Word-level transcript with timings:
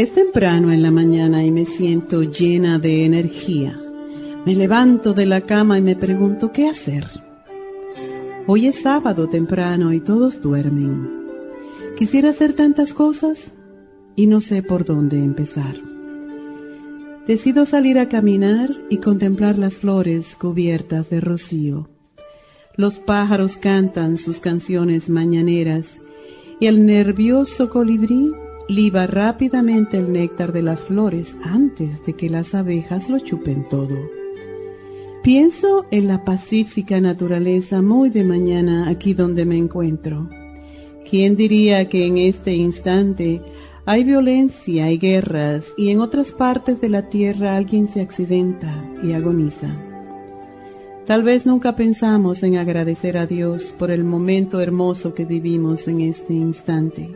Es 0.00 0.12
temprano 0.12 0.72
en 0.72 0.80
la 0.80 0.90
mañana 0.90 1.44
y 1.44 1.50
me 1.50 1.66
siento 1.66 2.22
llena 2.22 2.78
de 2.78 3.04
energía. 3.04 3.78
Me 4.46 4.54
levanto 4.54 5.12
de 5.12 5.26
la 5.26 5.42
cama 5.42 5.76
y 5.76 5.82
me 5.82 5.94
pregunto 5.94 6.52
qué 6.52 6.70
hacer. 6.70 7.04
Hoy 8.46 8.66
es 8.66 8.76
sábado 8.76 9.28
temprano 9.28 9.92
y 9.92 10.00
todos 10.00 10.40
duermen. 10.40 11.26
Quisiera 11.98 12.30
hacer 12.30 12.54
tantas 12.54 12.94
cosas 12.94 13.52
y 14.16 14.26
no 14.26 14.40
sé 14.40 14.62
por 14.62 14.86
dónde 14.86 15.18
empezar. 15.18 15.74
Decido 17.26 17.66
salir 17.66 17.98
a 17.98 18.08
caminar 18.08 18.74
y 18.88 18.96
contemplar 18.96 19.58
las 19.58 19.76
flores 19.76 20.34
cubiertas 20.34 21.10
de 21.10 21.20
rocío. 21.20 21.90
Los 22.74 22.98
pájaros 22.98 23.58
cantan 23.58 24.16
sus 24.16 24.40
canciones 24.40 25.10
mañaneras 25.10 25.98
y 26.58 26.68
el 26.68 26.86
nervioso 26.86 27.68
colibrí 27.68 28.30
liba 28.70 29.08
rápidamente 29.08 29.98
el 29.98 30.12
néctar 30.12 30.52
de 30.52 30.62
las 30.62 30.78
flores 30.78 31.34
antes 31.42 32.06
de 32.06 32.12
que 32.12 32.30
las 32.30 32.54
abejas 32.54 33.10
lo 33.10 33.18
chupen 33.18 33.68
todo. 33.68 33.98
Pienso 35.24 35.86
en 35.90 36.06
la 36.06 36.24
pacífica 36.24 37.00
naturaleza 37.00 37.82
muy 37.82 38.10
de 38.10 38.24
mañana 38.24 38.88
aquí 38.88 39.12
donde 39.12 39.44
me 39.44 39.56
encuentro. 39.56 40.28
¿Quién 41.08 41.36
diría 41.36 41.88
que 41.88 42.06
en 42.06 42.18
este 42.18 42.54
instante 42.54 43.40
hay 43.86 44.04
violencia 44.04 44.90
y 44.90 44.98
guerras 44.98 45.72
y 45.76 45.90
en 45.90 46.00
otras 46.00 46.30
partes 46.30 46.80
de 46.80 46.88
la 46.88 47.08
tierra 47.08 47.56
alguien 47.56 47.88
se 47.88 48.00
accidenta 48.00 48.72
y 49.02 49.12
agoniza? 49.12 49.68
Tal 51.06 51.24
vez 51.24 51.44
nunca 51.44 51.74
pensamos 51.74 52.44
en 52.44 52.56
agradecer 52.56 53.18
a 53.18 53.26
Dios 53.26 53.74
por 53.76 53.90
el 53.90 54.04
momento 54.04 54.60
hermoso 54.60 55.12
que 55.12 55.24
vivimos 55.24 55.88
en 55.88 56.02
este 56.02 56.34
instante 56.34 57.10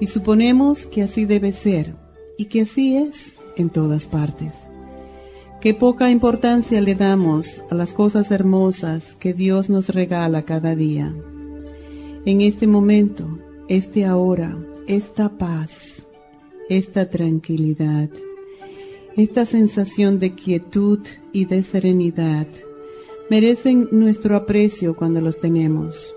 y 0.00 0.06
suponemos 0.06 0.86
que 0.86 1.02
así 1.02 1.24
debe 1.24 1.52
ser 1.52 1.94
y 2.36 2.46
que 2.46 2.62
así 2.62 2.96
es 2.96 3.34
en 3.56 3.70
todas 3.70 4.06
partes. 4.06 4.54
Qué 5.60 5.74
poca 5.74 6.10
importancia 6.10 6.80
le 6.80 6.94
damos 6.94 7.60
a 7.70 7.74
las 7.74 7.92
cosas 7.92 8.30
hermosas 8.30 9.14
que 9.16 9.34
Dios 9.34 9.68
nos 9.68 9.90
regala 9.90 10.42
cada 10.42 10.74
día. 10.74 11.14
En 12.24 12.40
este 12.40 12.66
momento, 12.66 13.38
este 13.68 14.06
ahora, 14.06 14.56
esta 14.86 15.28
paz, 15.28 16.06
esta 16.70 17.10
tranquilidad, 17.10 18.08
esta 19.16 19.44
sensación 19.44 20.18
de 20.18 20.34
quietud 20.34 21.00
y 21.32 21.44
de 21.44 21.62
serenidad 21.62 22.46
merecen 23.28 23.88
nuestro 23.92 24.34
aprecio 24.36 24.96
cuando 24.96 25.20
los 25.20 25.38
tenemos 25.38 26.14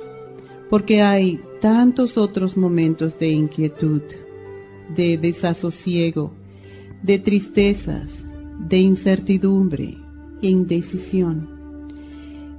porque 0.73 1.03
hay 1.03 1.39
tantos 1.63 2.17
otros 2.17 2.57
momentos 2.57 3.17
de 3.17 3.29
inquietud, 3.29 4.01
de 4.93 5.17
desasosiego, 5.17 6.33
de 7.01 7.19
tristezas, 7.19 8.25
de 8.67 8.79
incertidumbre 8.79 9.97
e 10.41 10.47
indecisión. 10.49 11.47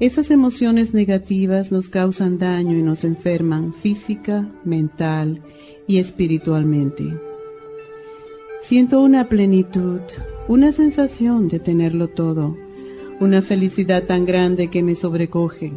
Esas 0.01 0.31
emociones 0.31 0.95
negativas 0.95 1.71
nos 1.71 1.91
causan 1.91 2.39
daño 2.39 2.79
y 2.79 2.83
nos 2.83 3.05
enferman 3.05 3.75
física, 3.75 4.51
mental 4.65 5.43
y 5.87 5.99
espiritualmente. 5.99 7.05
Siento 8.63 9.03
una 9.03 9.29
plenitud, 9.29 10.01
una 10.49 10.73
sensación 10.73 11.49
de 11.49 11.61
tenerlo 11.61 12.09
todo, 12.09 12.57
una 13.21 13.43
felicidad 13.43 14.05
tan 14.05 14.25
grande 14.25 14.69
que 14.69 14.83
me 14.83 14.95
sobrecoge 14.95 15.75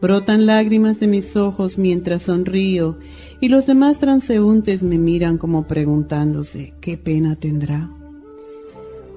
Brotan 0.00 0.46
lágrimas 0.46 1.00
de 1.00 1.08
mis 1.08 1.34
ojos 1.34 1.76
mientras 1.76 2.22
sonrío 2.22 2.98
y 3.40 3.48
los 3.48 3.66
demás 3.66 3.98
transeúntes 3.98 4.84
me 4.84 4.96
miran 4.96 5.38
como 5.38 5.66
preguntándose 5.66 6.72
qué 6.80 6.96
pena 6.96 7.34
tendrá. 7.34 7.90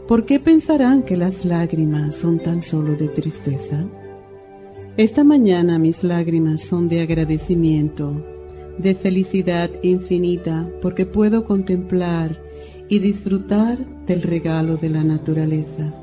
¿Por 0.07 0.25
qué 0.25 0.39
pensarán 0.39 1.03
que 1.03 1.17
las 1.17 1.45
lágrimas 1.45 2.15
son 2.15 2.39
tan 2.39 2.63
solo 2.63 2.95
de 2.95 3.09
tristeza? 3.09 3.85
Esta 4.97 5.23
mañana 5.23 5.77
mis 5.77 6.03
lágrimas 6.03 6.61
son 6.61 6.89
de 6.89 7.01
agradecimiento, 7.01 8.25
de 8.79 8.95
felicidad 8.95 9.69
infinita, 9.83 10.67
porque 10.81 11.05
puedo 11.05 11.43
contemplar 11.43 12.41
y 12.89 12.97
disfrutar 12.97 13.77
del 14.07 14.23
regalo 14.23 14.77
de 14.77 14.89
la 14.89 15.03
naturaleza, 15.03 15.93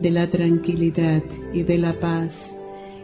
de 0.00 0.10
la 0.10 0.30
tranquilidad 0.30 1.22
y 1.52 1.62
de 1.62 1.78
la 1.78 1.92
paz 1.92 2.53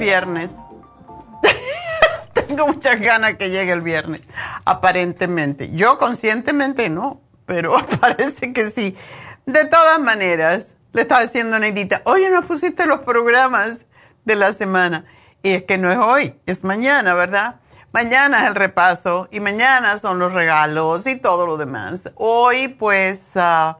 Viernes. 0.00 0.50
Tengo 2.34 2.66
muchas 2.66 3.00
ganas 3.00 3.36
que 3.36 3.50
llegue 3.50 3.72
el 3.72 3.82
viernes, 3.82 4.22
aparentemente. 4.64 5.70
Yo 5.70 5.98
conscientemente 5.98 6.88
no, 6.88 7.20
pero 7.46 7.76
parece 8.00 8.52
que 8.52 8.70
sí. 8.70 8.96
De 9.46 9.66
todas 9.66 10.00
maneras, 10.00 10.74
le 10.92 11.02
estaba 11.02 11.22
diciendo 11.22 11.56
a 11.56 11.58
Neidita, 11.60 12.02
oye, 12.04 12.30
no 12.30 12.42
pusiste 12.42 12.86
los 12.86 13.00
programas 13.00 13.84
de 14.24 14.34
la 14.34 14.52
semana. 14.52 15.04
Y 15.42 15.50
es 15.50 15.62
que 15.62 15.78
no 15.78 15.90
es 15.90 15.98
hoy, 15.98 16.34
es 16.46 16.64
mañana, 16.64 17.14
¿verdad? 17.14 17.60
Mañana 17.92 18.42
es 18.42 18.48
el 18.48 18.54
repaso 18.54 19.28
y 19.30 19.40
mañana 19.40 19.98
son 19.98 20.18
los 20.18 20.32
regalos 20.32 21.06
y 21.06 21.16
todo 21.16 21.46
lo 21.46 21.56
demás. 21.56 22.10
Hoy 22.14 22.68
pues 22.68 23.32
ah, 23.36 23.78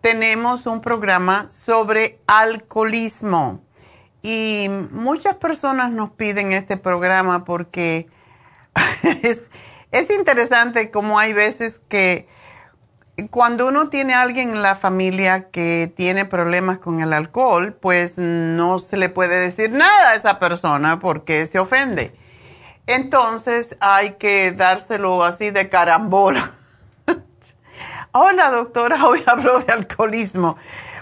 tenemos 0.00 0.66
un 0.66 0.80
programa 0.80 1.50
sobre 1.50 2.20
alcoholismo 2.26 3.63
y 4.24 4.70
muchas 4.90 5.36
personas 5.36 5.90
nos 5.90 6.10
piden 6.12 6.54
este 6.54 6.78
programa 6.78 7.44
porque 7.44 8.08
es, 9.22 9.42
es 9.92 10.10
interesante 10.10 10.90
como 10.90 11.18
hay 11.18 11.34
veces 11.34 11.82
que 11.90 12.26
cuando 13.30 13.68
uno 13.68 13.90
tiene 13.90 14.14
a 14.14 14.22
alguien 14.22 14.52
en 14.52 14.62
la 14.62 14.76
familia 14.76 15.50
que 15.50 15.92
tiene 15.94 16.24
problemas 16.24 16.78
con 16.78 17.00
el 17.00 17.12
alcohol, 17.12 17.74
pues 17.74 18.16
no 18.16 18.78
se 18.78 18.96
le 18.96 19.10
puede 19.10 19.38
decir 19.38 19.70
nada 19.72 20.10
a 20.10 20.14
esa 20.14 20.38
persona 20.38 20.98
porque 21.00 21.46
se 21.46 21.58
ofende. 21.58 22.16
Entonces 22.86 23.76
hay 23.78 24.14
que 24.14 24.52
dárselo 24.52 25.22
así 25.22 25.50
de 25.50 25.68
carambola. 25.68 26.52
Hola 28.12 28.50
doctora, 28.50 29.06
hoy 29.06 29.22
hablo 29.26 29.60
de 29.60 29.70
alcoholismo. 29.70 30.56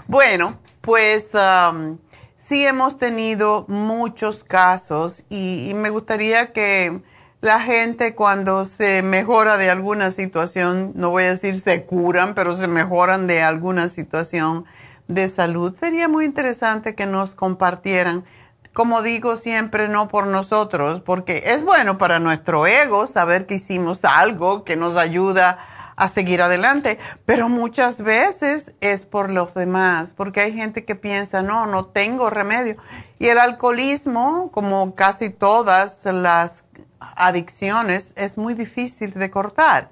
Bueno, 0.09 0.59
pues 0.81 1.31
um, 1.35 1.99
sí 2.43 2.67
hemos 2.67 2.99
tenido 2.99 3.65
muchos 3.69 4.43
casos 4.43 5.25
y, 5.31 5.73
me 5.77 5.91
gustaría 5.91 6.53
que 6.53 7.01
la 7.41 7.61
gente 7.61 8.15
cuando 8.15 8.65
se 8.65 9.03
mejora 9.03 9.57
de 9.57 9.71
alguna 9.71 10.11
situación, 10.11 10.93
no 10.95 11.11
voy 11.11 11.25
a 11.25 11.31
decir 11.31 11.59
se 11.59 11.85
curan, 11.85 12.35
pero 12.35 12.55
se 12.55 12.67
mejoran 12.67 13.27
de 13.27 13.43
alguna 13.43 13.89
situación 13.89 14.65
de 15.09 15.29
salud, 15.29 15.75
sería 15.75 16.09
muy 16.09 16.25
interesante 16.25 16.95
que 16.95 17.07
nos 17.07 17.35
compartieran. 17.35 18.25
Como 18.73 19.03
digo 19.03 19.37
siempre, 19.37 19.89
no 19.89 20.09
por 20.09 20.27
nosotros, 20.27 21.01
porque 21.01 21.45
es 21.47 21.63
bueno 21.63 21.99
para 21.99 22.19
nuestro 22.19 22.67
ego 22.67 23.07
saber 23.07 23.47
que 23.47 23.57
hicimos 23.57 24.05
algo 24.05 24.65
que 24.65 24.77
nos 24.77 24.97
ayuda 24.97 25.59
a 26.03 26.09
seguir 26.09 26.43
adelante, 26.43 26.99
pero 27.27 27.49
muchas 27.49 28.03
veces 28.03 28.73
es 28.81 29.07
por 29.07 29.31
los 29.31 29.55
demás, 29.55 30.13
porque 30.17 30.41
hay 30.41 30.53
gente 30.53 30.85
que 30.85 30.97
piensa, 30.97 31.43
no, 31.43 31.67
no 31.67 31.87
tengo 31.87 32.29
remedio. 32.29 32.77
Y 33.21 33.29
el 33.29 33.39
alcoholismo, 33.39 34.51
como 34.51 34.97
casi 34.97 35.31
todas 35.31 36.05
las 36.05 36.65
adicciones, 36.99 38.15
es 38.17 38.37
muy 38.37 38.55
difícil 38.55 39.13
de 39.13 39.31
cortar. 39.31 39.91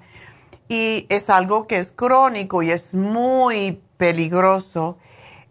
Y 0.67 1.05
es 1.07 1.29
algo 1.29 1.65
que 1.65 1.77
es 1.77 1.93
crónico 1.93 2.61
y 2.61 2.71
es 2.71 2.93
muy 2.93 3.81
peligroso. 3.97 4.97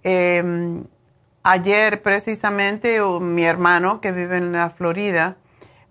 Em, 0.03 0.85
Ayer 1.43 2.03
precisamente 2.03 3.01
mi 3.21 3.45
hermano 3.45 4.03
que 4.03 4.13
vive 4.13 4.37
en 4.37 4.53
la 4.53 4.69
Florida 4.69 5.39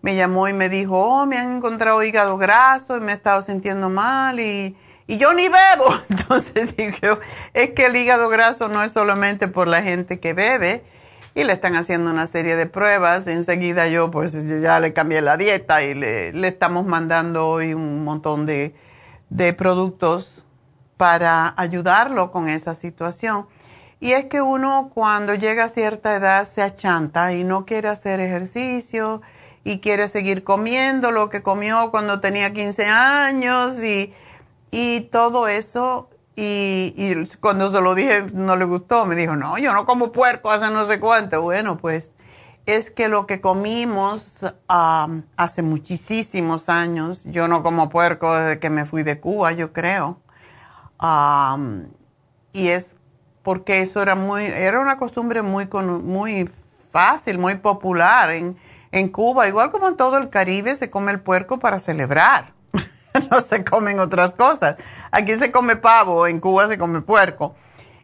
me 0.01 0.15
llamó 0.15 0.47
y 0.47 0.53
me 0.53 0.69
dijo, 0.69 0.97
oh, 0.97 1.25
me 1.25 1.37
han 1.37 1.57
encontrado 1.57 2.01
hígado 2.03 2.37
graso 2.37 2.97
y 2.97 3.01
me 3.01 3.11
he 3.11 3.15
estado 3.15 3.41
sintiendo 3.41 3.89
mal 3.89 4.39
y, 4.39 4.75
y 5.07 5.17
yo 5.17 5.33
ni 5.33 5.47
bebo. 5.49 5.95
Entonces 6.09 6.75
dije, 6.75 7.17
es 7.53 7.71
que 7.71 7.87
el 7.87 7.95
hígado 7.95 8.29
graso 8.29 8.69
no 8.69 8.83
es 8.83 8.91
solamente 8.91 9.47
por 9.47 9.67
la 9.67 9.81
gente 9.81 10.19
que 10.19 10.33
bebe 10.33 10.83
y 11.35 11.43
le 11.43 11.53
están 11.53 11.75
haciendo 11.75 12.11
una 12.11 12.27
serie 12.27 12.55
de 12.55 12.65
pruebas. 12.65 13.27
Enseguida 13.27 13.87
yo 13.87 14.09
pues 14.09 14.33
ya 14.61 14.79
le 14.79 14.93
cambié 14.93 15.21
la 15.21 15.37
dieta 15.37 15.83
y 15.83 15.93
le, 15.93 16.31
le 16.33 16.47
estamos 16.47 16.85
mandando 16.85 17.47
hoy 17.47 17.73
un 17.73 18.03
montón 18.03 18.45
de, 18.45 18.73
de 19.29 19.53
productos 19.53 20.45
para 20.95 21.53
ayudarlo 21.57 22.31
con 22.31 22.49
esa 22.49 22.73
situación. 22.73 23.47
Y 24.01 24.13
es 24.13 24.25
que 24.25 24.41
uno 24.41 24.91
cuando 24.93 25.35
llega 25.35 25.65
a 25.65 25.69
cierta 25.69 26.15
edad 26.15 26.47
se 26.47 26.61
achanta 26.61 27.33
y 27.33 27.43
no 27.43 27.65
quiere 27.65 27.89
hacer 27.89 28.21
ejercicio 28.21 29.21
y 29.63 29.79
quiere 29.79 30.07
seguir 30.07 30.43
comiendo 30.43 31.11
lo 31.11 31.29
que 31.29 31.43
comió 31.43 31.91
cuando 31.91 32.19
tenía 32.21 32.53
15 32.53 32.85
años 32.85 33.83
y, 33.83 34.13
y 34.71 35.01
todo 35.11 35.47
eso. 35.47 36.09
Y, 36.35 37.13
cuando 37.41 37.69
se 37.69 37.81
lo 37.81 37.95
dije 37.95 38.23
no 38.31 38.55
le 38.55 38.63
gustó, 38.63 39.05
me 39.05 39.17
dijo, 39.17 39.35
no, 39.35 39.57
yo 39.57 39.73
no 39.73 39.85
como 39.85 40.13
puerco 40.13 40.49
hace 40.51 40.69
no 40.69 40.85
sé 40.85 40.99
cuánto. 40.99 41.41
Bueno, 41.41 41.77
pues 41.77 42.13
es 42.65 42.89
que 42.91 43.09
lo 43.09 43.27
que 43.27 43.41
comimos 43.41 44.39
hace 44.67 45.61
muchísimos 45.61 46.69
años, 46.69 47.25
yo 47.25 47.47
no 47.47 47.61
como 47.61 47.89
puerco 47.89 48.33
desde 48.35 48.59
que 48.59 48.69
me 48.69 48.85
fui 48.85 49.03
de 49.03 49.19
Cuba, 49.19 49.51
yo 49.51 49.73
creo. 49.73 50.21
y 52.53 52.67
es 52.69 52.87
porque 53.43 53.81
eso 53.81 54.01
era 54.01 54.15
muy, 54.15 54.45
era 54.45 54.79
una 54.79 54.97
costumbre 54.97 55.41
muy, 55.41 55.67
muy 56.03 56.49
fácil, 56.91 57.37
muy 57.37 57.55
popular 57.55 58.31
en, 58.31 58.57
en 58.91 59.09
Cuba, 59.09 59.47
igual 59.47 59.71
como 59.71 59.87
en 59.87 59.97
todo 59.97 60.17
el 60.17 60.29
Caribe 60.29 60.75
se 60.75 60.89
come 60.89 61.11
el 61.11 61.19
puerco 61.19 61.59
para 61.59 61.79
celebrar, 61.79 62.53
no 63.31 63.41
se 63.41 63.63
comen 63.63 63.99
otras 63.99 64.35
cosas. 64.35 64.75
Aquí 65.11 65.35
se 65.35 65.51
come 65.51 65.75
pavo, 65.75 66.27
en 66.27 66.39
Cuba 66.39 66.67
se 66.67 66.77
come 66.77 67.01
puerco. 67.01 67.55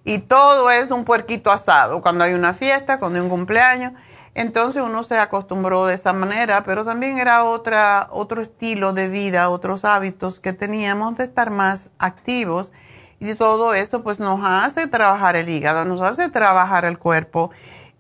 Y 0.04 0.20
todo 0.20 0.70
es 0.70 0.92
un 0.92 1.04
puerquito 1.04 1.52
asado, 1.52 2.02
cuando 2.02 2.24
hay 2.24 2.34
una 2.34 2.54
fiesta, 2.54 3.00
cuando 3.00 3.18
hay 3.18 3.24
un 3.24 3.30
cumpleaños. 3.30 3.94
Entonces 4.36 4.84
uno 4.84 5.02
se 5.02 5.18
acostumbró 5.18 5.86
de 5.86 5.96
esa 5.96 6.12
manera, 6.12 6.64
pero 6.66 6.84
también 6.84 7.18
era 7.18 7.46
otra, 7.46 8.10
otro 8.12 8.42
estilo 8.42 8.92
de 8.92 9.08
vida, 9.08 9.50
otros 9.50 9.86
hábitos 9.86 10.40
que 10.42 10.52
teníamos 10.52 11.18
de 11.18 11.24
estar 11.24 11.50
más 11.52 11.90
activos 11.98 12.74
y 13.20 13.34
todo 13.36 13.74
eso 13.74 14.04
pues 14.04 14.20
nos 14.20 14.42
hace 14.44 14.88
trabajar 14.88 15.36
el 15.38 15.50
hígado, 15.50 15.86
nos 15.86 16.02
hace 16.02 16.30
trabajar 16.30 16.86
el 16.86 17.00
cuerpo. 17.00 17.52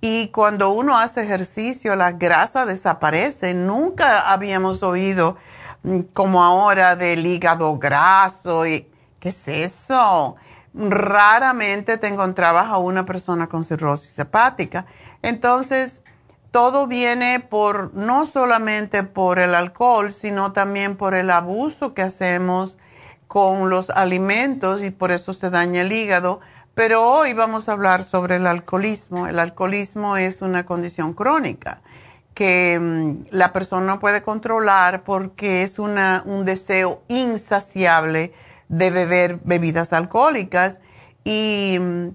Y 0.02 0.30
cuando 0.30 0.70
uno 0.70 0.98
hace 0.98 1.24
ejercicio, 1.24 1.96
la 1.96 2.12
grasa 2.12 2.66
desaparece. 2.66 3.54
Nunca 3.54 4.32
habíamos 4.32 4.84
oído 4.84 5.38
mm, 5.84 6.02
como 6.14 6.44
ahora 6.44 6.96
del 6.96 7.25
hígado 7.25 7.78
graso. 7.78 8.68
Y, 8.68 8.88
¿Qué 9.20 9.30
es 9.30 9.48
eso? 9.48 10.36
Raramente 10.74 11.98
te 11.98 12.08
encontrabas 12.08 12.68
a 12.68 12.78
una 12.78 13.06
persona 13.06 13.48
con 13.48 13.64
cirrosis 13.64 14.20
hepática. 14.20 14.86
Entonces, 15.22 16.04
todo 16.52 16.88
viene 16.88 17.40
por, 17.40 17.94
no 17.96 18.25
solamente 18.25 19.04
por 19.04 19.40
el 19.40 19.56
alcohol, 19.56 20.12
sino 20.12 20.54
también 20.54 20.96
por 20.96 21.16
el 21.16 21.32
abuso 21.32 21.94
que 21.94 22.02
hacemos 22.02 22.78
con 23.28 23.70
los 23.70 23.90
alimentos 23.90 24.84
y 24.84 24.92
por 24.92 25.12
eso 25.12 25.34
se 25.34 25.50
daña 25.50 25.82
el 25.82 25.92
hígado. 25.92 26.40
Pero 26.75 27.10
hoy 27.10 27.32
vamos 27.32 27.70
a 27.70 27.72
hablar 27.72 28.03
sobre 28.03 28.36
el 28.36 28.46
alcoholismo. 28.46 29.27
El 29.27 29.39
alcoholismo 29.39 30.17
es 30.17 30.41
una 30.41 30.65
condición 30.65 31.13
crónica 31.13 31.82
que 32.34 32.77
mm, 32.79 33.27
la 33.29 33.53
persona 33.53 33.86
no 33.86 34.00
puede 34.01 34.22
controlar 34.22 35.05
porque 35.05 35.63
es 35.63 35.79
una, 35.79 36.22
un 36.25 36.44
deseo 36.44 37.01
insaciable 37.08 38.34
de 38.67 38.91
beber 38.91 39.39
bebidas 39.46 39.94
alcohólicas. 39.94 40.82
Y 41.24 41.77
mm, 41.79 42.10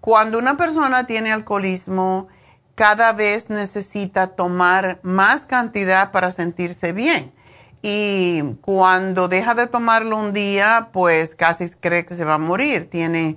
cuando 0.00 0.40
una 0.40 0.56
persona 0.56 1.06
tiene 1.06 1.32
alcoholismo, 1.32 2.26
cada 2.74 3.12
vez 3.12 3.48
necesita 3.48 4.28
tomar 4.28 4.98
más 5.02 5.46
cantidad 5.46 6.10
para 6.10 6.32
sentirse 6.32 6.92
bien 6.92 7.32
y 7.82 8.42
cuando 8.60 9.26
deja 9.26 9.54
de 9.54 9.66
tomarlo 9.66 10.16
un 10.16 10.32
día, 10.32 10.90
pues 10.92 11.34
casi 11.34 11.68
cree 11.68 12.06
que 12.06 12.14
se 12.14 12.24
va 12.24 12.34
a 12.34 12.38
morir. 12.38 12.88
Tiene, 12.88 13.36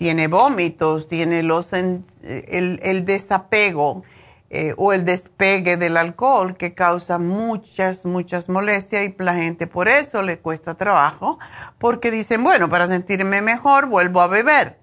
tiene 0.00 0.28
vómitos, 0.28 1.08
tiene 1.08 1.42
los, 1.42 1.74
el, 1.74 2.00
el 2.22 3.04
desapego 3.04 4.02
eh, 4.48 4.72
o 4.78 4.94
el 4.94 5.04
despegue 5.04 5.76
del 5.76 5.98
alcohol 5.98 6.56
que 6.56 6.72
causa 6.72 7.18
muchas, 7.18 8.06
muchas 8.06 8.48
molestias 8.48 9.04
y 9.04 9.14
la 9.18 9.34
gente 9.34 9.66
por 9.66 9.88
eso 9.88 10.22
le 10.22 10.38
cuesta 10.38 10.74
trabajo 10.74 11.38
porque 11.76 12.10
dicen, 12.10 12.42
bueno, 12.42 12.70
para 12.70 12.86
sentirme 12.86 13.42
mejor 13.42 13.88
vuelvo 13.88 14.22
a 14.22 14.26
beber. 14.26 14.78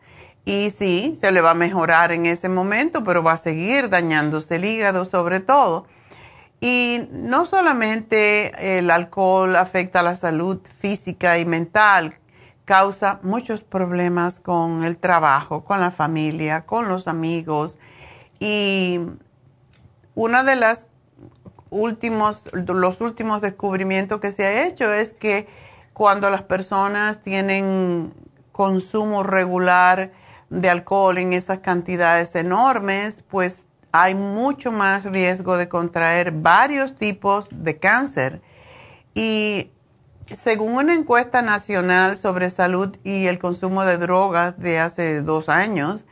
Y 0.46 0.70
sí, 0.70 1.18
se 1.20 1.32
le 1.32 1.42
va 1.42 1.50
a 1.50 1.56
mejorar 1.56 2.12
en 2.12 2.28
ese 2.28 2.48
momento, 2.48 3.04
pero 3.04 3.24
va 3.24 3.32
a 3.32 3.38
seguir 3.38 3.90
dañándose 3.90 4.58
el 4.58 4.66
hígado 4.66 5.04
sobre 5.04 5.40
todo. 5.40 5.88
Y 6.62 7.08
no 7.12 7.48
solamente 7.48 8.78
el 8.78 8.92
alcohol 8.92 9.56
afecta 9.56 10.04
la 10.04 10.16
salud 10.16 10.60
física 10.80 11.40
y 11.40 11.46
mental, 11.48 12.20
causa 12.68 13.22
muchos 13.24 13.62
problemas 13.62 14.42
con 14.42 14.84
el 14.84 14.98
trabajo, 14.98 15.64
con 15.64 15.80
la 15.80 15.90
familia, 15.90 16.66
con 16.66 16.90
los 16.90 17.08
amigos. 17.08 17.80
Y 18.42 19.00
uno 20.16 20.44
de 20.44 20.58
los 20.58 20.86
últimos, 21.70 22.50
los 22.52 23.00
últimos 23.00 23.40
descubrimientos 23.40 24.20
que 24.20 24.32
se 24.32 24.46
ha 24.46 24.68
hecho 24.68 24.92
es 24.92 25.14
que 25.14 25.48
cuando 25.94 26.30
las 26.30 26.42
personas 26.42 27.22
tienen 27.22 28.14
consumo 28.52 29.24
regular 29.24 30.12
de 30.50 30.70
alcohol 30.70 31.18
en 31.20 31.32
esas 31.32 31.60
cantidades 31.60 32.36
enormes, 32.36 33.24
pues 33.30 33.66
hay 33.94 34.14
mucho 34.14 34.74
más 34.74 35.06
riesgo 35.06 35.56
de 35.56 35.70
contraer 35.70 36.34
varios 36.34 36.96
tipos 36.96 37.48
de 37.50 37.80
cáncer. 37.80 38.42
Y 39.16 39.72
según 40.34 40.74
una 40.76 40.94
encuesta 40.94 41.42
nacional 41.42 42.16
sobre 42.18 42.50
salud 42.50 42.98
y 43.04 43.28
el 43.28 43.40
consumo 43.40 43.86
de 43.86 43.98
drogas 43.98 44.60
de 44.60 44.80
hace 44.80 45.22
dos 45.22 45.48
años, 45.48 46.06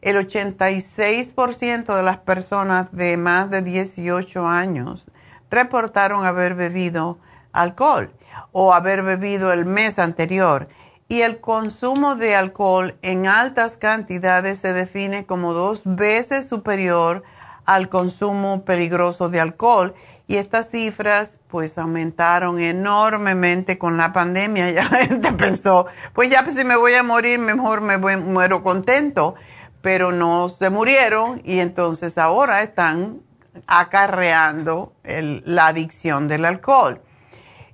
el 0.00 0.16
86% 0.16 1.96
de 1.96 2.02
las 2.02 2.18
personas 2.18 2.92
de 2.92 3.16
más 3.16 3.50
de 3.50 3.62
18 3.62 4.46
años 4.46 5.10
reportaron 5.50 6.24
haber 6.24 6.54
bebido 6.54 7.18
alcohol 7.52 8.12
o 8.52 8.72
haber 8.72 9.02
bebido 9.02 9.52
el 9.52 9.66
mes 9.66 9.98
anterior. 9.98 10.68
Y 11.08 11.22
el 11.22 11.40
consumo 11.40 12.16
de 12.16 12.36
alcohol 12.36 12.96
en 13.02 13.26
altas 13.26 13.76
cantidades 13.76 14.58
se 14.58 14.72
define 14.72 15.26
como 15.26 15.54
dos 15.54 15.82
veces 15.84 16.46
superior 16.46 17.22
al 17.64 17.88
consumo 17.88 18.64
peligroso 18.64 19.28
de 19.28 19.40
alcohol 19.40 19.94
y 20.28 20.36
estas 20.36 20.68
cifras 20.68 21.38
pues 21.48 21.78
aumentaron 21.78 22.60
enormemente 22.60 23.78
con 23.78 23.96
la 23.96 24.12
pandemia. 24.12 24.70
Ya 24.78 24.84
la 24.84 25.06
gente 25.06 25.32
pensó, 25.32 25.86
pues 26.12 26.30
ya 26.30 26.44
pues, 26.44 26.54
si 26.54 26.64
me 26.64 26.76
voy 26.76 26.92
a 26.94 27.02
morir, 27.02 27.38
mejor 27.38 27.80
me 27.80 27.96
muero 27.96 28.62
contento. 28.62 29.34
Pero 29.80 30.12
no 30.12 30.48
se 30.48 30.70
murieron 30.70 31.40
y 31.44 31.60
entonces 31.60 32.18
ahora 32.18 32.62
están 32.62 33.22
acarreando 33.66 34.92
la 35.02 35.68
adicción 35.68 36.28
del 36.28 36.44
alcohol. 36.44 37.00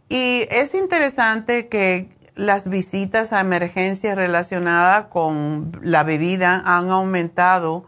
Y 0.09 0.47
es 0.51 0.75
interesante 0.75 1.69
que 1.69 2.15
las 2.37 2.69
visitas 2.69 3.33
a 3.33 3.41
emergencias 3.41 4.17
relacionadas 4.17 5.07
con 5.07 5.73
la 5.83 6.05
bebida 6.05 6.63
han 6.65 6.91
aumentado 6.91 7.87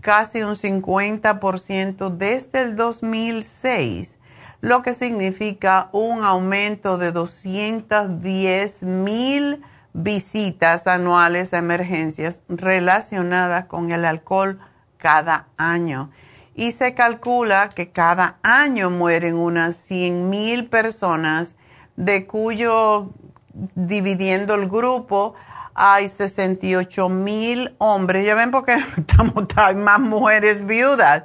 casi 0.00 0.42
un 0.42 0.56
50% 0.56 2.10
desde 2.16 2.62
el 2.62 2.76
2006, 2.76 4.18
lo 4.60 4.82
que 4.82 4.94
significa 4.94 5.88
un 5.92 6.22
aumento 6.24 6.98
de 6.98 7.12
210 7.12 8.82
mil 8.82 9.62
visitas 9.92 10.86
anuales 10.86 11.52
a 11.52 11.58
emergencias 11.58 12.42
relacionadas 12.48 13.66
con 13.66 13.90
el 13.90 14.04
alcohol 14.04 14.58
cada 14.98 15.48
año. 15.56 16.10
Y 16.54 16.72
se 16.72 16.94
calcula 16.94 17.70
que 17.70 17.90
cada 17.90 18.38
año 18.42 18.90
mueren 18.90 19.36
unas 19.36 19.76
100 19.76 20.28
mil 20.28 20.68
personas, 20.68 21.56
de 21.96 22.26
cuyo, 22.26 23.10
dividiendo 23.74 24.54
el 24.54 24.68
grupo, 24.68 25.34
hay 25.74 26.08
68 26.08 27.08
mil 27.08 27.74
hombres. 27.78 28.26
Ya 28.26 28.34
ven 28.34 28.50
porque 28.50 28.74
estamos, 28.96 29.46
hay 29.56 29.74
más 29.74 30.00
mujeres 30.00 30.66
viudas. 30.66 31.24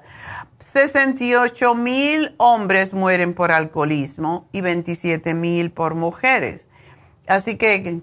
68 0.60 1.76
mil 1.76 2.34
hombres 2.38 2.94
mueren 2.94 3.34
por 3.34 3.52
alcoholismo 3.52 4.48
y 4.52 4.62
27 4.62 5.34
mil 5.34 5.72
por 5.72 5.96
mujeres. 5.96 6.68
Así 7.28 7.58
que 7.58 8.02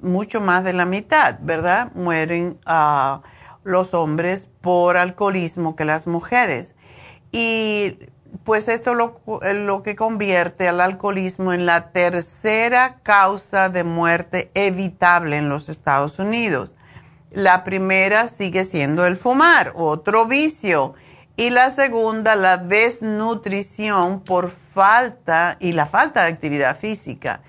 mucho 0.00 0.40
más 0.40 0.64
de 0.64 0.72
la 0.72 0.84
mitad, 0.84 1.38
¿verdad? 1.40 1.92
Mueren 1.94 2.58
uh, 2.66 3.20
los 3.64 3.94
hombres 3.94 4.48
por 4.60 4.96
alcoholismo 4.96 5.76
que 5.76 5.84
las 5.84 6.06
mujeres. 6.06 6.74
Y 7.32 7.98
pues 8.44 8.68
esto 8.68 8.94
lo, 8.94 9.20
lo 9.40 9.82
que 9.82 9.96
convierte 9.96 10.68
al 10.68 10.80
alcoholismo 10.80 11.52
en 11.52 11.66
la 11.66 11.90
tercera 11.90 12.96
causa 13.02 13.68
de 13.68 13.84
muerte 13.84 14.50
evitable 14.54 15.36
en 15.36 15.48
los 15.48 15.68
Estados 15.68 16.18
Unidos. 16.18 16.76
La 17.30 17.64
primera 17.64 18.28
sigue 18.28 18.64
siendo 18.64 19.04
el 19.04 19.16
fumar, 19.16 19.72
otro 19.74 20.26
vicio. 20.26 20.94
Y 21.36 21.50
la 21.50 21.70
segunda, 21.70 22.34
la 22.34 22.56
desnutrición 22.56 24.20
por 24.20 24.50
falta 24.50 25.58
y 25.60 25.72
la 25.72 25.84
falta 25.84 26.22
de 26.22 26.32
actividad 26.32 26.78
física. 26.78 27.42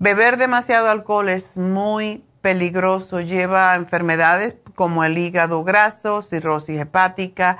Beber 0.00 0.38
demasiado 0.38 0.90
alcohol 0.90 1.28
es 1.28 1.56
muy 1.56 2.24
peligroso, 2.40 3.20
lleva 3.20 3.72
a 3.72 3.76
enfermedades 3.76 4.56
como 4.74 5.04
el 5.04 5.18
hígado 5.18 5.62
graso, 5.64 6.22
cirrosis 6.22 6.80
hepática, 6.80 7.58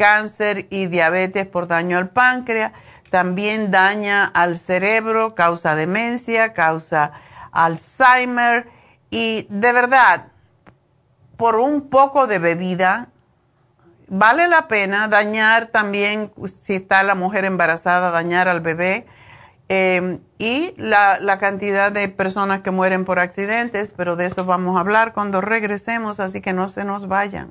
cáncer 0.00 0.66
y 0.70 0.86
diabetes 0.86 1.46
por 1.46 1.68
daño 1.68 1.98
al 1.98 2.08
páncreas. 2.08 2.72
También 3.10 3.70
daña 3.70 4.24
al 4.24 4.56
cerebro, 4.56 5.34
causa 5.34 5.74
demencia, 5.74 6.54
causa 6.54 7.12
Alzheimer. 7.52 8.66
Y 9.10 9.46
de 9.50 9.72
verdad, 9.74 10.28
por 11.36 11.56
un 11.56 11.90
poco 11.90 12.26
de 12.26 12.38
bebida, 12.38 13.08
vale 14.08 14.48
la 14.48 14.68
pena 14.68 15.06
dañar 15.08 15.66
también, 15.66 16.32
si 16.46 16.76
está 16.76 17.02
la 17.02 17.14
mujer 17.14 17.44
embarazada, 17.44 18.10
dañar 18.10 18.48
al 18.48 18.62
bebé. 18.62 19.06
Eh, 19.68 20.18
y 20.38 20.72
la, 20.78 21.38
cantidad 21.38 21.92
de 21.92 22.08
personas 22.08 22.62
que 22.62 22.70
mueren 22.70 23.04
por 23.04 23.18
accidentes, 23.18 23.92
pero 23.94 24.16
de 24.16 24.24
eso 24.24 24.46
vamos 24.46 24.78
a 24.78 24.80
hablar 24.80 25.12
cuando 25.12 25.42
regresemos, 25.42 26.20
así 26.20 26.40
que 26.40 26.54
no 26.54 26.70
se 26.70 26.84
nos 26.84 27.06
vayan. 27.06 27.50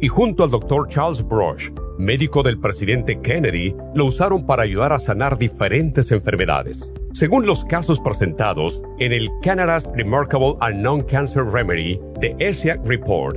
y 0.00 0.08
junto 0.08 0.44
al 0.44 0.50
doctor 0.50 0.88
Charles 0.88 1.26
Brush, 1.26 1.70
médico 1.98 2.42
del 2.42 2.58
presidente 2.58 3.20
Kennedy, 3.20 3.74
lo 3.94 4.06
usaron 4.06 4.46
para 4.46 4.62
ayudar 4.62 4.92
a 4.92 4.98
sanar 4.98 5.38
diferentes 5.38 6.12
enfermedades. 6.12 6.92
Según 7.12 7.46
los 7.46 7.64
casos 7.64 7.98
presentados 7.98 8.82
en 8.98 9.12
el 9.12 9.28
Canada's 9.42 9.90
Remarkable 9.94 10.54
and 10.60 10.82
Non-Cancer 10.82 11.44
Remedy 11.44 11.98
de 12.20 12.36
ESIAC 12.38 12.86
Report, 12.86 13.36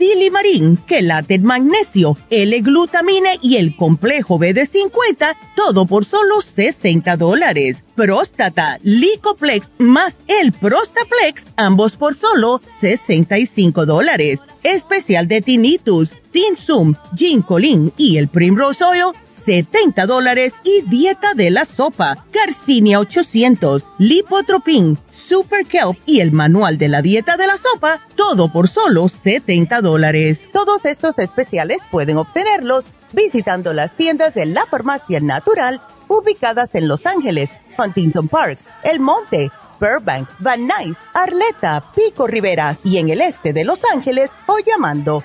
silimarín, 0.00 0.78
quelate 0.86 1.38
magnesio, 1.38 2.16
L-glutamine 2.30 3.38
y 3.42 3.56
el 3.56 3.76
complejo 3.76 4.38
B 4.38 4.54
de 4.54 4.64
50, 4.64 5.36
todo 5.54 5.84
por 5.86 6.06
solo 6.06 6.40
60 6.40 7.16
dólares. 7.16 7.84
Próstata, 7.94 8.78
Licoplex 8.82 9.68
más 9.76 10.18
el 10.26 10.52
Prostaplex, 10.52 11.44
ambos 11.56 11.96
por 11.96 12.16
solo 12.16 12.62
65 12.80 13.84
dólares. 13.84 14.40
Especial 14.62 15.28
de 15.28 15.42
tinnitus, 15.42 16.12
Tinsum, 16.30 16.94
Ginkolin 17.16 17.92
y 17.96 18.16
el 18.16 18.28
Primrose 18.28 18.84
Oil, 18.84 19.12
70 19.28 20.06
dólares 20.06 20.54
y 20.62 20.82
dieta 20.88 21.34
de 21.34 21.50
la 21.50 21.64
sopa, 21.64 22.24
Garcinia 22.32 23.00
800, 23.00 23.84
Lipotropin, 23.98 24.98
Super 25.12 25.66
Kelp 25.66 25.98
y 26.06 26.20
el 26.20 26.32
manual 26.32 26.78
de 26.78 26.88
la 26.88 27.02
dieta 27.02 27.36
de 27.36 27.46
la 27.46 27.58
sopa, 27.58 28.00
todo 28.16 28.52
por 28.52 28.68
solo 28.68 29.08
70 29.08 29.80
dólares. 29.80 30.48
Todos 30.52 30.84
estos 30.84 31.18
especiales 31.18 31.80
pueden 31.90 32.16
obtenerlos 32.16 32.84
visitando 33.12 33.72
las 33.72 33.96
tiendas 33.96 34.34
de 34.34 34.46
la 34.46 34.66
farmacia 34.66 35.20
natural 35.20 35.80
ubicadas 36.08 36.74
en 36.74 36.88
Los 36.88 37.06
Ángeles, 37.06 37.50
Huntington 37.76 38.28
Park, 38.28 38.58
El 38.82 39.00
Monte, 39.00 39.50
Burbank, 39.80 40.28
Van 40.38 40.66
Nuys, 40.66 40.96
Arleta, 41.14 41.92
Pico 41.94 42.26
Rivera 42.26 42.76
y 42.84 42.98
en 42.98 43.08
el 43.08 43.20
este 43.20 43.52
de 43.52 43.64
Los 43.64 43.80
Ángeles 43.92 44.30
o 44.46 44.58
llamando 44.58 45.24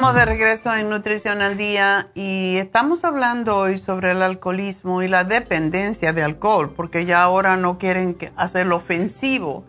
Estamos 0.00 0.16
de 0.16 0.24
regreso 0.24 0.74
en 0.74 0.88
Nutrición 0.88 1.42
al 1.42 1.58
Día 1.58 2.08
y 2.14 2.56
estamos 2.56 3.04
hablando 3.04 3.54
hoy 3.54 3.76
sobre 3.76 4.12
el 4.12 4.22
alcoholismo 4.22 5.02
y 5.02 5.08
la 5.08 5.24
dependencia 5.24 6.14
de 6.14 6.22
alcohol, 6.22 6.72
porque 6.74 7.04
ya 7.04 7.22
ahora 7.22 7.58
no 7.58 7.76
quieren 7.76 8.16
hacerlo 8.34 8.76
ofensivo. 8.76 9.62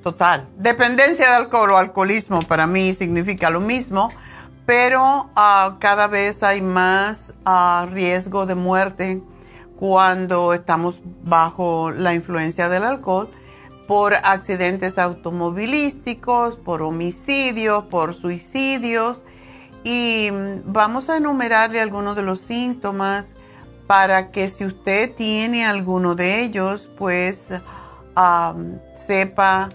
Total, 0.00 0.46
dependencia 0.56 1.30
de 1.30 1.34
alcohol 1.34 1.72
o 1.72 1.78
alcoholismo 1.78 2.42
para 2.42 2.68
mí 2.68 2.94
significa 2.94 3.50
lo 3.50 3.58
mismo, 3.58 4.10
pero 4.66 5.30
ah, 5.34 5.78
cada 5.80 6.06
vez 6.06 6.44
hay 6.44 6.62
más 6.62 7.34
ah, 7.44 7.88
riesgo 7.90 8.46
de 8.46 8.54
muerte 8.54 9.20
cuando 9.74 10.52
estamos 10.52 11.00
bajo 11.24 11.90
la 11.90 12.14
influencia 12.14 12.68
del 12.68 12.84
alcohol 12.84 13.32
por 13.88 14.14
accidentes 14.14 14.96
automovilísticos, 14.96 16.54
por 16.54 16.82
homicidios, 16.82 17.86
por 17.86 18.14
suicidios 18.14 19.24
y 19.84 20.28
vamos 20.64 21.08
a 21.08 21.16
enumerarle 21.16 21.80
algunos 21.80 22.16
de 22.16 22.22
los 22.22 22.40
síntomas 22.40 23.34
para 23.86 24.30
que 24.30 24.48
si 24.48 24.64
usted 24.64 25.14
tiene 25.14 25.64
alguno 25.64 26.14
de 26.14 26.40
ellos, 26.42 26.88
pues 26.96 27.48
sepa 28.94 29.70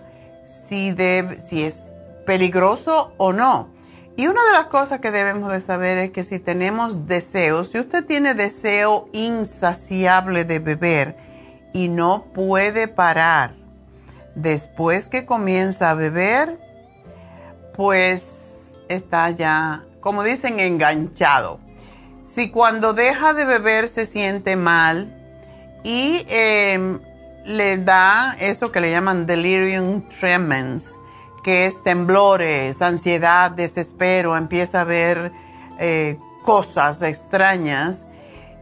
si, 0.46 0.96
si 1.46 1.64
es 1.64 1.84
peligroso 2.26 3.14
o 3.18 3.34
no. 3.34 3.70
Y 4.16 4.28
una 4.28 4.44
de 4.46 4.52
las 4.52 4.66
cosas 4.68 5.00
que 5.00 5.12
debemos 5.12 5.52
de 5.52 5.62
saber 5.62 5.98
es 6.00 6.10
que 6.10 6.24
si 6.24 6.40
tenemos 6.40 7.06
deseos, 7.06 7.70
si 7.70 7.80
usted 7.80 8.04
tiene 8.04 8.34
deseo 8.34 9.10
insaciable 9.14 10.44
de 10.44 10.58
beber 10.58 11.16
y 11.74 11.88
no 11.88 12.24
puede 12.34 12.88
parar 12.88 13.56
después 14.34 15.08
que 15.08 15.26
comienza 15.26 15.92
a 15.92 15.94
beber, 15.94 16.58
pues 17.76 18.24
está 18.90 19.30
ya 19.30 19.87
como 20.00 20.24
dicen, 20.24 20.60
enganchado. 20.60 21.60
Si 22.26 22.50
cuando 22.50 22.94
deja 22.94 23.34
de 23.34 23.46
beber 23.46 23.88
se 23.88 24.06
siente 24.06 24.56
mal 24.56 25.14
y 25.84 26.26
em, 26.30 27.00
le 27.46 27.78
da 27.78 28.36
eso 28.40 28.72
que 28.72 28.82
le 28.82 28.92
llaman 28.92 29.26
delirium 29.26 30.08
tremens, 30.20 30.92
que 31.44 31.66
es 31.66 31.82
temblores, 31.82 32.82
ansiedad, 32.82 33.52
desespero, 33.52 34.36
empieza 34.36 34.82
a 34.82 34.84
ver 34.84 35.32
eh, 35.80 36.20
cosas 36.44 37.02
extrañas. 37.02 38.06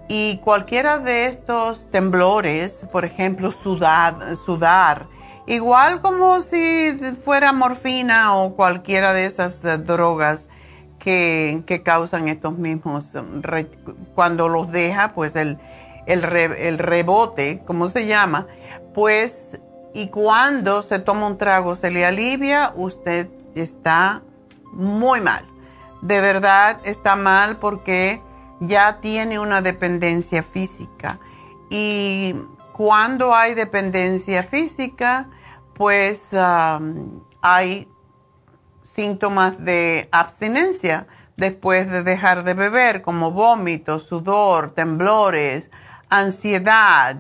Y 0.07 0.37
cualquiera 0.37 0.99
de 0.99 1.25
estos 1.25 1.89
temblores, 1.89 2.85
por 2.91 3.05
ejemplo, 3.05 3.51
sudar, 3.51 5.07
igual 5.47 6.01
como 6.01 6.41
si 6.41 6.95
fuera 7.23 7.51
morfina 7.53 8.35
o 8.35 8.55
cualquiera 8.55 9.13
de 9.13 9.25
esas 9.25 9.65
eh, 9.65 9.79
drogas, 9.79 10.47
que, 11.05 11.81
causan 11.83 12.27
estos 12.27 12.57
mismos, 12.57 13.13
cuando 14.15 14.47
los 14.47 14.71
deja, 14.71 15.13
pues 15.13 15.35
el, 15.35 15.59
el, 16.07 16.77
rebote, 16.79 17.61
como 17.65 17.87
se 17.89 18.07
llama, 18.07 18.47
pues, 18.95 19.59
y 19.93 20.07
cuando 20.07 20.81
se 20.81 20.97
toma 20.97 21.27
un 21.27 21.37
trago 21.37 21.75
se 21.75 21.91
le 21.91 22.05
alivia, 22.05 22.73
usted 22.75 23.29
está 23.53 24.23
muy 24.73 25.21
mal. 25.21 25.45
De 26.01 26.19
verdad 26.21 26.79
está 26.83 27.15
mal 27.15 27.57
porque 27.57 28.21
ya 28.59 28.99
tiene 28.99 29.39
una 29.39 29.61
dependencia 29.61 30.41
física. 30.43 31.19
Y 31.69 32.35
cuando 32.73 33.33
hay 33.33 33.53
dependencia 33.53 34.43
física, 34.43 35.29
pues 35.75 36.29
hay 37.41 37.87
síntomas 38.95 39.63
de 39.63 40.07
abstinencia 40.11 41.05
después 41.35 41.91
de 41.91 42.01
dejar 42.01 42.45
de 42.45 42.53
beber, 42.53 43.01
como 43.01 43.31
vómitos, 43.31 44.03
sudor, 44.03 44.73
temblores, 44.73 45.69
ansiedad, 46.09 47.17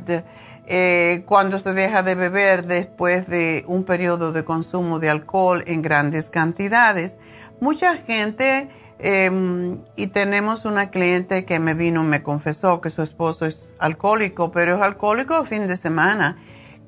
eh, 0.67 1.23
cuando 1.27 1.59
se 1.59 1.73
deja 1.73 2.01
de 2.01 2.15
beber 2.15 2.65
después 2.65 3.27
de 3.27 3.65
un 3.67 3.83
periodo 3.83 4.31
de 4.31 4.45
consumo 4.45 4.99
de 4.99 5.09
alcohol 5.09 5.63
en 5.67 5.81
grandes 5.81 6.29
cantidades. 6.29 7.17
Mucha 7.59 7.97
gente, 7.97 8.69
em, 8.97 9.79
y 9.97 10.07
tenemos 10.07 10.63
una 10.63 10.89
cliente 10.91 11.43
que 11.43 11.59
me 11.59 11.73
vino 11.73 12.03
y 12.03 12.05
me 12.05 12.23
confesó 12.23 12.79
que 12.79 12.89
su 12.89 13.01
esposo 13.01 13.45
es 13.45 13.67
alcohólico, 13.79 14.51
pero 14.51 14.75
es 14.75 14.81
alcohólico 14.81 15.35
a 15.35 15.45
fin 15.45 15.67
de 15.67 15.75
semana. 15.75 16.37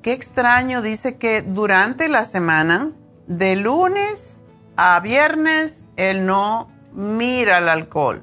Qué 0.00 0.12
extraño, 0.12 0.80
dice 0.80 1.16
que 1.16 1.42
durante 1.42 2.08
la 2.08 2.24
semana, 2.24 2.92
de 3.26 3.56
lunes 3.56 4.37
a 4.78 5.00
viernes 5.00 5.84
él 5.96 6.24
no 6.24 6.70
mira 6.94 7.58
el 7.58 7.68
alcohol, 7.68 8.22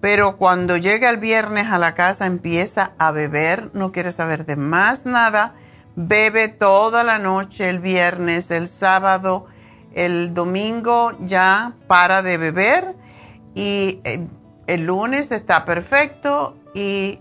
pero 0.00 0.36
cuando 0.36 0.76
llega 0.76 1.08
el 1.08 1.18
viernes 1.18 1.68
a 1.68 1.78
la 1.78 1.94
casa 1.94 2.26
empieza 2.26 2.92
a 2.98 3.12
beber, 3.12 3.70
no 3.74 3.92
quiere 3.92 4.10
saber 4.10 4.44
de 4.44 4.56
más 4.56 5.06
nada, 5.06 5.54
bebe 5.94 6.48
toda 6.48 7.04
la 7.04 7.20
noche 7.20 7.68
el 7.68 7.78
viernes, 7.78 8.50
el 8.50 8.66
sábado, 8.66 9.46
el 9.94 10.34
domingo 10.34 11.12
ya 11.20 11.74
para 11.86 12.22
de 12.22 12.38
beber 12.38 12.96
y 13.54 14.00
eh, 14.02 14.26
el 14.66 14.84
lunes 14.84 15.30
está 15.30 15.64
perfecto 15.64 16.56
y 16.74 17.20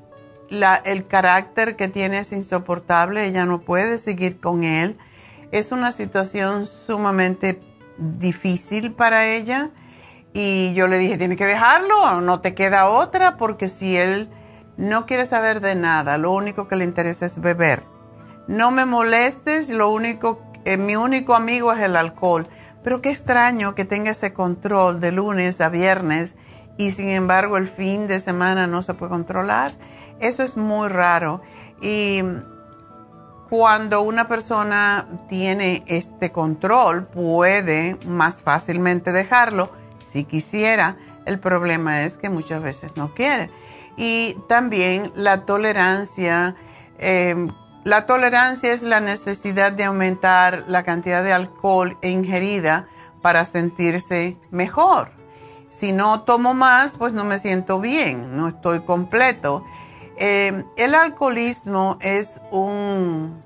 el 0.50 1.08
carácter 1.08 1.76
que 1.76 1.90
tiene 1.90 2.20
es 2.20 2.32
insoportable, 2.32 3.26
ella 3.26 3.46
no 3.46 3.62
puede 3.62 4.00
seguir 4.00 4.40
con 4.40 4.64
él. 4.64 4.98
Es 5.52 5.72
una 5.72 5.92
situación 5.92 6.66
sumamente 6.66 7.60
difícil 7.98 8.94
para 8.94 9.26
ella 9.26 9.72
y 10.34 10.74
yo 10.76 10.88
le 10.88 10.98
dije, 10.98 11.18
tienes 11.18 11.38
que 11.38 11.46
dejarlo, 11.46 12.22
no 12.22 12.42
te 12.42 12.54
queda 12.54 12.90
otra, 12.90 13.38
porque 13.38 13.68
si 13.68 13.98
él 13.98 14.30
no 14.78 15.06
quiere 15.06 15.26
saber 15.26 15.62
de 15.62 15.74
nada, 15.74 16.18
lo 16.18 16.32
único 16.32 16.68
que 16.68 16.76
le 16.76 16.84
interesa 16.84 17.26
es 17.26 17.42
beber. 17.42 17.84
No 18.48 18.70
me 18.70 18.86
molestes, 18.86 19.70
lo 19.70 19.90
único, 19.90 20.42
eh, 20.64 20.78
mi 20.78 20.96
único 20.96 21.34
amigo 21.34 21.74
es 21.74 21.80
el 21.80 21.96
alcohol. 21.96 22.48
Pero 22.84 23.02
qué 23.02 23.10
extraño 23.10 23.76
que 23.76 23.84
tenga 23.84 24.12
ese 24.12 24.32
control 24.32 25.02
de 25.02 25.12
lunes 25.12 25.60
a 25.60 25.70
viernes 25.70 26.36
y 26.78 26.92
sin 26.92 27.10
embargo 27.10 27.58
el 27.58 27.68
fin 27.68 28.08
de 28.08 28.20
semana 28.20 28.68
no 28.68 28.84
se 28.84 28.94
puede 28.94 29.10
controlar. 29.10 29.74
Eso 30.20 30.44
es 30.44 30.56
muy 30.56 30.88
raro. 30.88 31.42
Y 31.82 32.22
cuando 33.50 34.02
una 34.02 34.28
persona 34.28 35.08
tiene 35.30 35.84
este 35.88 36.32
control, 36.32 37.06
puede 37.06 37.98
más 38.06 38.42
fácilmente 38.42 39.12
dejarlo 39.12 39.72
si 40.06 40.26
quisiera. 40.26 40.98
El 41.26 41.40
problema 41.40 42.04
es 42.04 42.18
que 42.18 42.30
muchas 42.30 42.62
veces 42.62 42.98
no 42.98 43.14
quiere. 43.14 43.50
Y 43.96 44.38
también 44.48 45.12
la 45.16 45.46
tolerancia. 45.46 46.56
Em, 47.00 47.50
la 47.84 48.06
tolerancia 48.06 48.74
es 48.74 48.84
la 48.84 49.00
necesidad 49.00 49.72
de 49.72 49.86
aumentar 49.86 50.66
la 50.68 50.84
cantidad 50.84 51.24
de 51.24 51.32
alcohol 51.32 51.98
ingerida 52.02 52.88
para 53.22 53.46
sentirse 53.46 54.38
mejor. 54.52 55.12
Si 55.70 55.94
no 55.94 56.24
tomo 56.24 56.54
más, 56.54 56.96
pues 56.98 57.14
no 57.14 57.24
me 57.24 57.40
siento 57.40 57.80
bien, 57.80 58.36
no 58.36 58.50
estoy 58.50 58.82
completo. 58.82 59.64
Eh, 60.18 60.64
el 60.78 60.96
alcoholismo 60.96 62.00
es 62.02 62.42
un, 62.52 63.44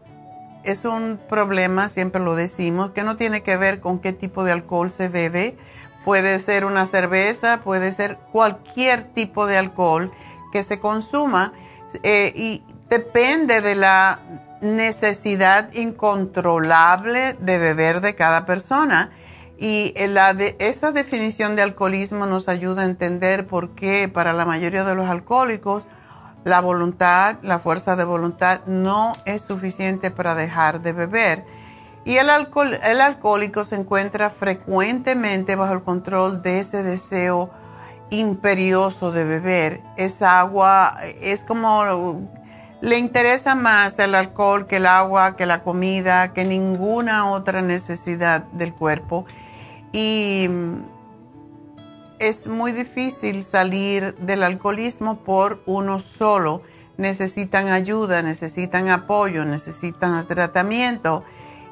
es 0.63 0.85
un 0.85 1.19
problema, 1.29 1.89
siempre 1.89 2.21
lo 2.21 2.35
decimos, 2.35 2.91
que 2.91 3.03
no 3.03 3.17
tiene 3.17 3.43
que 3.43 3.57
ver 3.57 3.81
con 3.81 3.99
qué 3.99 4.13
tipo 4.13 4.43
de 4.43 4.53
alcohol 4.53 4.91
se 4.91 5.09
bebe. 5.09 5.57
Puede 6.05 6.39
ser 6.39 6.65
una 6.65 6.85
cerveza, 6.85 7.61
puede 7.61 7.91
ser 7.91 8.17
cualquier 8.31 9.03
tipo 9.03 9.47
de 9.47 9.57
alcohol 9.57 10.11
que 10.51 10.63
se 10.63 10.79
consuma 10.79 11.53
eh, 12.03 12.31
y 12.35 12.63
depende 12.89 13.61
de 13.61 13.75
la 13.75 14.19
necesidad 14.61 15.73
incontrolable 15.73 17.33
de 17.33 17.57
beber 17.57 18.01
de 18.01 18.15
cada 18.15 18.45
persona. 18.45 19.11
Y 19.59 19.93
la 20.07 20.33
de, 20.33 20.55
esa 20.59 20.91
definición 20.91 21.55
de 21.55 21.61
alcoholismo 21.61 22.25
nos 22.25 22.47
ayuda 22.47 22.81
a 22.81 22.85
entender 22.85 23.45
por 23.45 23.75
qué 23.75 24.09
para 24.11 24.33
la 24.33 24.45
mayoría 24.45 24.83
de 24.83 24.95
los 24.95 25.07
alcohólicos 25.07 25.85
la 26.43 26.59
voluntad, 26.61 27.37
la 27.41 27.59
fuerza 27.59 27.95
de 27.95 28.03
voluntad 28.03 28.61
no 28.65 29.13
es 29.25 29.41
suficiente 29.43 30.11
para 30.11 30.35
dejar 30.35 30.81
de 30.81 30.93
beber. 30.93 31.43
Y 32.03 32.17
el, 32.17 32.29
alcohol, 32.29 32.79
el 32.83 32.99
alcohólico 32.99 33.63
se 33.63 33.75
encuentra 33.75 34.29
frecuentemente 34.29 35.55
bajo 35.55 35.73
el 35.73 35.83
control 35.83 36.41
de 36.41 36.59
ese 36.59 36.81
deseo 36.81 37.51
imperioso 38.09 39.11
de 39.11 39.23
beber. 39.23 39.81
Esa 39.97 40.39
agua 40.39 40.97
es 41.21 41.45
como 41.45 42.27
le 42.81 42.97
interesa 42.97 43.53
más 43.53 43.99
el 43.99 44.15
alcohol 44.15 44.65
que 44.65 44.77
el 44.77 44.87
agua, 44.87 45.35
que 45.35 45.45
la 45.45 45.61
comida, 45.61 46.33
que 46.33 46.43
ninguna 46.43 47.29
otra 47.29 47.61
necesidad 47.61 48.43
del 48.51 48.73
cuerpo. 48.73 49.25
Y 49.91 50.49
es 52.21 52.45
muy 52.45 52.71
difícil 52.71 53.43
salir 53.43 54.15
del 54.15 54.43
alcoholismo 54.43 55.23
por 55.23 55.61
uno 55.65 55.97
solo. 55.97 56.61
Necesitan 56.97 57.69
ayuda, 57.69 58.21
necesitan 58.21 58.89
apoyo, 58.89 59.43
necesitan 59.43 60.27
tratamiento 60.27 61.23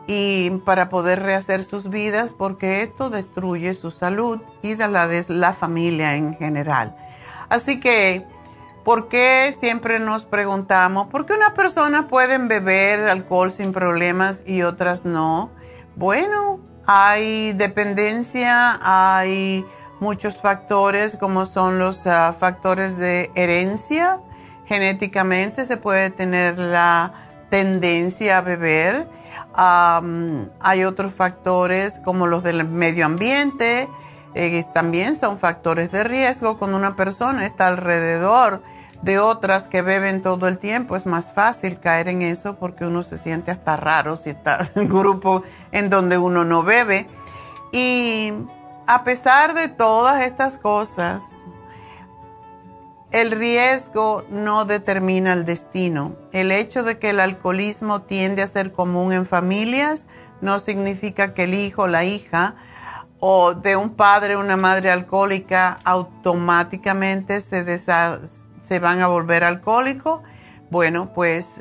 y 0.08 0.50
para 0.66 0.90
poder 0.90 1.22
rehacer 1.22 1.62
sus 1.62 1.92
vidas 1.92 2.34
porque 2.36 2.82
esto 2.82 3.12
destruye 3.12 3.76
su 3.76 3.92
salud 3.92 4.40
y 4.64 4.76
la 4.76 5.08
de 5.08 5.24
la 5.28 5.54
familia 5.54 6.16
en 6.16 6.36
general. 6.36 6.96
Así 7.48 7.80
que, 7.80 8.26
¿por 8.84 9.08
qué 9.08 9.56
siempre 9.60 10.00
nos 10.00 10.26
preguntamos 10.26 11.10
por 11.10 11.28
qué 11.28 11.34
una 11.34 11.54
persona 11.54 12.08
puede 12.08 12.40
beber 12.40 13.02
alcohol 13.02 13.52
sin 13.52 13.72
problemas 13.72 14.44
y 14.48 14.64
otras 14.64 15.06
no? 15.06 15.52
Bueno, 15.96 16.60
hay 16.88 17.54
dependencia, 17.54 18.80
hay 18.82 19.64
muchos 20.00 20.38
factores 20.38 21.18
como 21.18 21.46
son 21.46 21.80
los 21.80 22.08
ah, 22.08 22.36
factores 22.40 22.98
de 22.98 23.32
herencia. 23.36 24.20
Genéticamente 24.68 25.66
se 25.66 25.78
puede 25.78 26.10
tener 26.10 26.58
la 26.58 27.14
tendencia 27.50 28.38
a 28.38 28.42
beber. 28.42 29.08
hay 29.56 30.84
otros 30.84 31.14
factores 31.14 32.00
como 32.06 32.28
los 32.28 32.44
del 32.44 32.66
medio 32.66 33.06
ambiente, 33.06 33.90
eh, 34.36 34.64
también 34.74 35.16
son 35.16 35.40
factores 35.40 35.92
de 35.92 36.04
riesgo. 36.04 36.58
Cuando 36.58 36.78
una 36.78 36.96
persona 36.96 37.46
está 37.46 37.68
alrededor 37.68 38.62
de 39.02 39.20
otras 39.20 39.68
que 39.68 39.82
beben 39.82 40.22
todo 40.22 40.48
el 40.48 40.60
tiempo, 40.60 40.96
es 40.96 41.06
más 41.06 41.34
fácil 41.34 41.80
caer 41.80 42.08
en 42.10 42.22
eso 42.22 42.58
porque 42.58 42.86
uno 42.86 43.02
se 43.02 43.18
siente 43.18 43.50
hasta 43.50 43.78
raro 43.78 44.16
si 44.16 44.30
está 44.30 44.70
en 44.76 44.84
un 44.84 44.90
grupo 44.90 45.44
en 45.72 45.90
donde 45.90 46.18
uno 46.18 46.46
no 46.46 46.64
bebe. 46.64 47.08
Y 47.72 48.34
a 48.90 49.04
pesar 49.04 49.54
de 49.54 49.68
todas 49.68 50.26
estas 50.26 50.58
cosas, 50.58 51.46
el 53.12 53.30
riesgo 53.30 54.26
no 54.32 54.66
determina 54.66 55.34
el 55.34 55.46
destino. 55.46 56.16
El 56.32 56.52
hecho 56.52 56.82
de 56.82 56.98
que 56.98 57.12
el 57.12 57.20
alcoholismo 57.20 58.02
tiende 58.02 58.42
a 58.42 58.48
ser 58.48 58.72
común 58.72 59.14
en 59.14 59.28
familias 59.28 60.08
no 60.42 60.58
significa 60.58 61.36
que 61.36 61.44
el 61.44 61.54
hijo, 61.54 61.86
la 61.86 62.04
hija 62.04 62.56
o 63.20 63.54
de 63.54 63.76
un 63.76 63.92
padre 63.92 64.36
o 64.36 64.40
una 64.40 64.58
madre 64.58 64.90
alcohólica 64.90 65.78
automáticamente 65.84 67.42
se, 67.42 67.80
se 67.80 68.80
van 68.80 69.02
a 69.02 69.08
volver 69.08 69.44
alcohólicos. 69.44 70.22
Bueno, 70.72 71.14
pues 71.14 71.58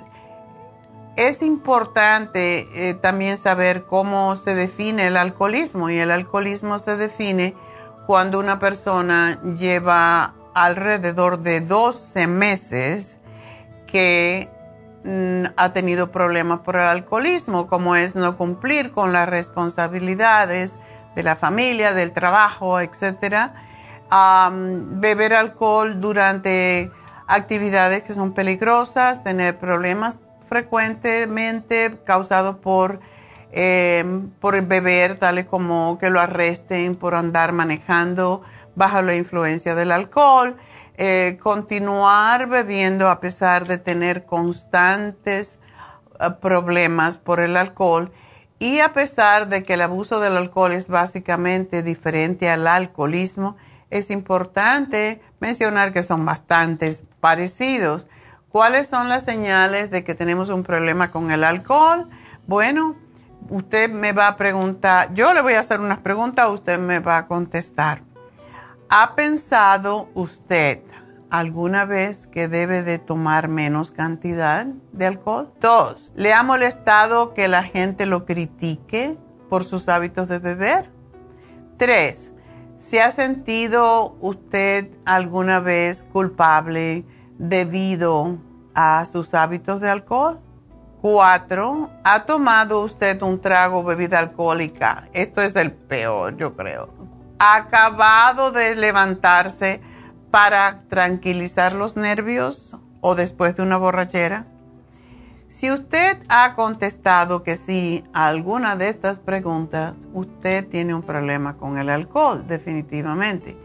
es 1.19 1.43
importante 1.43 2.69
eh, 2.73 2.95
también 2.95 3.39
saber 3.39 3.87
cómo 3.87 4.37
se 4.37 4.55
define 4.55 5.09
el 5.09 5.17
alcoholismo 5.17 5.91
y 5.91 5.99
el 5.99 6.13
alcoholismo 6.13 6.79
se 6.79 6.97
define 6.97 7.57
cuando 8.07 8.39
una 8.39 8.61
persona 8.61 9.43
lleva 9.43 10.35
alrededor 10.55 11.41
de 11.41 11.61
12 11.61 12.29
meses 12.29 13.19
que 13.89 14.49
mm, 15.03 15.47
ha 15.57 15.73
tenido 15.73 16.13
problemas 16.13 16.61
por 16.61 16.77
el 16.77 16.83
alcoholismo, 16.83 17.67
como 17.67 17.97
es 17.97 18.15
no 18.15 18.37
cumplir 18.37 18.93
con 18.93 19.13
las 19.13 19.29
responsabilidades 19.29 20.79
de 21.17 21.25
la 21.25 21.35
familia, 21.35 21.95
del 21.95 22.13
trabajo, 22.13 22.79
etc. 22.79 23.51
beber 24.93 25.35
alcohol 25.35 26.01
durante 26.01 26.93
actividades 27.27 28.05
que 28.05 28.15
son 28.15 28.35
peligrosas, 28.35 29.25
tener 29.25 29.59
problemas 29.59 30.17
frecuentemente 30.49 31.99
causado 32.05 32.61
por, 32.61 33.01
eh, 33.53 34.05
por 34.41 34.61
beber, 34.63 35.19
tales 35.19 35.47
como 35.47 35.99
que 35.99 36.11
lo 36.11 36.21
arresten 36.21 36.97
por 36.97 37.15
andar 37.15 37.53
manejando 37.53 38.43
bajo 38.75 39.03
la 39.03 39.17
influencia 39.17 39.75
del 39.75 39.93
alcohol, 39.93 40.57
eh, 40.97 41.39
continuar 41.43 42.49
bebiendo 42.49 43.09
a 43.09 43.21
pesar 43.21 43.67
de 43.67 43.79
tener 43.79 44.25
constantes 44.25 45.59
eh, 46.21 46.31
problemas 46.41 47.19
por 47.19 47.41
el 47.41 47.57
alcohol 47.57 48.11
y 48.59 48.81
a 48.81 48.93
pesar 48.93 49.49
de 49.49 49.63
que 49.63 49.75
el 49.75 49.83
abuso 49.83 50.19
del 50.19 50.37
alcohol 50.37 50.73
es 50.73 50.89
básicamente 50.89 51.83
diferente 51.83 52.51
al 52.51 52.67
alcoholismo, 52.67 53.57
es 53.91 54.11
importante 54.11 55.21
mencionar 55.41 55.93
que 55.93 56.03
son 56.03 56.25
bastante 56.25 56.97
parecidos. 57.21 58.07
¿Cuáles 58.51 58.87
son 58.87 59.11
las 59.11 59.25
señales 59.25 59.91
de 59.91 60.05
que 60.05 60.15
tenemos 60.15 60.49
un 60.49 60.63
problema 60.63 61.11
con 61.11 61.31
el 61.31 61.45
alcohol? 61.45 62.09
Bueno, 62.47 62.97
usted 63.51 63.91
me 63.91 64.13
va 64.13 64.27
a 64.27 64.37
preguntar, 64.39 65.13
yo 65.13 65.35
le 65.35 65.43
voy 65.43 65.53
a 65.53 65.61
hacer 65.61 65.81
unas 65.81 65.99
preguntas, 65.99 66.49
usted 66.49 66.79
me 66.79 66.99
va 66.99 67.19
a 67.19 67.27
contestar. 67.27 68.03
¿Ha 68.89 69.15
pensado 69.15 70.09
usted 70.15 70.81
alguna 71.29 71.85
vez 71.85 72.27
que 72.27 72.49
debe 72.49 72.83
de 72.83 72.99
tomar 72.99 73.49
menos 73.49 73.91
cantidad 73.91 74.65
de 74.65 75.07
alcohol? 75.07 75.53
Dos, 75.61 76.11
¿le 76.17 76.33
ha 76.33 76.43
molestado 76.43 77.35
que 77.35 77.49
la 77.49 77.65
gente 77.65 78.07
lo 78.07 78.25
critique 78.25 79.19
por 79.51 79.65
sus 79.65 79.91
hábitos 79.91 80.27
de 80.29 80.39
beber? 80.39 80.91
Tres, 81.77 82.33
¿se 82.79 83.03
ha 83.03 83.11
sentido 83.11 84.17
usted 84.23 84.89
alguna 85.05 85.61
vez 85.61 86.07
culpable? 86.11 87.05
Debido 87.39 88.39
a 88.75 89.05
sus 89.07 89.35
hábitos 89.35 89.81
de 89.81 89.89
alcohol. 89.89 90.41
Cuatro, 91.01 91.91
¿ha 92.05 92.25
tomado 92.25 92.83
usted 92.83 93.23
un 93.23 93.41
trago 93.41 93.85
bebida 93.85 94.19
alcohólica? 94.19 95.09
Esto 95.13 95.41
es 95.41 95.55
el 95.55 95.73
peor, 95.73 96.37
yo 96.37 96.55
creo. 96.57 96.89
¿Ha 97.39 97.55
acabado 97.55 98.51
de 98.51 98.75
levantarse 98.75 99.81
para 100.33 100.83
tranquilizar 100.89 101.73
los 101.73 101.97
nervios 101.97 102.77
o 103.01 103.15
después 103.15 103.55
de 103.55 103.63
una 103.63 103.77
borrachera? 103.77 104.47
Si 105.49 105.71
usted 105.71 106.19
ha 106.29 106.55
contestado 106.57 107.43
que 107.43 107.57
sí 107.57 108.05
a 108.13 108.27
alguna 108.27 108.77
de 108.77 108.89
estas 108.89 109.19
preguntas, 109.19 109.95
usted 110.13 110.69
tiene 110.69 110.95
un 110.95 111.03
problema 111.03 111.57
con 111.57 111.79
el 111.79 111.89
alcohol, 111.89 112.47
definitivamente. 112.47 113.57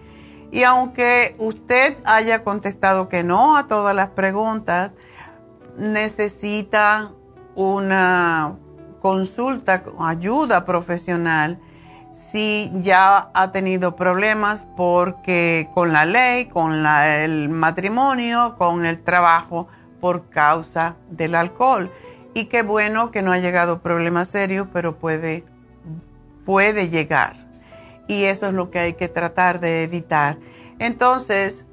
Y 0.54 0.62
aunque 0.66 1.36
usted 1.40 1.98
haya 2.06 2.44
contestado 2.44 3.10
que 3.10 3.24
no 3.24 3.58
a 3.58 3.68
todas 3.68 3.96
las 3.96 4.10
preguntas, 4.10 4.92
necesita 5.80 7.12
una 7.56 8.56
consulta, 9.02 9.84
ayuda 10.00 10.64
profesional 10.64 11.60
si 12.12 12.72
ya 12.76 13.32
ha 13.34 13.52
tenido 13.52 13.96
problemas 13.96 14.68
porque 14.78 15.72
con 15.74 15.92
la 15.92 16.06
ley, 16.06 16.46
con 16.46 16.86
el 16.86 17.50
matrimonio, 17.50 18.54
con 18.60 18.86
el 18.86 19.04
trabajo 19.04 19.68
por 20.00 20.30
causa 20.30 20.98
del 21.10 21.34
alcohol. 21.34 21.92
Y 22.36 22.46
qué 22.46 22.62
bueno 22.62 23.10
que 23.10 23.24
no 23.24 23.32
ha 23.32 23.40
llegado 23.40 23.82
problema 23.82 24.24
serio, 24.24 24.70
pero 24.72 25.00
puede, 25.00 25.46
puede 26.46 26.90
llegar 26.90 27.43
y 28.08 28.24
eso 28.26 28.48
es 28.48 28.54
lo 28.54 28.70
que 28.70 28.80
hay 28.80 28.94
que 28.94 29.08
tratar 29.08 29.60
de 29.60 29.84
evitar. 29.84 30.38
Entonces, 30.80 31.66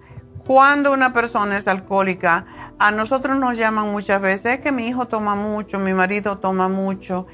cuando 0.47 0.93
una 0.93 1.13
persona 1.13 1.57
es 1.57 1.69
alcohólica, 1.69 2.47
a 2.79 2.91
nosotros 2.91 3.39
nos 3.39 3.59
llaman 3.59 3.91
muchas 3.91 4.21
veces 4.21 4.61
que 4.61 4.73
mi 4.73 4.87
hijo 4.87 5.07
toma 5.07 5.35
mucho, 5.35 5.79
mi 5.79 5.93
marido 5.93 6.39
toma 6.39 6.69
mucho 6.69 7.27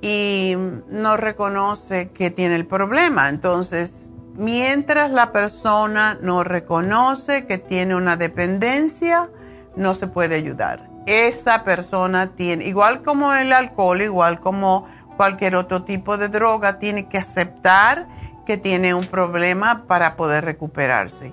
y 0.00 0.54
no 0.88 1.16
reconoce 1.16 2.10
que 2.10 2.30
tiene 2.30 2.54
el 2.54 2.66
problema. 2.66 3.28
Entonces, 3.28 4.10
mientras 4.36 5.10
la 5.10 5.32
persona 5.32 6.18
no 6.20 6.44
reconoce 6.44 7.46
que 7.46 7.58
tiene 7.58 7.96
una 7.96 8.16
dependencia, 8.16 9.28
no 9.74 9.94
se 9.94 10.06
puede 10.06 10.36
ayudar. 10.36 10.88
Esa 11.06 11.64
persona 11.64 12.34
tiene, 12.34 12.66
igual 12.66 13.02
como 13.02 13.32
el 13.32 13.52
alcohol, 13.52 14.02
igual 14.02 14.40
como 14.40 14.86
cualquier 15.16 15.56
otro 15.56 15.84
tipo 15.84 16.18
de 16.18 16.28
droga, 16.28 16.78
tiene 16.78 17.08
que 17.08 17.18
aceptar 17.18 18.06
que 18.46 18.56
tiene 18.56 18.94
un 18.94 19.04
problema 19.06 19.86
para 19.86 20.16
poder 20.16 20.44
recuperarse. 20.44 21.32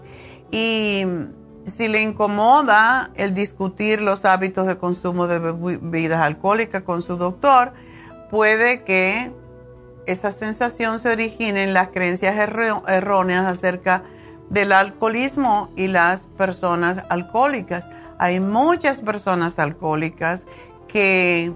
Y 0.52 1.06
si 1.65 1.88
le 1.88 2.02
incomoda 2.02 3.12
el 3.15 3.34
discutir 3.34 4.02
los 4.02 4.26
hábitos 4.26 4.67
de 4.67 4.78
consumo 4.78 5.28
de 5.28 5.39
bebidas 5.39 6.21
alcohólicas 6.21 6.84
con 6.84 7.02
su 7.02 7.15
doctor, 7.15 7.73
puede 8.30 8.84
que 8.84 9.32
esa 10.06 10.32
sensación 10.32 10.99
se 10.99 11.10
origine 11.10 11.63
en 11.63 11.73
las 11.73 11.89
creencias 11.89 12.36
erróneas 12.36 13.45
acerca 13.45 14.04
del 14.49 14.73
alcoholismo 14.73 15.71
y 15.78 15.88
las 15.88 16.26
personas 16.38 17.04
alcohólicas. 17.10 17.89
Hay 18.19 18.39
muchas 18.39 18.99
personas 18.99 19.60
alcohólicas 19.60 20.45
que 20.88 21.54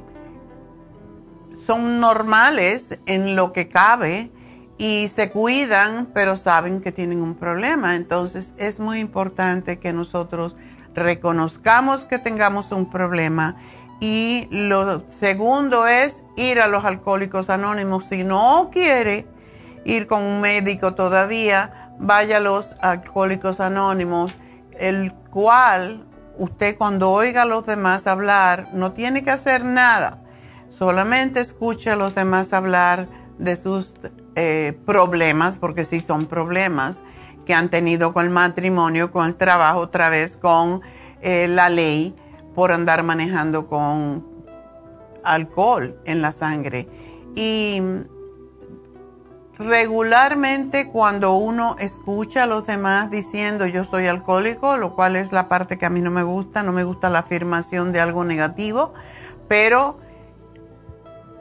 son 1.65 1.99
normales 1.99 2.97
en 3.05 3.35
lo 3.35 3.51
que 3.51 3.67
cabe 3.67 4.31
y 4.77 5.07
se 5.07 5.29
cuidan, 5.31 6.07
pero 6.13 6.35
saben 6.35 6.81
que 6.81 6.91
tienen 6.91 7.21
un 7.21 7.35
problema. 7.35 7.95
Entonces 7.95 8.53
es 8.57 8.79
muy 8.79 8.99
importante 8.99 9.79
que 9.79 9.93
nosotros 9.93 10.55
reconozcamos 10.93 12.05
que 12.05 12.19
tengamos 12.19 12.71
un 12.71 12.89
problema. 12.89 13.55
Y 13.99 14.47
lo 14.51 15.07
segundo 15.09 15.87
es 15.87 16.23
ir 16.35 16.61
a 16.61 16.67
los 16.67 16.85
alcohólicos 16.85 17.49
anónimos. 17.49 18.05
Si 18.05 18.23
no 18.23 18.69
quiere 18.71 19.25
ir 19.85 20.05
con 20.05 20.21
un 20.21 20.41
médico 20.41 20.93
todavía, 20.93 21.91
vaya 21.99 22.37
a 22.37 22.41
los 22.41 22.75
alcohólicos 22.81 23.59
anónimos, 23.59 24.35
el 24.79 25.13
cual 25.31 26.05
usted 26.37 26.77
cuando 26.77 27.11
oiga 27.11 27.43
a 27.43 27.45
los 27.45 27.65
demás 27.65 28.05
hablar 28.05 28.67
no 28.73 28.91
tiene 28.91 29.23
que 29.23 29.31
hacer 29.31 29.65
nada, 29.65 30.19
solamente 30.69 31.39
escuche 31.39 31.89
a 31.89 31.95
los 31.95 32.13
demás 32.13 32.53
hablar 32.53 33.07
de 33.37 33.55
sus 33.55 33.93
eh, 34.35 34.77
problemas, 34.85 35.57
porque 35.57 35.83
sí 35.83 35.99
son 35.99 36.25
problemas 36.25 37.01
que 37.45 37.53
han 37.53 37.69
tenido 37.69 38.13
con 38.13 38.25
el 38.25 38.31
matrimonio, 38.31 39.11
con 39.11 39.25
el 39.25 39.35
trabajo, 39.35 39.79
otra 39.79 40.09
vez 40.09 40.37
con 40.37 40.81
eh, 41.21 41.47
la 41.47 41.69
ley 41.69 42.15
por 42.53 42.71
andar 42.71 43.03
manejando 43.03 43.67
con 43.67 44.25
alcohol 45.23 45.99
en 46.05 46.21
la 46.21 46.31
sangre. 46.31 46.87
Y 47.35 47.81
regularmente 49.57 50.89
cuando 50.89 51.35
uno 51.35 51.75
escucha 51.79 52.43
a 52.43 52.47
los 52.47 52.67
demás 52.67 53.09
diciendo 53.09 53.65
yo 53.65 53.83
soy 53.83 54.07
alcohólico, 54.07 54.77
lo 54.77 54.95
cual 54.95 55.15
es 55.15 55.31
la 55.31 55.47
parte 55.47 55.77
que 55.77 55.85
a 55.85 55.89
mí 55.89 56.01
no 56.01 56.11
me 56.11 56.23
gusta, 56.23 56.63
no 56.63 56.71
me 56.71 56.83
gusta 56.83 57.09
la 57.09 57.19
afirmación 57.19 57.91
de 57.91 57.99
algo 57.99 58.23
negativo, 58.23 58.93
pero 59.47 59.99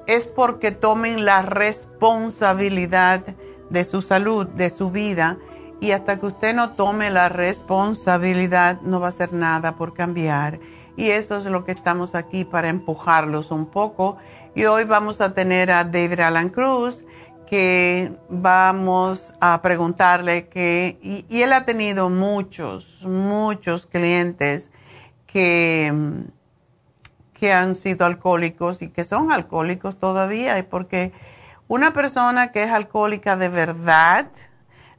es 0.06 0.26
porque 0.26 0.70
tomen 0.70 1.24
la 1.24 1.42
responsabilidad 1.42 3.22
de 3.70 3.84
su 3.84 4.02
salud, 4.02 4.46
de 4.46 4.70
su 4.70 4.90
vida, 4.90 5.38
y 5.80 5.90
hasta 5.90 6.18
que 6.18 6.26
usted 6.26 6.54
no 6.54 6.72
tome 6.72 7.10
la 7.10 7.28
responsabilidad 7.28 8.80
no 8.82 9.00
va 9.00 9.06
a 9.06 9.08
hacer 9.10 9.32
nada 9.32 9.76
por 9.76 9.92
cambiar. 9.92 10.58
Y 10.96 11.10
eso 11.10 11.36
es 11.36 11.44
lo 11.44 11.64
que 11.64 11.72
estamos 11.72 12.14
aquí 12.14 12.44
para 12.44 12.70
empujarlos 12.70 13.50
un 13.50 13.66
poco. 13.66 14.16
Y 14.54 14.64
hoy 14.64 14.84
vamos 14.84 15.20
a 15.20 15.34
tener 15.34 15.70
a 15.70 15.84
David 15.84 16.20
Alan 16.20 16.48
Cruz, 16.48 17.04
que 17.46 18.12
vamos 18.30 19.34
a 19.40 19.60
preguntarle 19.60 20.48
que, 20.48 20.98
y, 21.02 21.26
y 21.28 21.42
él 21.42 21.52
ha 21.52 21.66
tenido 21.66 22.08
muchos, 22.08 23.04
muchos 23.04 23.86
clientes 23.86 24.70
que 25.26 25.92
que 27.38 27.52
han 27.52 27.74
sido 27.74 28.06
alcohólicos 28.06 28.82
y 28.82 28.88
que 28.88 29.04
son 29.04 29.30
alcohólicos 29.30 29.98
todavía, 29.98 30.66
porque 30.68 31.12
una 31.68 31.92
persona 31.92 32.50
que 32.50 32.62
es 32.62 32.70
alcohólica 32.70 33.36
de 33.36 33.48
verdad 33.48 34.26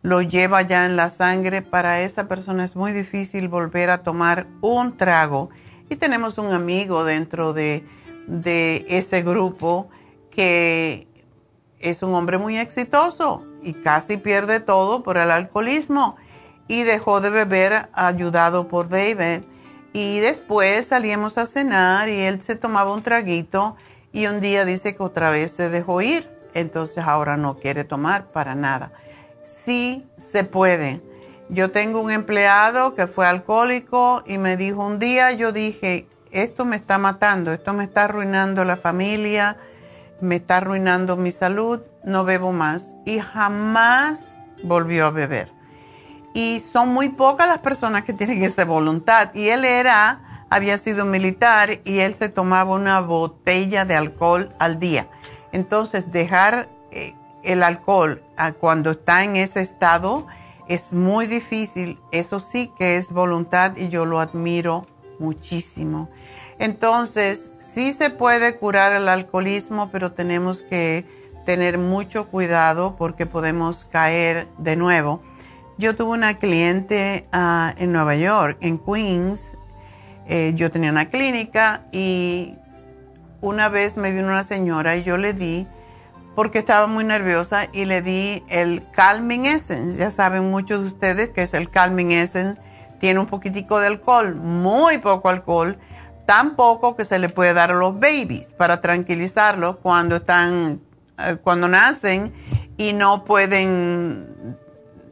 lo 0.04 0.22
lleva 0.22 0.62
ya 0.62 0.86
en 0.86 0.96
la 0.96 1.10
sangre, 1.10 1.62
para 1.62 2.02
esa 2.02 2.28
persona 2.28 2.64
es 2.64 2.76
muy 2.76 2.92
difícil 2.92 3.48
volver 3.48 3.90
a 3.90 4.04
tomar 4.04 4.48
un 4.62 4.96
trago. 4.96 5.50
Y 5.90 5.96
tenemos 5.96 6.38
un 6.38 6.54
amigo 6.54 7.04
dentro 7.04 7.54
de, 7.54 7.84
de 8.28 8.86
ese 8.88 9.24
grupo 9.24 9.90
que 10.30 11.08
es 11.80 12.04
un 12.04 12.14
hombre 12.14 12.38
muy 12.38 12.58
exitoso 12.58 13.44
y 13.64 13.74
casi 13.74 14.18
pierde 14.18 14.60
todo 14.60 15.02
por 15.02 15.18
el 15.18 15.32
alcoholismo 15.32 16.16
y 16.68 16.84
dejó 16.84 17.20
de 17.22 17.30
beber 17.30 17.90
ayudado 17.94 18.68
por 18.68 18.90
David 18.90 19.42
y 19.94 20.20
después 20.20 20.88
salíamos 20.88 21.38
a 21.38 21.46
cenar 21.46 22.10
y 22.10 22.20
él 22.22 22.42
se 22.42 22.56
tomaba 22.56 22.94
un 22.94 23.04
traguito 23.04 23.76
y 24.12 24.28
un 24.28 24.40
día 24.40 24.66
dice 24.66 24.96
que 24.96 25.04
otra 25.04 25.30
vez 25.30 25.52
se 25.52 25.70
dejó 25.70 26.02
ir, 26.02 26.30
entonces 26.54 27.04
ahora 27.06 27.38
no 27.38 27.58
quiere 27.58 27.84
tomar 27.84 28.28
para 28.28 28.56
nada. 28.56 28.92
Sí 29.46 30.06
se 30.18 30.44
puede. 30.44 31.02
Yo 31.50 31.72
tengo 31.72 32.02
un 32.02 32.12
empleado 32.12 32.94
que 32.96 33.08
fue 33.08 33.26
alcohólico 33.26 34.24
y 34.26 34.38
me 34.38 34.58
dijo 34.58 34.86
un 34.86 35.00
día, 35.00 35.32
yo 35.32 35.52
dije, 35.52 36.08
esto 36.32 36.66
me 36.66 36.76
está 36.76 36.98
matando, 36.98 37.54
esto 37.54 37.74
me 37.74 37.86
está 37.86 38.04
arruinando 38.04 38.66
la 38.66 38.78
familia, 38.78 39.58
me 40.20 40.36
está 40.36 40.58
arruinando 40.58 41.16
mi 41.16 41.32
salud, 41.32 41.82
no 42.04 42.26
bebo 42.26 42.52
más. 42.52 42.94
Y 43.06 43.20
jamás 43.20 44.36
volvió 44.64 45.06
a 45.06 45.12
beber 45.12 45.57
y 46.38 46.60
son 46.60 46.90
muy 46.90 47.10
pocas 47.10 47.48
las 47.48 47.58
personas 47.58 48.04
que 48.04 48.14
tienen 48.14 48.44
esa 48.44 48.64
voluntad. 48.64 49.34
Y 49.34 49.50
él 49.50 49.66
era, 49.66 50.46
había 50.52 50.78
sido 50.78 51.04
militar 51.04 51.80
y 51.84 51.98
él 51.98 52.14
se 52.14 52.30
tomaba 52.30 52.76
una 52.76 53.02
botella 53.02 53.86
de 53.86 53.96
alcohol 53.96 54.54
al 54.60 54.78
día. 54.78 55.08
Entonces, 55.52 56.12
dejar 56.12 56.70
eh, 56.92 57.16
el 57.42 57.64
alcohol 57.64 58.22
cuando 58.60 58.92
está 58.92 59.24
en 59.24 59.36
ese 59.36 59.62
estado 59.62 60.28
es 60.68 60.94
muy 60.94 61.26
difícil. 61.26 62.00
Eso 62.12 62.40
sí 62.40 62.72
que 62.78 62.98
es 62.98 63.10
voluntad 63.10 63.76
y 63.76 63.90
yo 63.90 64.06
lo 64.06 64.20
admiro 64.20 64.86
muchísimo. 65.18 66.08
Entonces, 66.60 67.54
sí 67.62 67.94
se 67.94 68.12
puede 68.12 68.58
curar 68.58 68.94
el 68.94 69.10
alcoholismo, 69.10 69.90
pero 69.92 70.12
tenemos 70.12 70.62
que 70.62 71.04
tener 71.48 71.80
mucho 71.80 72.28
cuidado 72.28 72.96
porque 72.96 73.26
podemos 73.26 73.86
caer 73.86 74.48
de 74.60 74.76
nuevo. 74.76 75.24
Yo 75.80 75.96
tuve 75.96 76.14
una 76.14 76.40
cliente 76.40 77.28
ah, 77.32 77.76
en 77.78 77.92
Nueva 77.92 78.16
York, 78.16 78.58
en 78.62 78.80
Queens. 78.80 79.54
Eh, 80.28 80.54
yo 80.56 80.72
tenía 80.72 80.90
una 80.90 81.10
clínica 81.10 81.84
y 81.92 82.56
una 83.42 83.70
vez 83.70 83.96
me 83.96 84.12
vino 84.12 84.28
una 84.28 84.42
señora 84.42 84.98
y 84.98 85.04
yo 85.04 85.18
le 85.18 85.34
di, 85.34 85.68
porque 86.36 86.58
estaba 86.60 86.88
muy 86.88 87.04
nerviosa, 87.04 87.68
y 87.72 87.86
le 87.86 88.02
di 88.02 88.44
el 88.50 88.90
Calming 88.92 89.46
Essence. 89.46 90.00
Ya 90.00 90.10
saben 90.10 90.50
muchos 90.50 90.82
de 90.82 90.88
ustedes 90.88 91.30
que 91.30 91.44
es 91.44 91.54
el 91.54 91.70
Calming 91.70 92.12
Essence. 92.12 92.60
Tiene 93.00 93.20
un 93.20 93.28
poquitico 93.28 93.80
de 93.80 93.86
alcohol, 93.86 94.34
muy 94.34 94.98
poco 94.98 95.30
alcohol, 95.30 95.78
tan 96.26 96.56
poco 96.56 96.96
que 96.96 97.06
se 97.06 97.20
le 97.20 97.30
puede 97.30 97.54
dar 97.54 97.70
a 97.70 97.76
los 97.76 98.00
babies 98.00 98.48
para 98.48 98.82
tranquilizarlos 98.82 99.78
cuando 99.78 100.16
están, 100.16 100.82
eh, 101.20 101.38
cuando 101.44 101.68
nacen 101.68 102.34
y 102.78 102.94
no 102.94 103.24
pueden 103.26 104.58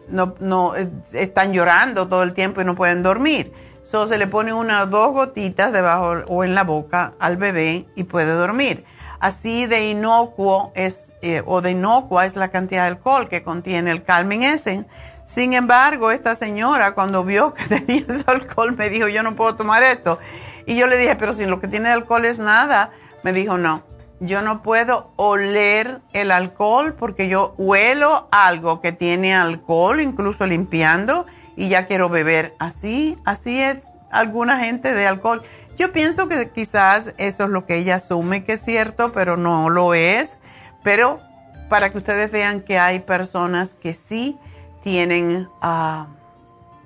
no, 0.10 0.36
no 0.40 0.74
están 0.76 1.54
llorando 1.54 2.08
todo 2.08 2.24
el 2.24 2.34
tiempo 2.34 2.62
y 2.62 2.66
no 2.66 2.76
pueden 2.76 3.04
dormir. 3.04 3.52
So, 3.82 4.08
se 4.08 4.18
le 4.18 4.26
pone 4.26 4.52
una 4.52 4.82
o 4.82 4.86
dos 4.88 5.12
gotitas 5.12 5.72
debajo 5.72 6.24
o 6.28 6.44
en 6.44 6.56
la 6.56 6.64
boca 6.64 7.14
al 7.20 7.38
bebé 7.38 7.86
y 7.96 8.06
puede 8.06 8.34
dormir. 8.34 8.84
Así 9.20 9.66
de 9.68 9.90
inocuo 9.90 10.72
es, 10.76 11.16
eh, 11.22 11.44
o 11.46 11.62
de 11.62 11.72
inocua 11.72 12.26
es 12.26 12.36
la 12.36 12.50
cantidad 12.50 12.82
de 12.84 12.88
alcohol 12.90 13.30
que 13.30 13.44
contiene 13.44 13.92
el 13.92 14.04
Calming 14.04 14.44
Essence. 14.44 14.88
Sin 15.26 15.54
embargo, 15.54 16.12
esta 16.12 16.36
señora 16.36 16.94
cuando 16.94 17.24
vio 17.24 17.54
que 17.54 17.64
tenía 17.68 18.06
alcohol 18.26 18.76
me 18.76 18.90
dijo, 18.90 19.08
yo 19.08 19.24
no 19.24 19.36
puedo 19.36 19.56
tomar 19.56 19.84
esto. 19.84 20.20
Y 20.66 20.76
yo 20.78 20.88
le 20.88 20.98
dije, 20.98 21.16
pero 21.16 21.34
si 21.34 21.46
lo 21.46 21.60
que 21.60 21.68
tiene 21.68 21.90
alcohol 21.90 22.26
es 22.26 22.40
nada, 22.40 22.92
me 23.24 23.34
dijo, 23.34 23.58
no, 23.58 23.84
yo 24.26 24.42
no 24.42 24.62
puedo 24.62 25.12
oler 25.16 26.02
el 26.14 26.32
alcohol 26.32 26.94
porque 26.94 27.28
yo 27.28 27.54
huelo 27.58 28.28
algo 28.32 28.82
que 28.82 28.92
tiene 28.92 29.34
alcohol, 29.34 30.02
incluso 30.02 30.46
limpiando, 30.46 31.26
y 31.56 31.70
ya 31.70 31.88
quiero 31.88 32.10
beber. 32.10 32.56
Así, 32.60 33.16
así 33.26 33.62
es 33.62 33.78
alguna 34.12 34.60
gente 34.60 34.94
de 34.94 35.08
alcohol. 35.08 35.44
Yo 35.78 35.92
pienso 35.92 36.28
que 36.28 36.50
quizás 36.50 37.14
eso 37.18 37.44
es 37.46 37.50
lo 37.50 37.66
que 37.66 37.78
ella 37.78 37.96
asume 37.96 38.44
que 38.44 38.54
es 38.54 38.62
cierto, 38.62 39.12
pero 39.12 39.38
no 39.38 39.70
lo 39.70 39.94
es. 39.94 40.38
Pero 40.84 41.20
para 41.70 41.92
que 41.92 41.98
ustedes 41.98 42.32
vean 42.32 42.62
que 42.62 42.78
hay 42.78 43.00
personas 43.00 43.74
que 43.74 43.94
sí 43.94 44.38
tienen, 44.84 45.50
ah, 45.62 46.08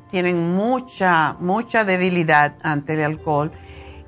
tienen 0.09 0.55
mucha, 0.55 1.35
mucha 1.39 1.83
debilidad 1.83 2.55
ante 2.63 2.93
el 2.93 3.03
alcohol 3.03 3.51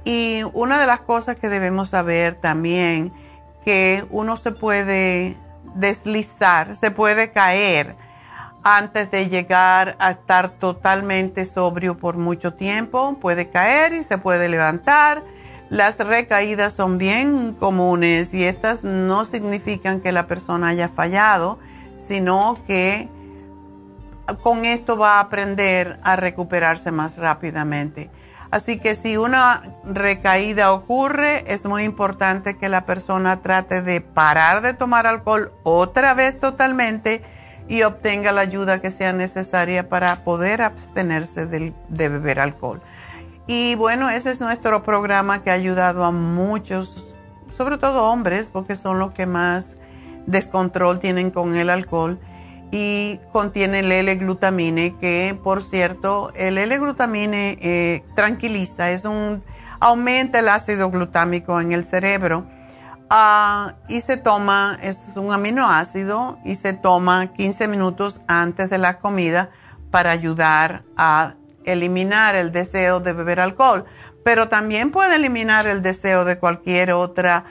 y 0.03 0.41
una 0.53 0.79
de 0.79 0.87
las 0.87 1.01
cosas 1.01 1.37
que 1.37 1.49
debemos 1.49 1.89
saber 1.89 2.35
también, 2.35 3.13
que 3.63 4.05
uno 4.09 4.37
se 4.37 4.51
puede 4.51 5.37
deslizar, 5.75 6.75
se 6.75 6.91
puede 6.91 7.31
caer 7.31 7.95
antes 8.63 9.09
de 9.11 9.29
llegar 9.29 9.95
a 9.99 10.11
estar 10.11 10.49
totalmente 10.49 11.45
sobrio 11.45 11.97
por 11.97 12.17
mucho 12.17 12.53
tiempo. 12.53 13.17
Puede 13.19 13.49
caer 13.49 13.93
y 13.93 14.03
se 14.03 14.17
puede 14.17 14.49
levantar. 14.49 15.23
Las 15.69 15.99
recaídas 15.99 16.73
son 16.73 16.97
bien 16.97 17.53
comunes 17.53 18.33
y 18.33 18.43
estas 18.43 18.83
no 18.83 19.25
significan 19.25 20.01
que 20.01 20.11
la 20.11 20.27
persona 20.27 20.69
haya 20.69 20.89
fallado, 20.89 21.59
sino 21.97 22.57
que 22.67 23.09
con 24.43 24.65
esto 24.65 24.97
va 24.97 25.15
a 25.15 25.19
aprender 25.21 25.99
a 26.03 26.15
recuperarse 26.15 26.91
más 26.91 27.17
rápidamente. 27.17 28.09
Así 28.51 28.79
que 28.79 28.95
si 28.95 29.15
una 29.15 29.63
recaída 29.85 30.73
ocurre, 30.73 31.45
es 31.47 31.65
muy 31.65 31.85
importante 31.85 32.57
que 32.57 32.67
la 32.67 32.85
persona 32.85 33.41
trate 33.41 33.81
de 33.81 34.01
parar 34.01 34.61
de 34.61 34.73
tomar 34.73 35.07
alcohol 35.07 35.53
otra 35.63 36.13
vez 36.13 36.37
totalmente 36.37 37.23
y 37.69 37.83
obtenga 37.83 38.33
la 38.33 38.41
ayuda 38.41 38.81
que 38.81 38.91
sea 38.91 39.13
necesaria 39.13 39.87
para 39.87 40.25
poder 40.25 40.61
abstenerse 40.61 41.45
de, 41.45 41.73
beber 41.87 42.41
alcohol. 42.41 42.81
Y 43.47 43.75
bueno, 43.75 44.09
ese 44.09 44.31
es 44.31 44.41
nuestro 44.41 44.83
programa 44.83 45.43
que 45.43 45.51
ha 45.51 45.53
ayudado 45.53 46.03
a 46.03 46.11
muchos, 46.11 47.13
sobre 47.49 47.77
todo 47.77 48.03
hombres, 48.03 48.49
porque 48.49 48.75
son 48.75 48.99
los 48.99 49.13
que 49.13 49.25
más 49.25 49.77
descontrol 50.25 50.99
tienen 50.99 51.31
con 51.31 51.55
el 51.55 51.69
alcohol 51.69 52.19
y 52.71 53.19
contiene 53.33 53.79
el 53.79 53.91
L-glutamine, 53.91 54.95
que 54.97 55.37
por 55.43 55.61
cierto, 55.61 56.31
el 56.35 56.57
L-glutamine 56.57 57.57
eh, 57.61 58.03
tranquiliza, 58.15 58.91
es 58.91 59.03
un, 59.05 59.43
aumenta 59.79 60.39
el 60.39 60.47
ácido 60.47 60.89
glutámico 60.89 61.59
en 61.59 61.73
el 61.73 61.83
cerebro 61.83 62.47
ah, 63.09 63.75
y 63.89 63.99
se 63.99 64.15
toma, 64.15 64.79
es 64.81 65.09
un 65.15 65.33
aminoácido 65.33 66.39
y 66.45 66.55
se 66.55 66.73
toma 66.73 67.33
15 67.33 67.67
minutos 67.67 68.21
antes 68.27 68.69
de 68.69 68.77
la 68.77 68.99
comida 68.99 69.49
para 69.91 70.11
ayudar 70.11 70.83
a 70.95 71.35
eliminar 71.65 72.35
el 72.35 72.51
deseo 72.51 73.01
de 73.01 73.13
beber 73.13 73.39
alcohol, 73.39 73.85
pero 74.23 74.47
también 74.47 74.91
puede 74.91 75.15
eliminar 75.15 75.67
el 75.67 75.81
deseo 75.81 76.23
de 76.25 76.39
cualquier 76.39 76.93
otra 76.93 77.43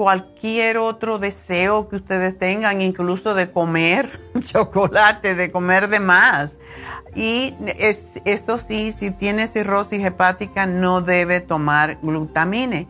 cualquier 0.00 0.78
otro 0.78 1.18
deseo 1.18 1.90
que 1.90 1.96
ustedes 1.96 2.38
tengan, 2.38 2.80
incluso 2.80 3.34
de 3.34 3.50
comer 3.50 4.08
chocolate, 4.40 5.34
de 5.34 5.52
comer 5.52 5.90
de 5.90 6.00
más. 6.00 6.58
Y 7.14 7.54
esto 8.24 8.56
sí, 8.56 8.92
si 8.92 9.10
tiene 9.10 9.46
cirrosis 9.46 10.02
hepática, 10.02 10.64
no 10.64 11.02
debe 11.02 11.42
tomar 11.42 11.98
glutamine 12.00 12.88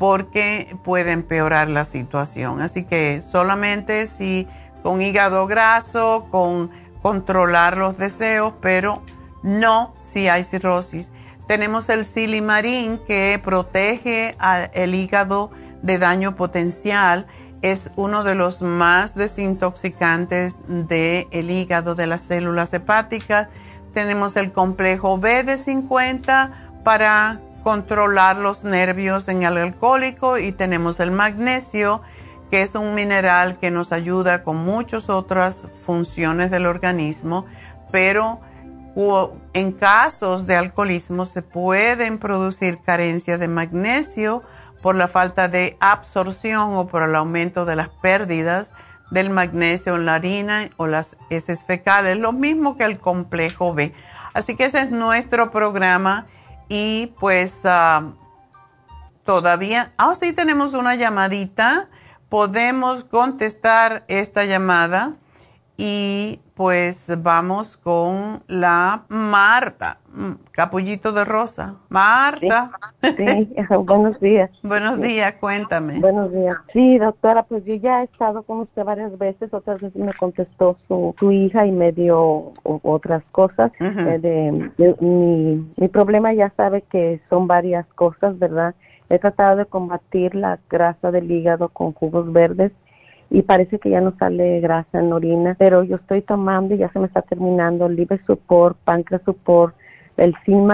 porque 0.00 0.76
puede 0.82 1.12
empeorar 1.12 1.68
la 1.68 1.84
situación. 1.84 2.60
Así 2.60 2.82
que 2.82 3.20
solamente 3.20 4.08
si 4.08 4.48
con 4.82 5.00
hígado 5.00 5.46
graso, 5.46 6.26
con 6.32 6.72
controlar 7.02 7.76
los 7.76 7.98
deseos, 7.98 8.54
pero 8.60 9.04
no 9.44 9.94
si 10.02 10.26
hay 10.26 10.42
cirrosis. 10.42 11.12
Tenemos 11.46 11.88
el 11.88 12.04
silimarín 12.04 12.98
que 13.06 13.40
protege 13.44 14.36
el 14.74 14.96
hígado 14.96 15.52
de 15.82 15.98
daño 15.98 16.36
potencial 16.36 17.26
es 17.62 17.90
uno 17.96 18.22
de 18.24 18.34
los 18.34 18.62
más 18.62 19.14
desintoxicantes 19.14 20.56
del 20.68 21.50
hígado, 21.50 21.94
de 21.94 22.06
las 22.06 22.22
células 22.22 22.72
hepáticas. 22.72 23.48
Tenemos 23.94 24.36
el 24.36 24.52
complejo 24.52 25.18
B 25.18 25.42
de 25.42 25.58
50 25.58 26.52
para 26.84 27.40
controlar 27.64 28.36
los 28.36 28.62
nervios 28.62 29.28
en 29.28 29.42
el 29.42 29.58
alcohólico 29.58 30.38
y 30.38 30.52
tenemos 30.52 31.00
el 31.00 31.10
magnesio, 31.10 32.00
que 32.50 32.62
es 32.62 32.74
un 32.74 32.94
mineral 32.94 33.58
que 33.58 33.70
nos 33.70 33.92
ayuda 33.92 34.44
con 34.44 34.56
muchas 34.56 35.10
otras 35.10 35.66
funciones 35.84 36.50
del 36.50 36.66
organismo, 36.66 37.44
pero 37.90 38.40
en 39.52 39.72
casos 39.72 40.46
de 40.46 40.56
alcoholismo 40.56 41.24
se 41.24 41.42
pueden 41.42 42.18
producir 42.18 42.80
carencias 42.80 43.38
de 43.38 43.46
magnesio 43.46 44.42
por 44.82 44.94
la 44.94 45.08
falta 45.08 45.48
de 45.48 45.76
absorción 45.80 46.74
o 46.74 46.86
por 46.86 47.02
el 47.02 47.14
aumento 47.14 47.64
de 47.64 47.76
las 47.76 47.88
pérdidas 47.88 48.74
del 49.10 49.30
magnesio 49.30 49.96
en 49.96 50.06
la 50.06 50.16
harina 50.16 50.70
o 50.76 50.86
las 50.86 51.16
heces 51.30 51.64
fecales, 51.64 52.18
lo 52.18 52.32
mismo 52.32 52.76
que 52.76 52.84
el 52.84 52.98
complejo 52.98 53.74
B. 53.74 53.92
Así 54.34 54.54
que 54.54 54.66
ese 54.66 54.80
es 54.80 54.90
nuestro 54.90 55.50
programa 55.50 56.26
y 56.68 57.14
pues 57.18 57.62
ah, 57.64 58.12
todavía, 59.24 59.92
ah, 59.96 60.14
sí 60.14 60.32
tenemos 60.32 60.74
una 60.74 60.94
llamadita, 60.94 61.88
podemos 62.28 63.04
contestar 63.04 64.04
esta 64.08 64.44
llamada 64.44 65.16
y 65.80 66.40
pues 66.54 67.08
vamos 67.22 67.76
con 67.76 68.42
la 68.48 69.04
Marta, 69.08 70.00
mm, 70.12 70.32
capullito 70.50 71.12
de 71.12 71.24
rosa. 71.24 71.76
Marta. 71.88 72.72
Sí, 73.16 73.54
buenos 73.84 74.18
días. 74.18 74.50
buenos 74.64 75.00
días, 75.00 75.34
cuéntame. 75.34 76.00
Buenos 76.00 76.32
días. 76.32 76.56
Sí, 76.72 76.98
doctora, 76.98 77.44
pues 77.44 77.64
yo 77.64 77.74
ya 77.76 78.00
he 78.00 78.04
estado 78.06 78.42
con 78.42 78.58
usted 78.58 78.82
varias 78.82 79.16
veces, 79.18 79.54
otras 79.54 79.80
veces 79.80 79.94
me 80.02 80.12
contestó 80.14 80.76
su, 80.88 81.14
su 81.16 81.30
hija 81.30 81.64
y 81.64 81.70
me 81.70 81.92
dio 81.92 82.52
otras 82.64 83.22
cosas. 83.30 83.70
Eh, 83.78 84.18
de, 84.18 84.96
mi, 84.98 85.64
mi 85.76 85.88
problema 85.88 86.32
ya 86.32 86.52
sabe 86.56 86.82
que 86.82 87.20
son 87.30 87.46
varias 87.46 87.86
cosas, 87.94 88.36
¿verdad? 88.40 88.74
He 89.10 89.20
tratado 89.20 89.58
de 89.58 89.66
combatir 89.66 90.34
la 90.34 90.58
grasa 90.68 91.12
del 91.12 91.30
hígado 91.30 91.68
con 91.68 91.92
jugos 91.92 92.32
verdes 92.32 92.72
y 93.30 93.42
parece 93.42 93.78
que 93.78 93.90
ya 93.90 94.00
no 94.00 94.14
sale 94.18 94.60
grasa 94.60 95.00
en 95.00 95.12
orina, 95.12 95.54
pero 95.58 95.82
yo 95.82 95.96
estoy 95.96 96.22
tomando 96.22 96.74
y 96.74 96.78
ya 96.78 96.90
se 96.92 96.98
me 96.98 97.06
está 97.06 97.22
terminando 97.22 97.86
el 97.86 97.96
Liver 97.96 98.24
Support, 98.24 98.78
Pancreas 98.84 99.22
Support, 99.24 99.74
el 100.16 100.34
Sin 100.44 100.66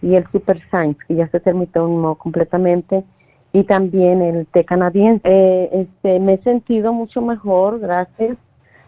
y 0.00 0.14
el 0.16 0.26
Super 0.32 0.60
Science, 0.70 0.98
que 1.06 1.14
ya 1.14 1.28
se 1.28 1.40
terminó 1.40 2.14
completamente, 2.14 3.04
y 3.52 3.64
también 3.64 4.22
el 4.22 4.46
té 4.46 4.64
canadiense. 4.64 5.20
Eh, 5.24 5.68
este, 5.72 6.20
me 6.20 6.34
he 6.34 6.42
sentido 6.42 6.92
mucho 6.92 7.20
mejor, 7.20 7.78
gracias, 7.78 8.36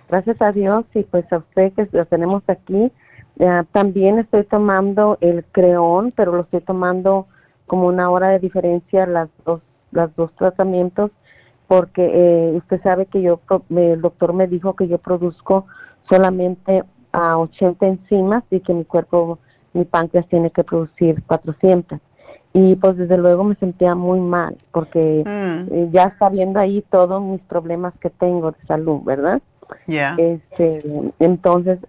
gracias 0.09 0.40
a 0.40 0.52
Dios, 0.52 0.85
y 0.94 1.02
pues 1.04 1.30
a 1.32 1.38
usted 1.38 1.72
que 1.74 1.88
lo 1.92 2.06
tenemos 2.06 2.42
aquí. 2.48 2.90
también 3.72 4.18
estoy 4.18 4.44
tomando 4.44 5.18
el 5.20 5.44
creón, 5.52 6.12
pero 6.16 6.32
lo 6.32 6.42
estoy 6.42 6.62
tomando 6.62 7.26
como 7.66 7.87
una 7.87 8.11
hora 8.11 8.30
de 8.30 8.38
diferencia 8.38 9.06
las 9.06 9.28
dos, 9.44 9.61
las 9.92 10.14
dos 10.16 10.32
tratamientos 10.37 11.11
porque 11.66 12.05
eh, 12.05 12.52
usted 12.57 12.83
sabe 12.83 13.07
que 13.07 13.22
yo, 13.22 13.40
el 13.70 14.00
doctor 14.00 14.33
me 14.33 14.46
dijo 14.46 14.74
que 14.74 14.88
yo 14.88 14.98
produzco 14.98 15.66
solamente 16.09 16.85
a 17.12 17.38
80 17.38 17.87
enzimas 17.87 18.44
y 18.50 18.61
que 18.61 18.72
mi 18.72 18.85
cuerpo, 18.85 19.38
mi 19.72 19.85
páncreas 19.85 20.29
tiene 20.29 20.50
que 20.50 20.64
producir 20.64 21.22
400. 21.24 21.99
Y 22.53 22.76
pues 22.76 22.97
desde 22.97 23.18
luego 23.18 23.45
me 23.45 23.55
sentía 23.57 23.95
muy 23.95 24.20
mal 24.20 24.57
porque 24.70 25.22
mm. 25.26 25.74
eh, 25.74 25.88
ya 25.93 26.05
está 26.05 26.28
viendo 26.28 26.59
ahí 26.59 26.82
todos 26.90 27.22
mis 27.22 27.40
problemas 27.43 27.93
que 28.01 28.11
tengo 28.11 28.53
de 28.53 28.66
salud, 28.66 29.03
¿verdad? 29.05 29.43
Ya. 29.86 30.14
Este, 30.16 30.84
entonces, 31.18 31.80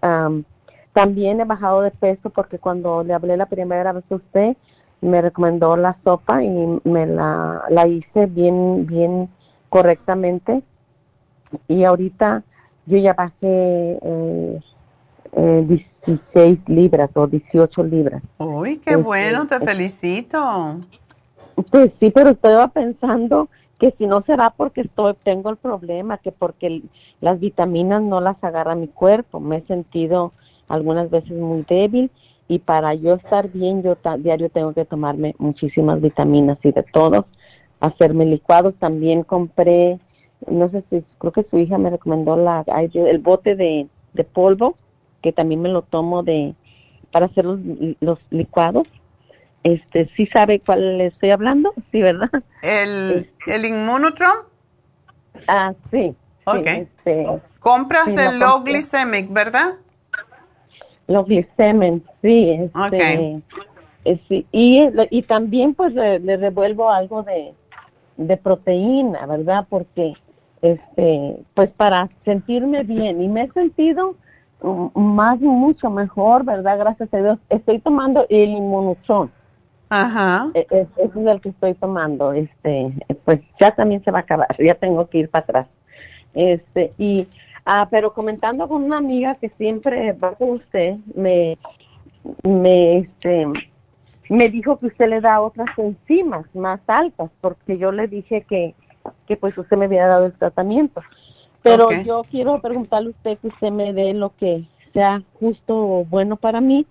también 0.92 1.40
he 1.40 1.44
bajado 1.44 1.80
de 1.82 1.92
peso 1.92 2.30
porque 2.30 2.58
cuando 2.58 3.04
le 3.04 3.14
hablé 3.14 3.36
la 3.36 3.46
primera 3.46 3.92
vez 3.92 4.04
a 4.10 4.16
usted, 4.16 4.56
me 5.00 5.22
recomendó 5.22 5.76
la 5.76 5.96
sopa 6.04 6.42
y 6.42 6.80
me 6.84 7.06
la, 7.06 7.62
la 7.70 7.86
hice 7.86 8.26
bien, 8.26 8.84
bien 8.86 9.28
correctamente 9.68 10.62
y 11.66 11.84
ahorita 11.84 12.42
yo 12.86 12.98
ya 12.98 13.12
bajé 13.12 13.98
eh, 14.02 14.60
16 15.32 16.20
eh, 16.34 16.58
libras 16.66 17.10
o 17.14 17.26
18 17.26 17.82
libras. 17.84 18.22
Uy, 18.38 18.78
qué 18.78 18.92
este, 18.92 19.02
bueno, 19.02 19.46
te 19.46 19.60
felicito. 19.60 20.80
Pues 21.70 21.92
sí, 22.00 22.10
pero 22.10 22.30
estaba 22.30 22.68
pensando 22.68 23.48
que 23.78 23.94
si 23.98 24.06
no 24.06 24.22
será 24.22 24.50
porque 24.50 24.82
estoy 24.82 25.14
tengo 25.22 25.50
el 25.50 25.56
problema, 25.56 26.18
que 26.18 26.32
porque 26.32 26.82
las 27.20 27.38
vitaminas 27.40 28.02
no 28.02 28.20
las 28.20 28.42
agarra 28.42 28.74
mi 28.74 28.88
cuerpo. 28.88 29.40
Me 29.40 29.58
he 29.58 29.64
sentido 29.66 30.32
algunas 30.68 31.10
veces 31.10 31.32
muy 31.32 31.64
débil 31.68 32.10
y 32.48 32.60
para 32.60 32.94
yo 32.94 33.14
estar 33.14 33.48
bien, 33.50 33.82
yo 33.82 33.96
diario 34.18 34.48
tengo 34.48 34.72
que 34.72 34.84
tomarme 34.84 35.34
muchísimas 35.38 36.00
vitaminas 36.00 36.58
y 36.62 36.72
de 36.72 36.82
todo 36.82 37.26
hacerme 37.80 38.26
licuados. 38.26 38.74
También 38.78 39.22
compré, 39.22 39.98
no 40.46 40.70
sé 40.70 40.84
si, 40.90 41.04
creo 41.18 41.32
que 41.32 41.44
su 41.44 41.58
hija 41.58 41.78
me 41.78 41.90
recomendó 41.90 42.36
la, 42.36 42.64
el 42.94 43.18
bote 43.18 43.54
de, 43.56 43.86
de 44.14 44.24
polvo, 44.24 44.76
que 45.22 45.32
también 45.32 45.62
me 45.62 45.68
lo 45.68 45.82
tomo 45.82 46.22
de 46.22 46.54
para 47.10 47.26
hacer 47.26 47.44
los, 47.44 47.58
los 48.00 48.18
licuados. 48.30 48.86
Este, 49.64 50.08
¿sí 50.16 50.26
sabe 50.26 50.60
cuál 50.60 50.98
le 50.98 51.06
estoy 51.06 51.30
hablando? 51.30 51.72
Sí, 51.92 52.02
¿verdad? 52.02 52.30
¿El, 52.62 53.30
el 53.46 53.64
Immunotron? 53.64 54.30
Ah, 55.46 55.72
sí. 55.90 56.14
Ok. 56.44 56.66
este, 56.66 57.26
Compras 57.60 58.08
el 58.08 58.38
low 58.38 58.62
glycemic, 58.62 59.32
¿verdad? 59.32 59.74
Low 61.06 61.24
glycemic, 61.24 62.02
sí. 62.22 62.50
Este, 62.50 62.78
okay. 62.78 63.42
y, 64.52 64.88
y 65.10 65.22
también 65.22 65.74
pues 65.74 65.94
le 65.94 66.36
revuelvo 66.36 66.90
algo 66.90 67.22
de, 67.22 67.54
de 68.18 68.36
proteína, 68.36 69.24
¿verdad? 69.26 69.66
Porque 69.70 70.12
este, 70.60 71.36
pues 71.54 71.70
para 71.70 72.10
sentirme 72.24 72.82
bien 72.82 73.22
y 73.22 73.28
me 73.28 73.44
he 73.44 73.52
sentido 73.52 74.16
mm, 74.62 74.88
más 75.00 75.40
mucho 75.40 75.88
mejor, 75.88 76.44
¿verdad? 76.44 76.78
Gracias 76.78 77.12
a 77.14 77.16
Dios. 77.18 77.38
Estoy 77.48 77.78
tomando 77.78 78.26
el 78.28 78.50
inmunotron. 78.50 79.30
Ajá. 79.88 80.48
E- 80.54 80.66
es- 80.70 80.88
Ese 80.96 81.20
es 81.20 81.26
el 81.26 81.40
que 81.40 81.48
estoy 81.50 81.74
tomando. 81.74 82.32
Este, 82.32 82.92
pues 83.24 83.40
ya 83.60 83.70
también 83.70 84.02
se 84.04 84.10
va 84.10 84.18
a 84.18 84.22
acabar. 84.22 84.48
Ya 84.58 84.74
tengo 84.74 85.08
que 85.08 85.18
ir 85.18 85.30
para 85.30 85.44
atrás. 85.44 85.68
Este, 86.34 86.92
y, 86.98 87.26
ah, 87.64 87.88
pero 87.90 88.12
comentando 88.12 88.68
con 88.68 88.82
una 88.82 88.98
amiga 88.98 89.36
que 89.36 89.48
siempre 89.50 90.12
va 90.12 90.34
con 90.34 90.50
usted, 90.50 90.96
me, 91.14 91.56
me, 92.42 92.98
este, 92.98 93.46
me 94.28 94.48
dijo 94.48 94.78
que 94.78 94.86
usted 94.86 95.08
le 95.08 95.20
da 95.20 95.40
otras 95.40 95.68
enzimas 95.78 96.46
más 96.54 96.80
altas, 96.86 97.30
porque 97.40 97.78
yo 97.78 97.92
le 97.92 98.08
dije 98.08 98.42
que, 98.48 98.74
que 99.26 99.36
pues 99.36 99.56
usted 99.56 99.76
me 99.76 99.86
había 99.86 100.06
dado 100.06 100.26
el 100.26 100.32
tratamiento. 100.32 101.02
Pero 101.62 101.90
yo 102.02 102.22
quiero 102.30 102.60
preguntarle 102.60 103.08
a 103.08 103.10
usted 103.10 103.38
que 103.38 103.48
usted 103.48 103.70
me 103.70 103.92
dé 103.92 104.14
lo 104.14 104.32
que 104.36 104.64
sea 104.94 105.22
justo 105.40 105.76
o 105.76 106.04
bueno 106.04 106.36
para 106.36 106.60
mí. 106.60 106.86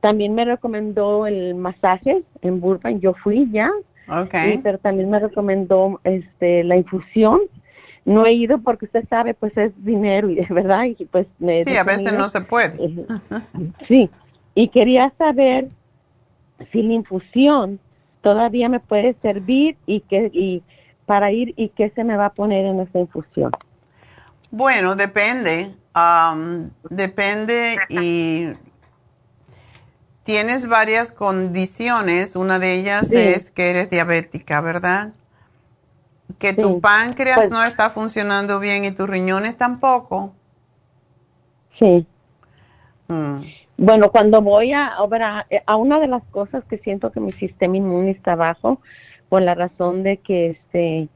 También 0.00 0.34
me 0.34 0.44
recomendó 0.44 1.26
el 1.26 1.54
masaje 1.54 2.22
en 2.40 2.60
Burbank, 2.60 3.00
yo 3.00 3.14
fui 3.14 3.48
ya, 3.50 3.70
Ok. 4.08 4.34
y, 4.54 4.58
pero 4.58 4.78
también 4.78 5.10
me 5.10 5.18
recomendó 5.18 6.00
este 6.04 6.64
la 6.64 6.76
infusión. 6.76 7.40
No 8.04 8.26
he 8.26 8.32
ido 8.32 8.58
porque 8.58 8.86
usted 8.86 9.04
sabe, 9.08 9.32
pues 9.34 9.56
es 9.56 9.72
dinero 9.84 10.28
y 10.28 10.44
verdad, 10.50 10.84
y 10.84 11.04
pues 11.04 11.26
me 11.38 11.64
Sí, 11.64 11.76
a 11.76 11.84
veces 11.84 12.12
no 12.12 12.28
se 12.28 12.40
puede. 12.40 12.84
Eh, 12.84 13.06
Sí, 13.86 14.10
y 14.54 14.68
quería 14.68 15.12
saber 15.18 15.68
si 16.70 16.82
la 16.82 16.94
infusión 16.94 17.80
todavía 18.22 18.68
me 18.68 18.80
puede 18.80 19.14
servir 19.22 19.76
y 19.86 20.00
que 20.00 20.30
y 20.32 20.62
para 21.06 21.32
ir 21.32 21.54
y 21.56 21.70
qué 21.70 21.90
se 21.90 22.04
me 22.04 22.16
va 22.16 22.26
a 22.26 22.32
poner 22.32 22.64
en 22.64 22.80
esa 22.80 22.98
infusión. 23.00 23.50
Bueno, 24.50 24.94
depende. 24.94 25.74
am, 25.94 26.70
depende 26.88 27.76
y 27.90 28.48
tienes 30.24 30.66
varias 30.66 31.12
condiciones. 31.12 32.34
Una 32.36 32.58
de 32.58 32.74
ellas 32.78 33.08
Sí. 33.08 33.16
es 33.16 33.50
que 33.50 33.68
eres 33.70 33.90
diabética, 33.90 34.60
¿verdad? 34.62 35.12
Que 36.38 36.54
tu 36.54 36.80
páncreas 36.80 37.36
Pues- 37.36 37.50
no 37.50 37.62
está 37.62 37.90
funcionando 37.90 38.58
bien 38.58 38.84
y 38.86 38.90
tus 38.92 39.06
riñones 39.08 39.56
tampoco. 39.58 40.34
Sí. 41.78 42.06
Mm. 43.08 43.42
Bueno, 43.84 44.12
cuando 44.12 44.40
voy 44.40 44.72
a, 44.72 44.86
a 44.86 45.06
ver, 45.08 45.22
a, 45.24 45.46
a 45.66 45.76
una 45.76 45.98
de 45.98 46.06
las 46.06 46.22
cosas 46.26 46.62
que 46.66 46.78
siento 46.78 47.10
que 47.10 47.18
mi 47.18 47.32
sistema 47.32 47.76
inmune 47.76 48.12
está 48.12 48.36
bajo, 48.36 48.80
por 49.28 49.42
la 49.42 49.56
razón 49.56 50.04
de 50.04 50.18
que 50.18 50.50
este 50.50 51.08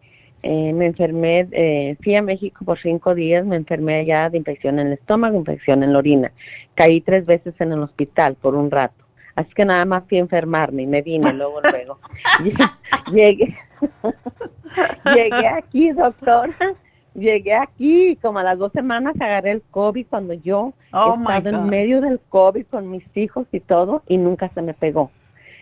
eh, 0.43 0.73
me 0.73 0.87
enfermé, 0.87 1.47
eh, 1.53 1.97
fui 2.03 2.17
a 2.17 2.23
México 2.23 2.65
por 2.65 2.81
cinco 2.81 3.15
días, 3.15 3.47
me 3.47 3.55
enfermé 3.55 4.01
allá 4.01 4.31
de 4.31 4.39
infección 4.39 4.81
en 4.81 4.89
el 4.89 4.93
estómago, 4.95 5.39
infección 5.39 5.85
en 5.85 5.93
la 5.93 6.01
orina. 6.01 6.33
Caí 6.75 7.01
tres 7.01 7.25
veces 7.25 7.55
en 7.61 7.71
el 7.71 7.79
hospital 7.85 8.35
por 8.35 8.57
un 8.57 8.69
rato. 8.69 9.05
Así 9.37 9.55
que 9.55 9.65
nada 9.65 9.85
más 9.85 10.03
fui 10.09 10.19
a 10.19 10.23
enfermarme 10.23 10.83
y 10.83 10.87
me 10.89 11.03
vine 11.03 11.33
luego, 11.35 11.61
luego. 11.71 12.01
Llegué, 13.13 13.57
llegué 15.15 15.47
aquí, 15.47 15.93
doctora. 15.93 16.75
Llegué 17.19 17.55
aquí 17.55 18.17
como 18.21 18.39
a 18.39 18.43
las 18.43 18.59
dos 18.59 18.73
semanas 18.73 19.15
agarré 19.21 19.53
el 19.53 19.63
COVID 19.71 20.07
cuando 20.09 20.35
yo 20.35 20.75
Oh, 20.93 21.17
estado 21.19 21.51
en 21.51 21.69
medio 21.69 22.01
del 22.01 22.21
COVID 22.29 22.67
con 22.67 22.91
mis 22.91 23.05
hijos 23.17 23.47
y 23.53 23.61
todo 23.61 24.03
y 24.09 24.19
nunca 24.19 24.51
se 24.55 24.63
me 24.63 24.75
pegó. 24.75 25.11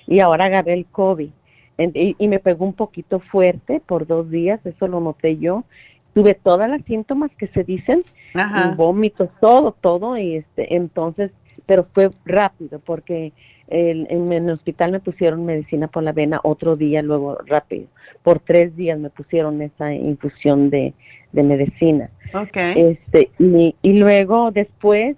Y 0.07 0.21
ahora 0.21 0.47
agarré 0.47 0.75
el 0.75 0.87
COVID 0.87 1.31
y, 1.79 2.17
y 2.19 2.29
me 2.29 2.39
pegó 2.39 2.65
un 2.65 2.73
poquito 2.73 3.21
fuerte 3.21 3.81
por 3.85 4.07
dos 4.07 4.31
días, 4.31 4.65
eso 4.65 4.87
lo 4.87 5.01
noté 5.01 5.39
yo. 5.39 5.65
Tuve 6.13 6.35
todas 6.35 6.71
las 6.71 6.83
síntomas 6.85 7.33
que 7.37 7.49
se 7.49 7.65
dicen, 7.65 8.05
vómitos, 8.77 9.29
todo, 9.41 9.75
todo, 9.81 10.17
y 10.17 10.37
este, 10.37 10.77
entonces, 10.77 11.33
pero 11.67 11.87
fue 11.93 12.11
rápido 12.25 12.79
porque 12.81 13.33
el- 13.69 14.07
en, 14.11 14.33
el 14.33 14.51
hospital 14.51 14.93
me 14.93 15.01
pusieron 15.01 15.45
medicina 15.47 15.89
por 15.89 16.03
la 16.03 16.13
vena 16.13 16.41
otro 16.43 16.77
día, 16.77 17.03
luego 17.03 17.39
rápido. 17.47 17.87
Por 18.23 18.39
tres 18.41 18.77
días 18.77 18.99
me 18.99 19.11
pusieron 19.11 19.63
esa 19.63 19.93
infusión 19.95 20.71
de, 20.71 20.93
de 21.33 21.43
medicina. 21.43 22.11
Ok. 22.35 22.57
Este, 22.77 23.31
y, 23.39 23.75
y 23.83 23.93
luego 23.95 24.51
después, 24.51 25.17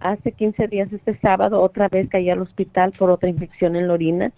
hace 0.00 0.32
15 0.32 0.68
días, 0.68 0.92
este 0.92 1.16
sábado, 1.18 1.60
otra 1.62 1.88
vez 1.88 2.08
caí 2.08 2.28
al 2.28 2.40
hospital 2.42 2.92
por 2.98 3.10
otra 3.10 3.28
infección 3.30 3.76
en 3.76 3.88
la 3.88 3.94
orina. 3.94 4.32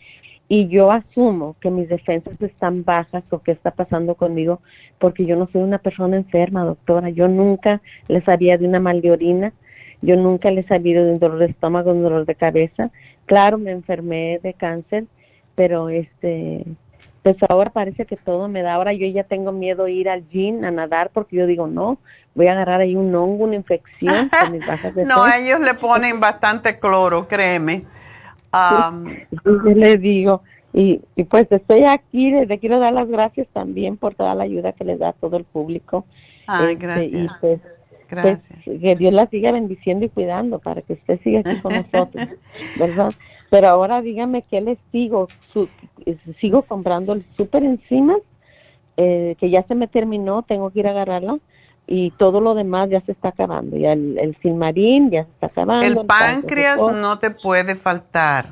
Y 0.50 0.68
yo 0.68 0.90
asumo 0.90 1.56
que 1.61 1.70
mis 1.70 1.90
defensas 1.90 2.40
están 2.40 2.82
bajas 2.82 3.22
o 3.28 3.40
qué 3.40 3.50
está 3.52 3.70
pasando 3.70 4.14
conmigo, 4.14 4.62
porque 4.98 5.26
yo 5.26 5.36
no 5.36 5.46
soy 5.52 5.61
una 5.62 5.76
persona 5.76 6.16
enferma, 6.16 6.64
doctora. 6.64 7.11
Yo 7.11 7.28
nunca 7.28 7.82
les 8.09 8.24
sabía 8.24 8.56
de 8.56 8.66
una 8.66 8.80
mal 8.80 9.02
de 9.02 9.11
orina, 9.11 9.52
yo 10.01 10.16
nunca 10.16 10.51
les 10.51 10.66
sabía 10.66 11.03
de 11.03 11.12
un 11.12 11.18
dolor 11.18 11.38
de 11.38 11.46
estómago, 11.46 11.92
un 11.92 12.03
dolor 12.03 12.24
de 12.26 12.34
cabeza. 12.34 12.90
Claro, 13.26 13.59
me 13.59 13.72
enfermé 13.72 14.40
de 14.42 14.55
cáncer, 14.55 15.05
pero 15.55 15.88
este, 15.88 16.64
pues 17.22 17.36
ahora 17.49 17.70
parece 17.70 18.07
que 18.07 18.16
todo 18.16 18.49
me 18.49 18.62
da. 18.62 18.74
Ahora 18.74 18.92
yo 18.92 19.07
ya 19.07 19.24
tengo 19.24 19.53
miedo 19.53 19.84
a 19.84 19.90
ir 19.90 20.09
al 20.09 20.26
gym 20.28 20.64
a 20.64 20.70
nadar 20.70 21.11
porque 21.12 21.36
yo 21.36 21.46
digo, 21.46 21.66
no, 21.66 21.99
voy 22.34 22.46
a 22.46 22.53
agarrar 22.53 22.80
ahí 22.80 22.96
un 22.96 23.14
hongo, 23.14 23.44
una 23.44 23.57
infección 23.57 24.28
con 24.28 24.53
mis 24.53 24.64
bajas 24.64 24.94
de 24.94 25.05
No, 25.05 25.26
ellos 25.26 25.61
le 25.61 25.74
ponen 25.74 26.20
bastante 26.20 26.78
cloro, 26.78 27.26
créeme. 27.28 27.80
Y 29.30 29.36
yo 29.44 29.70
le 29.74 29.99
digo, 29.99 30.42
y, 30.72 31.01
y 31.16 31.24
pues 31.24 31.51
estoy 31.51 31.84
aquí, 31.84 32.30
le, 32.30 32.46
le 32.46 32.59
quiero 32.59 32.78
dar 32.78 32.92
las 32.92 33.09
gracias 33.09 33.49
también 33.53 33.96
por 33.96 34.14
toda 34.14 34.34
la 34.34 34.44
ayuda 34.44 34.72
que 34.72 34.84
le 34.84 34.96
da 34.96 35.11
a 35.11 35.12
todo 35.12 35.36
el 35.36 35.44
público. 35.44 36.07
ay, 36.46 36.74
Este, 36.74 36.86
gracias. 36.86 37.12
Y 37.12 37.28
pues, 37.40 37.61
pues, 38.09 38.48
gracias. 38.48 38.80
que 38.80 38.96
Dios 38.96 39.12
la 39.12 39.26
siga 39.26 39.52
bendiciendo 39.52 40.06
y 40.06 40.09
cuidando 40.09 40.59
para 40.59 40.82
que 40.82 40.94
usted 40.94 41.20
siga 41.22 41.40
aquí 41.40 41.61
con 41.61 41.72
nosotros, 41.74 42.28
¿verdad? 42.78 43.12
Pero 43.50 43.68
ahora 43.68 44.02
dígame 44.02 44.42
qué 44.42 44.61
les 44.61 44.78
sigo, 44.92 45.28
Su- 45.52 45.68
sigo 46.40 46.62
comprando 46.62 47.12
el 47.12 47.24
super 47.36 47.62
enzimas, 47.62 48.18
eh, 48.96 49.36
que 49.38 49.50
ya 49.50 49.62
se 49.64 49.74
me 49.74 49.86
terminó, 49.88 50.42
tengo 50.42 50.70
que 50.70 50.80
ir 50.80 50.86
a 50.86 50.90
agarrarla 50.90 51.38
y 51.86 52.11
todo 52.12 52.40
lo 52.40 52.54
demás 52.54 52.90
ya 52.90 53.00
se 53.02 53.12
está 53.12 53.28
acabando, 53.28 53.76
ya 53.76 53.92
el, 53.92 54.18
el 54.18 54.36
Silmarín 54.42 55.11
ya 55.11 55.24
se 55.24 55.30
está 55.30 55.46
acabando. 55.46 55.86
El 56.00 56.06
páncreas 56.06 56.78
páncreas 56.78 56.96
no 57.00 57.18
te 57.18 57.30
puede 57.30 57.74
faltar. 57.74 58.50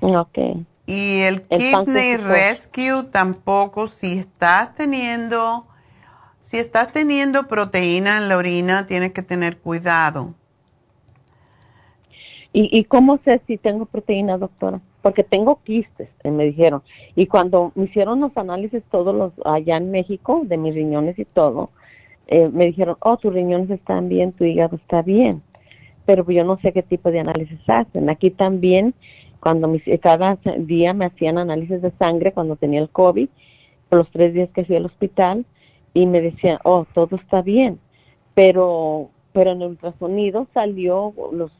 Ok. 0.00 0.38
Y 0.86 1.20
el, 1.20 1.44
El 1.50 1.58
Kidney. 1.60 2.16
Rescue 2.16 3.04
tampoco. 3.12 3.86
Si 3.86 4.18
estás 4.18 4.74
teniendo, 4.74 5.66
si 6.50 6.58
estás 6.58 6.92
teniendo 6.92 7.46
proteína 7.46 8.16
en 8.16 8.28
la 8.28 8.36
orina, 8.36 8.84
tienes 8.84 9.12
que 9.12 9.22
tener 9.22 9.58
cuidado. 9.58 10.34
¿Y, 12.52 12.76
¿Y 12.76 12.82
cómo 12.86 13.20
sé 13.24 13.40
si 13.46 13.56
tengo 13.56 13.86
proteína, 13.86 14.36
doctora? 14.36 14.80
Porque 15.00 15.22
tengo 15.22 15.60
quistes, 15.62 16.08
eh, 16.24 16.30
me 16.32 16.46
dijeron. 16.46 16.82
Y 17.14 17.28
cuando 17.28 17.70
me 17.76 17.84
hicieron 17.84 18.18
los 18.18 18.36
análisis 18.36 18.82
todos 18.90 19.14
los 19.14 19.32
allá 19.46 19.76
en 19.76 19.92
México, 19.92 20.42
de 20.44 20.56
mis 20.56 20.74
riñones 20.74 21.16
y 21.20 21.24
todo, 21.24 21.70
eh, 22.26 22.48
me 22.52 22.66
dijeron, 22.66 22.96
oh, 22.98 23.16
tus 23.16 23.32
riñones 23.32 23.70
están 23.70 24.08
bien, 24.08 24.32
tu 24.32 24.44
hígado 24.44 24.74
está 24.74 25.02
bien. 25.02 25.42
Pero 26.04 26.28
yo 26.28 26.42
no 26.42 26.58
sé 26.58 26.72
qué 26.72 26.82
tipo 26.82 27.12
de 27.12 27.20
análisis 27.20 27.60
hacen. 27.68 28.10
Aquí 28.10 28.32
también, 28.32 28.92
cuando 29.38 29.68
mis- 29.68 29.84
cada 30.02 30.36
día 30.58 30.94
me 30.94 31.04
hacían 31.04 31.38
análisis 31.38 31.80
de 31.80 31.92
sangre 31.92 32.32
cuando 32.32 32.56
tenía 32.56 32.80
el 32.80 32.88
COVID, 32.90 33.28
por 33.88 33.98
los 34.00 34.10
tres 34.10 34.34
días 34.34 34.50
que 34.52 34.64
fui 34.64 34.74
al 34.74 34.86
hospital, 34.86 35.46
y 35.94 36.06
me 36.06 36.20
decían, 36.20 36.58
oh, 36.64 36.86
todo 36.94 37.16
está 37.16 37.42
bien. 37.42 37.78
Pero, 38.34 39.10
pero 39.32 39.50
en 39.52 39.62
el 39.62 39.68
ultrasonido 39.68 40.46
salió 40.54 41.12
los 41.32 41.52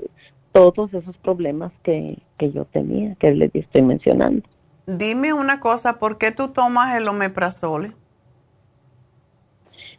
todos 0.53 0.93
esos 0.95 1.17
problemas 1.19 1.73
que, 1.83 2.19
que 2.37 2.51
yo 2.51 2.65
tenía, 2.65 3.15
que 3.17 3.31
les 3.33 3.55
estoy 3.55 3.83
mencionando. 3.83 4.43
Dime 4.87 5.33
una 5.33 5.61
cosa, 5.61 5.99
¿por 5.99 6.19
qué 6.19 6.33
tú 6.33 6.49
tomas 6.49 6.97
el 6.97 7.07
omeprazole? 7.07 7.93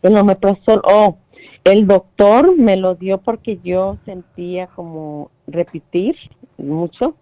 El 0.02 0.18
omeprazol, 0.18 0.82
oh, 0.84 1.18
el 1.64 1.88
doctor 1.88 2.58
me 2.58 2.76
lo 2.76 2.96
dio 2.96 3.20
porque 3.20 3.60
yo 3.64 3.98
sentía 4.06 4.68
como 4.68 5.32
repetir 5.48 6.18
mucho 6.58 7.16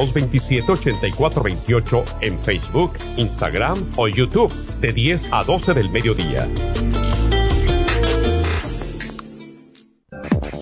1-800-227-8428 0.00 2.04
en 2.22 2.38
Facebook, 2.38 2.94
Instagram 3.16 3.90
o 3.96 4.08
YouTube 4.08 4.52
de 4.80 4.92
10 4.92 5.24
a 5.32 5.44
12 5.44 5.74
del 5.74 5.90
mediodía. 5.90 6.48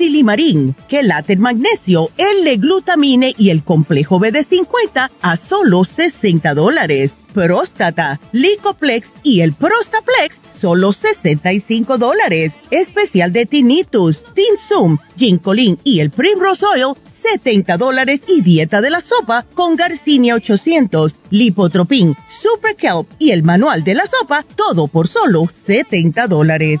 silimarín, 0.00 0.74
quelate 0.88 1.36
magnesio, 1.36 2.08
L-glutamine 2.16 3.34
y 3.36 3.50
el 3.50 3.62
complejo 3.62 4.18
BD50 4.18 5.10
a 5.20 5.36
solo 5.36 5.84
60 5.84 6.54
dólares 6.54 7.12
próstata, 7.34 8.18
Licoplex 8.32 9.12
y 9.22 9.42
el 9.42 9.52
Prostaplex, 9.52 10.40
solo 10.52 10.92
65 10.92 11.96
dólares. 11.96 12.54
Especial 12.72 13.30
de 13.30 13.46
Tinnitus, 13.46 14.24
Tinsum, 14.34 14.98
Ginkolin 15.16 15.78
y 15.84 16.00
el 16.00 16.10
Primrose 16.10 16.66
Oil, 16.66 16.96
70 17.08 17.76
dólares. 17.76 18.22
Y 18.26 18.40
dieta 18.40 18.80
de 18.80 18.90
la 18.90 19.00
sopa 19.00 19.46
con 19.54 19.76
Garcinia 19.76 20.34
800, 20.34 21.14
Lipotropin, 21.30 22.16
Super 22.28 22.74
Kelp 22.74 23.06
y 23.20 23.30
el 23.30 23.44
manual 23.44 23.84
de 23.84 23.94
la 23.94 24.06
sopa, 24.06 24.42
todo 24.42 24.88
por 24.88 25.06
solo 25.06 25.48
70 25.52 26.26
dólares. 26.26 26.80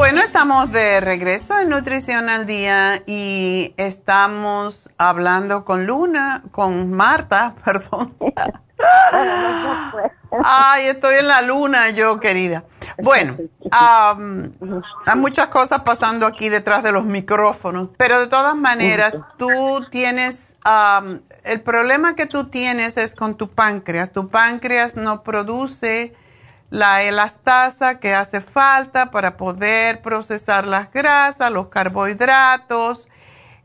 Bueno, 0.00 0.22
estamos 0.22 0.72
de 0.72 0.98
regreso 1.02 1.58
en 1.58 1.68
Nutrición 1.68 2.30
al 2.30 2.46
Día 2.46 3.02
y 3.06 3.74
estamos 3.76 4.88
hablando 4.96 5.66
con 5.66 5.86
Luna, 5.86 6.42
con 6.52 6.90
Marta, 6.90 7.54
perdón. 7.66 8.16
Ay, 10.42 10.86
estoy 10.86 11.16
en 11.16 11.28
la 11.28 11.42
luna 11.42 11.90
yo, 11.90 12.18
querida. 12.18 12.64
Bueno, 12.96 13.36
hay 13.70 15.18
muchas 15.18 15.48
cosas 15.48 15.82
pasando 15.82 16.24
aquí 16.24 16.48
detrás 16.48 16.82
de 16.82 16.92
los 16.92 17.04
micrófonos, 17.04 17.90
pero 17.98 18.20
de 18.20 18.26
todas 18.26 18.56
maneras, 18.56 19.12
tú 19.36 19.84
tienes, 19.90 20.56
el 21.44 21.60
problema 21.60 22.16
que 22.16 22.24
tú 22.24 22.48
tienes 22.48 22.96
es 22.96 23.14
con 23.14 23.34
tu 23.36 23.50
páncreas. 23.50 24.10
Tu 24.10 24.30
páncreas 24.30 24.96
no 24.96 25.22
produce 25.22 26.14
la 26.70 27.02
elastasa 27.02 27.98
que 27.98 28.14
hace 28.14 28.40
falta 28.40 29.10
para 29.10 29.36
poder 29.36 30.02
procesar 30.02 30.66
las 30.66 30.90
grasas, 30.92 31.52
los 31.52 31.68
carbohidratos. 31.68 33.08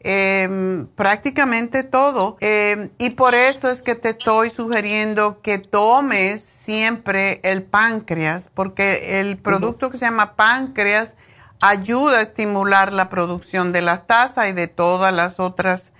Em, 0.07 0.85
prácticamente 0.85 1.83
todo. 1.83 2.37
Em, 2.39 2.91
y 2.99 3.11
por 3.11 3.33
eso 3.33 3.71
es 3.71 3.81
que 3.81 3.95
te 3.95 4.09
estoy 4.09 4.51
sugiriendo 4.51 5.41
que 5.41 5.57
tomes 5.57 6.41
siempre 6.41 7.39
el 7.43 7.63
páncreas, 7.63 8.51
porque 8.53 9.19
el 9.19 9.37
producto 9.37 9.89
que 9.89 9.97
se 9.97 10.05
llama 10.05 10.35
páncreas 10.35 11.15
ayuda 11.59 12.19
a 12.19 12.21
estimular 12.21 12.93
la 12.93 13.09
producción 13.09 13.73
de 13.73 13.81
la 13.81 14.05
tasa 14.05 14.47
y 14.47 14.53
de 14.53 14.67
todas 14.67 15.11
las 15.11 15.39
otras 15.39 15.91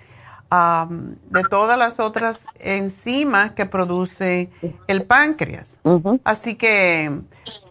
de 0.90 1.44
todas 1.50 1.78
las 1.78 2.00
otras 2.00 2.46
enzimas 2.60 3.52
que 3.52 3.66
produce 3.66 4.50
el 4.88 5.04
páncreas. 5.04 5.80
Así 6.24 6.56
que 6.56 7.22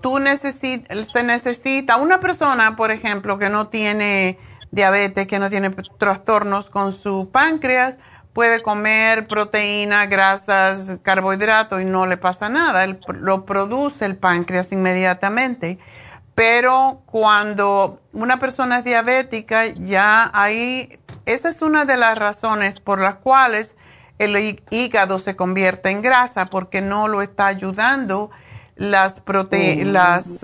tú 0.00 0.18
se 0.18 1.22
necesita 1.22 1.96
una 1.96 2.20
persona, 2.20 2.76
por 2.76 2.90
ejemplo, 2.90 3.38
que 3.38 3.50
no 3.50 3.68
tiene 3.68 4.38
diabetes, 4.70 5.26
que 5.26 5.38
no 5.38 5.50
tiene 5.50 5.70
trastornos 5.70 6.70
con 6.70 6.92
su 6.92 7.30
páncreas, 7.30 7.98
puede 8.32 8.62
comer 8.62 9.28
proteína, 9.28 10.06
grasas, 10.06 10.98
carbohidratos 11.02 11.80
y 11.80 11.84
no 11.84 12.04
le 12.06 12.16
pasa 12.16 12.48
nada. 12.48 12.84
lo 12.86 13.44
produce 13.44 14.04
el 14.04 14.16
páncreas 14.16 14.72
inmediatamente. 14.72 15.78
Pero 16.34 17.02
cuando 17.06 18.00
una 18.12 18.40
persona 18.40 18.78
es 18.78 18.84
diabética, 18.84 19.66
ya 19.66 20.30
ahí, 20.34 20.98
esa 21.26 21.48
es 21.48 21.62
una 21.62 21.84
de 21.84 21.96
las 21.96 22.18
razones 22.18 22.80
por 22.80 23.00
las 23.00 23.16
cuales 23.16 23.76
el 24.18 24.60
hígado 24.70 25.18
se 25.18 25.36
convierte 25.36 25.90
en 25.90 26.02
grasa, 26.02 26.46
porque 26.46 26.80
no 26.80 27.08
lo 27.08 27.22
está 27.22 27.46
ayudando 27.46 28.30
las, 28.76 29.20
prote 29.20 29.84
las 29.84 30.42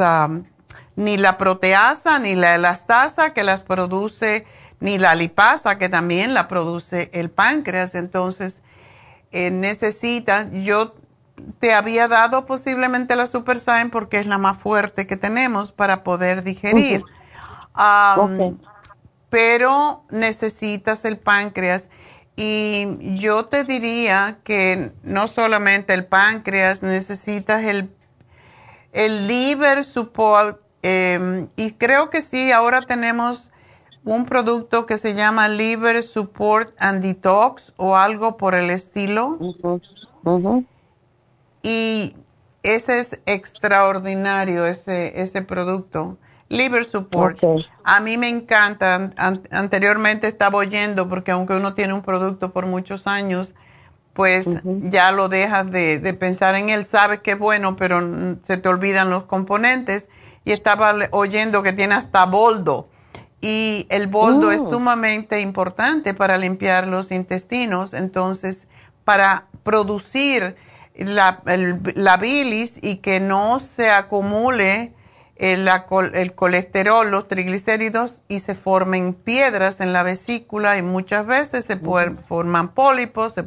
ni 0.96 1.16
la 1.16 1.38
proteasa, 1.38 2.18
ni 2.18 2.34
la 2.36 2.54
elastasa 2.54 3.32
que 3.32 3.42
las 3.42 3.62
produce, 3.62 4.46
ni 4.80 4.98
la 4.98 5.14
lipasa 5.14 5.78
que 5.78 5.88
también 5.88 6.34
la 6.34 6.46
produce 6.46 7.10
el 7.12 7.30
páncreas. 7.30 7.94
Entonces, 7.94 8.62
eh, 9.32 9.50
necesita, 9.50 10.50
yo 10.52 10.94
te 11.58 11.72
había 11.74 12.08
dado 12.08 12.46
posiblemente 12.46 13.16
la 13.16 13.26
Super 13.26 13.58
porque 13.90 14.18
es 14.18 14.26
la 14.26 14.38
más 14.38 14.58
fuerte 14.58 15.06
que 15.06 15.16
tenemos 15.16 15.72
para 15.72 16.02
poder 16.02 16.42
digerir. 16.42 17.04
Pero 19.28 20.04
necesitas 20.10 21.04
el 21.04 21.18
páncreas. 21.18 21.88
Y 22.36 23.16
yo 23.16 23.46
te 23.46 23.64
diría 23.64 24.38
que 24.44 24.92
no 25.02 25.28
solamente 25.28 25.94
el 25.94 26.06
páncreas, 26.06 26.82
necesitas 26.82 27.64
el, 27.64 27.94
el 28.92 29.26
liver 29.26 29.84
support 29.84 30.60
Em, 30.82 31.48
y 31.56 31.72
creo 31.72 32.10
que 32.10 32.22
sí, 32.22 32.52
ahora 32.52 32.82
tenemos 32.82 33.50
un 34.04 34.24
producto 34.24 34.86
que 34.86 34.96
se 34.96 35.14
llama 35.14 35.48
Liver 35.48 36.02
Support 36.02 36.74
and 36.78 37.02
Detox 37.02 37.74
o 37.76 37.96
algo 37.96 38.38
por 38.38 38.54
el 38.54 38.70
estilo. 38.70 39.38
Y 41.62 42.16
ese 42.62 43.00
es 43.00 43.20
extraordinario, 43.26 44.66
ese, 44.66 45.20
ese 45.20 45.42
producto. 45.42 46.18
Liver 46.48 46.84
Support. 46.84 47.38
A 47.84 48.00
mí 48.00 48.16
me 48.16 48.28
encanta. 48.28 49.10
anteriormente 49.50 50.26
estaba 50.26 50.58
oyendo, 50.58 51.08
porque 51.08 51.30
aunque 51.30 51.54
uno 51.54 51.74
tiene 51.74 51.94
un 51.94 52.02
producto 52.02 52.52
por 52.52 52.66
muchos 52.66 53.06
años, 53.06 53.54
pues 54.14 54.46
ya 54.64 55.12
lo 55.12 55.28
dejas 55.28 55.70
de, 55.70 55.98
de, 55.98 56.12
pensar 56.12 56.56
en 56.56 56.68
él. 56.68 56.86
Sabes 56.86 57.20
que 57.20 57.32
es 57.32 57.38
bueno, 57.38 57.76
pero 57.76 58.00
se 58.42 58.56
te 58.56 58.68
olvidan 58.68 59.10
los 59.10 59.24
componentes 59.24 60.08
y 60.44 60.50
estaba 60.52 60.92
oyendo 61.12 61.62
que 61.62 61.72
tiene 61.72 61.94
hasta 61.94 62.26
boldo. 62.26 62.88
Y 63.40 63.86
el 63.88 64.08
boldo 64.08 64.50
es 64.50 64.60
oh. 64.60 64.70
sumamente 64.70 65.40
importante 65.40 66.12
para 66.12 66.36
limpiar 66.36 66.86
los 66.86 67.10
intestinos, 67.10 67.94
entonces 67.94 68.66
para 69.04 69.46
producir 69.62 70.56
la, 70.94 71.42
la 71.44 72.16
bilis 72.16 72.78
y 72.82 72.96
que 72.96 73.20
no 73.20 73.58
se 73.58 73.90
acumule 73.90 74.92
el, 75.40 75.66
el, 76.12 76.34
colesterol, 76.34 77.10
los 77.10 77.26
triglicéridos 77.26 78.22
y 78.28 78.40
se 78.40 78.54
formen 78.54 79.14
piedras 79.14 79.80
en 79.80 79.94
la 79.94 80.02
vesícula 80.02 80.76
y 80.76 80.82
muchas 80.82 81.24
veces 81.24 81.64
se 81.64 81.76
forman 81.76 82.74
pólipos, 82.74 83.32
se 83.34 83.44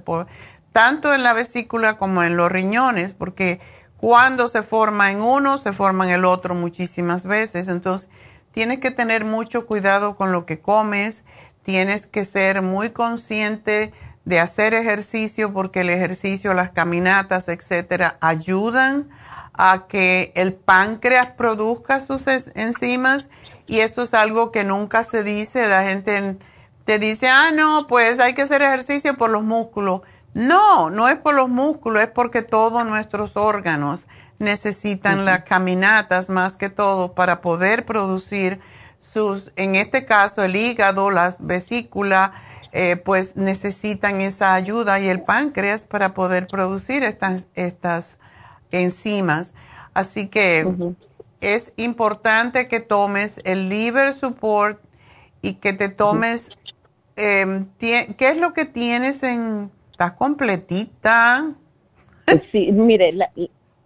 tanto 0.73 1.13
en 1.13 1.21
la 1.21 1.33
vesícula 1.33 1.97
como 1.97 2.23
en 2.23 2.35
los 2.35 2.51
riñones, 2.51 3.13
porque 3.13 3.59
cuando 3.97 4.47
se 4.47 4.63
forma 4.63 5.11
en 5.11 5.21
uno, 5.21 5.59
se 5.59 5.71
forma 5.71 6.05
en 6.05 6.15
el 6.15 6.25
otro 6.25 6.55
muchísimas 6.55 7.25
veces. 7.25 7.67
Entonces, 7.67 8.09
tienes 8.51 8.79
que 8.79 8.89
tener 8.89 9.23
mucho 9.23 9.67
cuidado 9.67 10.15
con 10.15 10.31
lo 10.31 10.47
que 10.47 10.59
comes, 10.59 11.23
tienes 11.61 12.07
que 12.07 12.25
ser 12.25 12.63
muy 12.63 12.89
consciente 12.89 13.93
de 14.25 14.39
hacer 14.39 14.73
ejercicio 14.73 15.53
porque 15.53 15.81
el 15.81 15.89
ejercicio, 15.89 16.53
las 16.53 16.71
caminatas, 16.71 17.47
etcétera, 17.47 18.17
ayudan 18.21 19.09
a 19.53 19.85
que 19.87 20.31
el 20.35 20.53
páncreas 20.53 21.29
produzca 21.31 21.99
sus 21.99 22.25
enzimas 22.55 23.29
y 23.67 23.79
eso 23.79 24.03
es 24.03 24.13
algo 24.13 24.51
que 24.51 24.63
nunca 24.63 25.03
se 25.03 25.23
dice. 25.23 25.67
La 25.67 25.83
gente 25.83 26.37
te 26.85 26.99
dice, 26.99 27.27
ah, 27.29 27.51
no, 27.53 27.87
pues 27.87 28.19
hay 28.19 28.33
que 28.33 28.41
hacer 28.41 28.61
ejercicio 28.61 29.17
por 29.17 29.29
los 29.29 29.43
músculos. 29.43 30.01
No, 30.33 30.89
no 30.89 31.07
es 31.09 31.17
por 31.17 31.35
los 31.35 31.49
músculos, 31.49 32.03
es 32.03 32.09
porque 32.09 32.41
todos 32.41 32.85
nuestros 32.85 33.37
órganos 33.37 34.07
necesitan 34.39 35.25
las 35.25 35.43
caminatas 35.43 36.29
más 36.29 36.57
que 36.57 36.69
todo 36.69 37.13
para 37.13 37.39
poder 37.41 37.85
producir 37.85 38.59
sus, 38.99 39.51
en 39.55 39.75
este 39.75 40.05
caso 40.05 40.43
el 40.43 40.55
hígado, 40.55 41.11
la 41.11 41.35
vesícula, 41.39 42.33
eh, 42.73 42.97
pues 42.97 43.37
necesitan 43.37 44.19
esa 44.19 44.53
ayuda 44.53 44.99
y 44.99 45.07
el 45.07 45.21
páncreas 45.21 45.85
para 45.85 46.13
poder 46.13 46.47
producir 46.47 47.03
estas, 47.03 47.47
estas 47.55 48.17
enzimas. 48.71 49.53
Así 49.93 50.27
que 50.27 50.67
es 51.39 51.71
importante 51.77 52.67
que 52.67 52.81
tomes 52.81 53.39
el 53.45 53.69
liver 53.69 54.13
support 54.13 54.81
y 55.41 55.55
que 55.55 55.71
te 55.71 55.87
tomes, 55.87 56.49
em, 57.15 57.67
¿qué 57.77 58.15
es 58.19 58.37
lo 58.37 58.53
que 58.53 58.65
tienes 58.65 59.23
en 59.23 59.71
¿Estás 59.93 60.13
completita? 60.13 61.53
Sí, 62.51 62.71
mire, 62.71 63.11
las 63.13 63.29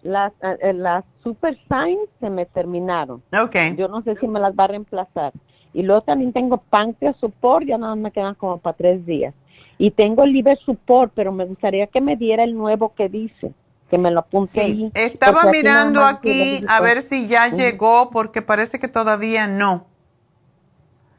la, 0.02 0.32
la 0.74 1.04
Super 1.22 1.60
Signs 1.68 2.08
se 2.22 2.30
me 2.30 2.46
terminaron. 2.46 3.22
Ok. 3.38 3.56
Yo 3.76 3.90
no 3.90 4.02
sé 4.04 4.16
si 4.16 4.26
me 4.26 4.40
las 4.40 4.54
va 4.54 4.64
a 4.64 4.68
reemplazar. 4.68 5.34
Y 5.78 5.84
luego 5.84 6.02
también 6.02 6.34
tengo 6.34 6.58
Pancreas 6.58 7.18
Support, 7.18 7.68
ya 7.68 7.78
nada 7.78 7.94
más 7.94 8.06
me 8.06 8.12
quedan 8.12 8.34
como 8.34 8.58
para 8.58 8.76
tres 8.76 9.06
días. 9.06 9.36
Y 9.78 9.92
tengo 9.92 10.26
Liver 10.26 10.58
Support, 10.58 11.12
pero 11.14 11.32
me 11.32 11.46
gustaría 11.46 11.86
que 11.86 12.02
me 12.02 12.16
diera 12.16 12.44
el 12.44 12.56
nuevo 12.56 12.96
que 12.96 13.10
dice, 13.10 13.54
que 13.88 14.00
me 14.00 14.10
lo 14.10 14.22
apunte 14.22 14.60
sí, 14.60 14.92
Estaba 14.96 15.52
mirando 15.52 16.04
aquí 16.04 16.66
a 16.68 16.82
ver 16.82 17.04
si 17.04 17.28
ya 17.28 17.50
llegó, 17.50 18.10
porque 18.10 18.42
parece 18.42 18.80
que 18.80 18.88
todavía 18.88 19.46
no. 19.46 19.86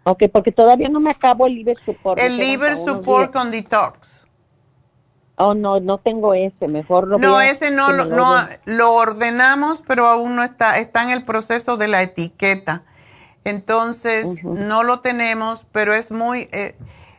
Ok, 0.03 0.25
porque 0.33 0.51
todavía 0.51 0.89
no 0.89 0.99
me 0.99 1.13
acabo 1.13 1.47
el 1.47 1.55
Liver 1.55 1.77
Support. 1.87 2.19
El 2.19 2.37
Liver 2.37 2.77
Support 2.77 3.33
con 3.33 3.53
Detox. 3.53 4.27
Oh, 5.37 5.55
no, 5.55 5.79
no 5.79 5.99
tengo 5.99 6.35
ese, 6.35 6.67
mejor 6.67 7.07
lo 7.07 7.17
No, 7.17 7.41
ese 7.41 7.71
no, 7.71 7.93
lo, 7.93 8.07
no 8.07 8.49
lo 8.65 8.93
ordenamos, 8.93 9.85
pero 9.87 10.09
aún 10.09 10.35
no 10.35 10.43
está, 10.43 10.79
está 10.79 11.05
en 11.05 11.11
el 11.11 11.25
proceso 11.25 11.77
de 11.77 11.87
la 11.87 12.03
etiqueta. 12.03 12.83
Entonces, 13.45 14.43
no 14.45 14.83
lo 14.83 15.01
tenemos, 15.01 15.67
pero 15.73 15.95
es 15.95 16.11
muy, 16.11 16.49
eh, 16.53 16.77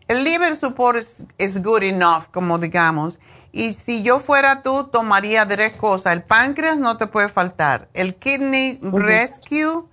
el 0.08 0.24
liver 0.24 0.56
support 0.56 0.98
es 1.38 1.64
good 1.64 1.84
enough, 1.84 2.26
como 2.32 2.60
digamos. 2.60 3.20
Y 3.52 3.74
si 3.74 4.04
yo 4.04 4.20
fuera 4.20 4.62
tú, 4.62 4.86
tomaría 4.86 5.48
tres 5.48 5.78
cosas. 5.78 6.14
El 6.14 6.24
páncreas 6.24 6.78
no 6.78 6.98
te 6.98 7.08
puede 7.08 7.30
faltar, 7.30 7.88
el 7.94 8.16
kidney 8.16 8.80
rescue 8.82 9.86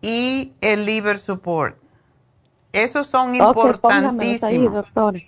y 0.00 0.52
el 0.60 0.84
liver 0.84 1.18
support. 1.18 1.76
Esos 2.72 3.06
son 3.06 3.34
importantísimos. 3.34 4.42
Ahí, 4.44 4.68
doctor. 4.68 5.20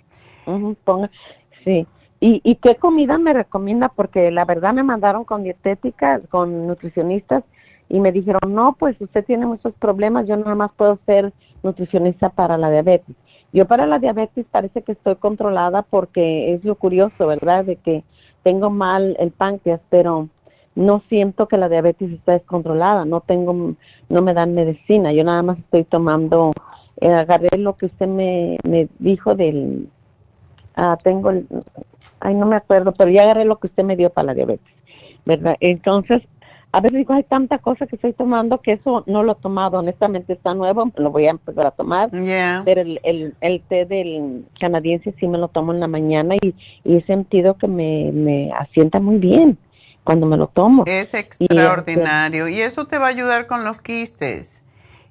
sí. 1.65 1.87
¿Y, 2.23 2.43
¿Y 2.45 2.57
qué 2.57 2.77
comida 2.77 3.17
me 3.17 3.33
recomienda? 3.33 3.89
Porque 3.89 4.31
la 4.31 4.45
verdad 4.45 4.75
me 4.75 4.83
mandaron 4.83 5.25
con 5.25 5.43
dietética, 5.43 6.21
con 6.29 6.67
nutricionistas, 6.67 7.45
y 7.91 7.99
me 7.99 8.13
dijeron, 8.13 8.55
no, 8.55 8.77
pues 8.79 8.99
usted 9.01 9.25
tiene 9.25 9.47
muchos 9.47 9.75
problemas, 9.75 10.27
yo 10.27 10.37
nada 10.37 10.55
más 10.55 10.71
puedo 10.77 10.99
ser 11.07 11.33
nutricionista 11.65 12.31
para 12.31 12.57
la 12.57 12.71
diabetes. 12.71 13.17
Yo 13.53 13.67
para 13.67 13.85
la 13.85 13.99
diabetes 13.99 14.47
parece 14.49 14.83
que 14.83 14.93
estoy 14.93 15.17
controlada 15.17 15.83
porque 15.83 16.55
es 16.55 16.65
lo 16.65 16.77
curioso, 16.77 17.27
¿verdad? 17.27 17.65
De 17.65 17.77
que 17.77 18.05
tengo 18.45 18.71
mal 18.71 19.17
el 19.19 19.33
páncreas, 19.33 19.81
pero 19.91 20.29
no 20.77 21.03
siento 21.09 21.49
que 21.49 21.57
la 21.57 21.69
diabetes 21.69 22.13
está 22.13 22.33
descontrolada, 22.33 23.05
no 23.05 23.23
tengo, 23.23 23.75
no 24.09 24.23
me 24.23 24.35
dan 24.35 24.55
medicina, 24.55 25.13
yo 25.13 25.25
nada 25.25 25.43
más 25.43 25.59
estoy 25.59 25.83
tomando, 25.83 26.53
eh, 27.01 27.13
agarré 27.13 27.59
lo 27.59 27.77
que 27.77 27.87
usted 27.87 28.07
me, 28.07 28.57
me 28.63 28.89
dijo 29.01 29.35
del, 29.35 29.89
ah, 30.77 30.97
tengo 31.03 31.31
el, 31.31 31.49
ay, 32.21 32.35
no 32.37 32.47
me 32.47 32.55
acuerdo, 32.55 32.93
pero 32.93 33.11
ya 33.11 33.23
agarré 33.23 33.45
lo 33.45 33.59
que 33.59 33.67
usted 33.67 33.83
me 33.83 33.97
dio 33.97 34.11
para 34.11 34.27
la 34.27 34.35
diabetes, 34.35 34.73
¿verdad? 35.27 35.57
Entonces, 35.59 36.23
a 36.73 36.81
veces 36.81 36.99
digo, 36.99 37.15
hay 37.15 37.25
tanta 37.25 37.59
cosa 37.59 37.87
que 37.87 37.97
estoy 37.97 38.13
tomando 38.13 38.61
que 38.61 38.73
eso 38.73 39.03
no 39.07 39.25
lo 39.25 39.33
he 39.33 39.35
tomado. 39.37 39.79
Honestamente 39.79 40.35
está 40.35 40.55
nuevo, 40.55 40.91
lo 40.97 41.11
voy 41.11 41.27
a 41.27 41.31
empezar 41.31 41.67
a 41.67 41.71
tomar. 41.73 42.11
Pero 42.11 42.81
el, 42.81 43.01
el, 43.03 43.35
el, 43.41 43.61
té 43.63 43.87
del 43.87 44.45
canadiense 44.61 45.13
sí 45.19 45.27
me 45.27 45.39
lo 45.39 45.49
tomo 45.49 45.73
en 45.73 45.81
la 45.81 45.89
mañana 45.89 46.37
y, 46.37 46.55
y 46.85 46.97
he 46.97 47.05
sentido 47.07 47.57
que 47.57 47.67
me, 47.67 48.13
me 48.13 48.53
asienta 48.53 49.01
muy 49.01 49.19
bien 49.19 49.59
cuando 50.05 50.27
me 50.27 50.37
lo 50.37 50.47
tomo. 50.47 50.85
Es 50.87 51.13
extraordinario. 51.15 52.47
Y, 52.47 52.61
eso 52.61 52.87
te 52.87 52.99
va 52.99 53.07
a 53.07 53.11
ayudar 53.11 53.49
con 53.49 53.65
los 53.65 53.83
quistes 53.83 54.63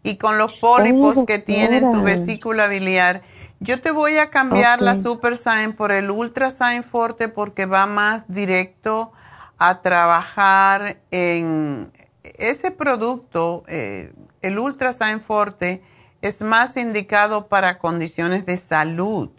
y 0.01 0.15
con 0.15 0.37
los 0.37 0.53
pólipos 0.53 1.25
que 1.27 1.39
tiene 1.39 1.81
tu 1.81 2.01
vesícula 2.03 2.67
biliar. 2.67 3.21
Yo 3.59 3.81
te 3.81 3.91
voy 3.91 4.15
a 4.15 4.29
cambiar 4.29 4.81
la 4.81 4.95
Super 4.95 5.35
Sign 5.35 5.73
por 5.73 5.91
el 5.91 6.09
Ultra 6.09 6.49
Sign 6.51 6.83
Forte 6.83 7.27
porque 7.27 7.65
va 7.65 7.85
más 7.85 8.23
directo 8.29 9.11
a 9.59 9.81
trabajar 9.81 10.97
en 11.11 11.91
ese 12.23 12.71
producto, 12.71 13.63
eh, 13.67 14.13
el 14.41 14.57
Ultra 14.57 14.93
Sign 14.93 15.21
Forte, 15.21 15.83
es 16.21 16.41
más 16.41 16.77
indicado 16.77 17.47
para 17.47 17.77
condiciones 17.77 18.45
de 18.45 18.57
salud, 18.57 19.29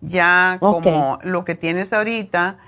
ya 0.00 0.58
como 0.60 1.18
lo 1.22 1.44
que 1.44 1.54
tienes 1.54 1.92
ahorita, 1.92 2.58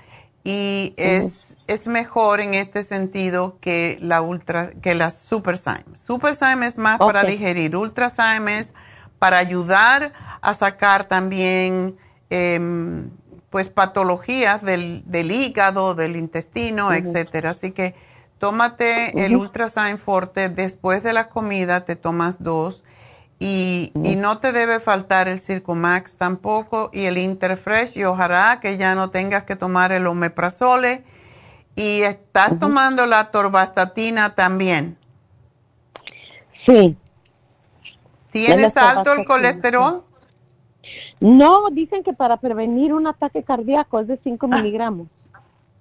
y 0.43 0.93
es, 0.97 1.57
es 1.67 1.87
mejor 1.87 2.39
en 2.41 2.53
este 2.53 2.83
sentido 2.83 3.57
que 3.59 3.97
la 4.01 4.21
Ultra, 4.21 4.71
que 4.81 4.95
la 4.95 5.09
Super 5.09 5.57
Sign. 5.57 5.85
Super 5.95 6.35
es 6.63 6.77
más 6.77 6.99
para 6.99 7.23
digerir, 7.23 7.75
Ultra 7.75 8.09
Sign 8.09 8.47
es 8.49 8.73
para 9.19 9.37
ayudar 9.37 10.13
a 10.41 10.53
sacar 10.53 11.05
también 11.05 11.97
em, 12.29 13.09
pues 13.49 13.69
patologías 13.69 14.61
del, 14.61 15.03
del, 15.05 15.31
hígado, 15.31 15.95
del 15.95 16.15
intestino, 16.15 16.93
etcétera. 16.93 17.51
Así 17.51 17.71
que 17.71 17.95
tómate 18.37 19.25
el 19.25 19.35
Ultrasign 19.35 19.97
Forte 19.97 20.49
después 20.49 21.03
de 21.03 21.13
la 21.13 21.29
comida, 21.29 21.85
te 21.85 21.95
tomas 21.95 22.41
dos 22.41 22.83
y, 23.39 23.91
y, 24.03 24.17
no 24.17 24.39
te 24.39 24.51
debe 24.51 24.79
faltar 24.79 25.29
el 25.29 25.39
Circumax 25.39 26.15
tampoco 26.15 26.89
y 26.91 27.05
el 27.05 27.17
Interfresh 27.17 27.97
y 27.97 28.03
ojalá 28.03 28.59
que 28.61 28.77
ya 28.77 28.95
no 28.95 29.11
tengas 29.11 29.45
que 29.45 29.55
tomar 29.55 29.93
el 29.93 30.07
omeprazole 30.07 31.03
y 31.75 32.01
estás 32.01 32.59
tomando 32.59 33.05
la 33.05 33.31
torvastatina 33.31 34.35
también. 34.35 34.97
Sí. 36.65 36.97
¿Tienes 38.31 38.75
alto 38.75 39.13
el 39.13 39.25
colesterol? 39.25 40.03
No, 41.19 41.69
dicen 41.71 42.03
que 42.03 42.13
para 42.13 42.37
prevenir 42.37 42.93
un 42.93 43.07
ataque 43.07 43.43
cardíaco 43.43 43.99
es 43.99 44.07
de 44.07 44.17
5 44.17 44.47
ah. 44.49 44.57
miligramos. 44.57 45.07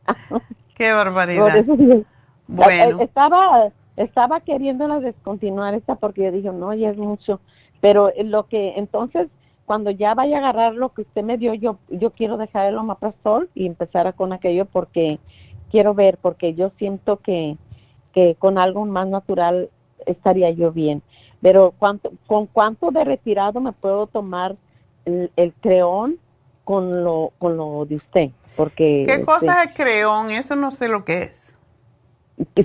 Qué 0.74 0.93
barbaridad. 0.93 1.64
Bueno. 2.47 3.01
Eh, 3.01 3.05
estaba, 3.05 3.70
estaba 3.97 4.41
queriéndola 4.41 5.01
descontinuar 5.01 5.74
esta 5.74 5.97
porque 5.97 6.24
yo 6.24 6.32
dije, 6.32 6.51
no, 6.51 6.72
ya 6.74 6.91
es 6.91 6.97
mucho. 6.97 7.41
Pero 7.80 8.11
lo 8.24 8.47
que, 8.47 8.74
entonces, 8.76 9.28
cuando 9.66 9.91
ya 9.91 10.14
vaya 10.14 10.36
a 10.36 10.41
agarrar 10.41 10.74
lo 10.74 10.89
que 10.91 11.03
usted 11.03 11.22
me 11.22 11.36
dio, 11.36 11.55
yo, 11.55 11.78
yo 11.89 12.11
quiero 12.11 12.36
dejar 12.36 12.66
el 12.66 12.78
omaprazol 12.78 13.51
y 13.55 13.66
empezar 13.66 14.12
con 14.14 14.32
aquello 14.32 14.64
porque 14.64 15.18
quiero 15.70 15.95
ver, 15.95 16.16
porque 16.16 16.55
yo 16.55 16.70
siento 16.78 17.18
que, 17.18 17.57
que 18.12 18.34
con 18.36 18.59
algo 18.59 18.84
más 18.86 19.07
natural 19.07 19.68
estaría 20.07 20.51
yo 20.51 20.72
bien. 20.72 21.03
Pero 21.41 21.74
¿cuánto, 21.78 22.12
¿con 22.26 22.47
cuánto 22.47 22.91
de 22.91 23.05
retirado 23.05 23.61
me 23.61 23.72
puedo 23.72 24.07
tomar 24.07 24.57
el, 25.36 25.54
creón 25.61 26.18
con 26.64 27.04
lo, 27.04 27.32
con 27.38 27.56
lo 27.56 27.84
de 27.86 27.96
usted. 27.96 28.30
Porque, 28.56 29.04
¿Qué 29.06 29.24
cosa 29.24 29.62
es 29.62 29.74
creón? 29.74 30.30
Eso 30.30 30.56
no 30.56 30.70
sé 30.70 30.88
lo 30.88 31.04
que 31.04 31.22
es. 31.22 31.54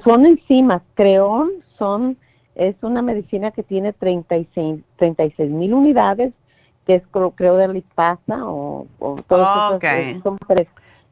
Son 0.04 0.26
enzimas. 0.26 0.82
Creón 0.96 1.52
son, 1.78 2.18
es 2.56 2.76
una 2.82 3.02
medicina 3.02 3.52
que 3.52 3.64
tiene 3.64 3.94
36 3.94 4.84
mil 5.50 5.74
unidades, 5.74 6.34
que 6.86 6.96
es 6.96 7.04
creo 7.36 7.56
de 7.58 7.68
lipasa 7.68 8.46
o, 8.46 8.88
o 9.00 9.16
todo 9.28 9.80
eso, 9.82 10.38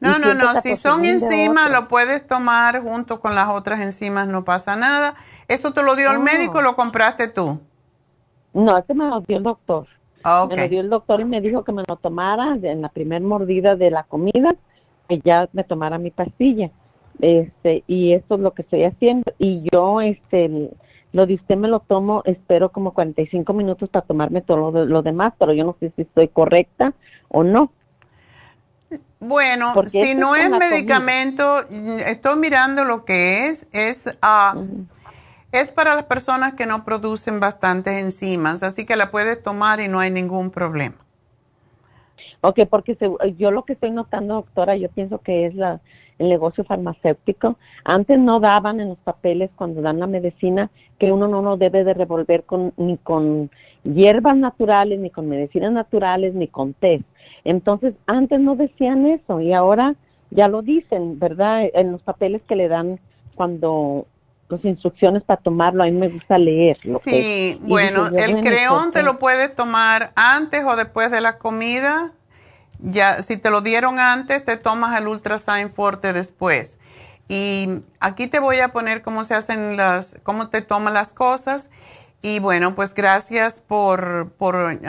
No, 0.00 0.18
no, 0.18 0.34
no, 0.34 0.60
si 0.60 0.76
son 0.76 1.04
enzimas 1.04 1.70
lo 1.70 1.88
puedes 1.88 2.26
tomar 2.26 2.82
junto 2.82 3.20
con 3.20 3.34
las 3.34 3.48
otras 3.48 3.80
enzimas, 3.80 4.26
no 4.26 4.44
pasa 4.44 4.76
nada. 4.76 5.14
¿Eso 5.48 5.72
te 5.72 5.82
lo 5.82 5.96
dio 5.96 6.10
el 6.10 6.18
médico 6.18 6.58
o 6.58 6.62
lo 6.62 6.76
compraste 6.76 7.28
tú? 7.28 7.60
No, 8.52 8.76
ese 8.76 8.94
me 8.94 9.06
lo 9.06 9.20
dio 9.20 9.38
el 9.38 9.42
doctor. 9.42 9.86
Ah, 10.24 10.46
me 10.48 10.56
lo 10.56 10.68
dio 10.68 10.80
el 10.80 10.90
doctor 10.90 11.20
y 11.20 11.24
me 11.24 11.40
dijo 11.40 11.64
que 11.64 11.72
me 11.72 11.82
lo 11.86 11.96
tomara 11.96 12.56
en 12.62 12.82
la 12.82 12.88
primer 12.88 13.22
mordida 13.22 13.76
de 13.76 13.90
la 13.90 14.04
comida, 14.04 14.54
que 15.08 15.20
ya 15.20 15.48
me 15.52 15.64
tomara 15.64 15.98
mi 15.98 16.10
pastilla. 16.10 16.70
Este, 17.20 17.84
y 17.86 18.12
esto 18.12 18.34
es 18.36 18.40
lo 18.40 18.52
que 18.52 18.62
estoy 18.62 18.84
haciendo. 18.84 19.32
Y 19.38 19.64
yo, 19.72 20.00
este, 20.00 20.70
lo 21.12 21.26
de 21.26 21.34
usted 21.34 21.56
me 21.56 21.68
lo 21.68 21.80
tomo, 21.80 22.22
espero 22.24 22.70
como 22.70 22.92
45 22.92 23.52
minutos 23.52 23.88
para 23.88 24.06
tomarme 24.06 24.40
todo 24.40 24.84
lo, 24.86 25.02
demás, 25.02 25.34
pero 25.38 25.52
yo 25.52 25.64
no 25.64 25.76
sé 25.78 25.92
si 25.94 26.02
estoy 26.02 26.28
correcta 26.28 26.94
o 27.28 27.44
no. 27.44 27.72
Bueno, 29.20 29.72
si 29.86 30.14
no 30.14 30.34
es 30.34 30.50
medicamento, 30.50 31.66
estoy 32.06 32.38
mirando 32.38 32.84
lo 32.84 33.04
que 33.04 33.48
es, 33.48 33.66
es 33.72 34.12
a... 34.20 34.56
Es 35.52 35.70
para 35.70 35.94
las 35.94 36.04
personas 36.04 36.54
que 36.54 36.64
no 36.64 36.84
producen 36.84 37.38
bastantes 37.38 38.02
enzimas, 38.02 38.62
así 38.62 38.86
que 38.86 38.96
la 38.96 39.10
puedes 39.10 39.42
tomar 39.42 39.80
y 39.80 39.88
no 39.88 40.00
hay 40.00 40.10
ningún 40.10 40.50
problema. 40.50 40.96
Ok, 42.40 42.60
porque 42.68 42.96
yo 43.36 43.50
lo 43.50 43.64
que 43.64 43.74
estoy 43.74 43.90
notando, 43.90 44.34
doctora, 44.34 44.76
yo 44.76 44.88
pienso 44.88 45.18
que 45.18 45.46
es 45.46 45.54
la, 45.54 45.80
el 46.18 46.28
negocio 46.28 46.64
farmacéutico. 46.64 47.56
Antes 47.84 48.18
no 48.18 48.40
daban 48.40 48.80
en 48.80 48.88
los 48.88 48.98
papeles 48.98 49.50
cuando 49.54 49.82
dan 49.82 50.00
la 50.00 50.06
medicina 50.06 50.70
que 50.98 51.12
uno 51.12 51.28
no 51.28 51.42
lo 51.42 51.56
debe 51.56 51.84
de 51.84 51.94
revolver 51.94 52.44
con, 52.44 52.72
ni 52.76 52.96
con 52.96 53.50
hierbas 53.84 54.36
naturales, 54.36 55.00
ni 55.00 55.10
con 55.10 55.28
medicinas 55.28 55.72
naturales, 55.72 56.34
ni 56.34 56.48
con 56.48 56.74
té. 56.74 57.02
Entonces, 57.44 57.94
antes 58.06 58.40
no 58.40 58.56
decían 58.56 59.06
eso 59.06 59.40
y 59.40 59.52
ahora 59.52 59.96
ya 60.30 60.48
lo 60.48 60.62
dicen, 60.62 61.18
¿verdad? 61.18 61.68
En 61.74 61.92
los 61.92 62.02
papeles 62.02 62.40
que 62.48 62.56
le 62.56 62.68
dan 62.68 63.00
cuando 63.34 64.06
instrucciones 64.64 65.22
para 65.24 65.40
tomarlo, 65.40 65.82
a 65.82 65.86
mí 65.86 65.92
me 65.92 66.08
gusta 66.08 66.38
leer. 66.38 66.76
sí, 67.04 67.58
bueno, 67.62 68.08
el 68.08 68.40
creón 68.40 68.92
te 68.92 69.02
lo 69.02 69.18
puedes 69.18 69.54
tomar 69.54 70.12
antes 70.14 70.64
o 70.64 70.76
después 70.76 71.10
de 71.10 71.20
la 71.20 71.38
comida. 71.38 72.12
Ya, 72.78 73.22
si 73.22 73.36
te 73.36 73.50
lo 73.50 73.60
dieron 73.60 73.98
antes, 73.98 74.44
te 74.44 74.56
tomas 74.56 74.98
el 74.98 75.06
Ultrasign 75.06 75.72
Forte 75.72 76.12
después. 76.12 76.78
Y 77.28 77.68
aquí 78.00 78.26
te 78.26 78.40
voy 78.40 78.58
a 78.58 78.68
poner 78.72 79.02
cómo 79.02 79.24
se 79.24 79.34
hacen 79.34 79.76
las, 79.76 80.16
cómo 80.22 80.48
te 80.48 80.60
toman 80.60 80.94
las 80.94 81.12
cosas. 81.12 81.70
Y 82.24 82.38
bueno, 82.38 82.76
pues 82.76 82.94
gracias 82.94 83.58
por, 83.58 84.32
por 84.38 84.80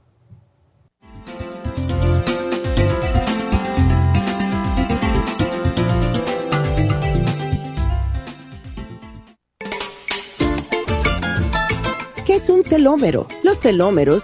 es 12.35 12.49
un 12.49 12.63
telómero? 12.63 13.27
Los 13.43 13.59
telómeros 13.59 14.23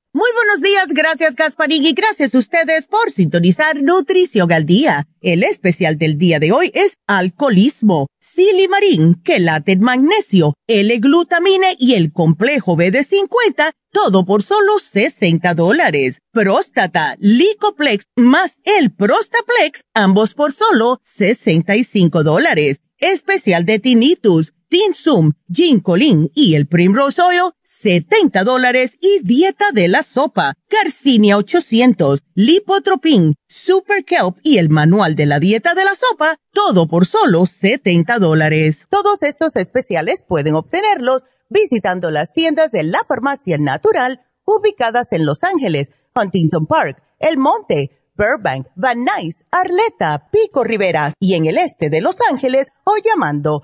Muy 0.13 0.27
buenos 0.35 0.61
días, 0.61 0.87
gracias 0.89 1.37
Gasparín 1.37 1.85
y 1.85 1.93
gracias 1.93 2.35
a 2.35 2.37
ustedes 2.37 2.85
por 2.85 3.13
sintonizar 3.13 3.81
Nutrición 3.81 4.51
al 4.51 4.65
Día. 4.65 5.07
El 5.21 5.41
especial 5.41 5.97
del 5.97 6.17
día 6.17 6.37
de 6.37 6.51
hoy 6.51 6.69
es 6.73 6.97
alcoholismo, 7.07 8.07
silimarín, 8.19 9.21
quelate 9.23 9.77
magnesio, 9.77 10.55
L-glutamine 10.67 11.77
y 11.79 11.93
el 11.93 12.11
complejo 12.11 12.75
B 12.75 12.91
de 12.91 13.05
50, 13.05 13.71
todo 13.93 14.25
por 14.25 14.43
solo 14.43 14.79
60 14.79 15.53
dólares. 15.53 16.17
Próstata, 16.33 17.15
Licoplex 17.19 18.03
más 18.17 18.59
el 18.65 18.91
Prostaplex, 18.91 19.85
ambos 19.93 20.33
por 20.33 20.51
solo 20.51 20.99
65 21.03 22.23
dólares. 22.23 22.81
Especial 22.97 23.65
de 23.65 23.79
tinnitus 23.79 24.51
Tinsum, 24.71 25.33
Ginkolin 25.53 26.31
y 26.33 26.55
el 26.55 26.65
Primrose 26.65 27.21
Oil, 27.21 27.51
70 27.61 28.45
dólares 28.45 28.97
y 29.01 29.19
dieta 29.21 29.65
de 29.73 29.89
la 29.89 30.01
sopa, 30.01 30.53
Garcinia 30.69 31.35
800, 31.35 32.23
Lipotropin, 32.35 33.35
Super 33.49 34.05
Kelp 34.05 34.37
y 34.43 34.59
el 34.59 34.69
manual 34.69 35.17
de 35.17 35.25
la 35.25 35.41
dieta 35.41 35.73
de 35.73 35.83
la 35.83 35.91
sopa, 35.93 36.37
todo 36.53 36.87
por 36.87 37.05
solo 37.05 37.45
70 37.45 38.17
dólares. 38.19 38.87
Todos 38.89 39.21
estos 39.23 39.57
especiales 39.57 40.23
pueden 40.25 40.55
obtenerlos 40.55 41.25
visitando 41.49 42.09
las 42.09 42.31
tiendas 42.31 42.71
de 42.71 42.83
la 42.83 43.03
farmacia 43.05 43.57
natural 43.57 44.21
ubicadas 44.45 45.11
en 45.11 45.25
Los 45.25 45.43
Ángeles, 45.43 45.89
Huntington 46.15 46.65
Park, 46.65 47.03
El 47.19 47.37
Monte, 47.37 48.01
Burbank, 48.15 48.67
Van 48.75 49.03
Nuys, 49.03 49.43
Arleta, 49.51 50.29
Pico 50.31 50.63
Rivera 50.63 51.13
y 51.19 51.33
en 51.33 51.45
el 51.45 51.57
este 51.57 51.89
de 51.89 51.99
Los 51.99 52.15
Ángeles 52.29 52.69
o 52.85 52.93
llamando 53.03 53.63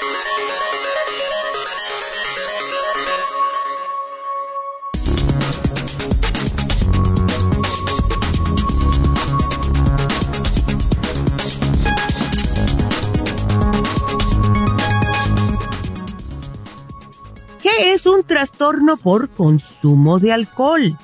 ¿Qué 17.81 17.93
es 17.93 18.05
un 18.05 18.23
trastorno 18.23 18.95
por 18.95 19.27
consumo 19.27 20.19
de 20.19 20.31
alcohol? 20.31 20.95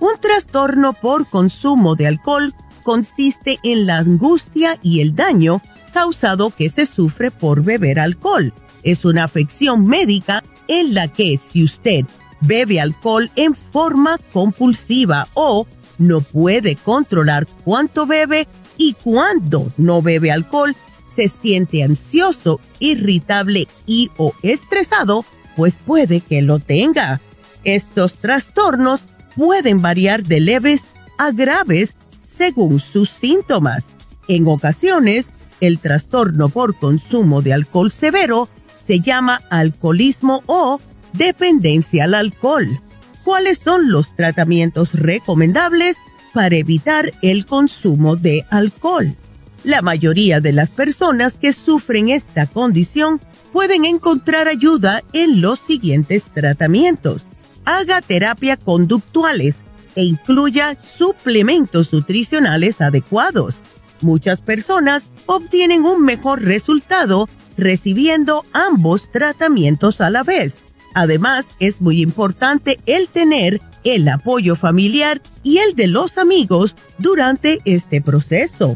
Un 0.00 0.20
trastorno 0.20 0.92
por 0.92 1.26
consumo 1.26 1.94
de 1.96 2.06
alcohol 2.06 2.54
consiste 2.82 3.58
en 3.62 3.86
la 3.86 3.96
angustia 3.96 4.78
y 4.82 5.00
el 5.00 5.14
daño 5.14 5.62
causado 5.94 6.50
que 6.50 6.68
se 6.68 6.84
sufre 6.84 7.30
por 7.30 7.64
beber 7.64 7.98
alcohol. 7.98 8.52
Es 8.82 9.06
una 9.06 9.24
afección 9.24 9.86
médica 9.86 10.44
en 10.68 10.92
la 10.92 11.08
que 11.08 11.40
si 11.50 11.64
usted 11.64 12.04
bebe 12.42 12.82
alcohol 12.82 13.30
en 13.34 13.54
forma 13.54 14.18
compulsiva 14.30 15.28
o 15.32 15.66
no 15.96 16.20
puede 16.20 16.76
controlar 16.76 17.46
cuánto 17.64 18.04
bebe 18.04 18.46
y 18.76 18.92
cuándo 18.92 19.72
no 19.78 20.02
bebe 20.02 20.30
alcohol, 20.30 20.76
se 21.14 21.28
siente 21.30 21.82
ansioso, 21.82 22.60
irritable 22.78 23.68
y 23.86 24.10
o 24.18 24.34
estresado, 24.42 25.24
pues 25.56 25.76
puede 25.84 26.20
que 26.20 26.42
lo 26.42 26.58
tenga. 26.58 27.20
Estos 27.64 28.12
trastornos 28.12 29.02
pueden 29.34 29.82
variar 29.82 30.22
de 30.22 30.40
leves 30.40 30.82
a 31.18 31.32
graves 31.32 31.94
según 32.38 32.78
sus 32.80 33.10
síntomas. 33.20 33.84
En 34.28 34.46
ocasiones, 34.46 35.30
el 35.60 35.78
trastorno 35.78 36.48
por 36.48 36.78
consumo 36.78 37.42
de 37.42 37.54
alcohol 37.54 37.90
severo 37.90 38.48
se 38.86 39.00
llama 39.00 39.40
alcoholismo 39.50 40.42
o 40.46 40.78
dependencia 41.12 42.04
al 42.04 42.14
alcohol. 42.14 42.80
¿Cuáles 43.24 43.58
son 43.58 43.90
los 43.90 44.14
tratamientos 44.14 44.92
recomendables 44.92 45.96
para 46.32 46.56
evitar 46.56 47.12
el 47.22 47.46
consumo 47.46 48.16
de 48.16 48.46
alcohol? 48.50 49.16
La 49.64 49.82
mayoría 49.82 50.40
de 50.40 50.52
las 50.52 50.70
personas 50.70 51.36
que 51.36 51.52
sufren 51.52 52.10
esta 52.10 52.46
condición 52.46 53.20
pueden 53.56 53.86
encontrar 53.86 54.48
ayuda 54.48 55.02
en 55.14 55.40
los 55.40 55.58
siguientes 55.58 56.24
tratamientos. 56.24 57.22
Haga 57.64 58.02
terapia 58.02 58.58
conductuales 58.58 59.56
e 59.94 60.04
incluya 60.04 60.76
suplementos 60.78 61.90
nutricionales 61.90 62.82
adecuados. 62.82 63.54
Muchas 64.02 64.42
personas 64.42 65.06
obtienen 65.24 65.86
un 65.86 66.04
mejor 66.04 66.42
resultado 66.42 67.30
recibiendo 67.56 68.44
ambos 68.52 69.10
tratamientos 69.10 70.02
a 70.02 70.10
la 70.10 70.22
vez. 70.22 70.56
Además, 70.92 71.46
es 71.58 71.80
muy 71.80 72.02
importante 72.02 72.78
el 72.84 73.08
tener 73.08 73.62
el 73.84 74.06
apoyo 74.08 74.54
familiar 74.54 75.22
y 75.42 75.58
el 75.58 75.74
de 75.74 75.86
los 75.86 76.18
amigos 76.18 76.74
durante 76.98 77.60
este 77.64 78.02
proceso. 78.02 78.74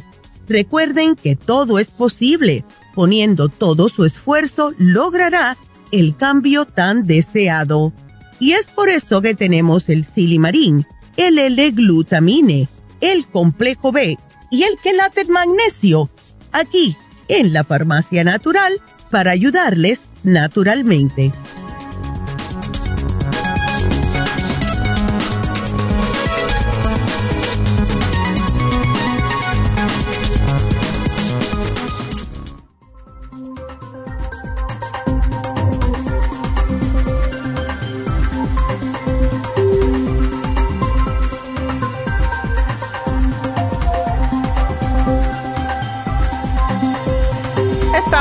Recuerden 0.50 1.14
que 1.14 1.36
todo 1.36 1.78
es 1.78 1.86
posible 1.92 2.64
poniendo 2.92 3.48
todo 3.48 3.88
su 3.88 4.04
esfuerzo, 4.04 4.74
logrará 4.78 5.56
el 5.92 6.16
cambio 6.16 6.64
tan 6.64 7.04
deseado. 7.04 7.92
Y 8.40 8.52
es 8.52 8.66
por 8.66 8.88
eso 8.88 9.22
que 9.22 9.36
tenemos 9.36 9.88
el 9.88 10.04
silimarín, 10.04 10.84
el 11.16 11.38
L-glutamine, 11.38 12.68
el 13.00 13.26
complejo 13.26 13.92
B 13.92 14.18
y 14.50 14.64
el 14.64 14.76
quelate 14.82 15.24
magnesio, 15.26 16.10
aquí 16.50 16.96
en 17.28 17.52
la 17.52 17.62
farmacia 17.62 18.24
natural, 18.24 18.72
para 19.08 19.30
ayudarles 19.30 20.02
naturalmente. 20.24 21.32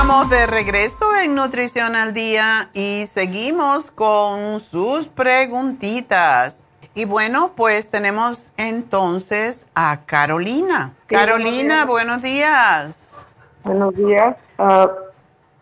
Estamos 0.10 0.32
de 0.32 0.48
regreso 0.48 1.06
en 1.24 1.36
Nutrición 1.36 1.96
al 1.96 2.16
Día 2.16 2.72
y 2.74 3.06
seguimos 3.14 3.92
con 3.92 4.60
sus 4.60 5.08
preguntitas. 5.08 6.64
Y 6.96 7.06
bueno, 7.06 7.52
pues 7.56 7.92
tenemos 7.92 8.52
entonces 8.58 9.68
a 9.76 10.00
Carolina. 10.08 10.96
Carolina, 11.06 11.86
buenos 11.86 12.24
días. 12.24 13.24
Buenos 13.64 13.96
días. 13.96 14.36
Ah, 14.58 14.90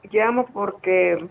llamo 0.10 0.46
porque 0.54 1.28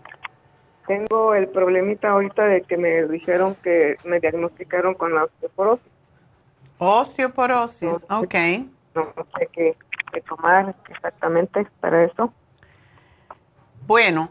tengo 0.86 1.34
el 1.34 1.48
problemita 1.48 2.10
ahorita 2.10 2.44
de 2.44 2.60
que 2.64 2.76
me 2.76 3.04
dijeron 3.04 3.56
que 3.62 3.96
me 4.04 4.20
diagnosticaron 4.20 4.92
con 4.92 5.14
la 5.14 5.24
osteoporosis. 5.24 5.90
Osteoporosis, 6.76 8.04
ok. 8.10 8.34
No, 8.94 9.10
sé 9.38 9.48
qué, 9.54 9.74
tomar 10.28 10.74
exactamente 10.90 11.66
para 11.80 12.04
eso. 12.04 12.30
Bueno, 13.86 14.30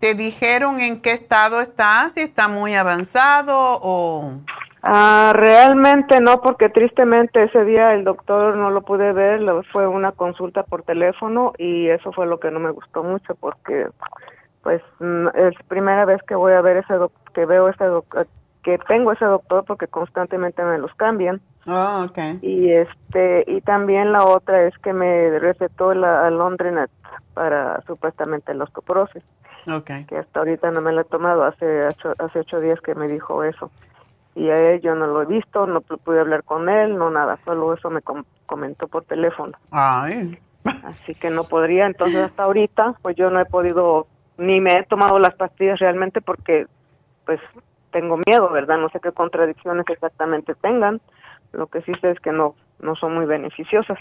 ¿te 0.00 0.14
dijeron 0.14 0.80
en 0.80 1.00
qué 1.00 1.12
estado 1.12 1.60
estás? 1.60 2.12
¿Si 2.12 2.20
está 2.20 2.48
muy 2.48 2.74
avanzado 2.74 3.78
o...? 3.82 4.40
Ah, 4.84 5.32
realmente 5.34 6.20
no, 6.20 6.40
porque 6.40 6.68
tristemente 6.68 7.44
ese 7.44 7.64
día 7.64 7.94
el 7.94 8.02
doctor 8.02 8.56
no 8.56 8.70
lo 8.70 8.82
pude 8.82 9.12
ver, 9.12 9.40
fue 9.70 9.86
una 9.86 10.10
consulta 10.10 10.64
por 10.64 10.82
teléfono 10.82 11.52
y 11.56 11.88
eso 11.88 12.10
fue 12.12 12.26
lo 12.26 12.40
que 12.40 12.50
no 12.50 12.58
me 12.58 12.72
gustó 12.72 13.04
mucho 13.04 13.36
porque 13.36 13.86
pues 14.62 14.82
mm, 14.98 15.28
es 15.34 15.54
primera 15.68 16.04
vez 16.04 16.20
que 16.26 16.34
voy 16.34 16.54
a 16.54 16.60
ver 16.62 16.78
ese 16.78 16.94
que 17.32 17.46
veo 17.46 17.68
ese 17.68 17.84
que 18.64 18.78
tengo 18.88 19.12
ese 19.12 19.24
doctor 19.24 19.64
porque 19.64 19.86
constantemente 19.86 20.64
me 20.64 20.78
los 20.78 20.92
cambian. 20.94 21.40
Oh, 21.66 22.06
okay. 22.08 22.40
Y 22.42 22.72
este 22.72 23.44
y 23.46 23.60
también 23.60 24.10
la 24.10 24.24
otra 24.24 24.66
es 24.66 24.76
que 24.78 24.92
me 24.92 25.38
recetó 25.38 25.94
la 25.94 26.28
Londrinet 26.30 26.90
para 27.34 27.80
supuestamente 27.82 28.54
la 28.54 28.64
osteoporosis. 28.64 29.22
Okay. 29.66 30.04
Que 30.06 30.18
hasta 30.18 30.40
ahorita 30.40 30.70
no 30.70 30.80
me 30.80 30.92
la 30.92 31.02
he 31.02 31.04
tomado, 31.04 31.44
hace 31.44 31.86
hace 31.86 32.38
ocho 32.40 32.60
días 32.60 32.80
que 32.80 32.94
me 32.94 33.06
dijo 33.06 33.44
eso 33.44 33.70
y 34.34 34.48
a 34.48 34.56
él 34.56 34.80
yo 34.80 34.94
no 34.94 35.06
lo 35.06 35.22
he 35.22 35.26
visto, 35.26 35.66
no 35.66 35.80
pude 35.80 36.20
hablar 36.20 36.42
con 36.44 36.68
él, 36.68 36.96
no 36.96 37.10
nada, 37.10 37.38
solo 37.44 37.74
eso 37.74 37.90
me 37.90 38.00
comentó 38.46 38.88
por 38.88 39.04
teléfono. 39.04 39.52
Ay. 39.70 40.38
Así 40.84 41.14
que 41.14 41.30
no 41.30 41.44
podría, 41.44 41.86
entonces 41.86 42.18
hasta 42.18 42.44
ahorita 42.44 42.94
pues 43.02 43.16
yo 43.16 43.30
no 43.30 43.40
he 43.40 43.44
podido, 43.44 44.06
ni 44.38 44.60
me 44.60 44.76
he 44.76 44.82
tomado 44.84 45.18
las 45.18 45.34
pastillas 45.34 45.80
realmente 45.80 46.20
porque 46.20 46.66
pues 47.26 47.40
tengo 47.90 48.18
miedo, 48.26 48.48
¿verdad? 48.50 48.78
No 48.78 48.88
sé 48.88 49.00
qué 49.00 49.12
contradicciones 49.12 49.84
exactamente 49.88 50.54
tengan, 50.54 51.00
lo 51.52 51.66
que 51.66 51.82
sí 51.82 51.92
sé 52.00 52.12
es 52.12 52.20
que 52.20 52.32
no, 52.32 52.54
no 52.80 52.96
son 52.96 53.14
muy 53.14 53.26
beneficiosas. 53.26 53.98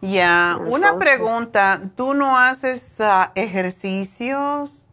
Ya, 0.00 0.58
una 0.66 0.98
pregunta, 0.98 1.80
¿tú 1.96 2.14
no 2.14 2.36
haces 2.36 3.00
ah, 3.00 3.32
ejercicios? 3.34 4.86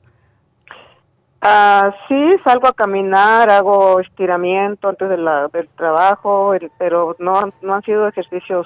Ah, 1.41 1.93
sí, 2.08 2.36
salgo 2.45 2.68
a 2.68 2.74
caminar, 2.74 3.49
hago 3.49 3.99
estiramiento 3.99 4.88
antes 4.88 5.10
de 5.10 5.18
la, 5.18 5.49
del 5.49 5.68
trabajo, 5.70 6.54
pero 6.78 7.18
no, 7.20 7.51
no 7.62 7.76
han 7.76 7.82
sido 7.84 8.08
ejercicios, 8.08 8.66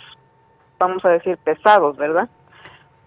vamos 0.78 1.04
a 1.04 1.10
decir, 1.10 1.38
pesados, 1.38 1.98
¿verdad? 1.98 2.30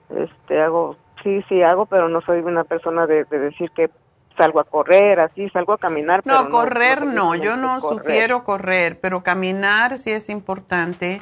Este, 0.09 0.61
hago, 0.61 0.97
sí, 1.23 1.45
sí 1.49 1.63
hago, 1.63 1.87
pero 1.87 2.09
no 2.09 2.21
soy 2.23 2.41
una 2.41 2.65
persona 2.65 3.07
de, 3.07 3.25
decir 3.27 3.71
que 3.71 3.91
salgo 4.37 4.59
a 4.59 4.65
correr, 4.65 5.21
así, 5.21 5.49
salgo 5.51 5.75
a 5.75 5.79
caminar. 5.79 6.23
No, 6.25 6.49
correr 6.49 7.07
no, 7.07 7.37
yo 7.37 7.57
no 7.57 7.79
sugiero 7.79 8.43
correr, 8.43 8.99
pero 9.01 9.23
caminar 9.23 9.99
sí 9.99 10.11
es 10.11 10.29
importante 10.31 11.21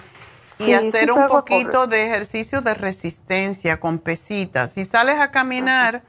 y 0.58 0.72
hacer 0.72 1.12
un 1.12 1.26
poquito 1.26 1.86
de 1.86 2.06
ejercicio 2.06 2.60
de 2.60 2.74
resistencia 2.74 3.78
con 3.78 3.98
pesitas. 3.98 4.72
Si 4.72 4.84
sales 4.84 5.20
a 5.20 5.30
caminar 5.30 6.02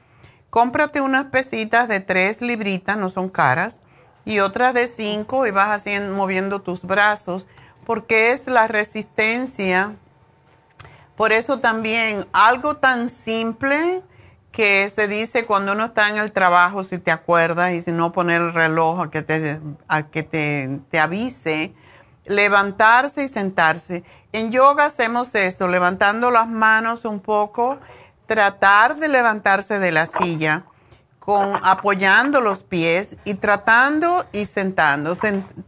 cómprate 0.49 1.01
unas 1.01 1.25
pesitas 1.25 1.87
de 1.87 1.99
tres 1.99 2.41
libritas, 2.41 2.97
no 2.97 3.09
son 3.09 3.29
caras, 3.29 3.81
y 4.25 4.39
otras 4.39 4.73
de 4.73 4.87
cinco 4.87 5.47
y 5.47 5.51
vas 5.51 5.75
haciendo, 5.75 6.15
moviendo 6.15 6.61
tus 6.61 6.83
brazos, 6.83 7.47
porque 7.85 8.31
es 8.31 8.47
la 8.47 8.67
resistencia. 8.67 9.95
Por 11.15 11.31
eso 11.31 11.59
también 11.59 12.25
algo 12.31 12.77
tan 12.77 13.09
simple 13.09 14.01
que 14.51 14.89
se 14.93 15.07
dice 15.07 15.45
cuando 15.45 15.73
uno 15.73 15.85
está 15.85 16.09
en 16.09 16.17
el 16.17 16.31
trabajo, 16.31 16.83
si 16.83 16.97
te 16.97 17.11
acuerdas, 17.11 17.73
y 17.73 17.81
si 17.81 17.91
no 17.91 18.11
poner 18.11 18.41
el 18.41 18.53
reloj 18.53 19.01
a 19.01 19.09
que 19.11 19.21
te, 19.21 19.59
a 19.87 20.03
que 20.03 20.23
te, 20.23 20.79
te 20.89 20.99
avise, 20.99 21.73
levantarse 22.25 23.23
y 23.23 23.27
sentarse. 23.27 24.03
En 24.31 24.51
yoga 24.51 24.85
hacemos 24.85 25.33
eso, 25.35 25.67
levantando 25.67 26.29
las 26.29 26.47
manos 26.47 27.05
un 27.05 27.19
poco 27.19 27.79
tratar 28.27 28.97
de 28.97 29.07
levantarse 29.07 29.79
de 29.79 29.91
la 29.91 30.05
silla 30.05 30.65
con 31.19 31.59
apoyando 31.63 32.41
los 32.41 32.63
pies 32.63 33.17
y 33.25 33.35
tratando 33.35 34.25
y 34.31 34.45
sentando, 34.45 35.15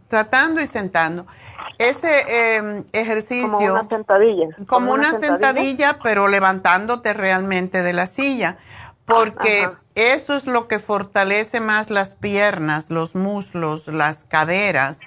tratando 0.07 0.61
y 0.61 0.67
sentando. 0.67 1.25
Ese 1.77 2.55
em, 2.55 2.83
ejercicio 2.93 3.51
como 3.51 3.73
una 3.73 3.87
sentadilla, 3.87 4.47
como, 4.67 4.93
una, 4.93 5.13
sentadilla? 5.13 5.99
pero 6.01 6.27
levantándote 6.27 7.13
realmente 7.13 7.81
de 7.81 7.93
la 7.93 8.07
silla, 8.07 8.57
porque 9.05 9.69
eso 9.95 10.35
es 10.35 10.45
lo 10.45 10.67
que 10.67 10.79
fortalece 10.79 11.59
más 11.59 11.89
las 11.89 12.13
piernas, 12.13 12.89
los 12.89 13.15
muslos, 13.15 13.87
las 13.87 14.23
caderas, 14.23 14.99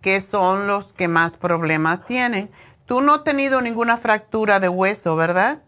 que 0.00 0.20
son 0.20 0.66
los 0.66 0.92
que 0.92 1.08
más 1.08 1.36
problemas 1.36 2.04
tienen. 2.04 2.50
Tú 2.86 3.00
no 3.00 3.14
has 3.14 3.24
tenido 3.24 3.60
ninguna 3.60 3.96
fractura 3.96 4.60
de 4.60 4.68
hueso, 4.68 5.16
¿verdad? 5.16 5.62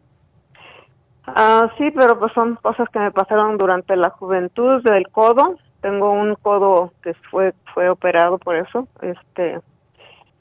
Ah, 1.26 1.70
sí, 1.76 1.90
pero 1.90 2.18
pues 2.18 2.32
son 2.32 2.56
cosas 2.56 2.88
que 2.90 2.98
me 2.98 3.10
pasaron 3.10 3.58
durante 3.58 3.96
la 3.96 4.10
juventud 4.10 4.82
del 4.82 5.08
codo. 5.08 5.56
Tengo 5.80 6.10
un 6.12 6.34
codo 6.36 6.92
que 7.02 7.14
fue 7.30 7.54
fue 7.74 7.88
operado 7.90 8.38
por 8.38 8.56
eso, 8.56 8.88
este 9.02 9.60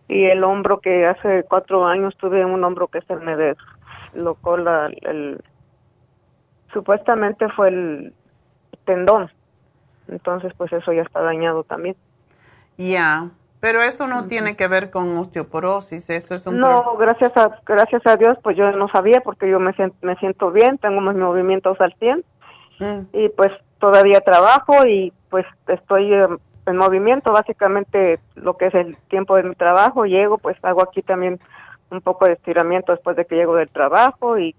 y 0.07 0.23
el 0.25 0.43
hombro 0.43 0.79
que 0.79 1.05
hace 1.05 1.43
cuatro 1.43 1.85
años 1.85 2.15
tuve 2.17 2.45
un 2.45 2.63
hombro 2.63 2.87
que 2.87 3.01
se 3.01 3.15
me 3.17 3.35
deslocó 3.35 4.57
la, 4.57 4.87
el 5.01 5.43
supuestamente 6.71 7.49
fue 7.49 7.69
el 7.69 8.13
tendón, 8.85 9.29
entonces 10.07 10.53
pues 10.57 10.71
eso 10.71 10.93
ya 10.93 11.01
está 11.01 11.21
dañado 11.21 11.63
también. 11.63 11.95
Ya. 12.77 13.29
Pero 13.59 13.81
eso 13.81 14.07
no 14.07 14.25
tiene 14.25 14.55
que 14.55 14.67
ver 14.67 14.91
con 14.91 15.17
osteoporosis, 15.17 16.09
eso 16.11 16.35
es 16.35 16.45
un... 16.45 16.59
No, 16.59 16.95
gracias 16.97 17.35
a, 17.35 17.59
gracias 17.65 18.05
a 18.05 18.15
Dios, 18.15 18.37
pues 18.43 18.55
yo 18.55 18.71
no 18.71 18.87
sabía 18.87 19.21
porque 19.21 19.49
yo 19.49 19.59
me, 19.59 19.73
me 20.01 20.15
siento 20.17 20.51
bien, 20.51 20.77
tengo 20.77 21.01
mis 21.01 21.15
movimientos 21.15 21.79
al 21.81 21.93
100 21.95 22.23
mm. 22.79 22.99
y 23.13 23.29
pues 23.29 23.51
todavía 23.79 24.21
trabajo 24.21 24.85
y 24.85 25.11
pues 25.29 25.45
estoy 25.67 26.13
en 26.13 26.77
movimiento, 26.77 27.31
básicamente 27.31 28.19
lo 28.35 28.57
que 28.57 28.67
es 28.67 28.75
el 28.75 28.95
tiempo 29.09 29.35
de 29.35 29.43
mi 29.43 29.55
trabajo, 29.55 30.05
llego, 30.05 30.37
pues 30.37 30.57
hago 30.61 30.83
aquí 30.83 31.01
también 31.01 31.39
un 31.89 32.01
poco 32.01 32.25
de 32.25 32.33
estiramiento 32.33 32.91
después 32.91 33.15
de 33.17 33.25
que 33.25 33.35
llego 33.35 33.55
del 33.55 33.69
trabajo 33.69 34.37
y 34.37 34.55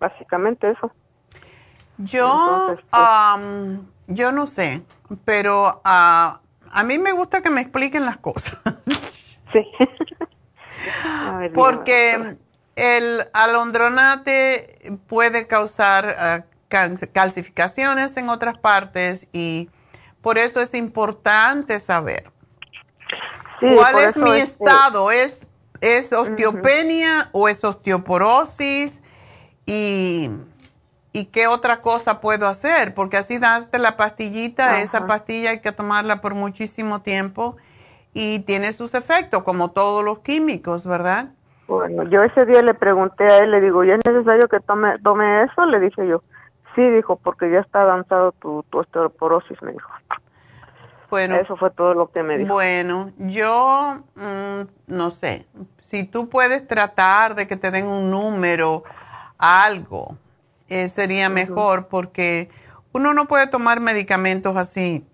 básicamente 0.00 0.70
eso. 0.70 0.90
Yo, 1.98 2.68
pues, 2.68 2.80
yo 4.06 4.32
no 4.32 4.46
sé, 4.46 4.82
pero... 5.26 5.82
Uh, 5.84 6.47
a 6.72 6.82
mí 6.84 6.98
me 6.98 7.12
gusta 7.12 7.42
que 7.42 7.50
me 7.50 7.60
expliquen 7.60 8.04
las 8.04 8.18
cosas. 8.18 8.58
Sí. 9.50 9.66
Porque 11.54 12.36
el 12.76 13.26
alondronate 13.32 14.98
puede 15.06 15.46
causar 15.46 16.44
uh, 16.44 17.08
calcificaciones 17.12 18.14
en 18.18 18.28
otras 18.28 18.58
partes 18.58 19.26
y 19.32 19.70
por 20.20 20.36
eso 20.36 20.60
es 20.60 20.74
importante 20.74 21.80
saber 21.80 22.30
cuál 23.60 23.98
es 24.00 24.16
mi 24.16 24.32
estado. 24.32 25.10
¿Es, 25.10 25.46
es 25.80 26.12
osteopenia 26.12 27.30
o 27.32 27.48
es 27.48 27.64
osteoporosis? 27.64 29.00
Y 29.64 30.30
¿Y 31.12 31.26
qué 31.26 31.46
otra 31.46 31.80
cosa 31.80 32.20
puedo 32.20 32.46
hacer? 32.46 32.94
Porque 32.94 33.16
así 33.16 33.38
darte 33.38 33.78
la 33.78 33.96
pastillita, 33.96 34.80
esa 34.80 35.06
pastilla 35.06 35.50
hay 35.50 35.60
que 35.60 35.72
tomarla 35.72 36.20
por 36.20 36.34
muchísimo 36.34 37.00
tiempo 37.00 37.56
y 38.12 38.40
tiene 38.40 38.72
sus 38.72 38.94
efectos, 38.94 39.42
como 39.42 39.70
todos 39.70 40.04
los 40.04 40.20
químicos, 40.20 40.86
¿verdad? 40.86 41.30
Bueno, 41.66 42.04
yo 42.04 42.22
ese 42.22 42.46
día 42.46 42.62
le 42.62 42.74
pregunté 42.74 43.24
a 43.24 43.38
él, 43.38 43.50
le 43.50 43.60
digo, 43.60 43.84
¿y 43.84 43.90
es 43.90 44.00
necesario 44.06 44.48
que 44.48 44.60
tome, 44.60 44.98
tome 45.02 45.44
eso? 45.44 45.66
Le 45.66 45.80
dije 45.80 46.06
yo, 46.06 46.22
sí, 46.74 46.82
dijo, 46.90 47.16
porque 47.16 47.50
ya 47.50 47.60
está 47.60 47.82
avanzado 47.82 48.32
tu, 48.32 48.64
tu 48.70 48.78
osteoporosis, 48.78 49.60
me 49.62 49.72
dijo. 49.72 49.90
Bueno, 51.10 51.36
eso 51.36 51.56
fue 51.56 51.70
todo 51.70 51.94
lo 51.94 52.10
que 52.10 52.22
me 52.22 52.38
dijo. 52.38 52.52
Bueno, 52.52 53.12
yo 53.18 53.96
mm, 54.14 54.62
no 54.86 55.10
sé, 55.10 55.46
si 55.80 56.04
tú 56.04 56.28
puedes 56.28 56.66
tratar 56.66 57.34
de 57.34 57.46
que 57.46 57.56
te 57.56 57.70
den 57.70 57.86
un 57.86 58.10
número, 58.10 58.82
algo, 59.38 60.16
eh, 60.68 60.88
sería 60.88 61.28
mejor 61.28 61.88
porque 61.88 62.50
uno 62.92 63.14
no 63.14 63.26
puede 63.26 63.46
tomar 63.46 63.80
medicamentos 63.80 64.56
así 64.56 65.06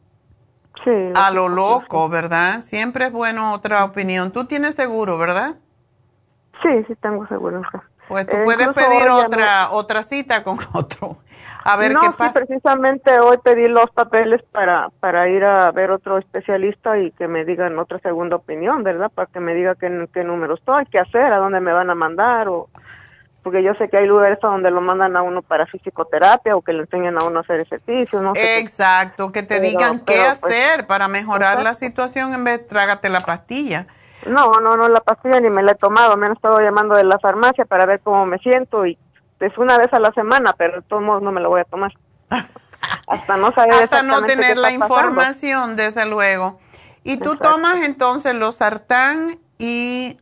a 1.14 1.30
lo 1.30 1.48
loco, 1.48 2.08
¿verdad? 2.08 2.62
Siempre 2.62 3.06
es 3.06 3.12
bueno 3.12 3.54
otra 3.54 3.84
opinión. 3.84 4.32
Tú 4.32 4.44
tienes 4.44 4.74
seguro, 4.74 5.16
¿verdad? 5.18 5.56
Sí, 6.62 6.84
sí 6.86 6.94
tengo 6.96 7.26
seguro. 7.26 7.62
Pues 8.08 8.26
tú 8.26 8.36
puedes 8.44 8.68
pedir 8.68 9.08
otra 9.08 9.70
otra 9.70 10.02
cita 10.02 10.44
con 10.44 10.58
otro. 10.72 11.18
A 11.64 11.76
ver 11.76 11.92
qué 11.98 12.10
pasa. 12.18 12.40
Sí, 12.40 12.46
precisamente 12.46 13.18
hoy 13.20 13.38
pedí 13.42 13.68
los 13.68 13.90
papeles 13.90 14.42
para 14.52 14.90
para 15.00 15.28
ir 15.28 15.44
a 15.44 15.70
ver 15.72 15.90
otro 15.90 16.18
especialista 16.18 16.98
y 16.98 17.10
que 17.12 17.28
me 17.28 17.46
digan 17.46 17.78
otra 17.78 17.98
segunda 18.00 18.36
opinión, 18.36 18.82
¿verdad? 18.82 19.10
Para 19.10 19.30
que 19.30 19.40
me 19.40 19.54
diga 19.54 19.74
qué, 19.74 20.08
qué 20.12 20.24
número 20.24 20.54
estoy, 20.54 20.84
qué 20.86 20.98
hacer, 20.98 21.32
a 21.32 21.38
dónde 21.38 21.60
me 21.60 21.72
van 21.72 21.88
a 21.88 21.94
mandar 21.94 22.48
o 22.48 22.68
porque 23.44 23.62
yo 23.62 23.74
sé 23.74 23.90
que 23.90 23.98
hay 23.98 24.06
lugares 24.06 24.38
donde 24.40 24.70
lo 24.70 24.80
mandan 24.80 25.16
a 25.16 25.22
uno 25.22 25.42
para 25.42 25.66
fisioterapia 25.66 26.56
o 26.56 26.62
que 26.62 26.72
le 26.72 26.80
enseñan 26.80 27.20
a 27.20 27.24
uno 27.24 27.38
a 27.38 27.42
hacer 27.42 27.60
ejercicio, 27.60 28.20
no 28.22 28.32
Exacto, 28.34 29.30
que 29.30 29.42
te 29.42 29.60
digan 29.60 30.00
qué 30.00 30.14
pues, 30.16 30.44
hacer 30.44 30.86
para 30.86 31.08
mejorar 31.08 31.62
la 31.62 31.74
situación 31.74 32.32
en 32.32 32.42
vez 32.42 32.60
de 32.60 32.64
trágate 32.64 33.10
la 33.10 33.20
pastilla. 33.20 33.86
No, 34.26 34.60
no, 34.60 34.78
no, 34.78 34.88
la 34.88 35.00
pastilla 35.00 35.40
ni 35.40 35.50
me 35.50 35.62
la 35.62 35.72
he 35.72 35.74
tomado, 35.74 36.16
me 36.16 36.24
han 36.26 36.32
estado 36.32 36.58
llamando 36.60 36.96
de 36.96 37.04
la 37.04 37.18
farmacia 37.18 37.66
para 37.66 37.84
ver 37.84 38.00
cómo 38.00 38.24
me 38.24 38.38
siento 38.38 38.86
y 38.86 38.98
es 39.40 39.58
una 39.58 39.76
vez 39.76 39.92
a 39.92 40.00
la 40.00 40.10
semana, 40.12 40.54
pero 40.56 40.76
de 40.76 40.82
todos 40.88 41.02
modos 41.02 41.22
no 41.22 41.30
me 41.30 41.42
la 41.42 41.48
voy 41.48 41.60
a 41.60 41.64
tomar. 41.64 41.92
Hasta 43.06 43.36
no 43.36 43.52
saber 43.52 43.74
Hasta 43.74 44.02
no 44.02 44.22
tener 44.22 44.56
la 44.56 44.72
información, 44.72 45.76
desde 45.76 46.06
luego. 46.06 46.58
Y 47.02 47.18
tú 47.18 47.36
tomas 47.36 47.82
entonces 47.82 48.34
los 48.34 48.56
sartán 48.56 49.38
y... 49.58 50.18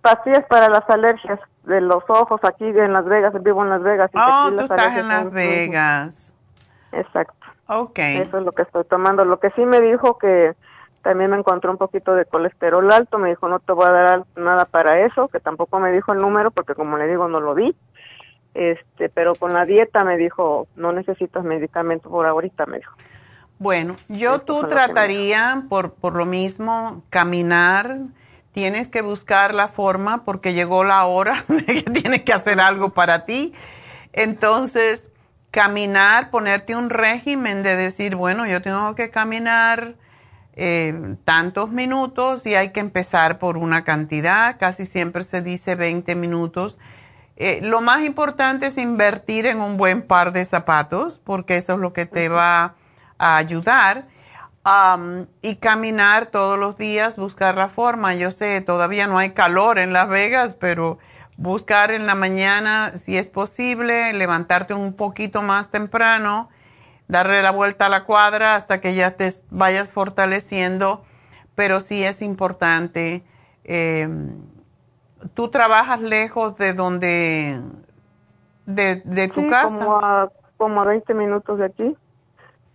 Pastillas 0.00 0.46
para 0.48 0.70
las 0.70 0.88
alergias 0.88 1.38
de 1.70 1.80
los 1.80 2.04
ojos 2.08 2.40
aquí 2.44 2.64
en 2.64 2.92
Las 2.92 3.06
Vegas, 3.06 3.32
vivo 3.42 3.62
en 3.62 3.70
Las 3.70 3.82
Vegas. 3.82 4.10
Y 4.12 4.18
oh, 4.18 4.50
tú 4.50 4.60
estás 4.60 4.98
en 4.98 5.08
Las 5.08 5.30
Vegas. 5.30 6.32
Exacto. 6.92 7.46
Ok. 7.68 7.98
Eso 7.98 8.38
es 8.38 8.44
lo 8.44 8.52
que 8.52 8.62
estoy 8.62 8.84
tomando. 8.84 9.24
Lo 9.24 9.40
que 9.40 9.50
sí 9.52 9.64
me 9.64 9.80
dijo 9.80 10.18
que 10.18 10.54
también 11.02 11.30
me 11.30 11.38
encontró 11.38 11.70
un 11.70 11.78
poquito 11.78 12.14
de 12.14 12.26
colesterol 12.26 12.92
alto, 12.92 13.18
me 13.18 13.30
dijo 13.30 13.48
no 13.48 13.60
te 13.60 13.72
voy 13.72 13.86
a 13.86 13.92
dar 13.92 14.24
nada 14.36 14.66
para 14.66 15.06
eso, 15.06 15.28
que 15.28 15.40
tampoco 15.40 15.78
me 15.78 15.92
dijo 15.92 16.12
el 16.12 16.18
número 16.18 16.50
porque 16.50 16.74
como 16.74 16.98
le 16.98 17.06
digo 17.06 17.28
no 17.28 17.40
lo 17.40 17.54
vi. 17.54 17.74
Este, 18.54 19.08
pero 19.08 19.34
con 19.36 19.52
la 19.52 19.64
dieta 19.64 20.02
me 20.02 20.16
dijo, 20.16 20.66
no 20.74 20.92
necesitas 20.92 21.44
medicamento 21.44 22.10
por 22.10 22.26
ahorita, 22.26 22.66
me 22.66 22.78
dijo. 22.78 22.94
Bueno, 23.60 23.94
yo 24.08 24.40
tú 24.40 24.66
trataría 24.66 25.64
por, 25.68 25.92
por 25.92 26.16
lo 26.16 26.26
mismo 26.26 27.04
caminar, 27.10 27.98
tienes 28.52 28.88
que 28.88 29.02
buscar 29.02 29.54
la 29.54 29.68
forma 29.68 30.24
porque 30.24 30.52
llegó 30.52 30.84
la 30.84 31.04
hora 31.04 31.44
de 31.48 31.64
que 31.64 31.90
tienes 31.90 32.22
que 32.22 32.32
hacer 32.32 32.60
algo 32.60 32.90
para 32.90 33.24
ti. 33.24 33.52
Entonces, 34.12 35.08
caminar, 35.50 36.30
ponerte 36.30 36.76
un 36.76 36.90
régimen 36.90 37.62
de 37.62 37.76
decir, 37.76 38.16
bueno, 38.16 38.46
yo 38.46 38.62
tengo 38.62 38.94
que 38.94 39.10
caminar 39.10 39.94
eh, 40.54 41.16
tantos 41.24 41.70
minutos 41.70 42.44
y 42.46 42.54
hay 42.54 42.70
que 42.70 42.80
empezar 42.80 43.38
por 43.38 43.56
una 43.56 43.84
cantidad, 43.84 44.58
casi 44.58 44.84
siempre 44.84 45.22
se 45.22 45.42
dice 45.42 45.74
20 45.74 46.14
minutos. 46.16 46.78
Eh, 47.36 47.60
lo 47.62 47.80
más 47.80 48.02
importante 48.02 48.66
es 48.66 48.76
invertir 48.76 49.46
en 49.46 49.60
un 49.60 49.76
buen 49.76 50.02
par 50.02 50.32
de 50.32 50.44
zapatos 50.44 51.18
porque 51.24 51.56
eso 51.56 51.74
es 51.74 51.78
lo 51.78 51.92
que 51.92 52.04
te 52.04 52.28
va 52.28 52.74
a 53.16 53.36
ayudar 53.38 54.08
y 55.42 55.56
caminar 55.56 56.26
todos 56.26 56.58
los 56.58 56.76
días, 56.76 57.16
buscar 57.16 57.56
la 57.56 57.68
forma. 57.68 58.14
Yo 58.14 58.30
sé, 58.30 58.60
todavía 58.60 59.06
no 59.06 59.18
hay 59.18 59.30
calor 59.30 59.78
en 59.78 59.92
Las 59.92 60.08
Vegas, 60.08 60.54
pero 60.54 60.98
buscar 61.36 61.90
en 61.90 62.06
la 62.06 62.14
mañana, 62.14 62.92
si 62.96 63.16
es 63.16 63.26
posible, 63.26 64.12
levantarte 64.12 64.74
un 64.74 64.92
poquito 64.92 65.40
más 65.40 65.70
temprano, 65.70 66.50
darle 67.08 67.42
la 67.42 67.50
vuelta 67.50 67.86
a 67.86 67.88
la 67.88 68.04
cuadra 68.04 68.54
hasta 68.54 68.80
que 68.80 68.94
ya 68.94 69.12
te 69.12 69.32
vayas 69.50 69.90
fortaleciendo, 69.90 71.02
pero 71.54 71.80
sí 71.80 72.04
es 72.04 72.20
importante. 72.20 73.24
Em, 73.64 74.42
¿Tú 75.34 75.48
trabajas 75.48 76.00
lejos 76.00 76.56
de 76.58 76.74
donde, 76.74 77.62
de, 78.66 79.28
tu 79.28 79.48
casa? 79.48 79.84
Como 79.84 79.98
a, 79.98 80.30
como 80.56 80.80
a 80.82 80.84
20 80.84 81.14
minutos 81.14 81.58
de 81.58 81.64
aquí. 81.64 81.96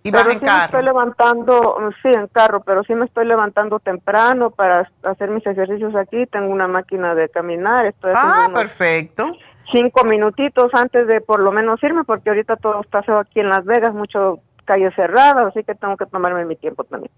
¿Y 0.05 0.11
vas 0.11 0.27
en 0.27 0.37
carro? 0.37 0.59
Me 0.59 0.65
estoy 0.65 0.83
levantando, 0.83 1.77
sí, 2.03 2.09
en 2.09 2.27
carro, 2.27 2.61
pero 2.61 2.83
sí 2.83 2.93
me 2.93 3.05
estoy 3.05 3.25
levantando 3.25 3.79
temprano 3.79 4.51
para 4.51 4.87
hacer 5.03 5.31
mis 5.31 5.45
ejercicios 5.47 5.95
aquí. 5.95 6.27
Tengo 6.27 6.53
una 6.53 6.67
máquina 6.67 7.15
de 7.15 7.27
caminar. 7.27 7.87
Estoy 7.87 8.13
ah, 8.15 8.47
perfecto. 8.53 9.35
Cinco 9.71 10.03
minutitos 10.05 10.71
antes 10.75 11.07
de 11.07 11.21
por 11.21 11.39
lo 11.39 11.51
menos 11.51 11.81
irme, 11.81 12.03
porque 12.03 12.29
ahorita 12.29 12.57
todo 12.57 12.81
está 12.81 13.01
feo 13.01 13.17
aquí 13.17 13.39
en 13.39 13.49
Las 13.49 13.65
Vegas, 13.65 13.95
mucho 13.95 14.41
calle 14.63 14.91
cerrada, 14.95 15.47
así 15.47 15.63
que 15.63 15.73
tengo 15.73 15.97
que 15.97 16.05
tomarme 16.05 16.45
mi 16.45 16.55
tiempo 16.55 16.83
también. 16.83 17.11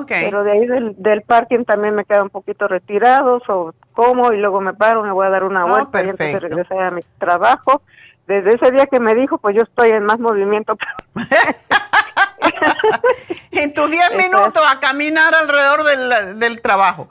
Okay. 0.00 0.24
Pero 0.24 0.42
de 0.42 0.52
ahí 0.52 0.66
del, 0.66 0.94
del 0.96 1.22
parking 1.22 1.64
también 1.64 1.94
me 1.94 2.04
queda 2.06 2.22
un 2.22 2.30
poquito 2.30 2.68
retirado, 2.68 3.42
o 3.48 3.74
como 3.92 4.32
y 4.32 4.38
luego 4.38 4.62
me 4.62 4.72
paro, 4.72 5.02
me 5.02 5.12
voy 5.12 5.26
a 5.26 5.30
dar 5.30 5.44
una 5.44 5.64
oh, 5.64 5.68
vuelta 5.68 6.02
y 6.02 6.08
entonces 6.08 6.40
regresar 6.40 6.78
a 6.78 6.90
mi 6.90 7.02
trabajo. 7.18 7.82
Desde 8.30 8.54
ese 8.54 8.70
día 8.70 8.86
que 8.86 9.00
me 9.00 9.16
dijo, 9.16 9.38
pues 9.38 9.56
yo 9.56 9.62
estoy 9.62 9.90
en 9.90 10.04
más 10.04 10.20
movimiento. 10.20 10.78
en 13.50 13.74
tus 13.74 13.90
10 13.90 14.16
minutos 14.16 14.62
a 14.64 14.78
caminar 14.78 15.34
alrededor 15.34 15.82
del, 15.82 16.38
del 16.38 16.62
trabajo. 16.62 17.08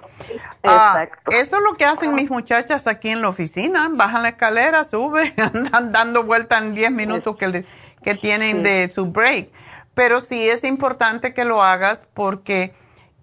Ah, 0.63 1.07
eso 1.31 1.57
es 1.57 1.61
lo 1.61 1.75
que 1.75 1.83
hacen 1.83 2.15
mis 2.15 2.29
muchachas 2.29 2.87
aquí 2.87 3.09
en 3.09 3.21
la 3.21 3.27
oficina. 3.27 3.89
Bajan 3.91 4.23
la 4.23 4.29
escalera, 4.29 4.85
suben, 4.85 5.33
andan 5.37 5.91
dando 5.91 6.23
vueltas 6.23 6.61
en 6.61 6.73
10 6.73 6.91
minutos 6.91 7.35
que, 7.35 7.65
que 8.01 8.15
tienen 8.15 8.63
de 8.63 8.89
su 8.89 9.07
break. 9.07 9.49
Pero 9.95 10.21
sí 10.21 10.49
es 10.49 10.63
importante 10.63 11.33
que 11.33 11.43
lo 11.43 11.61
hagas 11.61 12.05
porque 12.13 12.73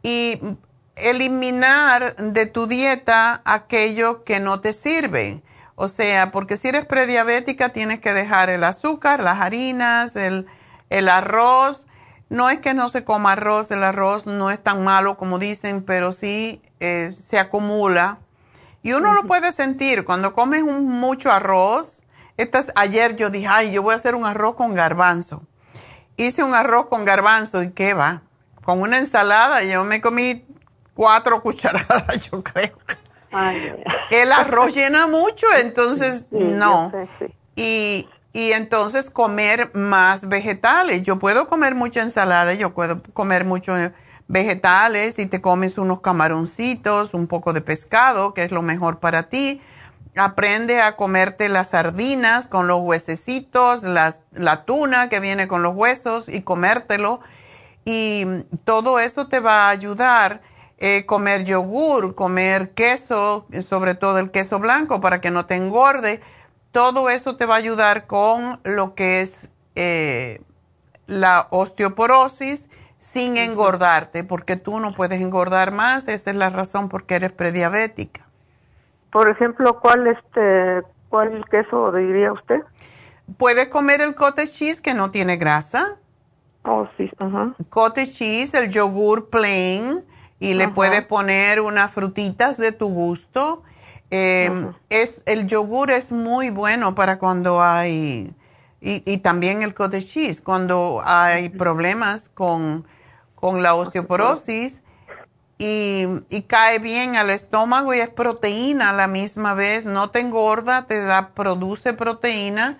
y 0.02 0.38
eliminar 0.96 2.14
de 2.16 2.44
tu 2.44 2.66
dieta 2.66 3.40
aquello 3.46 4.22
que 4.22 4.38
no 4.38 4.60
te 4.60 4.74
sirve. 4.74 5.40
O 5.76 5.88
sea, 5.88 6.32
porque 6.32 6.56
si 6.56 6.68
eres 6.68 6.86
prediabética 6.86 7.68
tienes 7.68 8.00
que 8.00 8.14
dejar 8.14 8.48
el 8.48 8.64
azúcar, 8.64 9.22
las 9.22 9.40
harinas, 9.40 10.16
el, 10.16 10.46
el 10.88 11.08
arroz. 11.08 11.86
No 12.30 12.48
es 12.50 12.58
que 12.60 12.74
no 12.74 12.88
se 12.88 13.04
coma 13.04 13.32
arroz, 13.32 13.70
el 13.70 13.84
arroz 13.84 14.26
no 14.26 14.50
es 14.50 14.60
tan 14.60 14.82
malo 14.82 15.16
como 15.16 15.38
dicen, 15.38 15.84
pero 15.84 16.12
sí 16.12 16.62
eh, 16.80 17.14
se 17.16 17.38
acumula. 17.38 18.18
Y 18.82 18.94
uno 18.94 19.12
lo 19.12 19.26
puede 19.26 19.52
sentir 19.52 20.04
cuando 20.04 20.32
comes 20.32 20.64
mucho 20.64 21.30
arroz. 21.30 22.02
Estas, 22.38 22.72
ayer 22.74 23.16
yo 23.16 23.30
dije, 23.30 23.46
ay, 23.48 23.70
yo 23.70 23.82
voy 23.82 23.92
a 23.92 23.96
hacer 23.96 24.14
un 24.14 24.24
arroz 24.24 24.56
con 24.56 24.74
garbanzo. 24.74 25.42
Hice 26.16 26.42
un 26.42 26.54
arroz 26.54 26.86
con 26.86 27.04
garbanzo 27.04 27.62
y 27.62 27.72
qué 27.72 27.92
va. 27.92 28.22
Con 28.64 28.80
una 28.80 28.98
ensalada, 28.98 29.62
yo 29.62 29.84
me 29.84 30.00
comí 30.00 30.46
cuatro 30.94 31.42
cucharadas, 31.42 32.30
yo 32.30 32.42
creo. 32.42 32.78
El 34.10 34.32
arroz 34.32 34.74
llena 34.74 35.06
mucho, 35.06 35.46
entonces 35.60 36.26
no. 36.30 36.92
Y, 37.54 38.08
y 38.32 38.52
entonces 38.52 39.10
comer 39.10 39.70
más 39.74 40.28
vegetales. 40.28 41.02
Yo 41.02 41.18
puedo 41.18 41.46
comer 41.46 41.74
mucha 41.74 42.02
ensalada, 42.02 42.54
yo 42.54 42.74
puedo 42.74 43.02
comer 43.14 43.44
mucho 43.44 43.74
vegetales 44.28 45.18
y 45.18 45.26
te 45.26 45.40
comes 45.40 45.78
unos 45.78 46.00
camaroncitos, 46.00 47.14
un 47.14 47.26
poco 47.26 47.52
de 47.52 47.60
pescado, 47.60 48.34
que 48.34 48.42
es 48.42 48.50
lo 48.50 48.62
mejor 48.62 48.98
para 48.98 49.24
ti. 49.24 49.60
Aprende 50.16 50.80
a 50.80 50.96
comerte 50.96 51.48
las 51.48 51.70
sardinas 51.70 52.46
con 52.46 52.66
los 52.66 52.80
huesecitos, 52.80 53.82
las, 53.82 54.22
la 54.32 54.64
tuna 54.64 55.08
que 55.08 55.20
viene 55.20 55.46
con 55.46 55.62
los 55.62 55.74
huesos 55.74 56.28
y 56.28 56.42
comértelo. 56.42 57.20
Y 57.84 58.26
todo 58.64 58.98
eso 58.98 59.28
te 59.28 59.40
va 59.40 59.66
a 59.66 59.70
ayudar. 59.70 60.40
Eh, 60.78 61.06
comer 61.06 61.44
yogur, 61.44 62.14
comer 62.14 62.70
queso, 62.72 63.46
sobre 63.66 63.94
todo 63.94 64.18
el 64.18 64.30
queso 64.30 64.58
blanco 64.58 65.00
para 65.00 65.22
que 65.22 65.30
no 65.30 65.46
te 65.46 65.54
engorde. 65.54 66.20
Todo 66.70 67.08
eso 67.08 67.36
te 67.36 67.46
va 67.46 67.54
a 67.54 67.58
ayudar 67.58 68.06
con 68.06 68.60
lo 68.62 68.94
que 68.94 69.22
es 69.22 69.48
eh, 69.74 70.42
la 71.06 71.46
osteoporosis 71.48 72.68
sin 72.98 73.38
engordarte, 73.38 74.22
porque 74.22 74.56
tú 74.56 74.78
no 74.78 74.92
puedes 74.92 75.20
engordar 75.22 75.72
más, 75.72 76.08
esa 76.08 76.30
es 76.30 76.36
la 76.36 76.50
razón 76.50 76.90
por 76.90 77.04
qué 77.04 77.14
eres 77.14 77.32
prediabética. 77.32 78.26
Por 79.10 79.30
ejemplo, 79.30 79.80
¿cuál 79.80 80.06
este 80.08 80.82
cuál 81.08 81.42
queso 81.50 81.92
diría 81.92 82.32
usted? 82.32 82.60
Puedes 83.38 83.68
comer 83.68 84.02
el 84.02 84.14
cottage 84.14 84.52
cheese 84.52 84.80
que 84.82 84.92
no 84.92 85.10
tiene 85.10 85.38
grasa. 85.38 85.96
Oh, 86.64 86.86
sí, 86.98 87.10
ajá. 87.18 87.54
Cottage 87.70 88.12
cheese, 88.12 88.54
el 88.54 88.68
yogur 88.68 89.30
plain 89.30 90.04
y 90.38 90.54
le 90.54 90.68
puedes 90.68 91.02
poner 91.04 91.60
unas 91.60 91.92
frutitas 91.92 92.56
de 92.56 92.72
tu 92.72 92.88
gusto. 92.88 93.62
Em, 94.10 94.72
es 94.88 95.22
el 95.26 95.46
yogur 95.46 95.90
es 95.90 96.12
muy 96.12 96.50
bueno 96.50 96.94
para 96.94 97.18
cuando 97.18 97.60
hay 97.60 98.32
y, 98.80 99.02
y 99.04 99.18
también 99.18 99.62
el 99.62 99.74
cottage 99.74 100.06
cheese 100.06 100.40
cuando 100.40 101.02
hay 101.04 101.48
problemas 101.48 102.28
con 102.28 102.86
con 103.34 103.62
la 103.62 103.74
osteoporosis 103.74 104.82
y, 105.58 106.06
cae 106.48 106.78
bien 106.78 107.16
al 107.16 107.30
estómago 107.30 107.94
y 107.94 108.00
es 108.00 108.10
proteína 108.10 108.90
a 108.90 108.92
la 108.92 109.06
misma 109.06 109.54
vez, 109.54 109.86
no 109.86 110.10
te 110.10 110.20
engorda, 110.20 110.86
te 110.86 111.00
da, 111.00 111.30
produce 111.34 111.94
proteína 111.94 112.78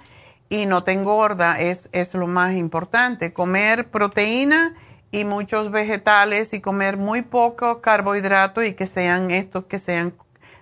y 0.48 0.66
no 0.66 0.84
te 0.84 0.92
engorda, 0.92 1.58
es, 1.58 1.88
es 1.92 2.14
lo 2.14 2.26
más 2.26 2.54
importante. 2.54 3.32
Comer 3.32 3.90
proteína 3.90 4.74
y 5.10 5.24
muchos 5.24 5.70
vegetales 5.70 6.52
y 6.52 6.60
comer 6.60 6.96
muy 6.96 7.22
poco 7.22 7.80
carbohidrato 7.80 8.62
y 8.62 8.74
que 8.74 8.86
sean 8.86 9.30
estos 9.30 9.64
que 9.64 9.78
sean 9.78 10.14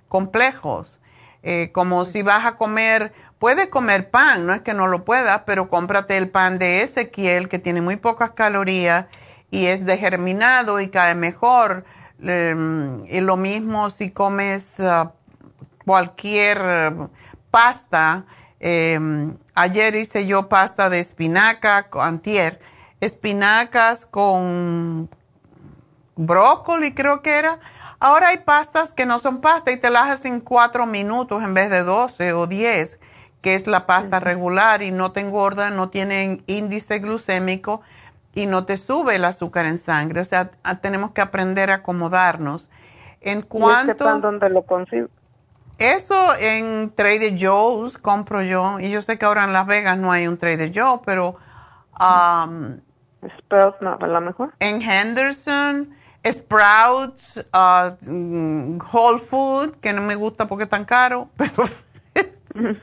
complejos. 0.09 1.01
Eh, 1.43 1.71
como 1.73 2.05
si 2.05 2.23
vas 2.23 2.47
a 2.47 2.57
comer, 2.57 3.13
puedes 3.39 3.69
comer 3.69 4.11
pan, 4.11 4.47
no 4.47 4.55
es 4.55 4.63
que 4.63 4.75
no 4.75 4.87
lo 4.87 5.05
puedas, 5.05 5.43
pero 5.45 5.69
cómprate 5.69 6.17
el 6.17 6.31
pan 6.31 6.59
de 6.59 6.83
Ezequiel 6.83 7.49
que 7.49 7.59
tiene 7.59 7.81
muy 7.81 7.97
pocas 7.97 8.31
calorías 8.31 9.07
y 9.51 9.67
es 9.67 9.85
degerminado 9.85 10.81
y 10.81 10.89
cae 10.89 11.15
mejor. 11.15 11.85
Em, 12.23 13.05
y 13.07 13.21
lo 13.21 13.37
mismo 13.37 13.91
si 13.91 14.11
comes 14.11 14.81
ah, 14.81 15.13
cualquier 15.85 16.95
pasta. 17.51 18.25
Em, 18.61 19.37
ayer 19.55 19.95
hice 19.97 20.27
yo 20.27 20.49
pasta 20.49 20.89
de 20.89 21.01
espinaca, 21.01 21.89
antier, 22.01 22.61
espinacas 23.05 24.07
con 24.07 25.09
brócoli 26.17 26.95
creo 26.95 27.23
que 27.23 27.39
era 27.39 27.59
Ahora 28.05 28.29
hay 28.29 28.37
pastas 28.37 28.93
que 28.93 29.07
no 29.07 29.19
son 29.19 29.41
pasta 29.41 29.73
y 29.73 29.79
te 29.79 29.89
las 29.89 30.11
hacen 30.11 30.41
cuatro 30.41 30.85
minutos 30.85 31.43
en 31.43 31.55
vez 31.55 31.71
de 31.71 31.85
12 31.85 32.35
o 32.35 32.47
10, 32.47 33.01
que 33.41 33.55
es 33.55 33.67
la 33.67 33.87
pasta 33.87 34.21
regular 34.21 34.83
y 34.83 34.91
no 34.91 35.13
te 35.13 35.21
engorda, 35.21 35.71
no 35.71 35.89
tiene 35.89 36.43
índice 36.47 36.99
glucémico 36.99 37.81
y 38.35 38.45
no 38.45 38.67
te 38.67 38.77
sube 38.77 39.17
el 39.17 39.25
azúcar 39.25 39.65
en 39.65 39.79
sangre. 39.79 40.21
O 40.21 40.25
sea, 40.25 40.51
tenemos 40.83 41.13
que 41.13 41.23
aprender 41.23 41.71
a 41.71 41.77
acomodarnos. 41.77 42.69
En 43.23 43.41
cuanto, 43.41 43.93
¿Y 43.93 43.95
pan 43.95 44.21
dónde 44.21 44.51
lo 44.51 44.67
consigo? 44.67 45.09
Eso 45.79 46.35
en 46.39 46.93
Trader 46.95 47.35
Joe's 47.41 47.97
compro 47.97 48.43
yo. 48.43 48.81
Y 48.81 48.91
yo 48.91 49.01
sé 49.01 49.17
que 49.17 49.25
ahora 49.25 49.45
en 49.45 49.55
Las 49.55 49.67
Vegas 49.67 49.97
no 49.97 50.13
hay 50.13 50.27
un 50.27 50.37
Trader 50.37 50.71
Joe, 50.75 51.01
pero... 51.07 51.37
Um, 51.99 52.81
Sprouts 53.39 53.81
no, 53.81 53.97
a 54.01 54.07
lo 54.07 54.21
mejor. 54.21 54.53
En 54.61 54.81
Henderson 54.83 55.95
Sprouts, 56.27 57.45
uh, 57.53 57.95
mm, 58.01 58.79
Whole 58.93 59.19
Food, 59.19 59.77
que 59.81 59.93
no 59.93 60.01
me 60.01 60.15
gusta 60.15 60.47
porque 60.47 60.65
es 60.65 60.71
tan 60.71 60.85
caro, 60.85 61.29
pero, 61.37 61.65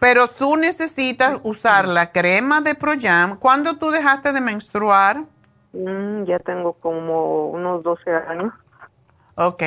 pero 0.00 0.28
tú 0.28 0.56
necesitas 0.56 1.38
usar 1.42 1.88
la 1.88 2.12
crema 2.12 2.60
de 2.60 2.74
Proyam. 2.74 3.36
¿Cuándo 3.38 3.76
tú 3.76 3.90
dejaste 3.90 4.32
de 4.32 4.40
menstruar? 4.40 5.24
Mm, 5.72 6.24
ya 6.24 6.38
tengo 6.38 6.74
como 6.74 7.48
unos 7.48 7.82
12 7.82 8.10
años. 8.28 8.52
Ok, 9.34 9.64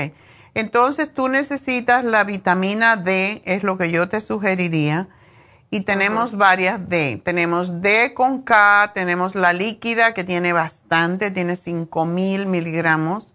entonces 0.53 1.13
tú 1.13 1.27
necesitas 1.27 2.05
la 2.05 2.23
vitamina 2.23 2.95
D, 2.95 3.41
es 3.43 3.63
lo 3.63 3.77
que 3.77 3.91
yo 3.91 4.07
te 4.07 4.21
sugeriría 4.21 5.09
y 5.69 5.81
tenemos 5.81 6.38
varias 6.38 6.88
D. 6.88 7.22
Tenemos 7.23 7.81
D 7.81 8.14
con 8.14 8.41
K, 8.41 8.91
tenemos 8.94 9.35
la 9.35 9.53
líquida 9.53 10.14
que 10.14 10.23
tiene 10.23 10.53
bastante, 10.53 11.31
tiene 11.31 11.56
5000 11.56 12.45
miligramos, 12.45 13.34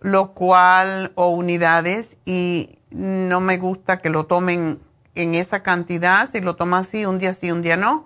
lo 0.00 0.32
cual, 0.32 1.12
o 1.14 1.28
unidades, 1.28 2.16
y 2.24 2.78
no 2.90 3.40
me 3.40 3.58
gusta 3.58 4.00
que 4.00 4.10
lo 4.10 4.26
tomen 4.26 4.80
en 5.14 5.34
esa 5.34 5.62
cantidad, 5.62 6.28
si 6.28 6.40
lo 6.40 6.56
tomas 6.56 6.88
así, 6.88 7.06
un 7.06 7.18
día 7.18 7.32
sí, 7.32 7.52
un 7.52 7.62
día 7.62 7.76
no. 7.76 8.04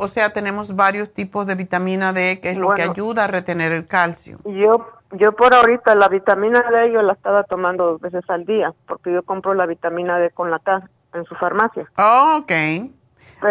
O 0.00 0.06
sea, 0.08 0.30
tenemos 0.30 0.76
varios 0.76 1.12
tipos 1.12 1.46
de 1.46 1.54
vitamina 1.54 2.12
D, 2.12 2.40
que 2.40 2.50
es 2.50 2.58
lo 2.58 2.74
que 2.74 2.82
ayuda 2.82 3.24
a 3.24 3.26
retener 3.26 3.72
el 3.72 3.86
calcio. 3.86 4.38
Yo, 4.44 4.86
yo 5.12 5.32
por 5.32 5.54
ahorita 5.54 5.94
la 5.94 6.08
vitamina 6.08 6.62
D 6.70 6.92
yo 6.92 7.00
la 7.00 7.14
estaba 7.14 7.42
tomando 7.44 7.86
dos 7.92 8.00
veces 8.00 8.22
al 8.28 8.44
día, 8.44 8.74
porque 8.86 9.12
yo 9.12 9.22
compro 9.22 9.54
la 9.54 9.64
vitamina 9.64 10.18
D 10.18 10.30
con 10.30 10.50
la 10.50 10.58
K 10.58 10.88
en 11.12 11.24
su 11.24 11.34
farmacia. 11.36 11.90
Oh, 11.96 12.40
ok. 12.42 12.52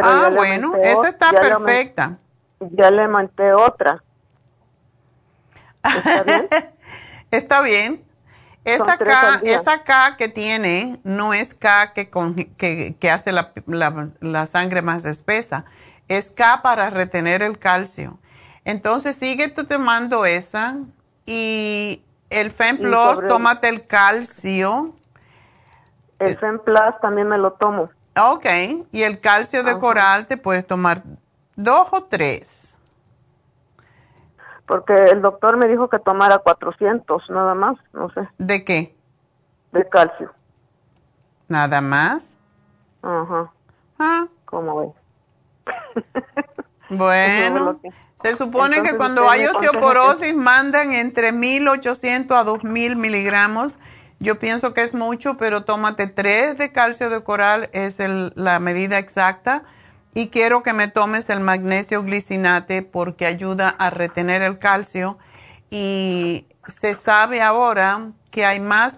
ah, 0.03 0.29
bueno, 0.35 0.73
esa 0.81 1.09
está 1.09 1.31
perfecta. 1.31 2.17
ya 2.59 2.91
le 2.91 3.07
monté 3.07 3.53
otra. 3.53 4.03
¿Está 5.83 6.23
bien? 6.25 6.49
está 7.31 7.61
bien. 7.61 8.07
Esa 8.63 8.97
K, 8.97 9.39
esa 9.43 9.83
K 9.83 10.17
que 10.17 10.27
tiene 10.27 10.99
no 11.05 11.33
es 11.33 11.53
K 11.53 11.93
que, 11.93 12.09
que, 12.99 13.11
hace 13.11 13.31
la, 13.31 13.53
la, 14.19 14.45
sangre 14.45 14.81
más 14.81 15.05
espesa, 15.05 15.63
es 16.09 16.31
K 16.31 16.61
para 16.61 16.89
retener 16.89 17.41
el 17.41 17.59
calcio. 17.59 18.19
Entonces 18.65 19.15
sigue 19.15 19.47
tú 19.47 19.63
tomando 19.63 20.25
esa 20.25 20.79
y 21.25 22.03
el 22.29 22.51
Femplos, 22.51 23.21
tómate 23.29 23.69
el 23.69 23.87
calcio 23.87 24.93
el 26.19 26.31
eh, 26.31 26.37
Femplas 26.37 26.99
también 27.01 27.27
me 27.27 27.37
lo 27.37 27.53
tomo. 27.53 27.89
Ok, 28.19 28.45
y 28.91 29.03
el 29.03 29.19
calcio 29.19 29.63
de 29.63 29.77
coral 29.77 30.25
te 30.25 30.37
puedes 30.37 30.65
tomar 30.65 31.03
dos 31.55 31.87
o 31.91 32.03
tres. 32.05 32.77
Porque 34.65 34.93
el 34.93 35.21
doctor 35.21 35.55
me 35.57 35.67
dijo 35.67 35.87
que 35.89 35.99
tomara 35.99 36.39
400, 36.39 37.29
nada 37.29 37.53
más, 37.53 37.77
no 37.93 38.09
sé. 38.11 38.27
¿De 38.37 38.65
qué? 38.65 38.95
De 39.71 39.87
calcio. 39.87 40.33
¿Nada 41.47 41.79
más? 41.79 42.37
Ajá. 43.01 43.51
Ah. 43.99 44.27
¿Cómo 44.45 44.79
ves? 44.79 44.93
Bueno, 46.89 47.81
se 48.21 48.37
supone 48.37 48.81
que 48.81 48.95
cuando 48.95 49.29
hay 49.29 49.45
osteoporosis 49.45 50.33
mandan 50.33 50.93
entre 50.93 51.33
1800 51.33 52.37
a 52.37 52.45
2000 52.45 52.95
miligramos 52.95 53.77
yo 54.19 54.39
pienso 54.39 54.73
que 54.73 54.81
es 54.81 54.93
mucho, 54.93 55.37
pero 55.37 55.63
tómate 55.63 56.07
tres 56.07 56.57
de 56.57 56.71
calcio 56.71 57.09
de 57.09 57.23
coral, 57.23 57.69
es 57.73 57.97
la 57.99 58.59
medida 58.59 58.97
exacta. 58.97 59.63
Y 60.13 60.29
quiero 60.29 60.63
que 60.63 60.73
me 60.73 60.87
tomes 60.87 61.29
el 61.29 61.39
magnesio 61.39 62.03
glicinate 62.03 62.81
porque 62.81 63.27
ayuda 63.27 63.69
a 63.69 63.91
retener 63.91 64.41
el 64.41 64.57
calcio. 64.57 65.19
Y 65.69 66.47
se 66.67 66.95
sabe 66.95 67.41
ahora 67.41 68.11
que 68.31 68.43
hay 68.43 68.59
más, 68.59 68.97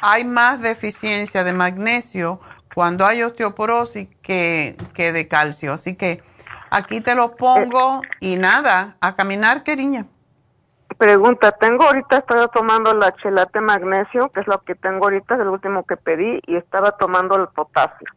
hay 0.00 0.24
más 0.24 0.60
deficiencia 0.60 1.42
de 1.42 1.52
magnesio 1.52 2.40
cuando 2.72 3.04
hay 3.06 3.22
osteoporosis 3.22 4.06
que, 4.22 4.76
que 4.94 5.12
de 5.12 5.26
calcio. 5.26 5.72
Así 5.72 5.96
que 5.96 6.22
aquí 6.70 7.00
te 7.00 7.16
lo 7.16 7.34
pongo 7.34 8.02
y 8.20 8.36
nada, 8.36 8.96
a 9.00 9.16
caminar, 9.16 9.64
queriña. 9.64 10.06
Pregunta, 10.96 11.52
tengo 11.52 11.84
ahorita, 11.84 12.18
estaba 12.18 12.48
tomando 12.48 12.94
la 12.94 13.14
chelate 13.14 13.60
magnesio, 13.60 14.30
que 14.30 14.40
es 14.40 14.46
lo 14.46 14.62
que 14.62 14.74
tengo 14.74 15.04
ahorita, 15.04 15.34
es 15.34 15.40
el 15.40 15.48
último 15.48 15.84
que 15.84 15.96
pedí, 15.96 16.40
y 16.46 16.56
estaba 16.56 16.92
tomando 16.92 17.36
el 17.36 17.48
potasio. 17.48 18.08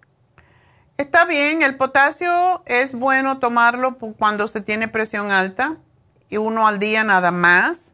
Está 0.98 1.26
bien, 1.26 1.61
el 1.64 1.77
potasio 1.77 2.64
es 2.65 2.93
bueno 2.93 3.39
tomarlo 3.39 3.98
cuando 4.18 4.48
se 4.48 4.61
tiene 4.61 4.88
presión 4.88 5.31
alta, 5.31 5.77
y 6.30 6.38
uno 6.38 6.68
al 6.68 6.80
día 6.80 7.03
nada 7.03 7.31
más. 7.31 7.93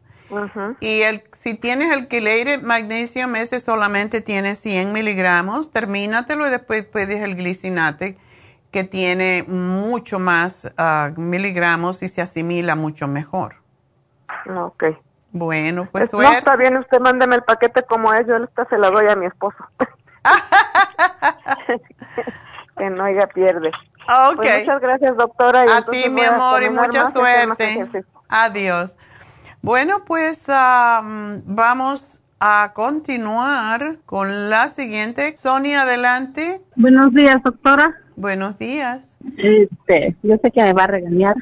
Y 0.80 1.00
el, 1.00 1.24
si 1.32 1.54
tienes 1.54 1.90
el 1.90 2.06
chelated 2.08 2.62
magnesium, 2.62 3.34
ese 3.36 3.60
solamente 3.60 4.20
tiene 4.20 4.54
100 4.54 4.92
miligramos, 4.92 5.70
termínatelo 5.70 6.46
y 6.46 6.50
después 6.50 6.84
pedes 6.84 7.22
el 7.22 7.34
glicinate, 7.34 8.18
que 8.70 8.84
tiene 8.84 9.44
mucho 9.48 10.18
más 10.18 10.70
ah, 10.76 11.12
miligramos 11.16 12.02
y 12.02 12.08
se 12.08 12.20
asimila 12.20 12.74
mucho 12.74 13.08
mejor. 13.08 13.56
Ok. 14.48 14.84
Bueno, 15.30 15.88
pues 15.92 16.12
No, 16.12 16.22
está 16.22 16.56
bien, 16.56 16.78
usted 16.78 17.00
mándeme 17.00 17.36
el 17.36 17.42
paquete 17.42 17.82
como 17.82 18.12
es, 18.12 18.26
yo 18.26 18.36
esta 18.36 18.64
se 18.66 18.78
la 18.78 18.90
doy 18.90 19.06
a 19.08 19.16
mi 19.16 19.26
esposo. 19.26 19.58
que 22.78 22.90
no 22.90 23.04
haya 23.04 23.26
pierde. 23.26 23.68
Ok. 23.68 24.36
Pues 24.36 24.60
muchas 24.60 24.80
gracias, 24.80 25.16
doctora. 25.16 25.76
a 25.76 25.82
ti, 25.82 26.08
mi 26.08 26.22
amor, 26.22 26.62
y 26.62 26.70
mucha 26.70 27.06
suerte. 27.06 28.04
Adiós. 28.28 28.96
Bueno, 29.60 30.04
pues 30.06 30.46
vamos 30.48 32.22
a 32.40 32.72
continuar 32.74 33.98
con 34.06 34.48
la 34.48 34.68
siguiente. 34.68 35.36
Sonia, 35.36 35.82
adelante. 35.82 36.62
Buenos 36.76 37.12
días, 37.12 37.42
doctora. 37.42 37.94
Buenos 38.18 38.58
días. 38.58 39.16
Este, 39.36 40.16
yo 40.24 40.34
sé 40.42 40.50
que 40.50 40.60
me 40.60 40.72
va 40.72 40.84
a 40.84 40.86
regañar. 40.88 41.36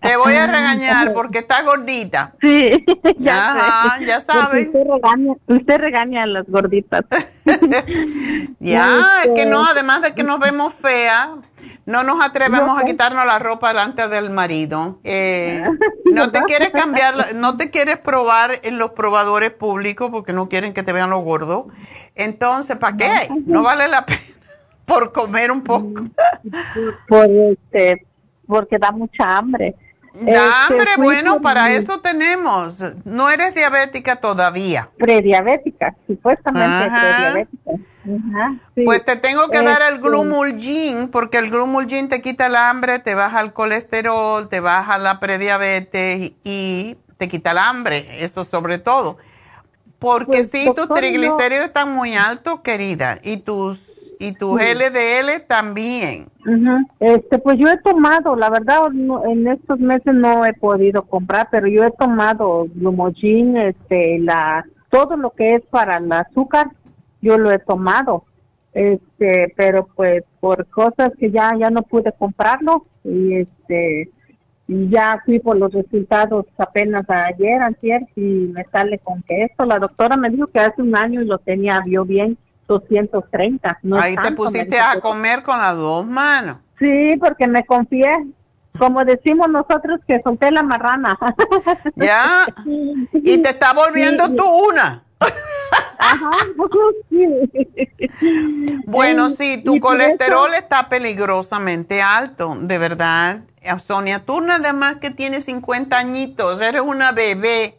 Te 0.00 0.16
voy 0.16 0.32
a 0.32 0.46
regañar 0.46 1.12
porque 1.12 1.40
está 1.40 1.60
gordita. 1.64 2.32
Sí, 2.40 2.82
ya, 3.18 3.98
ya 4.06 4.20
saben. 4.20 4.72
Usted 5.46 5.76
regaña, 5.78 6.22
a 6.22 6.26
las 6.26 6.48
gorditas. 6.48 7.04
ya, 8.58 9.22
es 9.22 9.32
que 9.34 9.44
no, 9.44 9.66
además 9.66 10.00
de 10.00 10.14
que 10.14 10.22
nos 10.22 10.40
vemos 10.40 10.72
fea, 10.72 11.34
no 11.84 12.02
nos 12.04 12.24
atrevemos 12.24 12.80
a 12.80 12.86
quitarnos 12.86 13.26
la 13.26 13.38
ropa 13.38 13.68
delante 13.68 14.08
del 14.08 14.30
marido. 14.30 14.98
Eh, 15.04 15.62
no 16.10 16.32
te 16.32 16.40
quieres 16.44 16.70
cambiar, 16.70 17.34
no 17.34 17.58
te 17.58 17.70
quieres 17.70 17.98
probar 17.98 18.60
en 18.62 18.78
los 18.78 18.92
probadores 18.92 19.50
públicos 19.50 20.08
porque 20.10 20.32
no 20.32 20.48
quieren 20.48 20.72
que 20.72 20.82
te 20.82 20.94
vean 20.94 21.10
los 21.10 21.22
gordos. 21.22 21.66
Entonces, 22.14 22.78
¿para 22.78 22.96
qué? 22.96 23.28
No 23.44 23.62
vale 23.62 23.88
la 23.88 24.06
pena 24.06 24.31
por 24.92 25.12
comer 25.12 25.50
un 25.50 25.62
poco. 25.62 26.04
Por 27.08 27.26
este, 27.26 28.06
porque 28.46 28.78
da 28.78 28.92
mucha 28.92 29.24
hambre. 29.24 29.74
Da 30.12 30.20
este, 30.20 30.36
hambre, 30.38 30.90
bueno, 30.98 31.40
para 31.40 31.72
eso 31.72 32.00
tenemos. 32.00 32.78
No 33.04 33.30
eres 33.30 33.54
diabética 33.54 34.16
todavía. 34.16 34.90
Prediabética, 34.98 35.94
supuestamente 36.06 36.90
prediabética. 36.90 37.72
Pues 38.84 39.04
te 39.04 39.16
tengo 39.16 39.48
que 39.48 39.62
dar 39.62 39.80
el 39.82 39.94
este, 39.94 40.08
glumulgin, 40.08 41.08
porque 41.08 41.38
el 41.38 41.50
glumulgin 41.50 42.08
te 42.08 42.20
quita 42.20 42.46
el 42.46 42.56
hambre, 42.56 42.98
te 42.98 43.14
baja 43.14 43.40
el 43.40 43.52
colesterol, 43.52 44.48
te 44.48 44.60
baja 44.60 44.98
la 44.98 45.20
prediabetes 45.20 46.32
y 46.44 46.96
te 47.16 47.28
quita 47.28 47.52
el 47.52 47.58
hambre, 47.58 48.06
eso 48.24 48.44
sobre 48.44 48.78
todo. 48.78 49.18
Porque 49.98 50.26
Pues, 50.26 50.50
si 50.50 50.74
tus 50.74 50.88
triglicéridos 50.88 51.66
están 51.66 51.92
muy 51.94 52.16
altos, 52.16 52.60
querida, 52.60 53.20
y 53.22 53.36
tus 53.36 53.92
y 54.22 54.32
tu 54.32 54.56
Sí. 54.58 54.64
LDL 54.64 55.40
también. 55.48 56.26
Este, 57.00 57.38
pues 57.38 57.58
yo 57.58 57.68
he 57.68 57.76
tomado, 57.78 58.36
la 58.36 58.50
verdad, 58.50 58.90
no- 58.92 59.24
en 59.24 59.46
estos 59.48 59.78
meses 59.80 60.14
no 60.14 60.44
he 60.46 60.52
podido 60.54 61.02
comprar, 61.02 61.48
pero 61.50 61.66
yo 61.66 61.84
he 61.84 61.90
tomado 61.92 62.64
Glumogin, 62.74 63.56
este, 63.56 64.18
la, 64.20 64.64
todo 64.90 65.16
lo 65.16 65.30
que 65.30 65.56
es 65.56 65.62
para 65.66 65.96
el 65.98 66.10
azúcar, 66.12 66.68
yo 67.20 67.38
lo 67.38 67.50
he 67.50 67.58
tomado, 67.58 68.24
este, 68.74 69.52
pero 69.56 69.86
pues 69.94 70.24
por 70.40 70.66
cosas 70.68 71.12
que 71.18 71.30
ya, 71.30 71.52
ya 71.58 71.70
no 71.70 71.82
pude 71.82 72.12
comprarlo 72.12 72.86
y 73.04 73.36
este, 73.36 74.10
ya 74.68 75.20
fui 75.24 75.38
por 75.38 75.56
los 75.56 75.72
resultados 75.72 76.46
apenas 76.58 77.04
ayer, 77.08 77.60
antier, 77.62 78.02
y 78.16 78.20
me 78.20 78.64
sale 78.72 78.98
con 78.98 79.22
que 79.22 79.44
esto, 79.44 79.64
la 79.64 79.78
doctora 79.78 80.16
me 80.16 80.28
dijo 80.30 80.46
que 80.46 80.60
hace 80.60 80.80
un 80.82 80.96
año 80.96 81.20
lo 81.22 81.38
tenía, 81.38 81.80
vio 81.84 82.04
bien, 82.04 82.36
230. 82.68 83.78
No 83.82 83.98
Ahí 83.98 84.16
te 84.16 84.32
pusiste 84.32 84.78
a 84.78 85.00
comer 85.00 85.42
con 85.42 85.58
las 85.58 85.76
dos 85.76 86.06
manos. 86.06 86.58
Sí, 86.78 87.16
porque 87.20 87.46
me 87.46 87.64
confié. 87.64 88.10
Como 88.78 89.04
decimos 89.04 89.48
nosotros 89.50 90.00
que 90.08 90.20
solté 90.22 90.50
la 90.50 90.62
marrana. 90.62 91.18
Ya. 91.96 92.46
Y 93.12 93.38
te 93.38 93.50
está 93.50 93.72
volviendo 93.74 94.26
Sí. 94.26 94.36
tú 94.36 94.44
una. 94.44 95.02
Ajá. 95.98 96.30
Bueno, 98.86 99.28
sí, 99.28 99.62
tu 99.64 99.78
colesterol 99.80 100.50
eso- 100.52 100.62
está 100.62 100.88
peligrosamente 100.88 102.02
alto, 102.02 102.56
de 102.60 102.78
verdad. 102.78 103.42
Sonia, 103.84 104.20
tú 104.24 104.40
nada 104.40 104.72
más 104.72 104.96
que 104.96 105.10
tienes 105.10 105.44
50 105.44 105.96
añitos, 105.96 106.60
eres 106.60 106.82
una 106.82 107.12
bebé. 107.12 107.78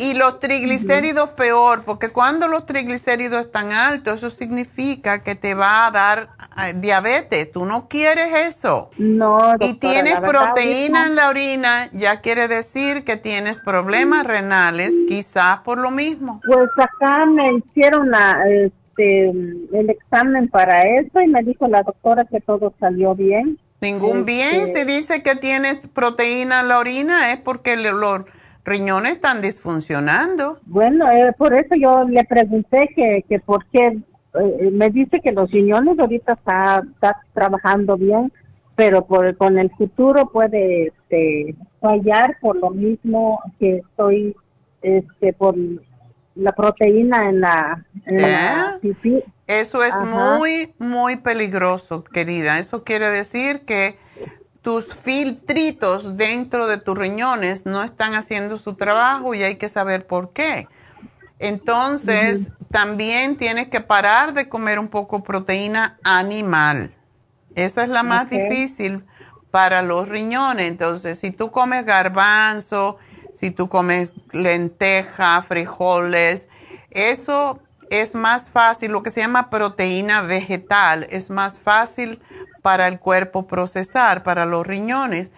Y 0.00 0.14
los 0.14 0.38
triglicéridos 0.38 1.30
peor, 1.30 1.82
porque 1.84 2.10
cuando 2.10 2.46
los 2.46 2.66
triglicéridos 2.66 3.46
están 3.46 3.72
altos, 3.72 4.18
eso 4.18 4.30
significa 4.30 5.24
que 5.24 5.34
te 5.34 5.54
va 5.54 5.86
a 5.86 5.90
dar 5.90 6.28
eh, 6.56 6.72
diabetes. 6.76 7.50
Tú 7.50 7.64
no 7.66 7.88
quieres 7.88 8.32
eso. 8.46 8.90
No, 8.96 9.38
y 9.58 9.72
doctora, 9.72 9.78
tienes 9.80 10.14
la 10.14 10.20
verdad, 10.20 10.44
proteína 10.54 11.06
en 11.06 11.14
la 11.16 11.28
orina, 11.28 11.90
ya 11.92 12.20
quiere 12.20 12.46
decir 12.46 13.02
que 13.04 13.16
tienes 13.16 13.58
problemas 13.58 14.24
renales, 14.24 14.92
quizás 15.08 15.58
por 15.58 15.78
lo 15.78 15.90
mismo. 15.90 16.40
Pues 16.46 16.68
acá 16.76 17.26
me 17.26 17.54
hicieron 17.54 18.10
la, 18.10 18.38
este, 18.48 19.30
el 19.30 19.90
examen 19.90 20.48
para 20.48 20.82
eso 20.82 21.20
y 21.20 21.26
me 21.26 21.42
dijo 21.42 21.66
la 21.66 21.82
doctora 21.82 22.24
que 22.24 22.40
todo 22.40 22.72
salió 22.78 23.16
bien. 23.16 23.58
Ningún 23.80 24.24
bien, 24.24 24.62
Este- 24.62 24.80
si 24.84 24.86
dice 24.96 25.22
que 25.22 25.34
tienes 25.36 25.78
proteína 25.92 26.60
en 26.60 26.68
la 26.68 26.78
orina 26.78 27.32
es 27.32 27.38
porque 27.38 27.76
le- 27.76 27.92
los 27.92 28.22
riñones 28.68 29.12
están 29.12 29.40
disfuncionando. 29.40 30.58
Bueno, 30.66 31.10
eh, 31.10 31.32
por 31.36 31.54
eso 31.54 31.74
yo 31.74 32.04
le 32.04 32.24
pregunté 32.24 32.88
que, 32.94 33.24
que 33.28 33.40
por 33.40 33.66
qué, 33.66 33.98
eh, 34.34 34.70
me 34.72 34.90
dice 34.90 35.20
que 35.20 35.32
los 35.32 35.50
riñones 35.50 35.98
ahorita 35.98 36.34
está, 36.34 36.82
está 36.92 37.20
trabajando 37.32 37.96
bien, 37.96 38.32
pero 38.76 39.06
por, 39.06 39.36
con 39.36 39.58
el 39.58 39.70
futuro 39.70 40.30
puede 40.30 40.88
este, 40.88 41.56
fallar 41.80 42.36
por 42.40 42.56
lo 42.56 42.70
mismo 42.70 43.40
que 43.58 43.78
estoy, 43.78 44.36
este, 44.82 45.32
por 45.32 45.54
la 46.34 46.52
proteína 46.52 47.28
en 47.28 47.40
la, 47.40 47.84
en 48.06 48.22
la 48.22 48.76
¿Eh? 48.76 48.78
pipí. 48.80 49.24
Eso 49.48 49.82
es 49.82 49.94
Ajá. 49.94 50.36
muy, 50.36 50.74
muy 50.78 51.16
peligroso, 51.16 52.04
querida. 52.04 52.58
Eso 52.58 52.84
quiere 52.84 53.08
decir 53.08 53.62
que 53.62 53.96
tus 54.62 54.94
filtritos 54.94 56.16
dentro 56.16 56.66
de 56.66 56.78
tus 56.78 56.96
riñones 56.96 57.64
no 57.64 57.82
están 57.82 58.14
haciendo 58.14 58.58
su 58.58 58.74
trabajo 58.74 59.34
y 59.34 59.42
hay 59.42 59.56
que 59.56 59.68
saber 59.68 60.06
por 60.06 60.32
qué. 60.32 60.68
Entonces, 61.38 62.48
también 62.70 63.36
tienes 63.36 63.68
que 63.68 63.80
parar 63.80 64.34
de 64.34 64.48
comer 64.48 64.78
un 64.78 64.88
poco 64.88 65.22
proteína 65.22 65.98
animal. 66.02 66.94
Esa 67.54 67.84
es 67.84 67.88
la 67.88 68.02
más 68.02 68.28
difícil 68.28 69.04
para 69.50 69.82
los 69.82 70.08
riñones. 70.08 70.66
Entonces, 70.66 71.18
si 71.18 71.30
tú 71.30 71.50
comes 71.50 71.84
garbanzo, 71.84 72.98
si 73.34 73.50
tú 73.50 73.68
comes 73.68 74.14
lenteja, 74.32 75.40
frijoles, 75.42 76.48
eso 76.90 77.60
es 77.90 78.14
más 78.14 78.50
fácil, 78.50 78.92
lo 78.92 79.02
que 79.02 79.10
se 79.10 79.20
llama 79.20 79.50
proteína 79.50 80.22
vegetal, 80.22 81.06
es 81.10 81.30
más 81.30 81.58
fácil 81.58 82.20
para 82.62 82.88
el 82.88 82.98
cuerpo 82.98 83.46
procesar, 83.46 84.22
para 84.22 84.46
los 84.46 84.66
riñones. 84.66 85.30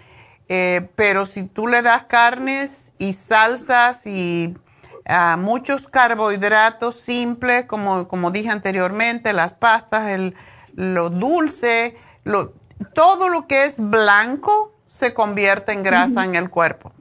Eh, 0.49 0.89
pero 0.97 1.27
si 1.27 1.45
tú 1.45 1.67
le 1.69 1.83
das 1.83 2.05
carnes 2.05 2.93
y 2.99 3.13
salsas 3.13 4.07
y 4.07 4.55
ah, 5.07 5.37
muchos 5.39 5.87
carbohidratos 5.87 6.97
simples, 6.97 7.67
como, 7.67 8.09
como 8.09 8.31
dije 8.31 8.51
anteriormente, 8.51 9.33
las 9.33 9.55
pastas, 9.55 10.09
el, 10.09 10.35
lo 10.75 11.09
dulce, 11.11 11.97
lo, 12.25 12.53
todo 12.95 13.29
lo 13.29 13.47
que 13.47 13.65
es 13.65 13.77
blanco 13.79 14.73
se 14.87 15.15
convierte 15.15 15.73
en 15.73 15.83
grasa 15.85 16.25
en 16.25 16.35
el 16.35 16.51
cuerpo. 16.51 16.93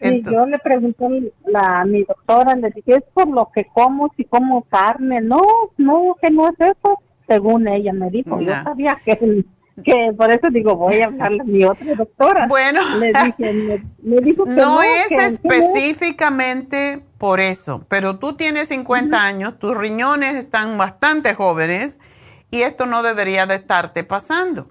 Sí, 0.00 0.06
Ento- 0.06 0.30
yo 0.32 0.46
le 0.46 0.58
pregunté 0.60 1.32
la, 1.44 1.80
a 1.80 1.84
mi 1.84 2.04
doctora, 2.04 2.54
le 2.54 2.70
dije, 2.70 2.96
es 2.96 3.04
por 3.12 3.28
lo 3.28 3.50
que 3.54 3.66
como, 3.66 4.10
si 4.16 4.24
como 4.24 4.62
carne. 4.62 5.20
No, 5.20 5.40
no, 5.76 6.16
que 6.22 6.30
no 6.30 6.48
es 6.48 6.54
eso, 6.58 6.98
según 7.30 7.68
ella 7.68 7.92
me 7.92 8.10
dijo. 8.10 8.40
Yo 8.40 8.52
sabía 8.64 9.00
que, 9.04 9.44
que 9.84 10.12
por 10.16 10.32
eso 10.32 10.48
digo, 10.50 10.74
voy 10.74 11.00
a 11.00 11.06
hablarle 11.06 11.40
a 11.42 11.44
mi 11.44 11.64
otra 11.64 11.94
doctora. 11.94 12.46
Bueno, 12.48 12.80
le 12.98 13.12
dije, 13.12 13.52
me, 13.52 13.80
me 14.02 14.20
dijo 14.20 14.44
que 14.44 14.50
no, 14.50 14.56
no, 14.76 14.82
es 14.82 15.06
que- 15.08 15.16
que 15.16 15.16
no. 15.16 15.28
específicamente 15.28 17.04
por 17.18 17.38
eso, 17.38 17.84
pero 17.88 18.18
tú 18.18 18.34
tienes 18.34 18.68
50 18.68 19.22
años, 19.22 19.58
tus 19.58 19.76
riñones 19.76 20.34
están 20.34 20.76
bastante 20.76 21.34
jóvenes 21.34 21.98
y 22.50 22.62
esto 22.62 22.86
no 22.86 23.02
debería 23.04 23.46
de 23.46 23.54
estarte 23.56 24.02
pasando. 24.02 24.68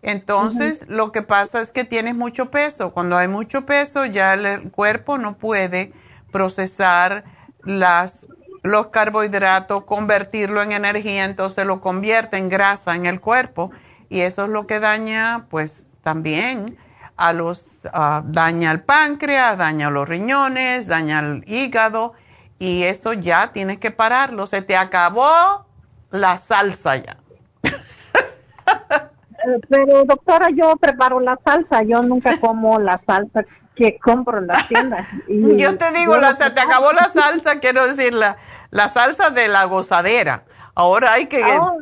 Entonces, 0.00 0.84
lo 0.88 1.12
que 1.12 1.22
pasa 1.22 1.60
es 1.60 1.70
que 1.70 1.84
tienes 1.84 2.16
mucho 2.16 2.50
peso. 2.50 2.92
Cuando 2.92 3.16
hay 3.16 3.28
mucho 3.28 3.66
peso, 3.66 4.04
ya 4.06 4.34
el 4.34 4.70
cuerpo 4.70 5.18
no 5.18 5.36
puede 5.36 5.92
procesar 6.32 7.22
las, 7.62 8.26
los 8.62 8.88
carbohidratos, 8.88 9.84
convertirlo 9.84 10.62
en 10.62 10.72
energía, 10.72 11.24
entonces 11.24 11.66
lo 11.66 11.80
convierte 11.80 12.36
en 12.36 12.48
grasa 12.48 12.94
en 12.94 13.06
el 13.06 13.20
cuerpo 13.20 13.72
y 14.08 14.20
eso 14.20 14.44
es 14.44 14.50
lo 14.50 14.66
que 14.66 14.78
daña, 14.78 15.46
pues 15.50 15.86
también 16.02 16.76
a 17.16 17.32
los, 17.32 17.64
ah, 17.92 18.22
daña 18.24 18.70
el 18.72 18.82
páncreas, 18.82 19.58
daña 19.58 19.90
los 19.90 20.08
riñones, 20.08 20.86
daña 20.86 21.20
el 21.20 21.44
hígado 21.46 22.14
y 22.58 22.84
eso 22.84 23.12
ya 23.12 23.52
tienes 23.52 23.78
que 23.78 23.90
pararlo. 23.90 24.46
Se 24.46 24.62
te 24.62 24.76
acabó 24.76 25.66
la 26.10 26.38
salsa 26.38 26.96
ya. 26.96 27.16
Eh, 29.44 29.58
Pero 29.68 30.04
doctora, 30.04 30.50
yo 30.54 30.76
preparo 30.76 31.18
la 31.18 31.36
salsa, 31.44 31.82
yo 31.82 32.00
nunca 32.00 32.38
como 32.38 32.78
la 32.78 33.00
salsa 33.04 33.44
que 33.74 33.98
compro 33.98 34.38
en 34.38 34.46
las 34.46 34.68
tiendas. 34.68 35.06
Y 35.28 35.56
Yo 35.56 35.76
te 35.78 35.90
digo, 35.92 36.14
yo 36.14 36.20
la, 36.20 36.34
se 36.34 36.50
te 36.50 36.60
acabó 36.60 36.92
la 36.92 37.10
salsa, 37.10 37.60
quiero 37.60 37.86
decir, 37.86 38.12
la, 38.12 38.36
la 38.70 38.88
salsa 38.88 39.30
de 39.30 39.48
la 39.48 39.64
gozadera. 39.64 40.44
Ahora 40.74 41.12
hay 41.14 41.26
que... 41.26 41.42
No. 41.42 41.76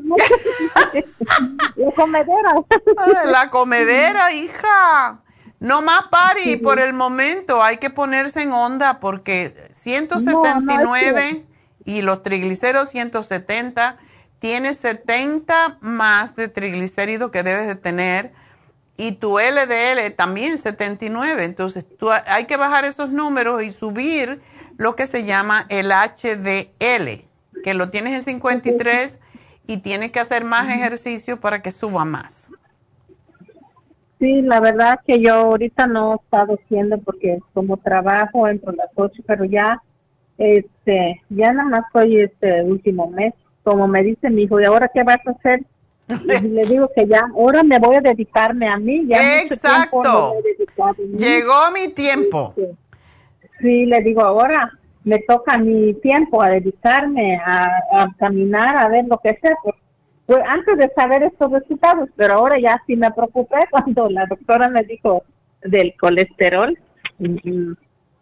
la 1.76 1.92
comedera. 1.92 2.54
La 3.26 3.50
comedera, 3.50 4.32
hija. 4.32 5.20
No 5.60 5.82
más 5.82 6.04
pari 6.10 6.56
por 6.56 6.80
el 6.80 6.92
momento. 6.92 7.62
Hay 7.62 7.76
que 7.76 7.90
ponerse 7.90 8.42
en 8.42 8.52
onda 8.52 8.98
porque 8.98 9.68
179 9.72 11.46
y 11.84 12.02
los 12.02 12.22
triglicéridos 12.22 12.90
170, 12.90 13.96
tienes 14.38 14.78
70 14.78 15.78
más 15.80 16.34
de 16.36 16.48
triglicéridos 16.48 17.30
que 17.30 17.42
debes 17.42 17.66
de 17.66 17.76
tener 17.76 18.32
y 19.00 19.12
tu 19.12 19.38
LDL 19.38 20.12
también 20.14 20.58
79. 20.58 21.44
Entonces, 21.44 21.86
tú, 21.96 22.10
hay 22.10 22.44
que 22.44 22.58
bajar 22.58 22.84
esos 22.84 23.10
números 23.10 23.62
y 23.62 23.72
subir 23.72 24.42
lo 24.76 24.94
que 24.94 25.06
se 25.06 25.24
llama 25.24 25.64
el 25.70 25.90
HDL, 25.90 27.24
que 27.64 27.72
lo 27.72 27.88
tienes 27.88 28.12
en 28.12 28.22
53 28.22 29.18
y 29.66 29.78
tienes 29.78 30.12
que 30.12 30.20
hacer 30.20 30.44
más 30.44 30.68
ejercicio 30.68 31.40
para 31.40 31.62
que 31.62 31.70
suba 31.70 32.04
más. 32.04 32.50
Sí, 34.18 34.42
la 34.42 34.60
verdad 34.60 35.00
que 35.06 35.18
yo 35.18 35.34
ahorita 35.34 35.86
no 35.86 36.12
he 36.12 36.16
estado 36.16 36.58
haciendo 36.62 36.98
porque 36.98 37.38
como 37.54 37.78
trabajo 37.78 38.48
entro 38.48 38.70
a 38.72 38.74
las 38.74 38.90
ocho, 38.96 39.22
pero 39.26 39.46
ya, 39.46 39.82
este, 40.36 41.22
ya 41.30 41.54
nada 41.54 41.70
más 41.70 41.84
estoy 41.86 42.20
este 42.20 42.62
último 42.64 43.08
mes. 43.08 43.32
Como 43.62 43.88
me 43.88 44.02
dice 44.02 44.28
mi 44.28 44.42
hijo, 44.42 44.60
¿y 44.60 44.66
ahora 44.66 44.90
qué 44.92 45.04
vas 45.04 45.26
a 45.26 45.30
hacer? 45.30 45.64
Y 46.24 46.40
le 46.48 46.62
digo 46.64 46.90
que 46.94 47.06
ya, 47.06 47.26
ahora 47.34 47.62
me 47.62 47.78
voy 47.78 47.96
a 47.96 48.00
dedicarme 48.00 48.68
a 48.68 48.76
mí. 48.76 49.06
Ya 49.06 49.18
tiempo 49.48 50.02
no 50.02 50.32
a 50.84 50.92
mí. 50.92 51.18
Llegó 51.18 51.70
mi 51.72 51.92
tiempo. 51.92 52.54
Sí, 53.60 53.86
le 53.86 54.00
digo, 54.00 54.22
ahora 54.22 54.72
me 55.04 55.18
toca 55.20 55.58
mi 55.58 55.94
tiempo 55.94 56.42
a 56.42 56.50
dedicarme 56.50 57.36
a, 57.36 57.66
a 57.92 58.08
caminar, 58.18 58.76
a 58.76 58.88
ver 58.88 59.04
lo 59.06 59.18
que 59.18 59.38
sea. 59.40 59.54
Pues, 59.62 59.74
pues, 60.26 60.44
antes 60.46 60.78
de 60.78 60.92
saber 60.94 61.24
estos 61.24 61.50
resultados, 61.50 62.08
pero 62.14 62.34
ahora 62.34 62.56
ya 62.60 62.80
sí 62.86 62.94
me 62.94 63.10
preocupé 63.10 63.58
cuando 63.70 64.08
la 64.08 64.26
doctora 64.26 64.68
me 64.68 64.84
dijo 64.84 65.24
del 65.62 65.94
colesterol. 65.98 66.78
Mm, 67.18 67.72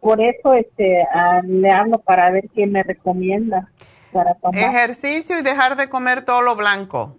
por 0.01 0.20
eso 0.20 0.55
este 0.55 1.05
le 1.44 1.70
hablo 1.70 1.98
para 1.98 2.31
ver 2.31 2.48
qué 2.55 2.66
me 2.66 2.82
recomienda 2.82 3.69
para 4.12 4.35
tomar. 4.35 4.59
Ejercicio 4.59 5.39
y 5.39 5.43
dejar 5.43 5.77
de 5.77 5.89
comer 5.89 6.24
todo 6.24 6.40
lo 6.40 6.56
blanco. 6.56 7.16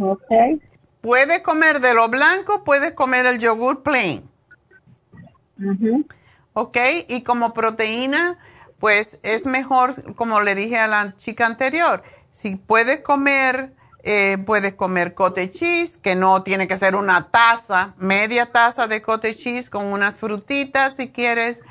Ok. 0.00 0.60
Puedes 1.00 1.40
comer 1.40 1.80
de 1.80 1.94
lo 1.94 2.08
blanco, 2.08 2.64
puedes 2.64 2.92
comer 2.92 3.26
el 3.26 3.38
yogur 3.38 3.82
plain. 3.82 4.28
Ok, 6.54 6.76
y 7.08 7.22
como 7.22 7.52
proteína, 7.54 8.38
pues 8.78 9.18
es 9.22 9.46
mejor, 9.46 10.14
como 10.14 10.40
le 10.40 10.54
dije 10.54 10.78
a 10.78 10.86
la 10.86 11.16
chica 11.16 11.46
anterior, 11.46 12.02
si 12.30 12.56
puedes 12.56 13.00
comer, 13.00 13.72
eh, 14.02 14.38
puedes 14.44 14.74
comer 14.74 15.14
cottage 15.14 15.50
cheese, 15.50 15.96
que 15.98 16.16
no 16.16 16.42
tiene 16.42 16.66
que 16.66 16.76
ser 16.76 16.96
una 16.96 17.30
taza, 17.30 17.94
media 17.98 18.52
taza 18.52 18.86
de 18.86 19.02
cottage 19.02 19.36
cheese 19.36 19.70
con 19.70 19.86
unas 19.86 20.18
frutitas 20.18 20.96
si 20.96 21.08
quieres, 21.10 21.62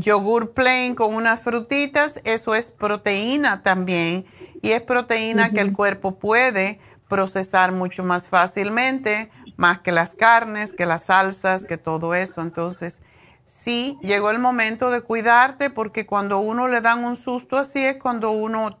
yogur 0.00 0.52
plain 0.52 0.94
con 0.94 1.14
unas 1.14 1.40
frutitas, 1.40 2.20
eso 2.24 2.54
es 2.54 2.70
proteína 2.70 3.62
también, 3.62 4.26
y 4.62 4.72
es 4.72 4.82
proteína 4.82 5.50
que 5.50 5.60
el 5.60 5.72
cuerpo 5.72 6.18
puede 6.18 6.78
procesar 7.08 7.72
mucho 7.72 8.04
más 8.04 8.28
fácilmente, 8.28 9.30
más 9.56 9.80
que 9.80 9.92
las 9.92 10.14
carnes, 10.14 10.72
que 10.72 10.86
las 10.86 11.04
salsas, 11.04 11.64
que 11.64 11.78
todo 11.78 12.14
eso. 12.14 12.42
Entonces, 12.42 13.00
sí, 13.46 13.98
llegó 14.02 14.30
el 14.30 14.38
momento 14.38 14.90
de 14.90 15.02
cuidarte 15.02 15.70
porque 15.70 16.06
cuando 16.06 16.38
uno 16.38 16.68
le 16.68 16.80
dan 16.80 17.04
un 17.04 17.16
susto 17.16 17.56
así 17.56 17.84
es 17.84 17.96
cuando 17.96 18.30
uno 18.32 18.78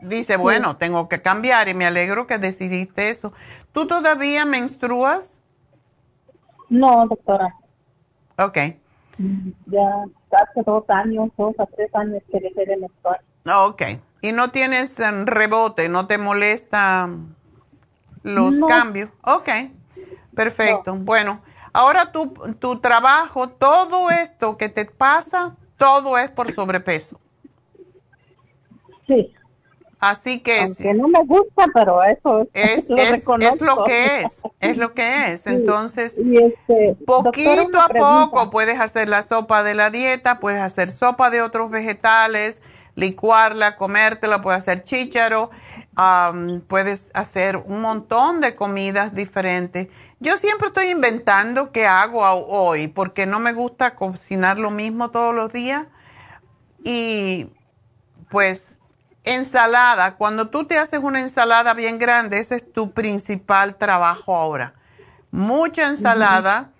dice, 0.00 0.36
bueno, 0.36 0.76
tengo 0.76 1.08
que 1.08 1.22
cambiar 1.22 1.68
y 1.68 1.74
me 1.74 1.86
alegro 1.86 2.26
que 2.26 2.38
decidiste 2.38 3.10
eso. 3.10 3.32
¿Tú 3.72 3.86
todavía 3.86 4.44
menstruas? 4.44 5.42
No, 6.68 7.06
doctora. 7.06 7.54
Ok. 8.38 8.58
Ya 9.18 10.04
hace 10.30 10.62
dos 10.64 10.84
años, 10.88 11.30
dos 11.36 11.54
a 11.58 11.66
tres 11.66 11.94
años 11.94 12.22
que 12.30 12.40
dejé 12.40 12.66
de 12.66 12.76
menstruar. 12.76 13.22
Ok. 13.46 13.82
¿Y 14.20 14.32
no 14.32 14.50
tienes 14.50 14.98
um, 14.98 15.26
rebote? 15.26 15.88
¿No 15.88 16.06
te 16.06 16.18
molesta 16.18 17.08
los 18.22 18.58
cambios? 18.68 19.10
Ok. 19.22 19.48
Perfecto. 20.34 20.94
Bueno, 20.96 21.40
ahora 21.72 22.12
tu, 22.12 22.34
tu 22.58 22.80
trabajo, 22.80 23.48
todo 23.48 24.10
esto 24.10 24.56
que 24.56 24.68
te 24.68 24.84
pasa, 24.84 25.56
todo 25.78 26.18
es 26.18 26.30
por 26.30 26.52
sobrepeso. 26.52 27.18
Sí. 29.06 29.32
Así 29.98 30.40
que 30.40 30.60
Aunque 30.60 30.92
no 30.92 31.08
me 31.08 31.24
gusta, 31.24 31.66
pero 31.72 32.02
eso 32.04 32.46
es, 32.52 32.88
lo, 32.88 32.96
es, 32.96 33.60
lo 33.60 33.84
que 33.84 34.20
es, 34.20 34.42
es 34.60 34.76
lo 34.76 34.92
que 34.92 35.32
es. 35.32 35.46
Entonces, 35.46 36.18
este, 36.18 36.96
poquito 37.06 37.80
a 37.80 37.88
poco 37.88 38.50
puedes 38.50 38.78
hacer 38.78 39.08
la 39.08 39.22
sopa 39.22 39.62
de 39.62 39.74
la 39.74 39.90
dieta, 39.90 40.38
puedes 40.38 40.60
hacer 40.60 40.90
sopa 40.90 41.30
de 41.30 41.40
otros 41.40 41.70
vegetales, 41.70 42.60
licuarla, 42.94 43.76
comértela, 43.76 44.42
puedes 44.42 44.58
hacer 44.58 44.84
chícharo, 44.84 45.50
puedes 46.68 47.10
hacer 47.14 47.56
un 47.56 47.80
montón 47.80 48.42
de 48.42 48.54
comidas 48.54 49.14
diferentes. 49.14 49.88
Yo 50.20 50.36
siempre 50.36 50.68
estoy 50.68 50.88
inventando 50.88 51.72
qué 51.72 51.86
hago 51.86 52.20
hoy, 52.20 52.88
porque 52.88 53.24
no 53.24 53.40
me 53.40 53.54
gusta 53.54 53.94
cocinar 53.94 54.58
lo 54.58 54.70
mismo 54.70 55.10
todos 55.10 55.34
los 55.34 55.52
días. 55.52 55.86
Y 56.84 57.50
pues 58.30 58.75
ensalada, 59.26 60.14
cuando 60.14 60.48
tú 60.48 60.64
te 60.64 60.78
haces 60.78 61.00
una 61.02 61.20
ensalada 61.20 61.74
bien 61.74 61.98
grande, 61.98 62.38
ese 62.38 62.54
es 62.54 62.72
tu 62.72 62.92
principal 62.92 63.76
trabajo 63.76 64.34
ahora. 64.34 64.74
Mucha 65.30 65.88
ensalada 65.88 66.70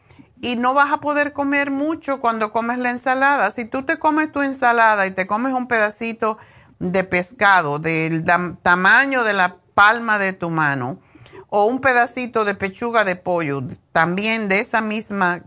y 0.40 0.56
no 0.56 0.72
vas 0.72 0.92
a 0.92 0.98
poder 0.98 1.32
comer 1.32 1.70
mucho 1.70 2.20
cuando 2.20 2.50
comes 2.50 2.78
la 2.78 2.90
ensalada. 2.90 3.50
Si 3.50 3.64
tú 3.64 3.84
te 3.84 3.98
comes 3.98 4.32
tu 4.32 4.42
ensalada 4.42 5.06
y 5.06 5.10
te 5.10 5.26
comes 5.26 5.52
un 5.52 5.66
pedacito 5.66 6.38
de 6.78 7.04
pescado 7.04 7.78
del 7.78 8.24
tamaño 8.62 9.24
de 9.24 9.32
la 9.32 9.56
palma 9.74 10.18
de 10.18 10.32
tu 10.32 10.48
mano 10.48 11.00
o 11.48 11.64
un 11.64 11.80
pedacito 11.80 12.44
de 12.44 12.54
pechuga 12.54 13.04
de 13.04 13.16
pollo 13.16 13.62
también 13.92 14.48
de 14.48 14.60
esa 14.60 14.80
misma 14.80 15.42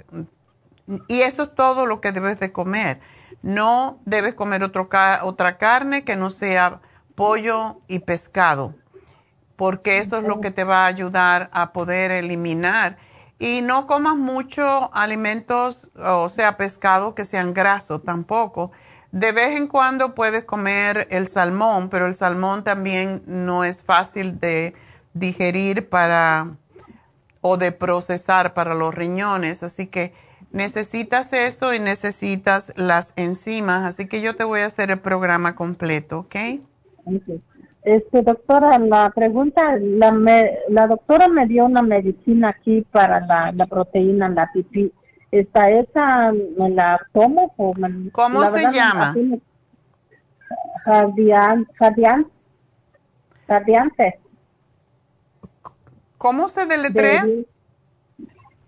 y 1.07 1.21
eso 1.21 1.43
es 1.43 1.55
todo 1.55 1.85
lo 1.85 2.01
que 2.01 2.11
debes 2.11 2.39
de 2.39 2.51
comer. 2.51 2.99
No 3.41 3.99
debes 4.05 4.33
comer 4.33 4.63
otro, 4.63 4.89
otra 5.21 5.57
carne 5.57 6.03
que 6.03 6.17
no 6.17 6.29
sea 6.29 6.81
pollo 7.19 7.81
y 7.89 7.99
pescado, 7.99 8.73
porque 9.57 9.97
eso 9.97 10.19
es 10.19 10.23
lo 10.23 10.39
que 10.39 10.51
te 10.51 10.63
va 10.63 10.85
a 10.85 10.85
ayudar 10.85 11.49
a 11.51 11.73
poder 11.73 12.11
eliminar 12.11 12.95
y 13.39 13.61
no 13.61 13.87
comas 13.87 14.15
mucho 14.15 14.89
alimentos, 14.93 15.89
o 15.97 16.29
sea, 16.29 16.55
pescado 16.55 17.15
que 17.15 17.25
sean 17.25 17.53
grasos 17.53 18.05
tampoco. 18.05 18.71
De 19.11 19.33
vez 19.33 19.57
en 19.57 19.67
cuando 19.67 20.15
puedes 20.15 20.45
comer 20.45 21.09
el 21.11 21.27
salmón, 21.27 21.89
pero 21.89 22.05
el 22.07 22.15
salmón 22.15 22.63
también 22.63 23.21
no 23.25 23.65
es 23.65 23.81
fácil 23.81 24.39
de 24.39 24.73
digerir 25.13 25.89
para 25.89 26.55
o 27.41 27.57
de 27.57 27.73
procesar 27.73 28.53
para 28.53 28.75
los 28.75 28.95
riñones, 28.95 29.61
así 29.61 29.87
que 29.87 30.13
necesitas 30.53 31.33
eso 31.33 31.73
y 31.73 31.79
necesitas 31.79 32.71
las 32.77 33.11
enzimas, 33.17 33.83
así 33.83 34.07
que 34.07 34.21
yo 34.21 34.37
te 34.37 34.45
voy 34.45 34.61
a 34.61 34.67
hacer 34.67 34.89
el 34.89 34.99
programa 34.99 35.55
completo, 35.57 36.19
¿ok? 36.19 36.68
Este, 37.83 38.21
doctora, 38.21 38.77
la 38.77 39.09
pregunta, 39.11 39.77
la, 39.79 40.11
la 40.67 40.87
doctora 40.87 41.27
me 41.27 41.47
dio 41.47 41.65
una 41.65 41.81
medicina 41.81 42.49
aquí 42.49 42.81
para 42.91 43.19
la, 43.21 43.51
la 43.51 43.65
proteína, 43.65 44.29
la 44.29 44.49
pipí. 44.53 44.91
¿Está 45.31 45.69
esa, 45.69 46.31
me 46.31 46.69
la 46.71 46.99
tomo? 47.13 47.53
O 47.57 47.73
¿Cómo 48.11 48.45
se 48.47 48.71
llama? 48.71 49.15
Jardian, 50.83 51.67
Jardiante. 53.47 54.19
¿Cómo 56.17 56.47
se 56.47 56.65
deletrea? 56.65 57.25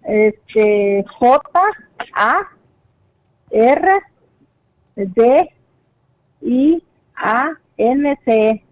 este, 0.03 1.05
J, 1.19 1.41
A, 2.13 2.35
R, 3.49 4.01
D, 4.95 5.53
I, 6.41 6.83
A, 7.15 7.51
N, 7.81 8.19
C. 8.25 8.63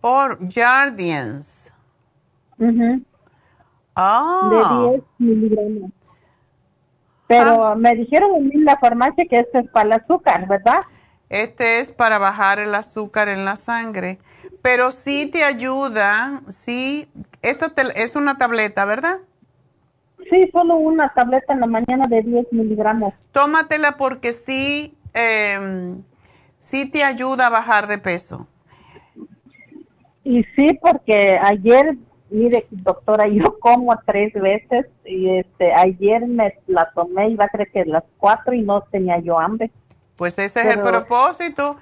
Or 0.00 0.38
Jardians. 0.48 1.72
Ah. 3.96 4.48
De 4.50 4.90
10 4.90 5.02
miligramos. 5.18 5.90
Pero 7.26 7.64
ah. 7.64 7.74
me 7.74 7.94
dijeron 7.94 8.50
en 8.52 8.64
la 8.64 8.78
farmacia 8.78 9.26
que 9.28 9.40
este 9.40 9.60
es 9.60 9.70
para 9.70 9.86
el 9.86 9.92
azúcar, 9.92 10.46
¿verdad? 10.46 10.80
Este 11.28 11.80
es 11.80 11.90
para 11.90 12.18
bajar 12.18 12.58
el 12.58 12.74
azúcar 12.74 13.28
en 13.28 13.44
la 13.44 13.56
sangre. 13.56 14.18
Pero 14.62 14.90
sí 14.90 15.26
te 15.26 15.44
ayuda, 15.44 16.42
sí. 16.48 17.08
Esta 17.42 17.72
es 17.94 18.16
una 18.16 18.38
tableta, 18.38 18.84
¿verdad? 18.84 19.18
Sí, 20.30 20.50
solo 20.52 20.76
una 20.76 21.12
tableta 21.14 21.52
en 21.52 21.60
la 21.60 21.66
mañana 21.66 22.06
de 22.08 22.22
10 22.22 22.52
miligramos. 22.52 23.14
Tómatela 23.32 23.96
porque 23.96 24.32
sí, 24.32 24.94
eh, 25.14 25.94
sí 26.68 26.84
te 26.84 27.02
ayuda 27.02 27.46
a 27.46 27.50
bajar 27.50 27.86
de 27.86 27.98
peso. 27.98 28.46
Y 30.22 30.44
sí, 30.54 30.78
porque 30.80 31.38
ayer, 31.42 31.96
mire, 32.30 32.66
doctora, 32.70 33.26
yo 33.32 33.58
como 33.58 33.96
tres 34.04 34.32
veces 34.34 34.86
y 35.04 35.38
este 35.38 35.72
ayer 35.72 36.26
me 36.26 36.54
la 36.66 36.90
tomé, 36.94 37.30
iba 37.30 37.46
a 37.46 37.48
creer 37.48 37.70
que 37.72 37.84
las 37.86 38.04
cuatro 38.18 38.52
y 38.52 38.62
no 38.62 38.82
tenía 38.82 39.18
yo 39.20 39.38
hambre. 39.38 39.70
Pues 40.16 40.38
ese 40.38 40.60
es 40.60 40.66
el 40.76 40.82
propósito. 40.82 41.78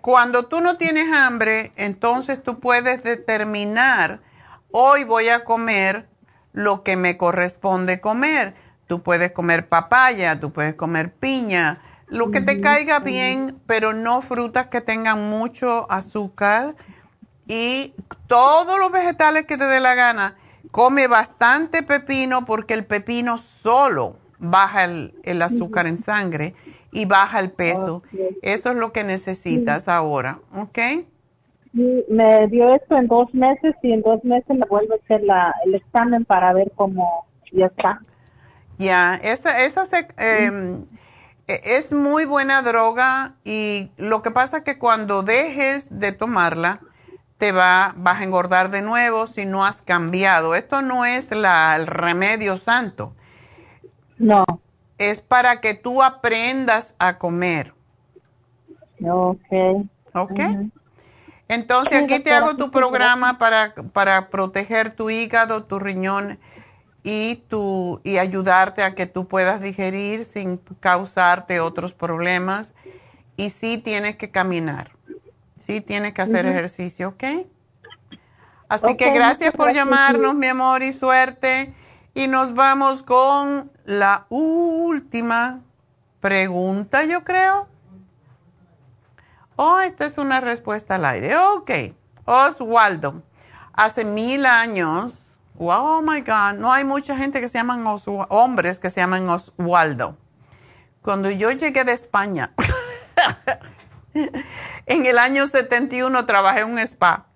Cuando 0.00 0.46
tú 0.46 0.60
no 0.60 0.76
tienes 0.76 1.12
hambre, 1.12 1.72
entonces 1.76 2.40
tú 2.40 2.60
puedes 2.60 3.02
determinar, 3.02 4.20
hoy 4.70 5.02
voy 5.02 5.28
a 5.28 5.42
comer 5.42 6.06
lo 6.52 6.84
que 6.84 6.96
me 6.96 7.16
corresponde 7.16 8.00
comer. 8.00 8.54
Tú 8.86 9.02
puedes 9.02 9.32
comer 9.32 9.68
papaya, 9.68 10.38
tú 10.38 10.52
puedes 10.52 10.76
comer 10.76 11.12
piña, 11.12 11.80
lo 12.14 12.30
que 12.30 12.40
te 12.40 12.60
caiga 12.60 13.00
bien, 13.00 13.56
pero 13.66 13.92
no 13.92 14.22
frutas 14.22 14.66
que 14.66 14.80
tengan 14.80 15.28
mucho 15.28 15.90
azúcar 15.90 16.76
y 17.48 17.92
todos 18.28 18.78
los 18.78 18.92
vegetales 18.92 19.46
que 19.46 19.58
te 19.58 19.64
dé 19.64 19.80
la 19.80 19.94
gana. 19.94 20.36
Come 20.70 21.08
bastante 21.08 21.82
pepino 21.82 22.44
porque 22.44 22.74
el 22.74 22.84
pepino 22.84 23.38
solo 23.38 24.16
baja 24.38 24.84
el, 24.84 25.42
azúcar 25.42 25.86
en 25.86 25.98
sangre 25.98 26.54
y 26.92 27.04
baja 27.04 27.40
el 27.40 27.50
peso. 27.50 28.02
Eso 28.42 28.70
es 28.70 28.76
lo 28.76 28.92
que 28.92 29.02
necesitas 29.02 29.88
ahora, 29.88 30.38
¿ok? 30.54 30.78
Me 31.72 32.46
dio 32.46 32.72
esto 32.74 32.96
en 32.96 33.08
dos 33.08 33.34
meses 33.34 33.74
y 33.82 33.92
en 33.92 34.02
dos 34.02 34.22
meses 34.22 34.56
me 34.56 34.66
vuelvo 34.66 34.94
a 34.94 34.96
hacer 34.96 35.20
el 35.66 35.74
examen 35.74 36.24
para 36.24 36.52
ver 36.52 36.70
cómo 36.76 37.26
ya 37.52 37.66
está. 37.66 38.00
Ya, 38.78 39.14
esa, 39.22 39.64
esa 39.64 39.84
se, 39.84 40.06
em, 40.18 40.82
e, 40.82 41.03
es 41.46 41.92
muy 41.92 42.24
buena 42.24 42.62
droga 42.62 43.34
y 43.44 43.90
lo 43.96 44.22
que 44.22 44.30
pasa 44.30 44.58
es 44.58 44.64
que 44.64 44.78
cuando 44.78 45.22
dejes 45.22 45.88
de 45.90 46.12
tomarla, 46.12 46.80
te 47.38 47.52
va, 47.52 47.92
vas 47.96 48.20
a 48.20 48.24
engordar 48.24 48.70
de 48.70 48.80
nuevo 48.82 49.26
si 49.26 49.44
no 49.44 49.64
has 49.64 49.82
cambiado. 49.82 50.54
Esto 50.54 50.82
no 50.82 51.04
es 51.04 51.30
la, 51.30 51.74
el 51.76 51.86
remedio 51.86 52.56
santo. 52.56 53.14
No. 54.16 54.44
es 54.98 55.20
para 55.20 55.60
que 55.60 55.74
tú 55.74 56.02
aprendas 56.02 56.94
a 56.98 57.18
comer. 57.18 57.74
Ok. 59.04 59.86
Ok. 60.14 60.40
Entonces 61.48 62.02
aquí 62.02 62.20
te 62.20 62.32
hago 62.32 62.56
tu 62.56 62.70
programa 62.70 63.38
para, 63.38 63.74
para 63.92 64.30
proteger 64.30 64.94
tu 64.94 65.10
hígado, 65.10 65.64
tu 65.64 65.78
riñón 65.78 66.38
y, 67.04 67.36
tu, 67.48 68.00
y 68.02 68.16
ayudarte 68.16 68.82
a 68.82 68.94
que 68.94 69.06
tú 69.06 69.28
puedas 69.28 69.60
digerir 69.60 70.24
sin 70.24 70.56
causarte 70.80 71.60
otros 71.60 71.92
problemas. 71.92 72.74
Y 73.36 73.50
sí 73.50 73.78
tienes 73.78 74.16
que 74.16 74.30
caminar, 74.30 74.92
sí 75.58 75.80
tienes 75.80 76.14
que 76.14 76.22
hacer 76.22 76.46
ejercicio, 76.46 77.08
¿ok? 77.10 77.24
Así 78.68 78.96
que 78.96 79.10
gracias 79.10 79.52
por 79.52 79.72
llamarnos, 79.72 80.34
mi 80.34 80.46
amor, 80.46 80.82
y 80.82 80.92
suerte. 80.92 81.74
Y 82.14 82.28
nos 82.28 82.54
vamos 82.54 83.02
con 83.02 83.70
la 83.84 84.26
última 84.30 85.60
pregunta, 86.20 87.04
yo 87.04 87.22
creo. 87.24 87.68
Oh, 89.56 89.80
esta 89.80 90.06
es 90.06 90.16
una 90.16 90.40
respuesta 90.40 90.94
al 90.94 91.04
aire. 91.04 91.36
Ok. 91.36 91.70
Oswaldo. 92.24 93.22
Hace 93.72 94.04
mil 94.04 94.46
años, 94.46 95.23
oh 95.58 96.02
my 96.02 96.20
God, 96.20 96.58
no 96.58 96.72
hay 96.72 96.84
mucha 96.84 97.16
gente 97.16 97.40
que 97.40 97.48
se 97.48 97.58
llaman 97.58 97.84
hombres 98.28 98.78
que 98.78 98.90
se 98.90 99.00
llaman 99.00 99.28
Oswaldo. 99.28 100.16
Cuando 101.02 101.30
yo 101.30 101.50
llegué 101.52 101.84
de 101.84 101.92
España, 101.92 102.52
en 104.86 105.06
el 105.06 105.18
año 105.18 105.46
71 105.46 106.26
trabajé 106.26 106.60
en 106.60 106.70
un 106.70 106.78
spa. 106.78 107.26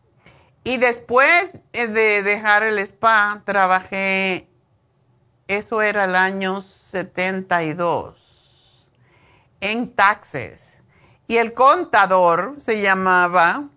Y 0.65 0.79
después 0.79 1.53
de 1.73 2.23
dejar 2.23 2.63
el 2.63 2.79
spa, 2.79 3.43
trabajé, 3.45 4.49
eso 5.47 5.83
era 5.83 6.05
el 6.05 6.17
año 6.17 6.61
72, 6.61 8.89
en 9.61 9.89
taxes 9.89 10.79
y 11.29 11.37
el 11.37 11.53
contador 11.53 12.55
se 12.57 12.81
llamaba, 12.81 13.69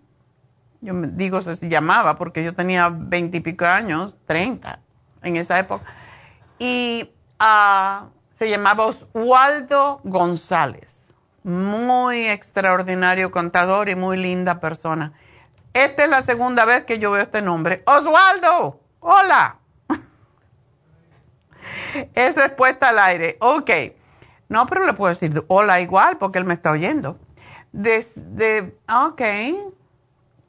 yo 0.82 0.92
digo 0.94 1.40
se 1.40 1.68
llamaba 1.68 2.18
porque 2.18 2.44
yo 2.44 2.52
tenía 2.52 2.90
veintipico 2.92 3.64
años, 3.64 4.18
treinta 4.26 4.80
en 5.22 5.36
esa 5.36 5.58
época, 5.58 5.84
y 6.58 7.10
ah, 7.38 8.08
se 8.38 8.50
llamaba 8.50 8.86
Oswaldo 8.86 10.00
González. 10.04 10.98
Muy 11.44 12.28
extraordinario 12.28 13.30
contador 13.30 13.88
y 13.88 13.96
muy 13.96 14.16
linda 14.16 14.60
persona. 14.60 15.12
Esta 15.72 16.04
es 16.04 16.10
la 16.10 16.22
segunda 16.22 16.64
vez 16.64 16.84
que 16.84 16.98
yo 16.98 17.12
veo 17.12 17.22
este 17.22 17.42
nombre. 17.42 17.82
Oswaldo, 17.86 18.80
hola. 19.00 19.58
es 22.14 22.36
respuesta 22.36 22.90
al 22.90 22.98
aire. 22.98 23.38
Ok. 23.40 23.70
No, 24.48 24.66
pero 24.66 24.84
le 24.84 24.92
puedo 24.92 25.14
decir 25.14 25.44
hola 25.48 25.80
igual 25.80 26.18
porque 26.18 26.38
él 26.38 26.44
me 26.44 26.54
está 26.54 26.72
oyendo. 26.72 27.18
Desde, 27.72 28.76
ok. 28.88 29.22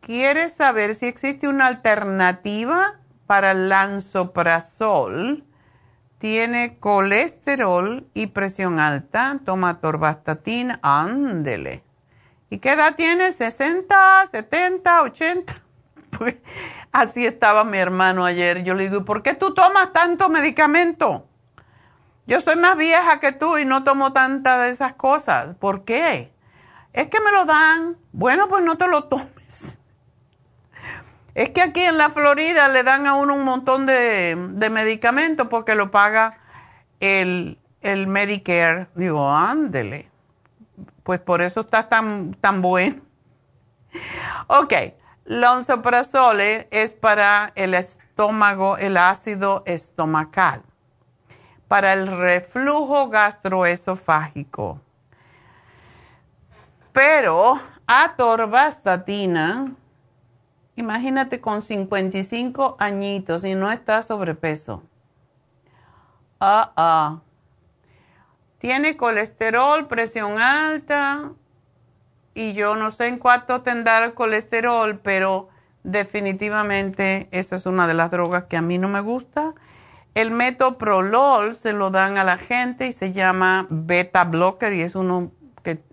¿Quieres 0.05 0.51
saber 0.51 0.95
si 0.95 1.05
existe 1.05 1.47
una 1.47 1.67
alternativa 1.67 2.99
para 3.25 3.51
el 3.51 3.69
lanzoprazol? 3.69 5.45
Tiene 6.17 6.77
colesterol 6.77 8.05
y 8.13 8.27
presión 8.27 8.81
alta. 8.81 9.39
Toma 9.45 9.79
torvastatina. 9.79 10.77
Ándele. 10.83 11.85
¿Y 12.49 12.57
qué 12.57 12.73
edad 12.73 12.95
tiene? 12.97 13.29
¿60, 13.29 14.27
70, 14.29 15.03
80? 15.03 15.53
Pues 16.19 16.35
así 16.91 17.25
estaba 17.25 17.63
mi 17.63 17.77
hermano 17.77 18.25
ayer. 18.25 18.63
Yo 18.65 18.73
le 18.73 18.89
digo, 18.89 19.05
¿por 19.05 19.23
qué 19.23 19.33
tú 19.33 19.53
tomas 19.53 19.93
tanto 19.93 20.27
medicamento? 20.27 21.29
Yo 22.27 22.41
soy 22.41 22.57
más 22.57 22.75
vieja 22.75 23.21
que 23.21 23.31
tú 23.31 23.57
y 23.57 23.63
no 23.63 23.85
tomo 23.85 24.11
tantas 24.11 24.63
de 24.63 24.69
esas 24.69 24.93
cosas. 24.93 25.55
¿Por 25.55 25.85
qué? 25.85 26.33
Es 26.91 27.07
que 27.07 27.21
me 27.21 27.31
lo 27.31 27.45
dan. 27.45 27.97
Bueno, 28.11 28.49
pues 28.49 28.63
no 28.63 28.77
te 28.77 28.87
lo 28.89 29.03
tomes. 29.07 29.79
Es 31.35 31.49
que 31.49 31.61
aquí 31.61 31.81
en 31.81 31.97
la 31.97 32.09
Florida 32.09 32.67
le 32.67 32.83
dan 32.83 33.07
a 33.07 33.15
uno 33.15 33.35
un 33.35 33.43
montón 33.43 33.85
de, 33.85 34.35
medicamentos 34.71 35.47
porque 35.47 35.75
lo 35.75 35.91
paga 35.91 36.39
el, 36.99 37.59
el, 37.81 38.07
Medicare. 38.07 38.87
Digo, 38.95 39.31
ándele. 39.31 40.09
Pues 41.03 41.19
por 41.19 41.41
eso 41.41 41.61
está 41.61 41.89
tan, 41.89 42.33
tan 42.35 42.61
bueno. 42.61 43.01
Ok, 44.47 44.73
Lonzoprazole 45.25 46.67
es 46.71 46.91
para 46.93 47.53
el 47.55 47.73
estómago, 47.73 48.77
el 48.77 48.97
ácido 48.97 49.63
estomacal, 49.65 50.63
para 51.67 51.93
el 51.93 52.07
reflujo 52.07 53.07
gastroesofágico 53.09 54.81
pero 56.93 57.59
atorvastatina, 57.87 59.73
imagínate 60.75 61.41
con 61.41 61.61
55 61.61 62.75
añitos 62.79 63.43
y 63.45 63.55
no 63.55 63.71
está 63.71 64.01
sobrepeso. 64.01 64.83
Ah, 66.39 66.73
ah. 66.75 67.19
Tiene 68.57 68.97
colesterol, 68.97 69.87
presión 69.87 70.39
alta 70.39 71.31
y 72.33 72.53
yo 72.53 72.75
no 72.75 72.91
sé 72.91 73.07
en 73.07 73.17
cuánto 73.17 73.61
tendrá 73.61 74.03
el 74.05 74.13
colesterol, 74.13 74.99
pero 74.99 75.49
definitivamente 75.83 77.27
esa 77.31 77.57
es 77.57 77.65
una 77.65 77.87
de 77.87 77.93
las 77.93 78.09
drogas 78.09 78.45
que 78.45 78.57
a 78.57 78.61
mí 78.61 78.77
no 78.77 78.87
me 78.87 79.01
gusta. 79.01 79.53
El 80.15 80.31
metoprolol 80.31 81.55
se 81.55 81.73
lo 81.73 81.89
dan 81.89 82.17
a 82.17 82.23
la 82.23 82.37
gente 82.37 82.87
y 82.87 82.91
se 82.91 83.11
llama 83.11 83.67
beta 83.69 84.23
blocker 84.23 84.73
y 84.73 84.81
es 84.81 84.95
uno 84.95 85.31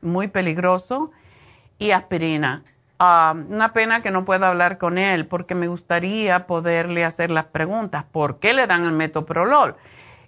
muy 0.01 0.28
peligroso, 0.28 1.11
y 1.78 1.93
aspirina. 1.93 2.62
Ah, 3.02 3.35
una 3.48 3.72
pena 3.72 4.02
que 4.02 4.10
no 4.10 4.27
pueda 4.27 4.48
hablar 4.48 4.77
con 4.77 4.98
él 4.98 5.27
porque 5.27 5.55
me 5.55 5.68
gustaría 5.68 6.47
poderle 6.47 7.02
hacer 7.02 7.31
las 7.31 7.47
preguntas. 7.47 8.05
¿Por 8.05 8.39
qué 8.39 8.52
le 8.52 8.66
dan 8.66 8.85
el 8.85 8.93
metoprolol? 8.93 9.74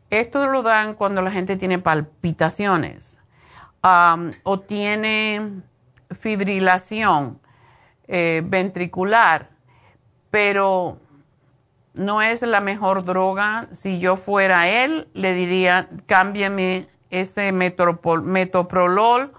Esto 0.08 0.46
lo 0.46 0.62
dan 0.62 0.94
cuando 0.94 1.20
la 1.20 1.30
gente 1.30 1.56
tiene 1.56 1.78
palpitaciones 1.78 3.20
o 3.82 4.60
tiene 4.60 5.60
fibrilación 6.18 7.38
eh, 8.08 8.42
ventricular, 8.42 9.50
pero 10.30 10.96
no 11.92 12.22
es 12.22 12.40
la 12.40 12.62
mejor 12.62 13.04
droga. 13.04 13.68
Si 13.72 13.98
yo 13.98 14.16
fuera 14.16 14.66
él, 14.68 15.08
le 15.12 15.34
diría, 15.34 15.90
cámbiame 16.06 16.88
ese 17.10 17.52
metoprolol 17.52 19.34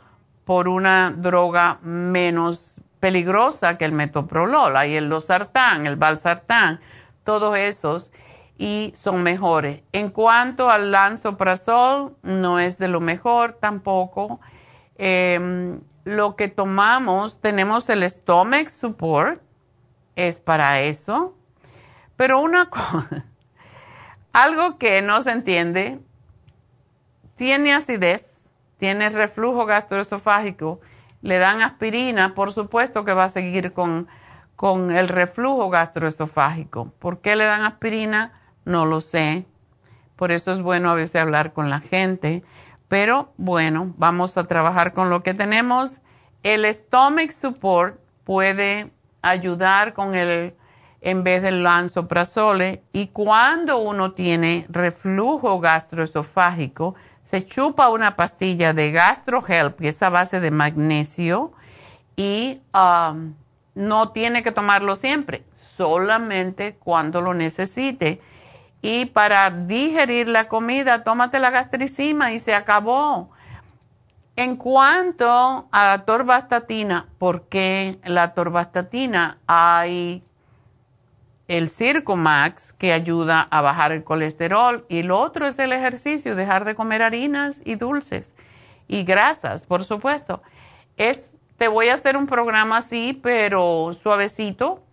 por 0.45 0.67
una 0.67 1.09
droga 1.09 1.79
menos 1.81 2.82
peligrosa 3.03 3.77
que 3.77 3.83
el 3.83 3.91
metoprolol. 3.91 4.77
Hay 4.77 4.95
el 4.95 5.09
losartán, 5.09 5.85
el 5.85 5.97
valsartán, 5.97 6.79
todos 7.25 7.57
esos 7.57 8.11
y 8.57 8.93
son 8.95 9.23
mejores. 9.23 9.81
En 9.91 10.09
cuanto 10.09 10.69
al 10.69 10.93
lanzoprazol, 10.93 12.15
no 12.21 12.59
es 12.59 12.77
de 12.77 12.87
lo 12.87 13.01
mejor 13.01 13.57
tampoco. 13.59 14.39
Em, 14.95 15.81
lo 16.05 16.37
que 16.37 16.47
tomamos, 16.47 17.41
tenemos 17.41 17.89
el 17.89 18.09
stomach 18.09 18.69
support, 18.69 19.41
es 20.15 20.39
para 20.39 20.79
eso. 20.79 21.35
Pero 22.15 22.39
una 22.39 22.69
cosa, 22.69 23.25
algo 24.31 24.77
que 24.77 25.01
no 25.01 25.19
se 25.19 25.31
entiende 25.31 25.99
tiene 27.35 27.73
acidez, 27.73 28.49
tiene 28.77 29.09
reflujo 29.09 29.65
gastroesofágico, 29.65 30.79
le 31.23 31.39
dan 31.39 31.61
aspirina, 31.61 32.35
por 32.35 32.51
supuesto 32.51 33.05
que 33.05 33.13
va 33.13 33.23
a 33.23 33.29
seguir 33.29 33.71
con, 33.71 34.07
con 34.57 34.91
el 34.91 35.07
reflujo 35.07 35.69
gastroesofágico. 35.69 36.91
¿Por 36.99 37.21
qué 37.21 37.35
le 37.35 37.45
dan 37.45 37.63
aspirina? 37.63 38.33
No 38.65 38.85
lo 38.85 39.01
sé. 39.01 39.45
Por 40.17 40.31
eso 40.31 40.51
es 40.51 40.61
bueno 40.61 40.91
a 40.91 40.95
veces 40.95 41.15
hablar 41.15 41.53
con 41.53 41.69
la 41.69 41.79
gente. 41.79 42.43
Pero 42.89 43.31
bueno, 43.37 43.93
vamos 43.97 44.37
a 44.37 44.43
trabajar 44.43 44.91
con 44.91 45.09
lo 45.09 45.23
que 45.23 45.33
tenemos. 45.33 46.01
El 46.43 46.71
stomach 46.71 47.31
support 47.31 47.99
puede 48.25 48.91
ayudar 49.21 49.93
con 49.93 50.15
el 50.15 50.53
en 50.99 51.23
vez 51.23 51.41
del 51.41 51.63
lanzoprazole 51.63 52.81
y 52.93 53.07
cuando 53.07 53.77
uno 53.77 54.13
tiene 54.13 54.65
reflujo 54.69 55.59
gastroesofágico 55.59 56.95
se 57.23 57.45
chupa 57.45 57.89
una 57.89 58.15
pastilla 58.15 58.73
de 58.73 58.91
GastroHelp, 58.91 59.79
que 59.79 59.89
es 59.89 60.03
a 60.03 60.09
base 60.09 60.39
de 60.39 60.51
magnesio, 60.51 61.53
y 62.15 62.61
um, 62.73 63.33
no 63.75 64.09
tiene 64.09 64.43
que 64.43 64.51
tomarlo 64.51 64.95
siempre, 64.95 65.43
solamente 65.77 66.75
cuando 66.75 67.21
lo 67.21 67.33
necesite. 67.33 68.21
Y 68.81 69.05
para 69.05 69.49
digerir 69.49 70.27
la 70.27 70.47
comida, 70.47 71.03
tómate 71.03 71.39
la 71.39 71.49
gastricima 71.49 72.33
y 72.33 72.39
se 72.39 72.53
acabó. 72.53 73.29
En 74.35 74.57
cuanto 74.57 75.69
a 75.71 75.85
la 75.85 76.05
torvastatina, 76.05 77.07
porque 77.17 77.99
la 78.03 78.33
torvastatina 78.33 79.37
hay 79.47 80.23
el 81.47 81.69
Circo 81.69 82.15
Max, 82.15 82.73
que 82.73 82.93
ayuda 82.93 83.47
a 83.49 83.61
bajar 83.61 83.91
el 83.91 84.03
colesterol, 84.03 84.85
y 84.89 85.03
lo 85.03 85.19
otro 85.19 85.47
es 85.47 85.59
el 85.59 85.73
ejercicio, 85.73 86.35
dejar 86.35 86.65
de 86.65 86.75
comer 86.75 87.01
harinas 87.01 87.61
y 87.65 87.75
dulces 87.75 88.33
y 88.87 89.03
grasas, 89.03 89.65
por 89.65 89.83
supuesto. 89.83 90.41
Es, 90.97 91.31
te 91.57 91.67
voy 91.67 91.89
a 91.89 91.95
hacer 91.95 92.17
un 92.17 92.27
programa 92.27 92.77
así, 92.77 93.19
pero 93.21 93.91
suavecito, 93.93 94.83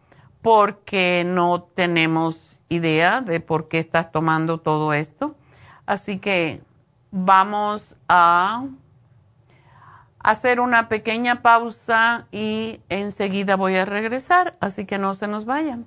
porque 0.43 1.25
no 1.27 1.63
tenemos 1.75 2.61
idea 2.69 3.21
de 3.21 3.41
por 3.41 3.69
qué 3.69 3.79
estás 3.79 4.11
tomando 4.11 4.59
todo 4.59 4.93
esto. 4.93 5.37
Así 5.87 6.19
que 6.19 6.63
vamos 7.11 7.97
a 8.09 8.65
hacer 10.19 10.61
una 10.61 10.89
pequeña 10.89 11.43
pausa 11.43 12.27
y 12.31 12.81
enseguida 12.89 13.57
voy 13.57 13.77
a 13.77 13.85
regresar, 13.85 14.57
así 14.61 14.85
que 14.87 14.99
no 14.99 15.15
se 15.15 15.27
nos 15.27 15.45
vayan. 15.45 15.87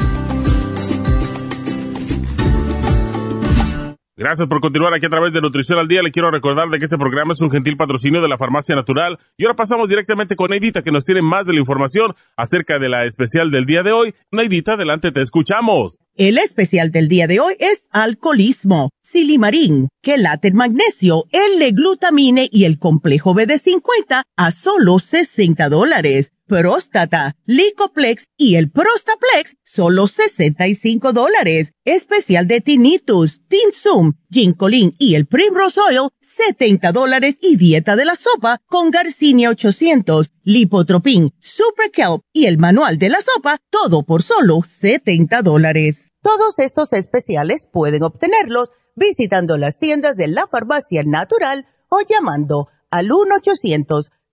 Gracias 4.19 4.49
por 4.49 4.63
continuar 4.63 4.95
aquí 4.95 5.05
a 5.05 5.11
través 5.11 5.35
de 5.35 5.43
Nutrición 5.43 5.79
al 5.79 5.89
Día. 5.89 6.03
Le 6.03 6.11
quiero 6.11 6.31
recordar 6.31 6.71
de 6.71 6.79
que 6.79 6.87
este 6.87 6.97
programa 6.97 7.35
es 7.35 7.43
un 7.43 7.51
gentil 7.51 7.77
patrocinio 7.77 8.23
de 8.23 8.29
la 8.29 8.39
Farmacia 8.39 8.75
Natural. 8.75 9.19
Y 9.37 9.45
ahora 9.45 9.57
pasamos 9.57 9.91
directamente 9.91 10.37
con 10.37 10.49
Neidita, 10.49 10.81
que 10.81 10.91
nos 10.91 11.05
tiene 11.05 11.21
más 11.21 11.45
de 11.45 11.53
la 11.53 11.61
información 11.61 12.15
acerca 12.35 12.79
de 12.79 12.89
la 12.89 13.05
especial 13.05 13.51
del 13.51 13.67
día 13.67 13.83
de 13.83 13.93
hoy. 13.93 14.15
Neidita, 14.33 14.73
adelante, 14.73 15.13
te 15.13 15.21
escuchamos. 15.21 15.99
El 16.15 16.39
especial 16.39 16.93
del 16.93 17.09
día 17.09 17.27
de 17.27 17.41
hoy 17.41 17.57
es 17.59 17.85
alcoholismo, 17.91 18.89
silimarín, 19.03 19.89
quelate 20.01 20.51
magnesio, 20.51 21.25
L-glutamine 21.31 22.49
y 22.51 22.65
el 22.65 22.79
complejo 22.79 23.35
BD50 23.35 24.23
a 24.35 24.51
solo 24.51 24.99
60 24.99 25.69
dólares 25.69 26.33
próstata, 26.47 27.37
Licoplex 27.45 28.29
y 28.37 28.57
el 28.57 28.71
Prostaplex, 28.71 29.57
solo 29.65 30.07
65 30.07 31.13
dólares. 31.13 31.73
Especial 31.85 32.47
de 32.47 32.61
tinnitus, 32.61 33.43
Tinsum, 33.49 34.15
Ginkolin 34.31 34.95
y 34.99 35.15
el 35.15 35.27
Primrose 35.27 35.81
Oil, 35.81 36.09
70 36.21 36.93
dólares 36.93 37.37
y 37.41 37.57
dieta 37.57 37.97
de 37.97 38.05
la 38.05 38.17
sopa 38.17 38.61
con 38.67 38.91
Garcinia 38.91 39.51
800, 39.51 40.31
Lipotropin, 40.43 41.33
Super 41.41 41.91
Kelp 41.91 42.23
y 42.33 42.47
el 42.47 42.59
manual 42.59 42.99
de 42.99 43.09
la 43.09 43.19
sopa, 43.21 43.59
todo 43.71 44.05
por 44.05 44.23
solo 44.23 44.63
70 44.67 45.43
dólares. 45.43 46.13
Todos 46.23 46.59
estos 46.59 46.93
especiales 46.93 47.67
pueden 47.73 48.03
obtenerlos 48.03 48.71
visitando 48.97 49.59
las 49.59 49.79
tiendas 49.79 50.17
de 50.17 50.29
la 50.29 50.47
farmacia 50.47 51.03
natural 51.05 51.67
o 51.89 52.01
llamando 52.01 52.69
al 52.91 53.13
1 53.13 53.37
800 53.37 54.11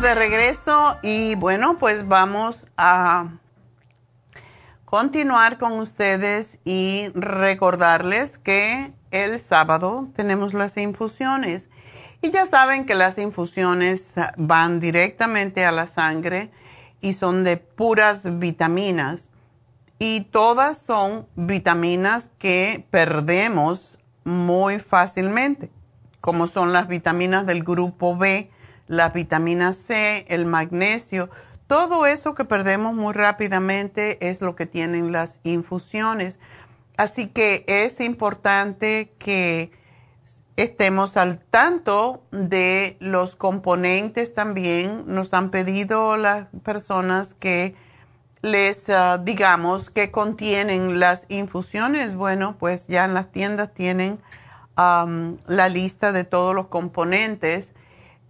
De 0.00 0.14
regreso 0.14 0.96
y 1.02 1.34
bueno, 1.34 1.76
pues 1.76 2.08
vamos 2.08 2.66
a 2.78 3.32
continuar 4.86 5.58
con 5.58 5.72
ustedes 5.72 6.58
y 6.64 7.08
recordarles 7.14 8.38
que 8.38 8.94
el 9.10 9.38
sábado 9.38 10.08
tenemos 10.14 10.54
las 10.54 10.78
infusiones. 10.78 11.68
Y 12.22 12.30
ya 12.30 12.46
saben 12.46 12.86
que 12.86 12.94
las 12.94 13.18
infusiones 13.18 14.14
van 14.38 14.80
directamente 14.80 15.66
a 15.66 15.72
la 15.72 15.86
sangre 15.86 16.50
y 17.02 17.12
son 17.12 17.44
de 17.44 17.58
puras 17.58 18.38
vitaminas. 18.38 19.28
Y 19.98 20.22
todas 20.22 20.78
son 20.78 21.26
vitaminas 21.36 22.30
que 22.38 22.86
perdemos 22.90 23.98
muy 24.24 24.78
fácilmente, 24.78 25.70
como 26.22 26.46
son 26.46 26.72
las 26.72 26.88
vitaminas 26.88 27.44
del 27.44 27.64
grupo 27.64 28.16
B 28.16 28.50
la 28.90 29.10
vitamina 29.10 29.72
C, 29.72 30.26
el 30.28 30.46
magnesio, 30.46 31.30
todo 31.68 32.06
eso 32.06 32.34
que 32.34 32.44
perdemos 32.44 32.92
muy 32.92 33.14
rápidamente 33.14 34.28
es 34.28 34.40
lo 34.40 34.56
que 34.56 34.66
tienen 34.66 35.12
las 35.12 35.38
infusiones. 35.44 36.40
Así 36.96 37.28
que 37.28 37.64
es 37.68 38.00
importante 38.00 39.14
que 39.20 39.70
estemos 40.56 41.16
al 41.16 41.38
tanto 41.38 42.24
de 42.32 42.96
los 42.98 43.36
componentes 43.36 44.34
también. 44.34 45.04
Nos 45.06 45.34
han 45.34 45.50
pedido 45.50 46.16
las 46.16 46.48
personas 46.64 47.34
que 47.34 47.76
les 48.42 48.88
ah, 48.88 49.18
digamos 49.18 49.88
que 49.88 50.10
contienen 50.10 50.98
las 50.98 51.26
infusiones. 51.28 52.16
Bueno, 52.16 52.56
pues 52.58 52.88
ya 52.88 53.04
en 53.04 53.14
las 53.14 53.30
tiendas 53.30 53.72
tienen 53.72 54.18
la 54.76 55.68
lista 55.68 56.10
de 56.10 56.24
todos 56.24 56.56
los 56.56 56.66
componentes 56.66 57.74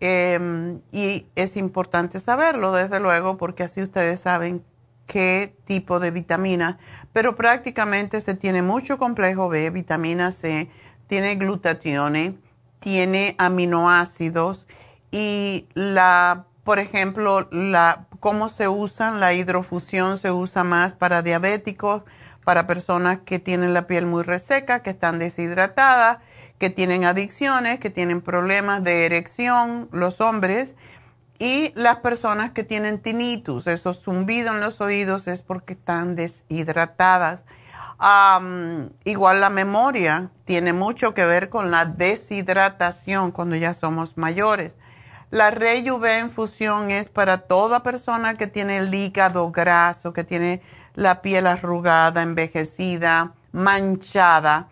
Em, 0.00 0.80
y 0.92 1.26
es 1.34 1.56
importante 1.56 2.20
saberlo, 2.20 2.72
desde 2.72 3.00
luego, 3.00 3.36
porque 3.36 3.64
así 3.64 3.82
ustedes 3.82 4.20
saben 4.20 4.64
qué 5.06 5.54
tipo 5.66 6.00
de 6.00 6.10
vitamina. 6.10 6.78
Pero 7.12 7.36
prácticamente 7.36 8.20
se 8.20 8.34
tiene 8.34 8.62
mucho 8.62 8.96
complejo 8.96 9.48
B, 9.48 9.68
vitamina 9.70 10.32
C, 10.32 10.70
tiene 11.06 11.34
glutatione, 11.34 12.38
tiene 12.78 13.34
aminoácidos 13.38 14.66
y 15.10 15.66
la, 15.74 16.46
por 16.64 16.78
ejemplo, 16.78 17.48
la, 17.50 18.06
cómo 18.20 18.48
se 18.48 18.68
usan, 18.68 19.20
la 19.20 19.34
hidrofusión 19.34 20.16
se 20.16 20.30
usa 20.30 20.64
más 20.64 20.94
para 20.94 21.22
diabéticos, 21.22 22.04
para 22.44 22.66
personas 22.66 23.18
que 23.24 23.38
tienen 23.38 23.74
la 23.74 23.86
piel 23.86 24.06
muy 24.06 24.22
reseca, 24.22 24.82
que 24.82 24.90
están 24.90 25.18
deshidratadas 25.18 26.18
que 26.60 26.68
tienen 26.68 27.06
adicciones, 27.06 27.80
que 27.80 27.88
tienen 27.88 28.20
problemas 28.20 28.84
de 28.84 29.06
erección, 29.06 29.88
los 29.92 30.20
hombres, 30.20 30.76
y 31.38 31.72
las 31.74 31.96
personas 31.96 32.50
que 32.50 32.64
tienen 32.64 32.98
tinnitus, 32.98 33.66
esos 33.66 34.02
zumbidos 34.02 34.54
en 34.54 34.60
los 34.60 34.82
oídos 34.82 35.26
es 35.26 35.40
porque 35.40 35.72
están 35.72 36.16
deshidratadas. 36.16 37.46
igual 39.04 39.40
la 39.40 39.48
memoria 39.48 40.30
tiene 40.44 40.74
mucho 40.74 41.14
que 41.14 41.24
ver 41.24 41.48
con 41.48 41.70
la 41.70 41.86
deshidratación 41.86 43.32
cuando 43.32 43.56
ya 43.56 43.72
somos 43.72 44.18
mayores. 44.18 44.76
La 45.30 45.50
Rejuve 45.50 46.18
en 46.18 46.30
fusión 46.30 46.90
es 46.90 47.08
para 47.08 47.38
toda 47.38 47.82
persona 47.82 48.34
que 48.34 48.48
tiene 48.48 48.76
el 48.76 48.94
hígado 48.94 49.50
graso, 49.50 50.12
que 50.12 50.24
tiene 50.24 50.60
la 50.94 51.22
piel 51.22 51.46
arrugada, 51.46 52.20
envejecida, 52.20 53.32
manchada 53.52 54.68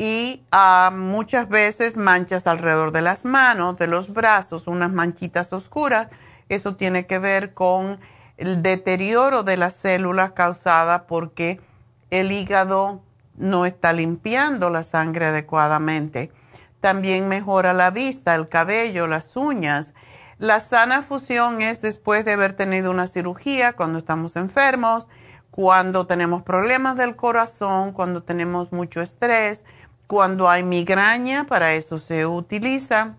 y 0.00 0.42
ah, 0.50 0.90
muchas 0.94 1.50
veces 1.50 1.98
manchas 1.98 2.46
alrededor 2.46 2.90
de 2.90 3.02
las 3.02 3.26
manos, 3.26 3.76
de 3.76 3.86
los 3.86 4.10
brazos, 4.10 4.66
unas 4.66 4.90
manchitas 4.90 5.52
oscuras. 5.52 6.08
Eso 6.48 6.74
tiene 6.74 7.04
que 7.04 7.18
ver 7.18 7.52
con 7.52 8.00
el 8.38 8.62
deterioro 8.62 9.42
de 9.42 9.58
las 9.58 9.74
células 9.74 10.32
causada 10.32 11.06
porque 11.06 11.60
el 12.08 12.32
hígado 12.32 13.02
no 13.36 13.66
está 13.66 13.92
limpiando 13.92 14.70
la 14.70 14.84
sangre 14.84 15.26
adecuadamente. 15.26 16.32
También 16.80 17.28
mejora 17.28 17.74
la 17.74 17.90
vista, 17.90 18.34
el 18.34 18.48
cabello, 18.48 19.06
las 19.06 19.36
uñas. 19.36 19.92
La 20.38 20.60
sana 20.60 21.02
fusión 21.02 21.60
es 21.60 21.82
después 21.82 22.24
de 22.24 22.32
haber 22.32 22.54
tenido 22.54 22.90
una 22.90 23.06
cirugía, 23.06 23.74
cuando 23.74 23.98
estamos 23.98 24.36
enfermos, 24.36 25.08
cuando 25.50 26.06
tenemos 26.06 26.42
problemas 26.42 26.96
del 26.96 27.16
corazón, 27.16 27.92
cuando 27.92 28.22
tenemos 28.22 28.72
mucho 28.72 29.02
estrés, 29.02 29.62
cuando 30.10 30.50
hay 30.50 30.64
migraña, 30.64 31.44
para 31.44 31.74
eso 31.74 31.96
se 31.96 32.26
utiliza. 32.26 33.14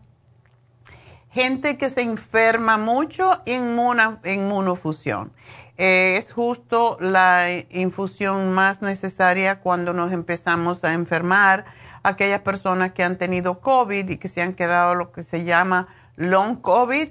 Gente 1.30 1.78
que 1.78 1.90
se 1.90 2.02
enferma 2.02 2.78
mucho, 2.78 3.42
inmunofusión. 3.46 5.32
Eh, 5.78 6.16
es 6.18 6.34
justo 6.34 6.98
la 7.00 7.48
infusión 7.70 8.52
más 8.52 8.82
necesaria 8.82 9.62
cuando 9.62 9.94
nos 9.94 10.12
empezamos 10.12 10.84
a 10.84 10.92
enfermar. 10.92 11.64
Aquellas 12.04 12.42
personas 12.42 12.92
que 12.92 13.06
han 13.06 13.18
tenido 13.18 13.62
COVID 13.62 14.10
y 14.10 14.18
que 14.18 14.28
se 14.28 14.42
han 14.42 14.54
quedado 14.54 14.94
lo 14.94 15.14
que 15.14 15.24
se 15.24 15.46
llama 15.46 15.88
long 16.18 16.60
COVID, 16.60 17.08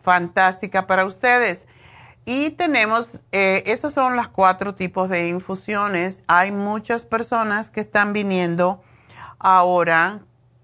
fantástica 0.00 0.86
para 0.86 1.04
ustedes. 1.04 1.66
Y 2.24 2.50
tenemos, 2.50 3.20
eh, 3.32 3.64
esos 3.66 3.94
son 3.94 4.14
los 4.14 4.28
cuatro 4.28 4.76
tipos 4.76 5.08
de 5.08 5.26
infusiones. 5.26 6.22
Hay 6.28 6.52
muchas 6.52 7.02
personas 7.02 7.72
que 7.72 7.80
están 7.80 8.12
viniendo 8.12 8.80
ahora 9.44 10.20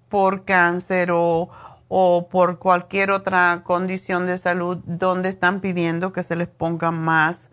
por 0.08 0.44
cáncer 0.44 1.10
o, 1.12 1.50
o 1.88 2.28
por 2.28 2.58
cualquier 2.58 3.10
otra 3.10 3.62
condición 3.62 4.26
de 4.26 4.38
salud 4.38 4.78
donde 4.86 5.28
están 5.28 5.60
pidiendo 5.60 6.12
que 6.12 6.22
se 6.22 6.34
les 6.34 6.48
ponga 6.48 6.90
más 6.90 7.50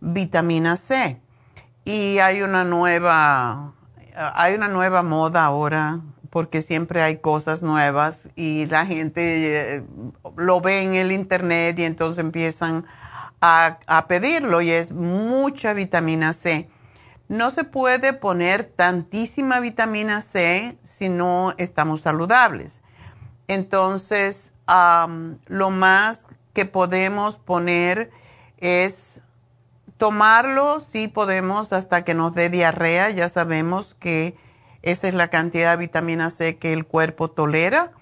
vitamina 0.00 0.76
C. 0.76 1.20
Y 1.84 2.18
hay 2.18 2.42
una 2.42 2.64
nueva, 2.64 3.72
hay 4.14 4.54
una 4.54 4.68
nueva 4.68 5.02
moda 5.02 5.44
ahora 5.44 6.00
porque 6.30 6.60
siempre 6.60 7.00
hay 7.00 7.18
cosas 7.18 7.62
nuevas 7.62 8.28
y 8.36 8.66
la 8.66 8.84
gente 8.84 9.76
eh, 9.76 9.84
lo 10.36 10.60
ve 10.60 10.82
en 10.82 10.94
el 10.94 11.10
internet 11.10 11.78
y 11.78 11.84
entonces 11.84 12.18
empiezan 12.22 12.84
a, 13.40 13.78
a, 13.86 14.06
pedirlo 14.08 14.60
y 14.60 14.70
es 14.70 14.90
mucha 14.90 15.72
vitamina 15.72 16.34
C. 16.34 16.68
No 17.28 17.50
se 17.50 17.64
puede 17.64 18.12
poner 18.12 18.64
tantísima 18.64 19.60
vitamina 19.60 20.20
C 20.20 20.78
si 20.84 21.08
no 21.08 21.54
estamos 21.58 22.02
saludables. 22.02 22.80
Entonces, 23.48 24.52
lo 25.46 25.70
más 25.70 26.28
que 26.52 26.66
podemos 26.66 27.36
poner 27.36 28.10
es 28.58 29.20
tomarlo, 29.98 30.80
sí 30.80 31.08
podemos 31.08 31.72
hasta 31.72 32.04
que 32.04 32.14
nos 32.14 32.34
dé 32.34 32.50
diarrea, 32.50 33.10
ya 33.10 33.28
sabemos 33.28 33.94
que 33.94 34.36
esa 34.82 35.08
es 35.08 35.14
la 35.14 35.28
cantidad 35.28 35.72
de 35.72 35.78
vitamina 35.78 36.30
C 36.30 36.58
que 36.58 36.72
el 36.72 36.86
cuerpo 36.86 37.30
tolera. 37.30 37.92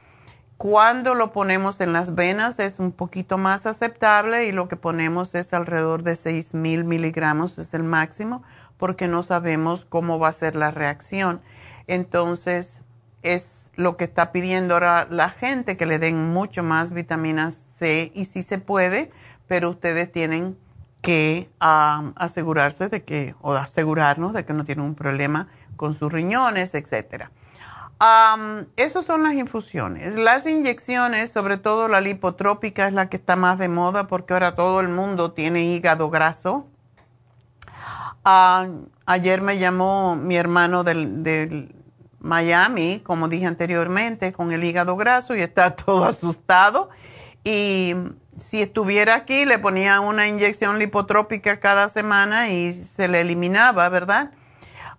Cuando 0.57 1.15
lo 1.15 1.33
ponemos 1.33 1.81
en 1.81 1.93
las 1.93 2.15
venas 2.15 2.59
es 2.59 2.79
un 2.79 2.93
poquito 2.93 3.39
más 3.39 3.67
aceptable 3.67 4.47
y 4.47 4.53
lo 4.53 4.69
que 4.69 4.77
ponemos 4.77 5.35
es 5.35 5.53
alrededor 5.53 6.03
de 6.03 6.15
6 6.15 6.55
mil 6.55 6.85
miligramos, 6.85 7.59
es 7.59 7.75
el 7.75 7.83
máximo, 7.83 8.43
porque 8.77 9.09
no 9.09 9.23
sabemos 9.23 9.85
cómo 9.85 10.19
va 10.19 10.29
a 10.29 10.33
ser 10.33 10.57
la 10.57 10.71
reacción. 10.71 11.41
Entonces, 11.87 12.83
es 13.23 13.71
lo 13.75 13.97
que 13.97 14.05
está 14.05 14.33
pidiendo 14.33 14.75
ahora 14.75 15.07
la 15.11 15.31
gente, 15.31 15.77
que 15.77 15.87
le 15.87 15.99
den 15.99 16.31
mucho 16.33 16.63
más 16.63 16.93
vitamina 16.93 17.51
C 17.51 18.13
y 18.15 18.27
sí 18.27 18.43
se 18.43 18.59
puede, 18.59 19.11
pero 19.47 19.71
ustedes 19.71 20.13
tienen 20.13 20.57
que 21.01 21.51
asegurarse 21.59 22.89
de 22.89 23.05
que, 23.05 23.35
o 23.43 23.53
asegurarnos 23.53 24.33
de 24.33 24.45
que 24.45 24.53
no 24.55 24.65
tienen 24.65 24.85
un 24.85 24.95
problema 24.95 25.49
con 25.77 25.93
sus 25.93 26.13
riñones, 26.13 26.75
etcétera. 26.75 27.31
Um, 28.01 28.67
esas 28.77 29.05
son 29.05 29.23
las 29.23 29.35
infusiones. 29.35 30.17
Las 30.17 30.47
inyecciones, 30.47 31.31
sobre 31.31 31.59
todo 31.59 31.89
la 31.89 32.01
lipotrópica, 32.01 32.89
es 32.89 32.95
la 32.95 33.09
que 33.09 33.17
está 33.17 33.37
más 33.37 33.59
de 33.59 33.69
moda 33.69 34.07
porque 34.07 34.33
ahora 34.33 34.55
todo 34.55 34.81
el 34.81 34.89
mundo 34.89 35.33
tiene 35.33 35.65
hígado 35.65 36.11
graso. 36.11 36.67
Ayer 38.25 39.43
me 39.43 39.59
llamó 39.59 40.17
mi 40.17 40.37
hermano 40.37 40.83
del, 40.85 41.23
del 41.23 41.75
Miami, 42.21 43.01
como 43.05 43.29
dije 43.29 43.47
anteriormente, 43.47 44.33
con 44.33 44.51
el 44.51 44.65
hígado 44.65 44.97
graso 44.97 45.37
y 45.37 45.43
está 45.43 45.77
todo 45.77 46.05
asustado. 46.05 46.89
Y 47.45 47.95
si 48.39 48.63
estuviera 48.63 49.15
aquí, 49.15 49.45
le 49.45 49.59
ponían 49.59 50.03
una 50.03 50.27
inyección 50.27 50.79
lipotrópica 50.79 51.61
cada 51.61 51.89
semana 51.89 52.49
y 52.49 52.73
se 52.73 53.09
le 53.09 53.21
eliminaba, 53.21 53.89
¿verdad? 53.91 54.33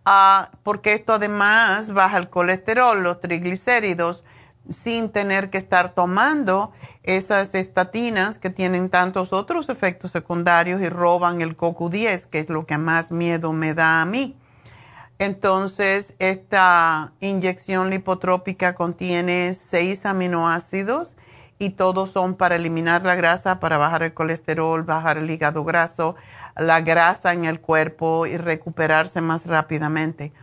Ah, 0.05 0.51
porque 0.61 0.93
esto 0.93 1.13
además 1.13 1.91
baja 1.91 2.17
el 2.17 2.29
colesterol, 2.29 3.01
los 3.01 3.19
triglicéridos, 3.19 4.23
sin 4.69 5.09
tener 5.09 5.49
que 5.49 5.57
estar 5.57 5.93
tomando 5.93 6.71
esas 7.03 7.53
estatinas 7.55 8.37
que 8.37 8.49
tienen 8.49 8.89
tantos 8.89 9.33
otros 9.33 9.69
efectos 9.69 10.11
secundarios 10.11 10.81
y 10.81 10.89
roban 10.89 11.41
el 11.41 11.55
CoQ10, 11.55 12.25
que 12.25 12.39
es 12.39 12.49
lo 12.49 12.65
que 12.65 12.77
más 12.77 13.11
miedo 13.11 13.53
me 13.53 13.73
da 13.73 14.01
a 14.01 14.05
mí. 14.05 14.35
Entonces, 15.17 16.13
esta 16.19 17.13
inyección 17.21 17.89
lipotrópica 17.89 18.75
contiene 18.75 19.53
seis 19.53 20.05
aminoácidos 20.05 21.15
y 21.57 21.69
todos 21.71 22.11
son 22.11 22.35
para 22.35 22.57
eliminar 22.57 23.03
la 23.03 23.15
grasa, 23.15 23.59
para 23.59 23.77
bajar 23.77 24.03
el 24.03 24.13
colesterol, 24.13 24.83
bajar 24.83 25.17
el 25.17 25.31
hígado 25.31 25.63
graso, 25.63 26.15
la 26.57 26.81
grasa 26.81 27.33
en 27.33 27.45
el 27.45 27.61
cuerpo 27.61 28.25
y 28.25 28.35
recuperarse 28.35 29.21
más 29.21 29.45
rápidamente. 29.45 30.33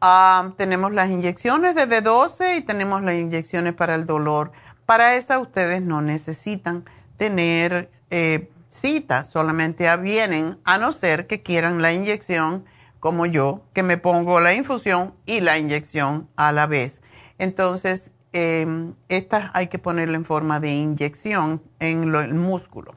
Ah, 0.00 0.52
tenemos 0.56 0.92
las 0.92 1.10
inyecciones 1.10 1.74
de 1.74 1.86
B12 1.86 2.56
y 2.56 2.60
tenemos 2.62 3.02
las 3.02 3.16
inyecciones 3.16 3.74
para 3.74 3.94
el 3.94 4.06
dolor. 4.06 4.50
Para 4.86 5.16
esa 5.16 5.38
ustedes 5.38 5.82
no 5.82 6.00
necesitan 6.00 6.84
tener 7.18 7.90
eh, 8.10 8.50
cita, 8.70 9.24
solamente 9.24 9.94
vienen 9.98 10.58
a 10.64 10.78
no 10.78 10.92
ser 10.92 11.26
que 11.26 11.42
quieran 11.42 11.82
la 11.82 11.92
inyección 11.92 12.64
como 12.98 13.26
yo, 13.26 13.62
que 13.74 13.82
me 13.82 13.98
pongo 13.98 14.40
la 14.40 14.54
infusión 14.54 15.14
y 15.26 15.40
la 15.40 15.58
inyección 15.58 16.28
a 16.36 16.50
la 16.52 16.66
vez. 16.66 17.02
Entonces, 17.38 18.10
eh, 18.32 18.92
esta 19.08 19.50
hay 19.52 19.66
que 19.66 19.78
ponerla 19.78 20.16
en 20.16 20.24
forma 20.24 20.60
de 20.60 20.70
inyección 20.70 21.62
en 21.78 22.14
el 22.14 22.34
músculo. 22.34 22.94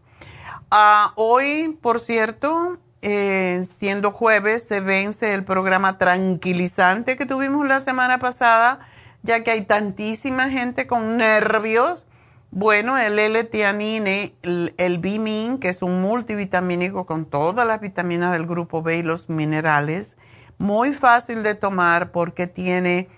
Ah, 0.72 1.12
hoy, 1.16 1.78
por 1.82 2.00
cierto, 2.00 2.78
eh, 3.06 3.62
siendo 3.78 4.12
jueves, 4.12 4.64
se 4.64 4.80
vence 4.80 5.34
el 5.34 5.44
programa 5.44 5.98
tranquilizante 5.98 7.18
que 7.18 7.26
tuvimos 7.26 7.68
la 7.68 7.82
semana 7.82 8.18
pasada, 8.18 8.80
ya 9.24 9.44
que 9.44 9.52
hay 9.52 9.64
tantísima 9.64 10.50
gente 10.50 10.88
con 10.88 11.18
nervios. 11.18 12.08
Bueno, 12.50 12.98
el 12.98 13.20
L-tianine, 13.20 14.36
el, 14.42 14.74
el 14.78 15.00
Bimin, 15.00 15.58
que 15.58 15.68
es 15.68 15.82
un 15.82 16.02
multivitamínico 16.02 17.06
con 17.06 17.26
todas 17.26 17.68
las 17.68 17.82
vitaminas 17.82 18.32
del 18.32 18.46
grupo 18.46 18.82
B 18.82 19.00
y 19.00 19.04
los 19.04 19.28
minerales, 19.28 20.16
muy 20.58 20.94
fácil 20.94 21.44
de 21.44 21.56
tomar 21.56 22.12
porque 22.12 22.48
tiene, 22.48 23.10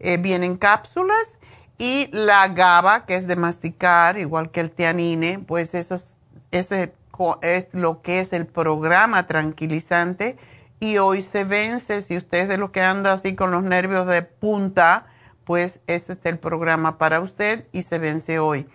eh, 0.00 0.18
vienen 0.18 0.56
cápsulas 0.56 1.38
y 1.78 2.10
la 2.12 2.46
GABA, 2.48 3.06
que 3.06 3.16
es 3.16 3.26
de 3.26 3.36
masticar, 3.36 4.18
igual 4.18 4.50
que 4.50 4.60
el 4.60 4.70
tianine, 4.70 5.38
pues 5.38 5.74
eso 5.74 5.94
es, 5.94 6.18
ese 6.50 6.92
es 7.42 7.68
lo 7.72 8.02
que 8.02 8.20
es 8.20 8.32
el 8.32 8.46
programa 8.46 9.26
tranquilizante. 9.26 10.36
Y 10.80 10.98
hoy 10.98 11.20
se 11.20 11.44
vence, 11.44 12.02
si 12.02 12.16
usted 12.16 12.38
es 12.38 12.48
de 12.48 12.56
lo 12.56 12.72
que 12.72 12.80
anda 12.80 13.12
así 13.12 13.34
con 13.36 13.50
los 13.50 13.62
nervios 13.62 14.06
de 14.06 14.22
punta, 14.22 15.06
pues 15.44 15.80
ese 15.86 16.14
es 16.14 16.18
el 16.24 16.38
programa 16.38 16.96
para 16.96 17.20
usted 17.20 17.66
y 17.72 17.82
se 17.82 17.98
vence 17.98 18.38
hoy. 18.38 18.66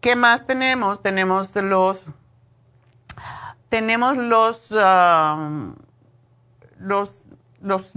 ¿Qué 0.00 0.16
más 0.16 0.46
tenemos? 0.46 1.02
Tenemos 1.02 1.54
los, 1.56 2.06
tenemos 3.68 4.16
los, 4.16 4.70
um, 4.70 5.74
los 6.78 7.24
los, 7.64 7.92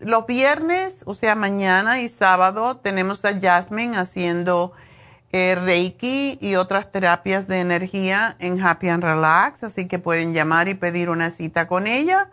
los 0.00 0.26
viernes, 0.26 1.02
o 1.06 1.14
sea, 1.14 1.36
mañana 1.36 2.00
y 2.00 2.08
sábado, 2.08 2.78
tenemos 2.78 3.24
a 3.24 3.38
Jasmine 3.40 3.96
haciendo 3.96 4.72
eh, 5.32 5.54
Reiki 5.54 6.38
y 6.40 6.56
otras 6.56 6.90
terapias 6.90 7.46
de 7.46 7.60
energía 7.60 8.34
en 8.38 8.60
Happy 8.60 8.88
and 8.88 9.04
Relax, 9.04 9.62
así 9.62 9.86
que 9.86 9.98
pueden 9.98 10.34
llamar 10.34 10.68
y 10.68 10.74
pedir 10.74 11.10
una 11.10 11.30
cita 11.30 11.66
con 11.66 11.86
ella. 11.86 12.28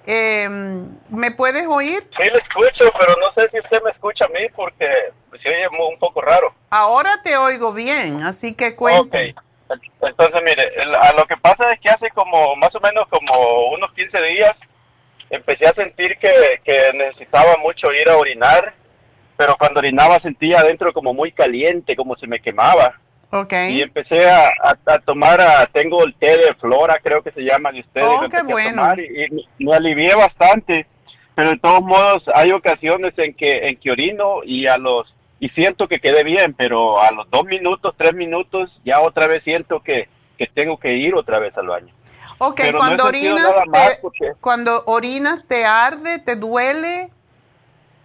Em, 0.07 0.97
¿Me 1.09 1.29
puedes 1.29 1.67
oír? 1.67 2.09
Sí, 2.17 2.23
le 2.23 2.39
escucho, 2.39 2.91
pero 2.99 3.13
no 3.19 3.31
sé 3.35 3.49
si 3.51 3.59
usted 3.59 3.83
me 3.83 3.91
escucha 3.91 4.25
a 4.25 4.29
mí 4.29 4.47
porque 4.55 4.87
se 5.41 5.49
oye 5.49 5.67
un 5.67 5.99
poco 5.99 6.21
raro. 6.21 6.55
Ahora 6.71 7.21
te 7.23 7.37
oigo 7.37 7.71
bien, 7.71 8.23
así 8.23 8.55
que 8.55 8.75
cuéntame. 8.75 9.35
Entonces, 10.01 10.41
mire, 10.43 10.71
a 10.99 11.13
lo 11.13 11.25
que 11.25 11.37
pasa 11.37 11.71
es 11.71 11.79
que 11.79 11.89
hace 11.89 12.09
como, 12.11 12.55
más 12.55 12.73
o 12.75 12.79
menos 12.79 13.07
como 13.09 13.69
unos 13.69 13.91
15 13.93 14.21
días, 14.21 14.55
empecé 15.29 15.67
a 15.67 15.73
sentir 15.73 16.17
que, 16.17 16.91
necesitaba 16.93 17.57
mucho 17.57 17.91
ir 17.93 18.07
a 18.09 18.17
orinar, 18.17 18.73
pero 19.37 19.55
cuando 19.57 19.79
orinaba 19.79 20.19
sentía 20.19 20.59
adentro 20.59 20.93
como 20.93 21.13
muy 21.13 21.31
caliente, 21.31 21.95
como 21.95 22.15
se 22.15 22.27
me 22.27 22.39
quemaba. 22.39 22.99
Okay. 23.33 23.77
Y 23.77 23.81
empecé 23.81 24.29
a, 24.29 24.53
tomar, 25.05 25.39
a, 25.39 25.65
tengo 25.67 26.03
el 26.03 26.13
té 26.15 26.37
de 26.37 26.53
flora, 26.55 26.99
creo 27.01 27.23
que 27.23 27.31
se 27.31 27.41
llama 27.41 27.71
de 27.71 27.79
ustedes. 27.79 28.07
Oh, 28.07 28.29
qué 28.29 28.41
bueno. 28.43 28.93
y, 28.97 29.63
me 29.63 29.73
alivié 29.73 30.13
bastante, 30.15 30.85
pero 31.33 31.51
de 31.51 31.59
todos 31.59 31.81
modos 31.81 32.23
hay 32.35 32.51
ocasiones 32.51 33.13
en 33.17 33.33
que, 33.33 33.69
en 33.69 33.77
que 33.77 33.91
orino 33.91 34.41
y 34.43 34.67
a 34.67 34.77
los 34.77 35.13
y 35.41 35.49
siento 35.49 35.87
que 35.87 35.99
quedé 35.99 36.23
bien, 36.23 36.53
pero 36.53 37.01
a 37.01 37.11
los 37.11 37.27
dos 37.31 37.45
minutos, 37.45 37.95
tres 37.97 38.13
minutos, 38.13 38.79
ya 38.85 39.01
otra 39.01 39.25
vez 39.25 39.43
siento 39.43 39.81
que, 39.81 40.07
que 40.37 40.45
tengo 40.45 40.77
que 40.77 40.93
ir 40.93 41.15
otra 41.15 41.39
vez 41.39 41.57
al 41.57 41.65
baño. 41.65 41.91
Ok, 42.37 42.61
cuando 42.77 43.05
orinas, 43.05 43.51
te, 43.71 44.33
cuando 44.39 44.83
orinas, 44.85 45.43
¿te 45.47 45.65
arde, 45.65 46.19
te 46.19 46.35
duele? 46.35 47.09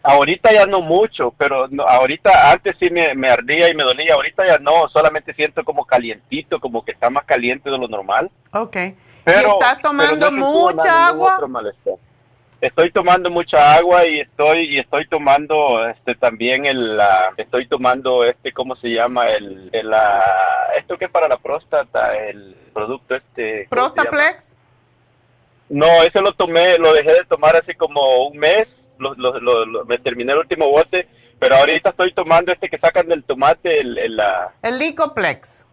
Ahorita 0.02 0.50
ya 0.50 0.64
no 0.64 0.80
mucho, 0.80 1.34
pero 1.36 1.68
ahorita 1.86 2.52
antes 2.52 2.74
sí 2.80 2.88
me, 2.88 3.14
me, 3.14 3.28
ardía 3.28 3.68
y 3.68 3.74
me 3.74 3.84
dolía, 3.84 4.14
ahorita 4.14 4.46
ya 4.46 4.58
no, 4.58 4.88
solamente 4.88 5.34
siento 5.34 5.62
como 5.62 5.84
calientito, 5.84 6.58
como 6.58 6.86
que 6.86 6.92
está 6.92 7.10
más 7.10 7.26
caliente 7.26 7.68
de 7.68 7.76
lo 7.76 7.86
normal. 7.86 8.30
Ok. 8.54 8.76
Pero, 9.24 9.52
estás 9.52 9.82
tomando 9.82 10.32
mucha 10.32 11.08
agua? 11.08 11.38
Estoy 12.60 12.90
tomando 12.90 13.30
mucha 13.30 13.74
agua 13.74 14.06
y 14.06 14.20
estoy 14.20 14.74
y 14.74 14.78
estoy 14.78 15.06
tomando 15.06 15.86
este 15.88 16.14
también 16.14 16.64
el 16.64 16.98
estoy 17.36 17.66
tomando 17.66 18.24
este 18.24 18.52
cómo 18.52 18.76
se 18.76 18.88
llama 18.88 19.28
el, 19.30 19.68
el 19.72 19.92
esto 20.78 20.96
que 20.96 21.06
es 21.06 21.10
para 21.10 21.28
la 21.28 21.36
próstata 21.36 22.16
el 22.16 22.56
producto 22.72 23.14
este 23.14 23.66
Prostaplex. 23.68 24.54
No 25.68 25.86
ese 26.02 26.20
lo 26.20 26.32
tomé 26.32 26.78
lo 26.78 26.92
dejé 26.92 27.12
de 27.12 27.24
tomar 27.24 27.56
hace 27.56 27.74
como 27.74 28.26
un 28.26 28.38
mes 28.38 28.66
lo, 28.98 29.14
lo, 29.14 29.84
me 29.84 29.98
terminé 29.98 30.32
el 30.32 30.38
último 30.38 30.70
bote 30.70 31.08
pero 31.38 31.56
ahorita 31.56 31.90
estoy 31.90 32.12
tomando 32.12 32.52
este 32.52 32.70
que 32.70 32.78
sacan 32.78 33.08
del 33.08 33.24
tomate 33.24 33.80
el 33.80 33.98
el, 33.98 34.20
el 34.62 34.78
licoplex. 34.78 35.66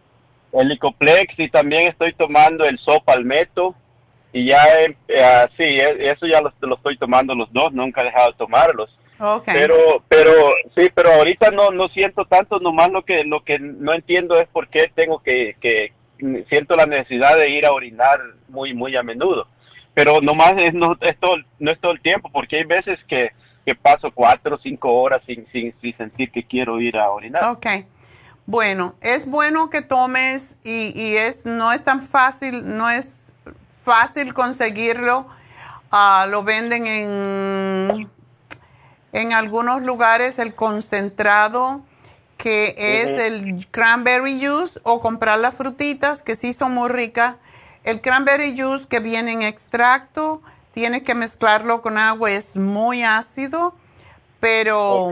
El 0.52 0.68
licoplex 0.68 1.38
y 1.38 1.48
también 1.48 1.88
estoy 1.88 2.12
tomando 2.12 2.64
el 2.64 2.78
sopalmeto 2.78 3.74
y 4.34 4.46
ya, 4.46 4.66
eh, 4.82 5.46
sí, 5.56 5.62
e, 5.62 6.10
eso 6.10 6.26
ya 6.26 6.40
lo, 6.40 6.52
estoy 6.74 6.98
tomando 6.98 7.36
los 7.36 7.52
dos, 7.52 7.72
nunca 7.72 8.02
he 8.02 8.06
dejado 8.06 8.32
de 8.32 8.36
tomarlos. 8.36 8.98
Pero, 9.46 10.02
pero, 10.08 10.32
sí, 10.76 10.90
pero 10.92 11.12
ahorita 11.12 11.52
no, 11.52 11.70
no 11.70 11.86
siento 11.88 12.24
tanto, 12.24 12.58
nomás 12.58 12.90
lo 12.90 13.04
que, 13.04 13.22
lo 13.22 13.44
que 13.44 13.60
no 13.60 13.94
entiendo 13.94 14.38
es 14.40 14.48
por 14.48 14.66
qué 14.68 14.90
tengo 14.92 15.20
que, 15.20 15.56
que, 15.60 15.92
siento 16.48 16.74
la 16.74 16.84
necesidad 16.86 17.38
de 17.38 17.48
ir 17.48 17.64
a 17.64 17.72
orinar 17.72 18.18
muy, 18.48 18.74
muy 18.74 18.96
a 18.96 19.04
menudo. 19.04 19.46
Pero 19.94 20.20
nomás 20.20 20.54
es, 20.58 20.74
no, 20.74 20.96
es 21.00 21.16
todo, 21.20 21.36
no 21.60 21.70
es 21.70 21.78
todo 21.78 21.92
el 21.92 22.00
tiempo, 22.00 22.28
porque 22.32 22.56
hay 22.56 22.64
veces 22.64 22.98
que, 23.06 23.30
que 23.64 23.76
paso 23.76 24.10
cuatro 24.10 24.56
o 24.56 24.58
cinco 24.58 25.00
horas 25.00 25.22
sin, 25.26 25.46
sin, 25.52 25.72
sin 25.80 25.96
sentir 25.96 26.32
que 26.32 26.42
quiero 26.42 26.80
ir 26.80 26.98
a 26.98 27.08
orinar. 27.08 27.44
Ok. 27.52 27.66
Bueno, 28.46 28.96
es 29.00 29.26
bueno 29.26 29.70
que 29.70 29.80
tomes 29.80 30.58
y, 30.64 30.92
y 31.00 31.16
es, 31.18 31.46
no 31.46 31.72
es 31.72 31.84
tan 31.84 32.02
fácil, 32.02 32.76
no 32.76 32.90
es 32.90 33.23
fácil 33.84 34.34
conseguirlo. 34.34 35.26
Ah, 35.90 36.26
lo 36.28 36.42
venden 36.42 36.86
en, 36.86 38.10
en 39.12 39.32
algunos 39.32 39.82
lugares 39.82 40.38
el 40.38 40.54
concentrado 40.54 41.82
que 42.36 42.74
es 42.76 43.20
el 43.20 43.66
cranberry 43.70 44.44
juice, 44.44 44.78
o 44.82 45.00
comprar 45.00 45.38
las 45.38 45.54
frutitas, 45.54 46.20
que 46.20 46.34
sí 46.34 46.52
son 46.52 46.74
muy 46.74 46.90
ricas. 46.90 47.36
El 47.84 48.00
cranberry 48.00 48.54
juice 48.54 48.86
que 48.86 49.00
viene 49.00 49.32
en 49.32 49.42
extracto, 49.42 50.42
tienes 50.74 51.04
que 51.04 51.14
mezclarlo 51.14 51.80
con 51.80 51.96
agua, 51.96 52.30
es 52.30 52.56
muy 52.56 53.02
ácido, 53.02 53.74
pero 54.40 55.08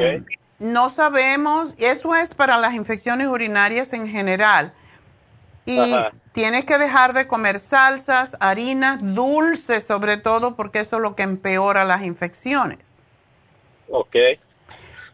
no 0.58 0.88
sabemos, 0.90 1.74
eso 1.78 2.14
es 2.14 2.34
para 2.34 2.58
las 2.58 2.74
infecciones 2.74 3.28
urinarias 3.28 3.92
en 3.94 4.08
general. 4.08 4.74
Y 5.64 5.94
tienes 6.32 6.64
que 6.64 6.78
dejar 6.78 7.12
de 7.12 7.26
comer 7.26 7.58
salsas, 7.58 8.36
harinas, 8.40 8.98
dulces 9.00 9.86
sobre 9.86 10.16
todo, 10.16 10.56
porque 10.56 10.80
eso 10.80 10.96
es 10.96 11.02
lo 11.02 11.14
que 11.14 11.22
empeora 11.22 11.84
las 11.84 12.02
infecciones. 12.02 12.96
Ok. 13.90 14.16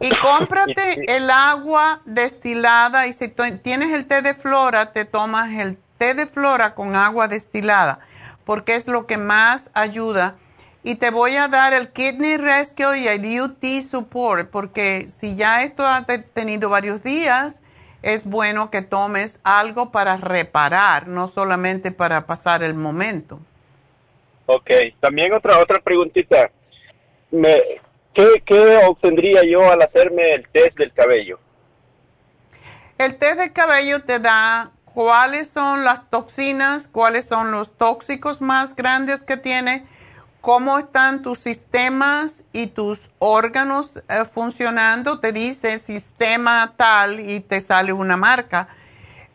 Y 0.01 0.11
cómprate 0.17 1.05
el 1.17 1.31
agua 1.31 2.01
destilada 2.05 3.07
y 3.07 3.13
si 3.13 3.29
tienes 3.29 3.93
el 3.93 4.07
té 4.07 4.23
de 4.23 4.35
flora, 4.35 4.93
te 4.93 5.05
tomas 5.05 5.51
el 5.53 5.77
té 5.99 6.15
de 6.15 6.27
flora 6.27 6.75
con 6.75 6.95
agua 6.95 7.27
destilada, 7.27 8.01
porque 8.45 8.77
es 8.77 8.87
lo 8.87 9.07
que 9.07 9.17
más 9.17 9.71
ayuda. 9.75 10.37
Y 10.85 10.95
te 10.95 11.11
voy 11.11 11.35
a 11.35 11.49
dar 11.49 11.73
el 11.73 11.91
Kidney 11.91 12.37
Rescue 12.37 13.01
y 13.01 13.09
el 13.09 13.41
UT 13.41 13.63
Support, 13.83 14.49
porque 14.51 15.09
si 15.15 15.35
ya 15.35 15.65
esto 15.65 15.85
ha 15.85 16.07
tenido 16.07 16.71
varios 16.71 17.03
días, 17.03 17.61
es 18.03 18.25
bueno 18.25 18.71
que 18.71 18.83
tomes 18.83 19.41
algo 19.43 19.91
para 19.91 20.17
reparar, 20.17 21.09
no 21.09 21.29
solamente 21.29 21.91
para 21.91 22.27
pasar 22.27 22.63
el 22.63 22.75
momento. 22.75 23.41
Ok, 24.47 24.71
también 25.01 25.33
otra 25.33 25.59
otra 25.59 25.81
preguntita. 25.81 26.51
Me, 27.31 27.61
¿qué, 28.15 28.43
¿Qué 28.45 28.79
obtendría 28.87 29.43
yo 29.45 29.71
al 29.71 29.83
hacerme 29.83 30.35
el 30.35 30.49
test 30.49 30.79
del 30.79 30.93
cabello? 30.93 31.39
El 32.97 33.17
test 33.17 33.39
del 33.39 33.53
cabello 33.53 34.03
te 34.03 34.19
da 34.19 34.73
cuáles 34.85 35.49
son 35.49 35.85
las 35.85 36.09
toxinas, 36.11 36.89
cuáles 36.89 37.27
son 37.27 37.51
los 37.51 37.77
tóxicos 37.77 38.41
más 38.41 38.75
grandes 38.75 39.23
que 39.23 39.37
tiene 39.37 39.87
cómo 40.49 40.79
están 40.79 41.21
tus 41.21 41.41
sistemas 41.41 42.43
y 42.55 42.69
tus 42.69 43.11
órganos 43.19 43.99
eh, 44.09 44.25
funcionando. 44.25 45.21
Te 45.21 45.31
dice 45.31 45.79
sistema 45.79 46.73
tal 46.75 47.21
y 47.21 47.41
te 47.41 47.61
sale 47.61 47.93
una 47.93 48.17
marca. 48.17 48.67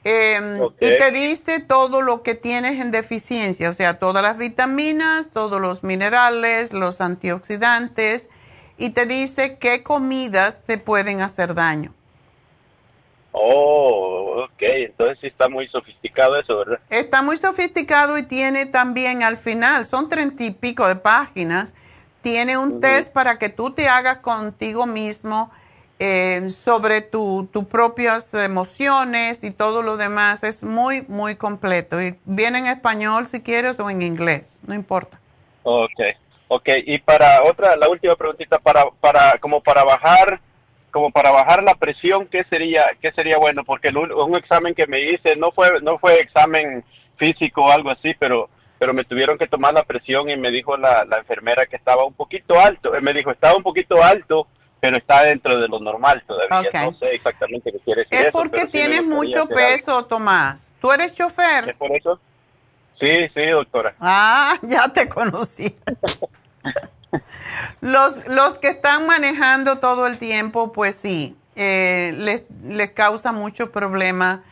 Em, 0.04 0.60
y 0.64 0.98
te 0.98 1.12
dice 1.12 1.60
todo 1.60 2.02
lo 2.02 2.24
que 2.24 2.34
tienes 2.34 2.82
en 2.82 2.90
deficiencia, 2.90 3.70
o 3.70 3.74
sea, 3.74 4.00
todas 4.00 4.24
las 4.24 4.40
vitaminas, 4.40 5.30
todos 5.30 5.62
los 5.62 5.84
minerales, 5.84 6.74
los 6.74 7.00
antioxidantes, 7.00 8.28
y 8.80 8.90
te 8.90 9.06
dice 9.06 9.60
qué 9.60 9.84
comidas 9.84 10.64
te 10.66 10.80
pueden 10.80 11.22
hacer 11.22 11.54
daño. 11.54 11.94
Oh, 13.34 14.46
ok, 14.46 14.62
entonces 14.62 15.18
sí 15.20 15.28
está 15.28 15.50
muy 15.50 15.68
sofisticado 15.68 16.40
eso, 16.40 16.58
¿verdad? 16.60 16.80
Está 16.90 17.22
muy 17.22 17.38
sofisticado 17.38 18.18
y 18.18 18.24
tiene 18.24 18.68
también 18.68 19.24
al 19.24 19.38
final, 19.38 19.86
son 19.88 20.08
treinta 20.08 20.44
y 20.44 20.52
pico 20.52 20.88
de 20.88 20.96
páginas, 20.96 21.74
tiene 22.22 22.58
un 22.58 22.80
test 22.80 23.12
para 23.12 23.40
que 23.40 23.50
tú 23.50 23.72
te 23.72 23.90
hagas 23.90 24.20
contigo 24.20 24.86
mismo 24.86 25.52
eh, 26.00 26.50
sobre 26.50 27.02
tus 27.02 27.48
propias 27.70 28.34
emociones 28.34 29.44
y 29.44 29.52
todo 29.52 29.82
lo 29.82 29.98
demás. 29.98 30.44
Es 30.44 30.64
muy, 30.64 31.04
muy 31.08 31.36
completo. 31.36 32.02
Y 32.02 32.18
viene 32.26 32.60
en 32.60 32.68
español 32.68 33.28
si 33.28 33.42
quieres 33.42 33.80
o 33.80 33.90
en 33.90 34.02
inglés, 34.02 34.60
no 34.66 34.74
importa. 34.74 35.20
Ok, 35.64 36.00
ok. 36.48 36.70
Y 36.86 36.98
para 37.00 37.44
otra, 37.44 37.76
la 37.76 37.90
última 37.90 38.16
preguntita, 38.16 38.60
para, 38.60 38.90
para, 39.00 39.38
como 39.40 39.62
para 39.62 39.84
bajar 39.84 40.40
como 40.94 41.10
para 41.10 41.32
bajar 41.32 41.64
la 41.64 41.74
presión, 41.74 42.28
¿qué 42.28 42.44
sería, 42.44 42.86
qué 43.02 43.12
sería 43.14 43.40
bueno? 43.40 43.64
Porque 43.66 43.90
un 43.90 44.36
examen 44.36 44.76
que 44.76 44.86
me 44.86 45.02
hice 45.02 45.36
no 45.36 45.52
fue, 45.52 45.82
no 45.82 45.98
fue 45.98 46.22
examen 46.22 46.86
físico 47.18 47.62
o 47.62 47.72
algo 47.72 47.90
así, 47.90 48.14
pero, 48.20 48.48
pero 48.78 48.94
me 48.94 49.04
tuvieron 49.04 49.40
que 49.40 49.48
tomar 49.48 49.74
la 49.74 49.84
presión 49.84 50.30
y 50.30 50.38
me 50.38 50.52
dijo 50.52 50.78
la, 50.78 51.04
la 51.06 51.18
enfermera 51.18 51.66
que 51.66 51.78
estaba 51.78 52.06
un 52.06 52.14
poquito 52.14 52.60
alto. 52.60 52.92
Me 53.02 53.12
dijo, 53.12 53.32
estaba 53.32 53.58
un 53.58 53.64
poquito 53.64 54.04
alto, 54.04 54.48
pero 54.80 54.96
está 54.96 55.24
dentro 55.24 55.60
de 55.60 55.68
lo 55.68 55.80
normal 55.80 56.24
todavía. 56.28 56.84
No 56.84 56.94
sé 56.94 57.16
exactamente 57.16 57.72
qué 57.72 57.80
quiere 57.80 58.04
decir. 58.04 58.28
Es 58.28 58.32
porque 58.32 58.68
tienes 58.68 59.04
mucho 59.04 59.48
peso, 59.48 60.06
Tomás. 60.06 60.76
¿Tú 60.80 60.92
eres 60.92 61.16
chofer? 61.16 61.70
¿Es 61.70 61.76
por 61.76 61.92
eso? 61.92 62.20
Sí, 63.00 63.28
sí, 63.34 63.46
doctora. 63.48 63.96
Ah, 64.00 64.60
ya 64.62 64.88
te 64.90 65.10
conocí. 65.10 65.76
los, 67.82 68.22
los 68.28 68.60
que 68.60 68.70
están 68.70 69.06
manejando 69.06 69.80
todo 69.80 70.08
el 70.08 70.18
tiempo, 70.18 70.72
pues 70.72 70.96
sí, 70.96 71.36
eh, 71.56 72.14
les, 72.18 72.44
les 72.66 72.92
causa 72.92 73.32
mucho 73.32 73.72
problema 73.72 74.44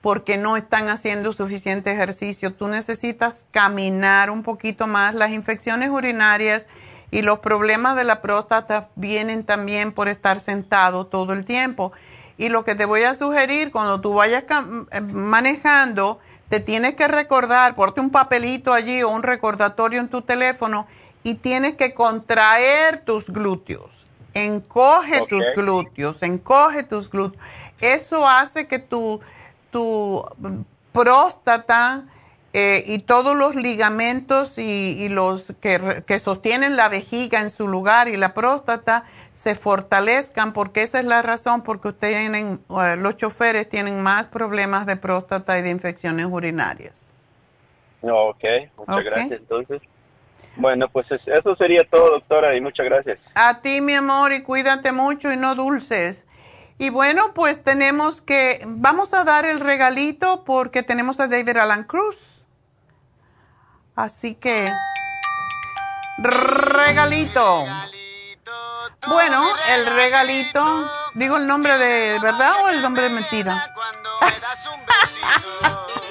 porque 0.00 0.38
no 0.38 0.56
están 0.56 0.88
haciendo 0.88 1.32
suficiente 1.32 1.90
ejercicio. 1.90 2.54
Tú 2.54 2.68
necesitas 2.68 3.44
caminar 3.50 4.30
un 4.30 4.42
poquito 4.42 4.86
más. 4.86 5.14
Las 5.14 5.30
infecciones 5.30 5.90
urinarias 5.90 6.66
y 7.10 7.22
los 7.22 7.40
problemas 7.40 7.96
de 7.96 8.04
la 8.04 8.20
próstata 8.22 8.88
vienen 8.94 9.44
también 9.44 9.92
por 9.92 10.08
estar 10.08 10.38
sentado 10.38 11.06
todo 11.06 11.32
el 11.32 11.44
tiempo. 11.44 11.92
Y 12.38 12.50
lo 12.50 12.64
que 12.64 12.74
te 12.74 12.84
voy 12.84 13.02
a 13.02 13.14
sugerir, 13.14 13.72
cuando 13.72 14.00
tú 14.00 14.14
vayas 14.14 14.44
eh, 14.92 15.00
manejando, 15.00 16.20
te 16.48 16.60
tienes 16.60 16.94
que 16.94 17.08
recordar, 17.08 17.74
ponte 17.74 18.00
un 18.00 18.10
papelito 18.10 18.72
allí 18.72 19.02
o 19.02 19.08
un 19.08 19.22
recordatorio 19.22 20.00
en 20.00 20.08
tu 20.08 20.22
teléfono 20.22 20.86
y 21.26 21.34
tienes 21.34 21.74
que 21.74 21.92
contraer 21.92 23.00
tus 23.00 23.28
glúteos. 23.28 24.06
Encoge 24.32 25.26
tus 25.26 25.44
glúteos, 25.56 26.22
encoge 26.22 26.84
tus 26.84 27.10
glúteos. 27.10 27.42
Eso 27.80 28.28
hace 28.28 28.68
que 28.68 28.78
tu, 28.78 29.18
tu 29.72 30.24
próstata 30.92 32.04
eh, 32.52 32.84
y 32.86 33.00
todos 33.00 33.36
los 33.36 33.56
ligamentos 33.56 34.56
y, 34.56 35.08
los 35.08 35.52
que, 35.60 36.04
que, 36.06 36.20
sostienen 36.20 36.76
la 36.76 36.88
vejiga 36.88 37.40
en 37.40 37.50
su 37.50 37.66
lugar 37.66 38.06
y 38.06 38.16
la 38.16 38.32
próstata 38.32 39.02
se 39.32 39.56
fortalezcan 39.56 40.52
porque 40.52 40.82
esa 40.82 41.00
es 41.00 41.06
la 41.06 41.22
razón 41.22 41.62
porque 41.62 41.88
ustedes 41.88 42.18
tienen, 42.18 42.60
eh, 42.70 42.94
los 42.96 43.16
choferes 43.16 43.68
tienen 43.68 44.00
más 44.00 44.28
problemas 44.28 44.86
de 44.86 44.94
próstata 44.94 45.58
y 45.58 45.62
de 45.62 45.70
infecciones 45.70 46.26
urinarias. 46.30 47.10
Ok, 48.02 48.44
muchas 48.76 49.04
gracias 49.04 49.40
entonces. 49.40 49.82
Bueno, 50.56 50.88
pues 50.88 51.06
eso 51.10 51.56
sería 51.56 51.84
todo, 51.84 52.12
doctora, 52.12 52.56
y 52.56 52.60
muchas 52.60 52.86
gracias. 52.86 53.18
A 53.34 53.60
ti, 53.60 53.80
mi 53.80 53.94
amor, 53.94 54.32
y 54.32 54.42
cuídate 54.42 54.92
mucho 54.92 55.32
y 55.32 55.36
no 55.36 55.54
dulces. 55.54 56.24
Y 56.78 56.90
bueno, 56.90 57.32
pues 57.34 57.62
tenemos 57.62 58.20
que, 58.20 58.60
vamos 58.66 59.14
a 59.14 59.24
dar 59.24 59.44
el 59.44 59.60
regalito 59.60 60.44
porque 60.44 60.82
tenemos 60.82 61.20
a 61.20 61.28
David 61.28 61.56
Alan 61.56 61.84
Cruz. 61.84 62.44
Así 63.94 64.34
que, 64.34 64.70
regalito. 66.18 67.66
Bueno, 69.08 69.46
el 69.70 69.86
regalito, 69.86 70.90
digo 71.14 71.36
el 71.36 71.46
nombre 71.46 71.78
de 71.78 72.18
verdad 72.18 72.64
o 72.64 72.68
el 72.68 72.82
nombre 72.82 73.04
de 73.04 73.10
mentira. 73.10 73.72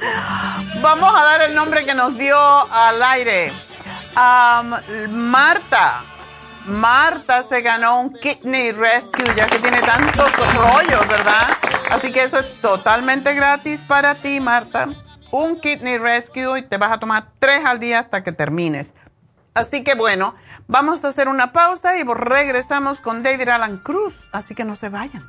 Vamos 0.80 1.12
a 1.12 1.24
dar 1.24 1.42
el 1.42 1.54
nombre 1.54 1.84
que 1.84 1.92
nos 1.92 2.16
dio 2.16 2.38
al 2.38 3.02
aire. 3.02 3.52
Marta. 5.08 6.02
Marta 6.66 7.42
se 7.42 7.62
ganó 7.62 8.00
un 8.00 8.12
Kidney 8.12 8.72
Rescue, 8.72 9.34
ya 9.34 9.46
que 9.46 9.58
tiene 9.58 9.80
tantos 9.80 10.30
rollos, 10.54 11.08
¿verdad? 11.08 11.48
Así 11.90 12.12
que 12.12 12.22
eso 12.22 12.38
es 12.38 12.60
totalmente 12.60 13.34
gratis 13.34 13.80
para 13.80 14.14
ti, 14.14 14.38
Marta. 14.38 14.88
Un 15.30 15.60
Kidney 15.60 15.98
Rescue 15.98 16.58
y 16.58 16.62
te 16.62 16.76
vas 16.76 16.92
a 16.92 16.98
tomar 16.98 17.28
tres 17.38 17.64
al 17.64 17.80
día 17.80 18.00
hasta 18.00 18.22
que 18.22 18.32
termines. 18.32 18.92
Así 19.54 19.82
que 19.82 19.94
bueno, 19.94 20.34
vamos 20.68 21.04
a 21.04 21.08
hacer 21.08 21.28
una 21.28 21.52
pausa 21.52 21.96
y 21.96 22.04
regresamos 22.04 23.00
con 23.00 23.22
David 23.22 23.48
Alan 23.48 23.78
Cruz. 23.78 24.28
Así 24.32 24.54
que 24.54 24.64
no 24.64 24.76
se 24.76 24.90
vayan. 24.90 25.28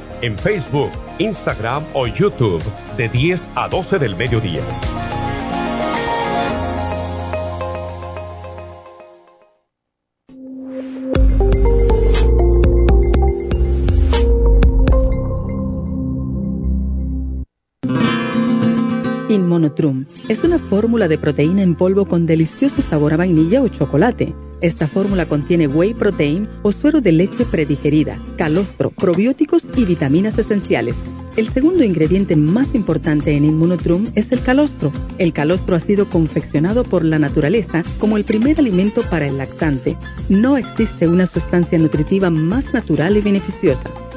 en 0.21 0.37
Facebook, 0.37 0.91
Instagram 1.17 1.85
o 1.93 2.07
YouTube 2.07 2.63
de 2.97 3.09
10 3.09 3.49
a 3.55 3.67
12 3.67 3.99
del 3.99 4.15
mediodía. 4.15 4.61
Inmonotrum 19.29 20.05
es 20.27 20.43
una 20.43 20.59
fórmula 20.59 21.07
de 21.07 21.17
proteína 21.17 21.61
en 21.61 21.75
polvo 21.75 22.05
con 22.05 22.25
delicioso 22.25 22.81
sabor 22.81 23.13
a 23.13 23.17
vainilla 23.17 23.61
o 23.61 23.67
chocolate. 23.69 24.33
Esta 24.61 24.87
fórmula 24.87 25.25
contiene 25.25 25.67
whey 25.67 25.95
protein 25.95 26.47
o 26.61 26.71
suero 26.71 27.01
de 27.01 27.11
leche 27.11 27.45
predigerida, 27.45 28.19
calostro, 28.37 28.91
probióticos 28.91 29.63
y 29.75 29.85
vitaminas 29.85 30.37
esenciales. 30.37 30.95
El 31.35 31.49
segundo 31.49 31.83
ingrediente 31.83 32.35
más 32.35 32.75
importante 32.75 33.31
en 33.31 33.45
Inmunotrum 33.45 34.11
es 34.15 34.31
el 34.31 34.41
calostro. 34.41 34.91
El 35.17 35.33
calostro 35.33 35.75
ha 35.75 35.79
sido 35.79 36.07
confeccionado 36.09 36.83
por 36.83 37.03
la 37.03 37.17
naturaleza 37.17 37.83
como 37.99 38.17
el 38.17 38.23
primer 38.23 38.59
alimento 38.59 39.01
para 39.09 39.25
el 39.25 39.37
lactante. 39.37 39.97
No 40.29 40.57
existe 40.57 41.07
una 41.07 41.25
sustancia 41.25 41.79
nutritiva 41.79 42.29
más 42.29 42.73
natural 42.73 43.17
y 43.17 43.21
beneficiosa. 43.21 43.89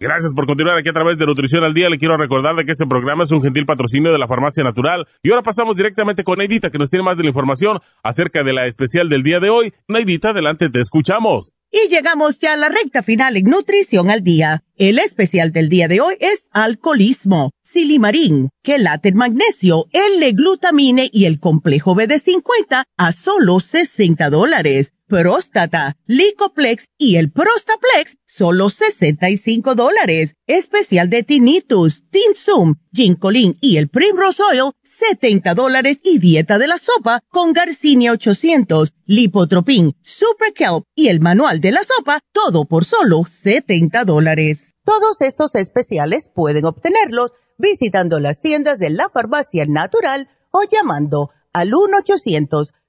Gracias 0.00 0.32
por 0.32 0.46
continuar 0.46 0.78
aquí 0.78 0.90
a 0.90 0.92
través 0.92 1.18
de 1.18 1.26
Nutrición 1.26 1.64
al 1.64 1.74
Día. 1.74 1.88
Le 1.90 1.98
quiero 1.98 2.16
recordar 2.16 2.54
de 2.54 2.64
que 2.64 2.70
este 2.70 2.86
programa 2.86 3.24
es 3.24 3.32
un 3.32 3.42
gentil 3.42 3.66
patrocinio 3.66 4.12
de 4.12 4.18
la 4.18 4.28
Farmacia 4.28 4.62
Natural. 4.62 5.04
Y 5.24 5.30
ahora 5.30 5.42
pasamos 5.42 5.74
directamente 5.74 6.22
con 6.22 6.38
Neidita, 6.38 6.70
que 6.70 6.78
nos 6.78 6.88
tiene 6.88 7.04
más 7.04 7.16
de 7.16 7.24
la 7.24 7.30
información 7.30 7.80
acerca 8.04 8.44
de 8.44 8.52
la 8.52 8.68
especial 8.68 9.08
del 9.08 9.24
día 9.24 9.40
de 9.40 9.50
hoy. 9.50 9.72
Neidita, 9.88 10.30
adelante, 10.30 10.70
te 10.70 10.80
escuchamos. 10.80 11.50
Y 11.72 11.90
llegamos 11.90 12.38
ya 12.38 12.52
a 12.52 12.56
la 12.56 12.68
recta 12.68 13.02
final 13.02 13.36
en 13.36 13.46
Nutrición 13.46 14.08
al 14.08 14.22
Día. 14.22 14.62
El 14.76 15.00
especial 15.00 15.50
del 15.50 15.68
día 15.68 15.88
de 15.88 16.00
hoy 16.00 16.14
es 16.20 16.46
alcoholismo, 16.52 17.50
silimarín, 17.64 18.50
quelate 18.62 19.12
magnesio, 19.12 19.86
L-glutamine 19.92 21.10
y 21.12 21.24
el 21.24 21.40
complejo 21.40 21.96
BD50 21.96 22.84
a 22.96 23.12
solo 23.12 23.58
60 23.58 24.30
dólares 24.30 24.92
próstata, 25.08 25.96
Licoplex 26.06 26.88
y 26.98 27.16
el 27.16 27.32
Prostaplex, 27.32 28.18
solo 28.26 28.70
65 28.70 29.74
dólares. 29.74 30.34
Especial 30.46 31.10
de 31.10 31.22
Tinnitus, 31.24 32.04
Tinsum, 32.10 32.76
Ginkolin 32.92 33.58
y 33.60 33.78
el 33.78 33.88
Primrose 33.88 34.42
Oil, 34.42 34.72
70 34.84 35.54
dólares. 35.54 35.98
Y 36.04 36.18
dieta 36.18 36.58
de 36.58 36.68
la 36.68 36.78
sopa 36.78 37.20
con 37.28 37.52
Garcinia 37.52 38.12
800, 38.12 38.94
Lipotropin, 39.06 39.96
Super 40.02 40.52
Kelp 40.52 40.84
y 40.94 41.08
el 41.08 41.20
manual 41.20 41.60
de 41.60 41.72
la 41.72 41.82
sopa, 41.82 42.20
todo 42.32 42.66
por 42.66 42.84
solo 42.84 43.24
70 43.28 44.04
dólares. 44.04 44.74
Todos 44.84 45.20
estos 45.20 45.54
especiales 45.54 46.30
pueden 46.34 46.64
obtenerlos 46.64 47.32
visitando 47.58 48.20
las 48.20 48.40
tiendas 48.40 48.78
de 48.78 48.90
la 48.90 49.08
farmacia 49.08 49.66
natural 49.66 50.28
o 50.50 50.62
llamando 50.62 51.30
al 51.52 51.74
1 51.74 51.98
800 51.98 52.72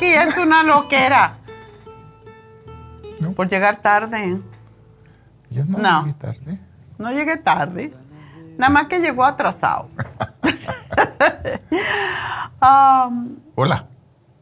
Aquí 0.00 0.14
es 0.14 0.36
una 0.38 0.62
loquera. 0.62 1.36
Por 3.36 3.48
llegar 3.48 3.76
tarde. 3.76 4.40
Yo 5.50 5.64
no, 5.66 5.78
llegué 5.78 6.14
tarde. 6.14 6.58
No 6.96 7.12
llegué 7.12 7.36
tarde. 7.36 7.94
Nada 8.56 8.72
más 8.72 8.86
que 8.86 9.00
llegó 9.00 9.24
atrasado. 9.24 9.88
Um, 12.62 13.38
hola. 13.54 13.86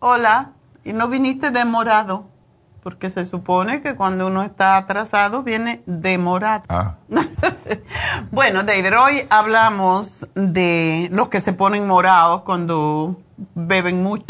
Hola. 0.01 0.51
Y 0.83 0.93
no 0.93 1.07
viniste 1.07 1.53
demorado. 1.53 2.27
Porque 2.83 3.11
se 3.11 3.25
supone 3.25 3.81
que 3.81 3.95
cuando 3.95 4.27
uno 4.27 4.43
está 4.43 4.77
atrasado 4.77 5.45
viene 5.45 5.83
demorado. 5.87 6.65
Ah. 6.69 6.97
bueno, 8.33 8.65
David, 8.65 8.99
hoy 8.99 9.23
hablamos 9.31 10.27
de 10.35 11.09
los 11.13 11.29
que 11.29 11.39
se 11.39 11.53
ponen 11.53 11.87
morados 11.87 12.43
cuando 12.43 13.21
beben 13.55 14.03
mucho. 14.03 14.25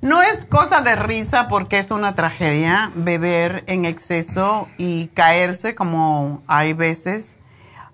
No 0.00 0.20
es 0.20 0.44
cosa 0.46 0.80
de 0.80 0.96
risa 0.96 1.46
porque 1.46 1.78
es 1.78 1.92
una 1.92 2.16
tragedia 2.16 2.90
beber 2.96 3.62
en 3.68 3.84
exceso 3.84 4.68
y 4.76 5.06
caerse 5.08 5.76
como 5.76 6.42
hay 6.48 6.72
veces. 6.72 7.36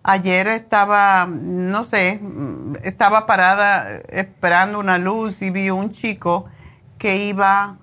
Ayer 0.03 0.47
estaba, 0.47 1.29
no 1.29 1.85
sé, 1.85 2.21
estaba 2.83 3.27
parada 3.27 4.01
esperando 4.09 4.79
una 4.79 4.97
luz 4.97 5.43
y 5.43 5.51
vi 5.51 5.69
un 5.69 5.91
chico 5.91 6.47
que 6.97 7.17
iba, 7.27 7.77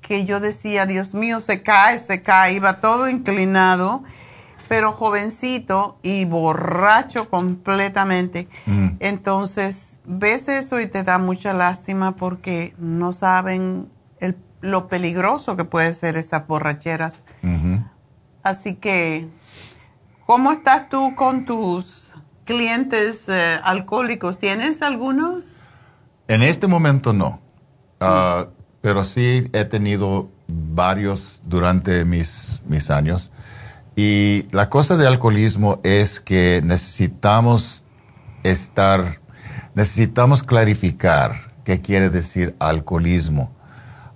que 0.00 0.24
yo 0.24 0.40
decía, 0.40 0.86
Dios 0.86 1.12
mío, 1.12 1.40
se 1.40 1.62
cae, 1.62 1.98
se 1.98 2.22
cae, 2.22 2.54
iba 2.54 2.80
todo 2.80 3.10
inclinado 3.10 4.02
pero 4.68 4.92
jovencito 4.92 5.98
y 6.02 6.24
borracho 6.24 7.28
completamente. 7.28 8.48
Mm. 8.66 8.88
Entonces, 9.00 9.93
ves 10.04 10.48
eso 10.48 10.80
y 10.80 10.86
te 10.86 11.02
da 11.02 11.18
mucha 11.18 11.52
lástima 11.52 12.16
porque 12.16 12.74
no 12.78 13.12
saben 13.12 13.88
el, 14.20 14.36
lo 14.60 14.88
peligroso 14.88 15.56
que 15.56 15.64
puede 15.64 15.92
ser 15.94 16.16
esas 16.16 16.46
borracheras. 16.46 17.22
Así 18.42 18.74
que, 18.74 19.26
¿cómo 20.26 20.52
estás 20.52 20.88
tú 20.88 21.14
con 21.14 21.44
tus 21.46 22.14
clientes 22.44 23.28
eh, 23.28 23.58
alcohólicos? 23.62 24.38
¿Tienes 24.38 24.82
algunos? 24.82 25.56
En 26.28 26.42
este 26.42 26.66
momento 26.66 27.12
no, 27.12 27.40
ah, 28.00 28.46
pero 28.80 29.04
sí 29.04 29.48
he 29.52 29.64
tenido 29.64 30.30
varios 30.46 31.40
durante 31.44 32.04
mis, 32.04 32.62
mis 32.66 32.90
años. 32.90 33.30
Y 33.96 34.46
la 34.50 34.68
cosa 34.70 34.96
del 34.96 35.06
alcoholismo 35.06 35.80
es 35.84 36.20
que 36.20 36.60
necesitamos 36.64 37.84
estar, 38.42 39.20
necesitamos 39.74 40.42
clarificar 40.42 41.52
qué 41.64 41.80
quiere 41.80 42.10
decir 42.10 42.54
alcoholismo. 42.58 43.52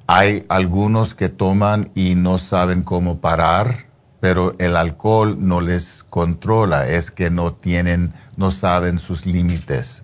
Hay 0.06 0.46
algunos 0.48 1.14
que 1.14 1.28
toman 1.28 1.90
y 1.94 2.14
no 2.14 2.38
saben 2.38 2.82
cómo 2.82 3.18
parar, 3.18 3.86
pero 4.20 4.54
el 4.58 4.76
alcohol 4.76 5.36
no 5.38 5.60
les 5.60 6.04
controla, 6.08 6.88
es 6.88 7.10
que 7.10 7.30
no 7.30 7.52
tienen, 7.52 8.14
no 8.36 8.50
saben 8.50 8.98
sus 8.98 9.26
límites. 9.26 10.02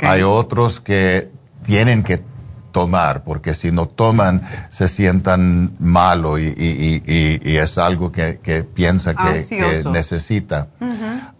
Hay 0.00 0.22
otros 0.22 0.80
que 0.80 1.30
tienen 1.62 2.02
que 2.02 2.22
tomar, 2.72 3.24
porque 3.24 3.54
si 3.54 3.72
no 3.72 3.86
toman 3.86 4.42
se 4.70 4.88
sientan 4.88 5.74
malo 5.78 6.38
y, 6.38 7.02
es 7.42 7.78
algo 7.78 8.12
que, 8.12 8.66
piensa 8.74 9.14
que, 9.14 9.46
necesita. 9.90 10.68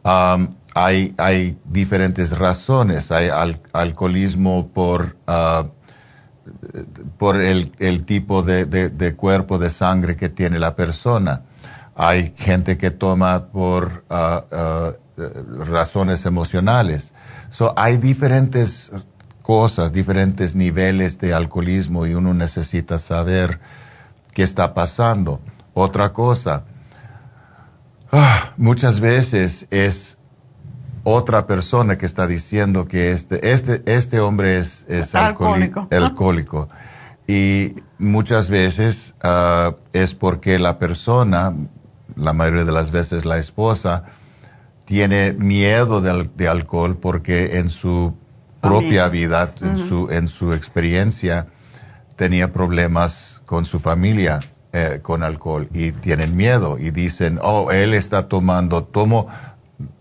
Um, 0.04 0.54
hay, 0.84 1.58
diferentes 1.64 2.36
razones. 2.36 3.10
Hay 3.10 3.28
alcoholismo 3.72 4.68
por, 4.68 5.16
uh, 5.26 5.68
por 7.18 7.36
el, 7.36 8.04
tipo 8.04 8.42
de, 8.42 9.14
cuerpo 9.16 9.58
de 9.58 9.70
sangre 9.70 10.16
que 10.16 10.28
tiene 10.28 10.58
la 10.58 10.76
persona. 10.76 11.42
Hay 11.96 12.32
gente 12.36 12.78
que 12.78 12.92
toma 12.92 13.46
por 13.46 14.04
uh, 14.08 14.54
uh, 14.54 15.64
razones 15.64 16.24
emocionales. 16.26 17.12
So, 17.50 17.74
hay 17.76 17.96
diferentes 17.96 18.92
cosas, 19.42 19.92
diferentes 19.92 20.54
niveles 20.54 21.18
de 21.18 21.34
alcoholismo 21.34 22.06
y 22.06 22.14
uno 22.14 22.34
necesita 22.34 22.98
saber 22.98 23.58
qué 24.32 24.44
está 24.44 24.74
pasando. 24.74 25.40
Otra 25.74 26.12
cosa, 26.12 26.64
ah, 28.12 28.52
muchas 28.56 29.00
veces 29.00 29.66
es 29.70 30.17
otra 31.10 31.46
persona 31.46 31.96
que 31.96 32.04
está 32.04 32.26
diciendo 32.26 32.86
que 32.86 33.12
este, 33.12 33.52
este, 33.52 33.82
este 33.86 34.20
hombre 34.20 34.58
es, 34.58 34.84
es 34.88 35.14
alcohólico. 35.14 35.88
alcohólico. 35.90 36.68
Y 37.26 37.76
muchas 37.98 38.50
veces 38.50 39.14
ah, 39.22 39.74
es 39.94 40.14
porque 40.14 40.58
la 40.58 40.78
persona, 40.78 41.54
la 42.14 42.32
mayoría 42.34 42.64
de 42.64 42.72
las 42.72 42.90
veces 42.90 43.24
la 43.24 43.38
esposa, 43.38 44.04
tiene 44.84 45.32
miedo 45.32 46.02
de, 46.02 46.28
de 46.36 46.48
alcohol 46.48 46.98
porque 46.98 47.58
en 47.58 47.70
su 47.70 48.14
propia 48.60 49.08
vida, 49.08 49.54
en, 49.62 49.78
su, 49.78 50.08
en 50.10 50.28
su 50.28 50.52
experiencia, 50.52 51.46
tenía 52.16 52.52
problemas 52.52 53.40
con 53.46 53.64
su 53.64 53.78
familia 53.78 54.40
eh, 54.74 54.98
con 55.00 55.22
alcohol 55.22 55.68
y 55.72 55.92
tienen 55.92 56.36
miedo 56.36 56.78
y 56.78 56.90
dicen, 56.90 57.38
oh, 57.42 57.70
él 57.70 57.94
está 57.94 58.28
tomando, 58.28 58.84
tomo 58.84 59.26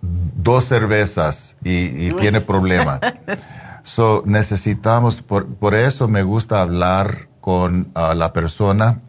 dos 0.02 0.66
cervezas 0.66 1.56
y, 1.64 2.12
tiene 2.14 2.42
problema. 2.42 3.00
so, 3.84 4.24
necesitamos, 4.26 5.22
por, 5.22 5.48
por, 5.48 5.76
eso 5.76 6.08
me 6.08 6.24
gusta 6.24 6.62
hablar 6.62 7.28
con 7.42 7.92
la 7.94 8.34
persona 8.34 9.02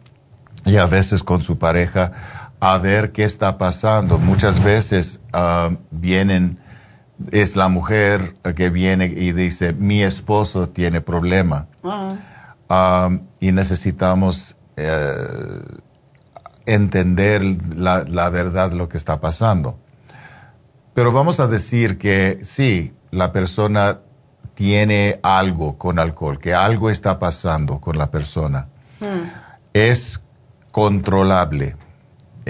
y 0.65 0.77
a 0.77 0.85
veces 0.85 1.23
con 1.23 1.41
su 1.41 1.57
pareja 1.57 2.11
a 2.59 2.77
ver 2.77 3.11
qué 3.11 3.23
está 3.23 3.57
pasando. 3.57 4.17
Muchas 4.17 4.63
veces 4.63 5.19
ah, 5.33 5.71
vienen 5.91 6.59
es 7.31 7.55
la 7.55 7.67
mujer 7.67 8.35
que 8.55 8.69
viene 8.69 9.05
y 9.05 9.33
dice, 9.33 9.73
mi 9.73 10.01
esposo 10.01 10.69
tiene 10.69 11.01
problema. 11.01 11.67
Ah. 12.71 13.09
y 13.39 13.51
necesitamos 13.51 14.55
eh, 14.77 15.61
entender 16.67 17.43
la, 17.75 18.03
la, 18.03 18.29
verdad 18.29 18.73
lo 18.73 18.87
que 18.87 18.97
está 18.97 19.19
pasando. 19.19 19.79
Pero 20.93 21.11
vamos 21.11 21.39
a 21.39 21.47
decir 21.47 21.97
que 21.97 22.39
sí, 22.43 22.93
la 23.11 23.31
persona 23.31 23.99
tiene 24.53 25.19
algo 25.23 25.77
con 25.77 25.99
alcohol, 25.99 26.39
que 26.39 26.53
algo 26.53 26.89
está 26.89 27.19
pasando 27.19 27.79
con 27.79 27.97
la 27.97 28.11
persona. 28.11 28.67
Hmm. 28.99 29.29
Es 29.73 30.21
controlable 30.71 31.75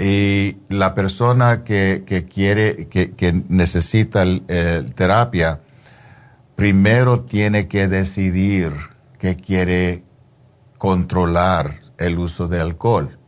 y 0.00 0.56
la 0.68 0.94
persona 0.94 1.62
que, 1.62 2.04
quiere, 2.32 2.88
que, 2.88 3.44
necesita 3.48 4.24
terapia, 4.94 5.60
primero 6.56 7.20
tiene 7.20 7.68
que 7.68 7.86
decidir 7.86 8.72
que 9.18 9.36
quiere 9.36 10.02
controlar 10.78 11.80
el 11.98 12.18
uso 12.18 12.48
de 12.48 12.60
alcohol. 12.60 13.18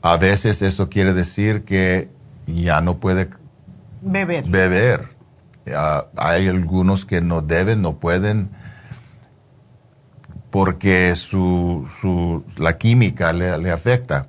A 0.00 0.16
veces 0.16 0.60
eso 0.62 0.88
quiere 0.88 1.12
decir 1.12 1.64
que 1.64 2.08
ya 2.48 2.80
no 2.80 2.98
puede 2.98 3.30
beber. 4.02 4.48
beber. 4.48 5.08
hay 6.16 6.48
algunos 6.48 7.04
que 7.06 7.20
no 7.20 7.40
deben, 7.40 7.82
no 7.82 7.94
pueden, 7.94 8.50
porque 10.50 11.14
su, 11.14 11.88
su, 12.00 12.44
la 12.58 12.76
química 12.76 13.32
le, 13.32 13.70
afecta. 13.70 14.26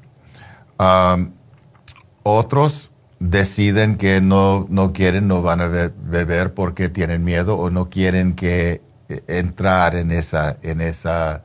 Otros 2.23 2.91
deciden 3.19 3.97
que 3.97 4.21
no, 4.21 4.65
no 4.69 4.93
quieren, 4.93 5.27
no 5.27 5.41
van 5.41 5.61
a 5.61 5.67
beber 5.67 6.53
porque 6.53 6.89
tienen 6.89 7.23
miedo 7.23 7.57
o 7.57 7.69
no 7.69 7.89
quieren 7.89 8.33
que 8.33 8.81
eh, 9.09 9.23
entrar 9.27 9.95
en 9.95 10.11
esa, 10.11 10.57
en 10.61 10.81
esa 10.81 11.43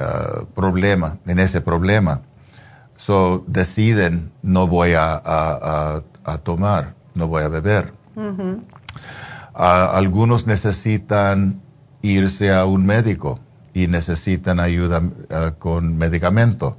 uh, 0.00 0.44
problema, 0.46 1.18
en 1.26 1.38
ese 1.38 1.60
problema. 1.60 2.22
So 2.96 3.44
deciden 3.46 4.32
no 4.42 4.66
voy 4.66 4.94
a, 4.94 5.20
a, 5.24 6.38
tomar, 6.38 6.94
no 7.14 7.28
voy 7.28 7.42
a 7.42 7.48
beber. 7.48 7.92
algunos 9.54 10.46
necesitan 10.46 11.60
irse 12.02 12.52
a 12.52 12.64
un 12.66 12.86
médico 12.86 13.40
y 13.72 13.86
necesitan 13.88 14.60
ayuda 14.60 15.00
uh, 15.00 15.58
con 15.58 15.96
medicamento 15.96 16.76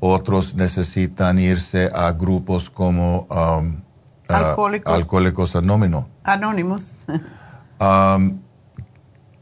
otros 0.00 0.54
necesitan 0.54 1.38
irse 1.38 1.90
a 1.94 2.12
grupos 2.12 2.70
como 2.70 3.26
um, 3.30 3.80
alcohólicos. 4.28 5.56
Anónimos. 6.24 6.96
Um, 7.78 8.40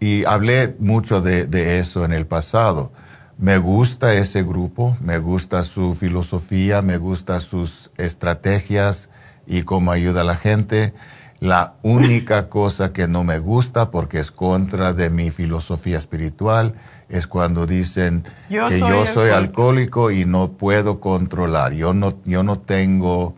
y 0.00 0.24
hablé 0.24 0.74
mucho 0.80 1.20
de, 1.20 1.78
eso 1.78 2.04
en 2.04 2.12
el 2.12 2.26
pasado. 2.26 2.90
Me 3.38 3.58
gusta 3.58 4.12
ese 4.14 4.42
grupo, 4.42 4.96
me 5.00 5.18
gusta 5.18 5.62
su 5.62 5.94
filosofía, 5.94 6.82
me 6.82 6.96
gusta 6.96 7.38
sus 7.38 7.92
estrategias 7.96 9.08
y 9.46 9.62
cómo 9.62 9.92
ayuda 9.92 10.22
a 10.22 10.24
la 10.24 10.36
gente. 10.36 10.94
La 11.40 11.74
única 11.82 12.48
cosa 12.48 12.92
que 12.92 13.08
no 13.08 13.24
me 13.24 13.38
gusta, 13.38 13.90
porque 13.90 14.18
es 14.18 14.30
contra 14.30 14.92
de 14.92 15.10
mi 15.10 15.30
filosofía 15.30 15.98
espiritual, 15.98 16.74
es 17.08 17.26
cuando 17.26 17.66
dicen 17.66 18.24
que 18.48 18.78
yo 18.78 19.06
soy 19.06 19.30
alcohólico. 19.30 20.10
y 20.10 20.24
no 20.24 20.52
puedo 20.52 21.00
controlar. 21.00 21.72
Yo 21.72 21.92
no, 21.94 22.14
yo 22.24 22.42
no 22.42 22.58
tengo 22.58 23.34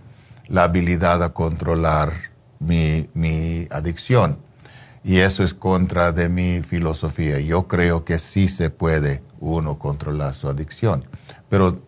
la 0.48 0.64
habilidad 0.64 1.22
a 1.22 1.30
controlar 1.30 2.12
mi, 2.58 3.08
mi 3.14 3.66
adicción. 3.70 4.38
Y 5.02 5.18
eso 5.18 5.44
es 5.44 5.54
contra 5.54 6.10
de 6.12 6.28
mi 6.28 6.62
filosofía. 6.62 7.38
Yo 7.38 7.68
creo 7.68 8.04
que 8.04 8.18
sí 8.18 8.48
se 8.48 8.70
puede 8.70 9.22
uno 9.38 9.78
controlar 9.78 10.34
su 10.34 10.48
adicción. 10.48 11.04
Pero 11.48 11.80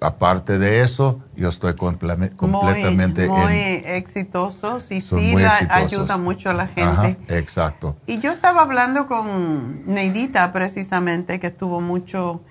aparte 0.00 0.58
de 0.58 0.82
eso, 0.82 1.20
yo 1.36 1.48
estoy 1.48 1.74
completamente 1.74 3.26
muy, 3.26 3.54
exitosos 3.84 4.90
y 4.90 5.00
sí 5.00 5.34
ayuda 5.70 6.16
mucho 6.16 6.50
a 6.50 6.54
la 6.54 6.68
gente. 6.68 7.16
exacto. 7.28 7.96
Y 8.06 8.18
yo 8.20 8.32
estaba 8.32 8.62
hablando 8.62 9.06
con 9.06 9.86
Neidita 9.86 10.52
precisamente, 10.52 11.40
que 11.40 11.48
estuvo 11.48 11.80
mucho 11.80 12.42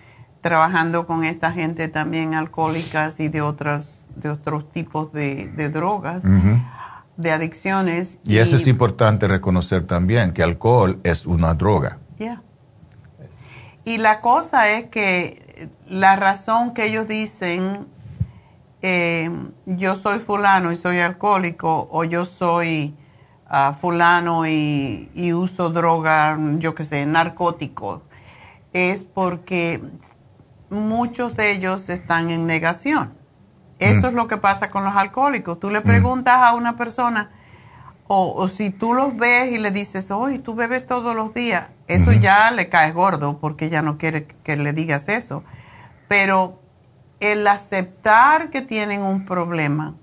trabajando 0.41 1.07
con 1.07 1.24
esta 1.24 1.52
gente 1.52 1.88
también 1.88 2.36
alcohólicas 2.36 3.19
y 3.19 3.30
de 3.30 3.41
otras 3.41 4.07
de 4.18 4.30
otros 4.30 4.72
tipos 4.72 5.11
de, 5.14 5.69
drogas, 5.72 6.24
de 7.18 7.32
adicciones. 7.32 8.18
Y, 8.24 8.38
eso 8.38 8.56
es 8.56 8.68
importante 8.68 9.28
reconocer 9.28 9.86
también, 9.86 10.34
que 10.34 10.44
alcohol 10.44 10.99
es 11.03 11.26
una 11.26 11.53
droga. 11.53 11.99
Y 13.86 13.99
la 13.99 14.19
cosa 14.19 14.69
es 14.69 14.88
que 14.90 15.47
la 15.88 16.15
razón 16.15 16.73
que 16.73 16.85
ellos 16.85 17.07
dicen, 17.07 17.88
eh, 18.81 19.29
yo 19.65 19.95
soy 19.95 20.19
fulano 20.19 20.71
y 20.71 20.75
soy 20.75 20.99
alcohólico, 20.99 21.88
o 21.91 22.03
yo 22.03 22.25
soy 22.25 22.95
ah, 23.47 23.75
fulano 23.79 24.47
y, 24.47 25.09
y, 25.13 25.34
uso 25.34 25.69
droga, 25.69 26.38
yo 26.57 26.75
qué 26.75 26.84
sé, 26.84 27.05
narcótico, 27.05 28.03
es 28.73 29.03
porque 29.03 29.81
muchos 30.69 31.35
de 31.35 31.51
ellos 31.51 31.89
están 31.89 32.29
en 32.29 32.47
negación. 32.47 33.13
Eso 33.79 34.07
mm. 34.07 34.09
es 34.09 34.13
lo 34.13 34.27
que 34.27 34.38
pasa 34.38 34.69
con 34.69 34.84
los 34.84 34.95
alcohólicos. 34.95 35.59
Tú 35.59 35.69
le 35.69 35.81
mm. 35.81 35.84
preguntas 35.84 36.38
a 36.38 36.53
una 36.53 36.77
persona, 36.77 37.31
o, 38.07 38.47
si 38.47 38.69
tú 38.69 38.93
los 38.93 39.17
ves 39.17 39.51
y 39.51 39.57
le 39.57 39.71
dices, 39.71 40.11
oye, 40.11 40.39
tú 40.39 40.55
bebes 40.55 40.88
todos 40.88 41.15
los 41.15 41.34
días, 41.34 41.67
eso 41.88 42.11
ya 42.11 42.51
le 42.51 42.69
cae 42.69 42.91
gordo 42.91 43.39
porque 43.39 43.69
ya 43.69 43.81
no 43.81 43.97
quiere 43.97 44.27
que 44.43 44.57
le 44.57 44.73
digas 44.73 45.07
eso. 45.07 45.43
Pero 46.07 46.61
el 47.19 47.47
aceptar 47.47 48.49
que 48.49 48.61
tienen 48.61 49.01
un 49.01 49.26
problema 49.26 49.95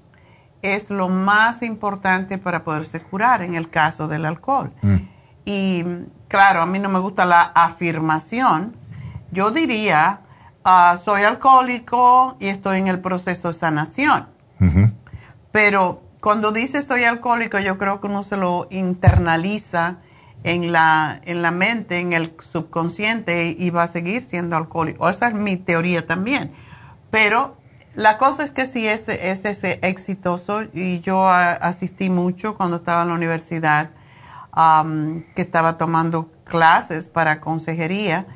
es 0.62 0.90
lo 0.90 1.08
más 1.08 1.62
importante 1.62 2.38
para 2.38 2.64
poderse 2.64 3.00
curar 3.00 3.42
en 3.42 3.54
el 3.54 3.68
caso 3.68 4.08
del 4.08 4.24
alcohol. 4.24 4.72
Mm. 4.82 4.96
Y 5.44 5.84
claro, 6.28 6.62
a 6.62 6.66
mí 6.66 6.78
no 6.78 6.88
me 6.88 6.98
gusta 6.98 7.24
la 7.24 7.42
afirmación. 7.42 8.76
Yo 9.30 9.50
diría, 9.50 10.20
Ah, 10.64 10.96
soy 11.02 11.22
alcohólico 11.22 12.38
y 12.40 12.46
estoy 12.46 12.78
en 12.78 12.88
el 12.88 13.00
proceso 13.00 13.48
de 13.48 13.54
sanación. 13.54 14.28
Pero 15.52 16.02
cuando 16.20 16.52
dice 16.52 16.80
soy 16.80 17.04
alcohólico, 17.04 17.58
yo 17.58 17.76
creo 17.76 18.00
que 18.00 18.06
uno 18.06 18.22
se 18.22 18.38
lo 18.38 18.66
internaliza 18.70 19.98
en 20.44 20.72
la, 20.72 21.20
en 21.24 21.42
la 21.42 21.50
mente, 21.50 21.98
en 21.98 22.12
el 22.12 22.34
subconsciente 22.38 23.56
y 23.58 23.70
va 23.70 23.84
a 23.84 23.86
seguir 23.88 24.22
siendo 24.22 24.56
alcohólico. 24.56 25.08
Esa 25.08 25.28
es 25.28 25.34
mi 25.34 25.56
teoría 25.56 26.06
también. 26.06 26.52
Pero 27.10 27.56
la 27.94 28.18
cosa 28.18 28.44
es 28.44 28.50
que 28.50 28.66
sí 28.66 28.86
es, 28.86 29.08
es 29.08 29.44
ese 29.44 29.80
exitoso 29.82 30.64
y 30.72 31.00
yo 31.00 31.26
asistí 31.28 32.10
mucho 32.10 32.56
cuando 32.56 32.76
estaba 32.76 33.02
en 33.02 33.08
la 33.08 33.14
universidad, 33.14 33.90
que 35.34 35.42
estaba 35.42 35.78
tomando 35.78 36.30
clases 36.44 37.08
para 37.08 37.40
consejería 37.40 38.26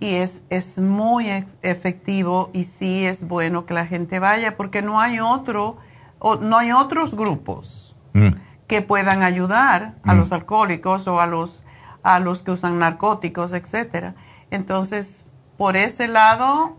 y 0.00 0.16
es, 0.16 0.42
es 0.50 0.78
muy 0.78 1.30
e, 1.30 1.46
efectivo 1.62 2.50
y 2.52 2.64
sí 2.64 3.06
es 3.06 3.26
bueno 3.26 3.64
que 3.64 3.72
la 3.72 3.86
gente 3.86 4.18
vaya 4.18 4.56
porque 4.56 4.82
no 4.82 5.00
hay 5.00 5.20
otro, 5.20 5.78
o, 6.18 6.36
no 6.36 6.58
hay 6.58 6.72
otros 6.72 7.14
grupos 7.14 7.96
mm. 8.12 8.28
Que 8.72 8.80
puedan 8.80 9.22
ayudar 9.22 9.96
a 10.02 10.14
mm. 10.14 10.18
los 10.18 10.32
alcohólicos 10.32 11.06
o 11.06 11.20
a 11.20 11.26
los, 11.26 11.62
a 12.02 12.20
los 12.20 12.42
que 12.42 12.52
usan 12.52 12.78
narcóticos, 12.78 13.52
etcétera. 13.52 14.14
Entonces, 14.50 15.24
por 15.58 15.76
ese 15.76 16.08
lado, 16.08 16.78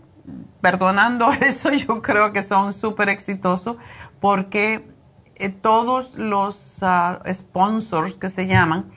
perdonando 0.59 1.31
eso, 1.41 1.71
yo 1.71 2.01
creo 2.01 2.33
que 2.33 2.41
son 2.41 2.73
súper 2.73 3.09
exitosos 3.09 3.77
porque 4.19 4.91
eh, 5.35 5.49
todos 5.49 6.15
los 6.15 6.79
ah, 6.81 7.21
sponsors 7.31 8.17
que 8.17 8.29
se 8.29 8.47
llaman, 8.47 8.91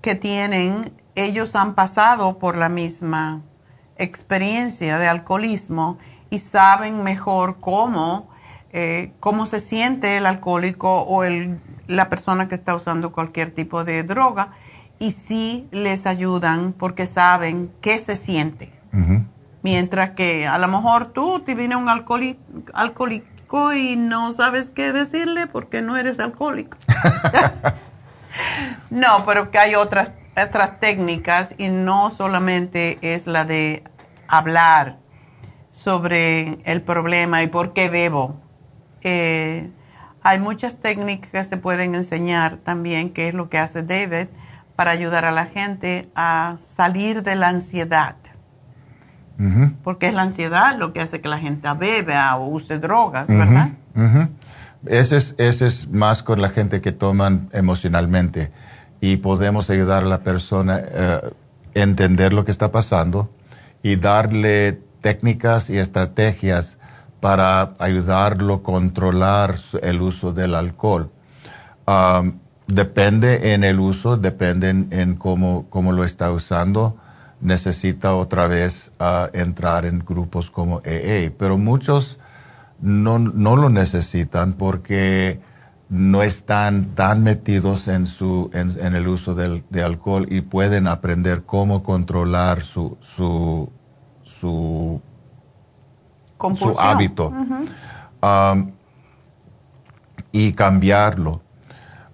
que 0.00 0.14
tienen 0.14 0.90
ellos 1.14 1.54
han 1.54 1.74
pasado 1.74 2.38
por 2.38 2.56
la 2.56 2.70
misma 2.70 3.42
experiencia 3.98 4.96
de 4.96 5.06
alcoholismo 5.06 5.98
y 6.30 6.38
saben 6.38 7.02
mejor 7.02 7.60
cómo, 7.60 8.30
eh, 8.72 9.12
cómo 9.20 9.46
se 9.46 9.60
siente 9.60 10.16
el 10.16 10.26
alcohólico 10.26 11.02
o 11.02 11.24
el, 11.24 11.58
la 11.86 12.08
persona 12.08 12.48
que 12.48 12.54
está 12.54 12.74
usando 12.74 13.12
cualquier 13.12 13.50
tipo 13.50 13.84
de 13.84 14.02
droga 14.02 14.52
y 14.98 15.12
sí 15.12 15.66
les 15.70 16.06
ayudan 16.06 16.72
porque 16.72 17.06
saben 17.06 17.70
qué 17.80 17.98
se 17.98 18.16
siente. 18.16 18.72
Mientras 19.62 20.10
que 20.10 20.46
a 20.46 20.58
lo 20.58 20.68
mejor 20.68 21.06
tú 21.06 21.40
te 21.40 21.54
viene 21.54 21.76
un 21.76 21.88
alcohólico 21.88 23.72
y 23.74 23.96
no 23.96 24.32
sabes 24.32 24.70
qué 24.70 24.92
decirle 24.92 25.46
porque 25.46 25.82
no 25.82 25.96
eres 25.96 26.18
alcohólico. 26.18 26.76
no, 28.90 29.24
pero 29.24 29.50
que 29.50 29.58
hay 29.58 29.74
otras 29.74 30.12
otras 30.40 30.80
técnicas 30.80 31.54
y 31.58 31.68
no 31.68 32.10
solamente 32.10 32.98
es 33.02 33.26
la 33.26 33.44
de 33.44 33.84
hablar 34.28 34.98
sobre 35.70 36.58
el 36.64 36.82
problema 36.82 37.42
y 37.42 37.48
por 37.48 37.72
qué 37.72 37.88
bebo. 37.88 38.41
Eh, 39.02 39.70
hay 40.22 40.38
muchas 40.38 40.76
técnicas 40.76 41.30
que 41.30 41.44
se 41.44 41.56
pueden 41.56 41.94
enseñar 41.94 42.58
también, 42.58 43.10
que 43.10 43.28
es 43.28 43.34
lo 43.34 43.48
que 43.48 43.58
hace 43.58 43.82
David, 43.82 44.28
para 44.76 44.92
ayudar 44.92 45.24
a 45.24 45.32
la 45.32 45.46
gente 45.46 46.08
a 46.14 46.56
salir 46.58 47.22
de 47.22 47.34
la 47.34 47.48
ansiedad. 47.48 48.16
Porque 49.82 50.06
es 50.06 50.14
la 50.14 50.22
ansiedad 50.22 50.76
lo 50.78 50.92
que 50.92 51.00
hace 51.00 51.20
que 51.20 51.28
la 51.28 51.38
gente 51.38 51.68
beba 51.76 52.36
o 52.36 52.46
use 52.46 52.78
drogas, 52.78 53.28
¿verdad? 53.28 53.70
Ese, 54.86 55.16
es, 55.16 55.34
ese 55.36 55.66
es 55.66 55.88
más 55.88 56.22
con 56.22 56.40
la 56.40 56.48
gente 56.50 56.80
que 56.80 56.92
toman 56.92 57.48
emocionalmente 57.52 58.52
y 59.00 59.16
podemos 59.16 59.68
ayudar 59.68 60.04
a 60.04 60.06
la 60.06 60.20
persona 60.20 60.74
a 60.74 60.80
eh, 60.80 61.32
entender 61.74 62.32
lo 62.32 62.44
que 62.44 62.52
está 62.52 62.70
pasando 62.70 63.30
y 63.82 63.96
darle 63.96 64.80
técnicas 65.00 65.70
y 65.70 65.78
estrategias 65.78 66.78
para 67.22 67.74
ayudarlo 67.78 68.54
a 68.54 68.62
controlar 68.64 69.54
el 69.80 70.02
uso 70.02 70.32
del 70.32 70.56
alcohol. 70.56 71.08
depende 72.66 73.54
en 73.54 73.62
el 73.62 73.78
uso, 73.78 74.16
depende 74.16 74.70
en, 74.70 75.14
cómo, 75.14 75.66
cómo, 75.70 75.92
lo 75.92 76.02
está 76.02 76.32
usando. 76.32 76.96
Necesita 77.40 78.16
otra 78.16 78.48
vez 78.48 78.90
ah, 78.98 79.30
entrar 79.34 79.86
en 79.86 80.00
grupos 80.00 80.50
como 80.50 80.78
AA, 80.78 81.30
pero 81.38 81.58
muchos 81.58 82.18
no, 82.80 83.20
no 83.20 83.54
lo 83.54 83.70
necesitan 83.70 84.54
porque 84.54 85.40
no 85.88 86.24
están 86.24 86.96
tan 86.96 87.22
metidos 87.22 87.86
en, 87.86 88.08
su, 88.08 88.50
en, 88.52 88.96
el 88.96 89.06
uso 89.06 89.36
del, 89.36 89.62
de 89.70 89.84
alcohol 89.84 90.26
y 90.28 90.40
pueden 90.40 90.88
aprender 90.88 91.44
cómo 91.44 91.84
controlar 91.84 92.62
su, 92.62 92.98
su, 93.00 93.70
su, 94.24 95.00
su 96.56 96.78
hábito 96.78 97.32
um, 98.22 98.72
y 100.32 100.52
cambiarlo. 100.52 101.42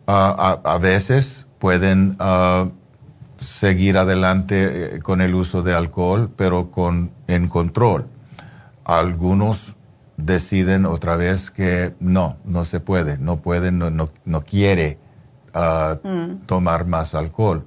Uh, 0.06 0.64
a, 0.64 0.78
veces 0.80 1.46
pueden 1.58 2.16
uh, 2.18 2.70
seguir 3.38 3.98
adelante 3.98 4.96
eh, 4.96 5.00
con 5.00 5.20
el 5.20 5.34
uso 5.34 5.62
de 5.62 5.74
alcohol, 5.74 6.30
pero 6.34 6.70
con, 6.70 7.10
en 7.26 7.48
control. 7.48 8.06
Algunos 8.84 9.76
deciden 10.16 10.86
otra 10.86 11.16
vez 11.16 11.50
que 11.50 11.94
no, 12.00 12.36
no 12.44 12.64
se 12.64 12.80
puede, 12.80 13.18
no 13.18 13.36
puede, 13.36 13.70
no, 13.70 13.90
no, 13.90 14.40
quiere 14.44 14.98
ah, 15.52 15.98
mm. 16.02 16.46
tomar 16.46 16.86
más 16.86 17.14
alcohol, 17.14 17.66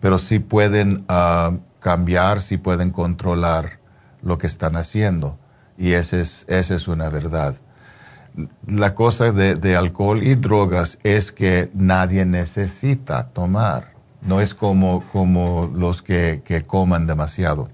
pero 0.00 0.18
sí 0.18 0.40
pueden 0.40 1.04
ah, 1.08 1.52
cambiar, 1.78 2.40
sí 2.40 2.58
pueden 2.58 2.90
controlar 2.90 3.78
lo 4.22 4.38
que 4.38 4.48
están 4.48 4.76
haciendo 4.76 5.38
y 5.78 5.92
esa 5.92 6.18
es, 6.18 6.44
esa 6.48 6.74
es 6.74 6.88
una 6.88 7.08
verdad. 7.08 7.54
La 8.66 8.94
cosa 8.94 9.32
de, 9.32 9.76
alcohol 9.76 10.22
y 10.22 10.34
drogas 10.34 10.98
es 11.02 11.32
que 11.32 11.70
nadie 11.74 12.26
necesita 12.26 13.28
tomar, 13.28 13.92
no 14.20 14.40
es 14.40 14.54
como, 14.54 15.04
como 15.12 15.70
los 15.74 16.02
que, 16.02 16.64
coman 16.66 17.06
demasiado. 17.06 17.70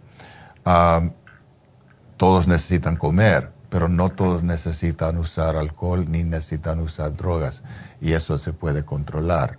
Todos 2.16 2.46
necesitan 2.46 2.96
comer, 2.96 3.50
pero 3.68 3.88
no 3.88 4.10
todos 4.10 4.44
necesitan 4.44 5.18
usar 5.18 5.56
alcohol 5.56 6.04
ni 6.08 6.22
necesitan 6.22 6.78
usar 6.78 7.16
drogas 7.16 7.62
y 8.00 8.12
eso 8.12 8.38
se 8.38 8.52
puede 8.52 8.84
controlar. 8.84 9.58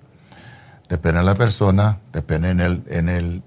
Depende 0.88 1.20
de 1.20 1.26
la 1.26 1.36
persona, 1.36 2.00
depende 2.14 2.52
en 2.52 2.60
el, 2.62 2.84
en 2.88 3.10
el 3.10 3.44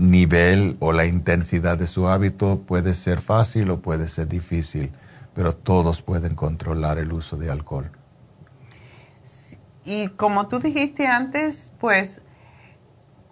nivel 0.00 0.76
o 0.80 0.92
la 0.92 1.04
intensidad 1.04 1.76
de 1.76 1.86
su 1.86 2.08
hábito, 2.08 2.62
puede 2.66 2.94
ser 2.94 3.20
fácil 3.20 3.70
o 3.70 3.80
puede 3.80 4.08
ser 4.08 4.28
difícil, 4.28 4.92
pero 5.34 5.54
todos 5.54 6.00
pueden 6.00 6.34
controlar 6.34 6.98
el 6.98 7.12
uso 7.12 7.36
de 7.36 7.50
alcohol. 7.50 7.90
Y 9.84 10.08
como 10.08 10.48
tú 10.48 10.58
dijiste 10.58 11.06
antes, 11.06 11.72
pues 11.78 12.22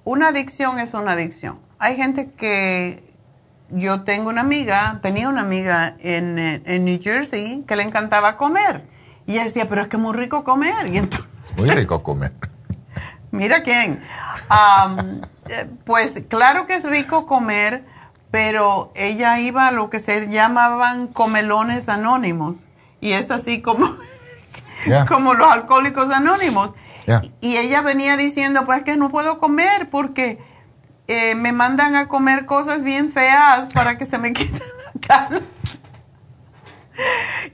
una 0.05 0.29
adicción 0.29 0.79
es 0.79 0.93
una 0.93 1.13
adicción. 1.13 1.59
Hay 1.79 1.97
gente 1.97 2.33
que 2.33 3.03
yo 3.71 4.03
tengo 4.03 4.29
una 4.29 4.43
amiga, 4.43 5.01
tenía 5.03 5.29
una 5.29 5.43
amiga 5.43 5.97
en, 6.01 6.39
en, 6.39 6.85
New 6.85 6.99
Jersey 7.01 7.65
que 7.67 7.77
le 7.77 7.83
encantaba 7.83 8.37
comer. 8.37 8.85
Y 9.27 9.33
ella 9.33 9.45
decía, 9.45 9.69
pero 9.69 9.83
es 9.83 9.89
que 9.89 9.97
es 9.97 10.03
muy 10.03 10.15
rico 10.15 10.45
comer. 10.45 10.87
Y 10.93 10.99
entonces, 10.99 11.29
muy 11.57 11.71
rico 11.71 12.03
comer. 12.03 12.33
Mira 13.31 13.63
quién. 13.63 14.03
Pues 15.87 16.23
claro 16.29 16.67
que 16.67 16.75
es 16.75 16.85
rico 16.85 17.25
comer, 17.25 17.83
pero 18.31 18.93
ella 18.95 19.39
iba 19.41 19.67
a 19.67 19.71
lo 19.71 19.89
que 19.89 19.99
se 19.99 20.29
llamaban 20.29 21.07
comelones 21.07 21.89
anónimos. 21.89 22.67
Y 23.01 23.13
es 23.13 23.31
así 23.31 23.63
como, 23.63 23.97
como 25.09 25.33
los 25.33 25.51
alcohólicos 25.51 26.11
anónimos. 26.11 26.75
Y 27.41 27.57
ella 27.57 27.81
venía 27.81 28.19
diciendo, 28.19 28.67
pues 28.67 28.83
que 28.83 28.97
no 28.97 29.09
puedo 29.09 29.39
comer 29.39 29.89
porque 29.89 30.39
eh, 31.07 31.35
me 31.35 31.53
mandan 31.53 31.97
a 31.97 32.07
comer 32.07 32.45
cosas 32.45 32.83
bien 32.83 33.11
feas 33.11 33.73
para 33.73 33.97
que 33.97 34.05
se 34.05 34.19
me 34.19 34.33
quiten 34.35 34.61
la 34.61 35.01
cara. 35.01 35.41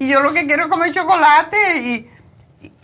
y 0.01 0.09
yo 0.09 0.21
lo 0.21 0.33
que 0.33 0.47
quiero 0.47 0.65
es 0.65 0.71
comer 0.71 0.93
chocolate. 0.93 1.83
Y, 1.83 2.11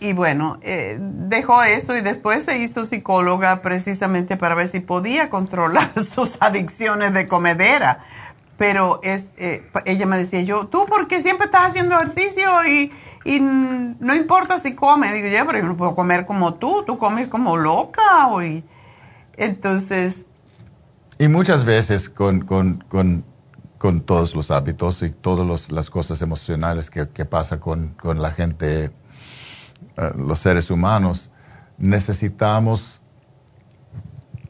y 0.01 0.13
bueno, 0.13 0.57
eh, 0.63 0.97
dejó 0.99 1.61
eso 1.61 1.95
y 1.95 2.01
después 2.01 2.43
se 2.43 2.57
hizo 2.57 2.85
psicóloga 2.87 3.61
precisamente 3.61 4.35
para 4.35 4.55
ver 4.55 4.67
si 4.67 4.79
podía 4.79 5.29
controlar 5.29 5.91
sus 6.03 6.41
adicciones 6.41 7.13
de 7.13 7.27
comedera. 7.27 8.03
Pero 8.57 8.99
es, 9.03 9.29
eh, 9.37 9.69
ella 9.85 10.07
me 10.07 10.17
decía, 10.17 10.41
yo, 10.41 10.65
tú 10.67 10.87
porque 10.87 11.21
siempre 11.21 11.45
estás 11.45 11.69
haciendo 11.69 11.95
ejercicio 11.95 12.49
y, 12.67 12.91
y 13.25 13.39
no 13.39 14.15
importa 14.15 14.57
si 14.57 14.73
comes. 14.73 15.13
Digo, 15.13 15.27
ya, 15.27 15.45
pero 15.45 15.59
yo 15.59 15.65
no 15.65 15.77
puedo 15.77 15.95
comer 15.95 16.25
como 16.25 16.55
tú, 16.55 16.83
tú 16.85 16.97
comes 16.97 17.27
como 17.27 17.55
loca. 17.55 18.27
hoy 18.27 18.63
entonces... 19.37 20.25
Y 21.19 21.27
muchas 21.27 21.63
veces 21.63 22.09
con, 22.09 22.41
con, 22.41 22.83
con, 22.87 24.01
todos 24.01 24.35
los 24.35 24.49
hábitos 24.49 25.03
y 25.03 25.11
todas 25.11 25.69
las 25.71 25.89
cosas 25.91 26.21
emocionales 26.23 26.89
que, 26.89 27.09
que 27.09 27.25
pasa 27.25 27.59
con, 27.59 27.89
con 27.89 28.21
la 28.21 28.31
gente 28.31 28.91
los 30.15 30.39
seres 30.39 30.71
humanos, 30.71 31.29
necesitamos 31.77 33.01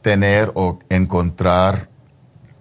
tener 0.02 0.52
o 0.54 0.78
encontrar 0.88 1.88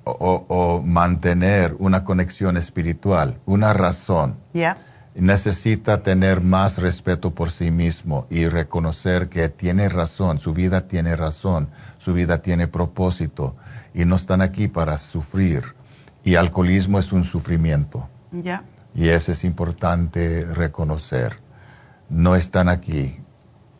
o, 0.03 0.81
mantener 0.83 1.75
una 1.77 2.03
conexión 2.03 2.57
espiritual, 2.57 3.39
una 3.45 3.73
razón. 3.73 4.37
Necesita 5.13 6.01
tener 6.03 6.41
más 6.41 6.77
respeto 6.77 7.31
por 7.31 7.51
sí 7.51 7.69
mismo 7.69 8.27
y 8.29 8.47
reconocer 8.47 9.27
que 9.29 9.49
tiene 9.49 9.89
razón, 9.89 10.37
su 10.37 10.53
vida 10.53 10.87
tiene 10.87 11.15
razón, 11.15 11.69
su 11.97 12.13
vida 12.13 12.41
tiene 12.41 12.67
propósito 12.67 13.55
y 13.93 14.05
no 14.05 14.15
están 14.15 14.41
aquí 14.41 14.67
para 14.67 14.97
sufrir. 14.97 15.75
Y 16.23 16.35
alcoholismo 16.35 16.97
es 16.97 17.11
un 17.11 17.23
sufrimiento. 17.23 18.07
Y 18.95 19.09
eso 19.09 19.31
es 19.33 19.43
importante 19.43 20.45
reconocer 20.45 21.40
no 22.11 22.35
están 22.35 22.69
aquí 22.69 23.19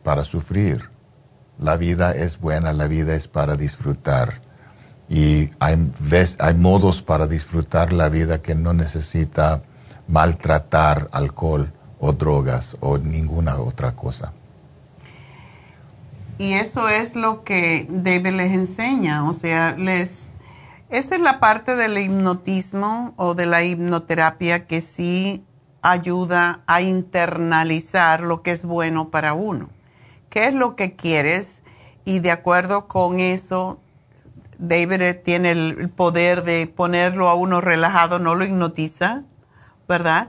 para 0.02 0.24
sufrir. 0.24 0.90
La 1.58 1.76
vida 1.76 2.12
es 2.12 2.40
buena, 2.40 2.72
la 2.72 2.88
vida 2.88 3.14
es 3.14 3.28
para 3.28 3.56
disfrutar. 3.56 4.40
Y 5.08 5.50
hay, 5.60 5.76
modos 6.56 7.02
para 7.02 7.26
disfrutar 7.26 7.92
la 7.92 8.08
vida 8.08 8.40
que 8.40 8.54
no 8.54 8.72
necesita 8.72 9.62
maltratar 10.08 11.08
alcohol 11.12 11.72
o 12.00 12.12
drogas 12.12 12.76
o 12.80 12.98
ninguna 12.98 13.58
otra 13.58 13.94
cosa. 13.94 14.32
Y 16.38 16.54
eso 16.54 16.88
es 16.88 17.14
lo 17.14 17.44
que 17.44 17.86
David 17.90 18.32
les 18.32 18.52
enseña, 18.52 19.28
o 19.28 19.32
sea, 19.32 19.76
les 19.76 20.32
esa 20.88 21.14
es 21.14 21.22
la 21.22 21.40
parte 21.40 21.74
del 21.74 21.96
hipnotismo 21.96 23.14
o 23.16 23.34
de 23.34 23.46
la 23.46 23.64
hipnoterapia 23.64 24.66
que 24.66 24.82
sí 24.82 25.42
ayuda 25.82 26.60
a 26.66 26.80
internalizar 26.80 28.22
lo 28.22 28.42
que 28.42 28.52
es 28.52 28.64
bueno 28.64 29.10
para 29.10 29.34
uno. 29.34 29.68
¿Qué 30.30 30.46
es 30.46 30.54
lo 30.54 30.76
que 30.76 30.94
quieres? 30.94 31.62
Y 32.04 32.20
de 32.20 32.30
acuerdo 32.30 32.88
con 32.88 33.20
eso, 33.20 33.78
David 34.58 35.16
tiene 35.24 35.50
el 35.50 35.90
poder 35.90 36.44
de 36.44 36.66
ponerlo 36.68 37.28
a 37.28 37.34
uno 37.34 37.60
relajado, 37.60 38.18
no 38.18 38.34
lo 38.34 38.44
hipnotiza, 38.44 39.24
¿verdad? 39.88 40.28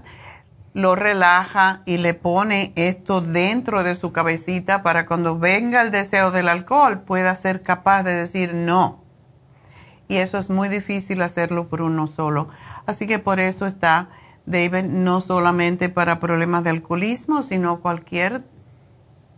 Lo 0.73 0.95
relaja 0.95 1.83
y 1.85 1.97
le 1.97 2.15
pone 2.15 2.73
esto 2.75 3.21
dentro 3.21 3.83
de 3.83 3.93
su 3.93 4.11
cabecita 4.11 4.81
para 4.81 5.05
cuando 5.05 5.37
venga 5.37 5.81
el 5.83 5.91
deseo 5.91 6.31
del 6.31 6.49
alcohol 6.49 7.01
pueda 7.01 7.35
ser 7.35 7.61
capaz 7.61 8.01
de 8.03 8.13
decir 8.13 8.55
no. 8.55 9.03
Y 10.07 10.17
eso 10.17 10.39
es 10.39 10.49
muy 10.49 10.67
difícil 10.67 11.21
hacerlo 11.21 11.69
por 11.69 11.81
uno 11.81 12.07
solo. 12.07 12.49
Así 12.85 13.07
que 13.07 13.19
por 13.19 13.39
eso 13.39 13.67
está 13.67 14.09
David, 14.45 14.83
no 14.83 15.21
solamente 15.21 15.89
para 15.89 16.19
problemas 16.19 16.63
de 16.63 16.71
alcoholismo, 16.71 17.43
sino 17.43 17.79
cualquier 17.79 18.43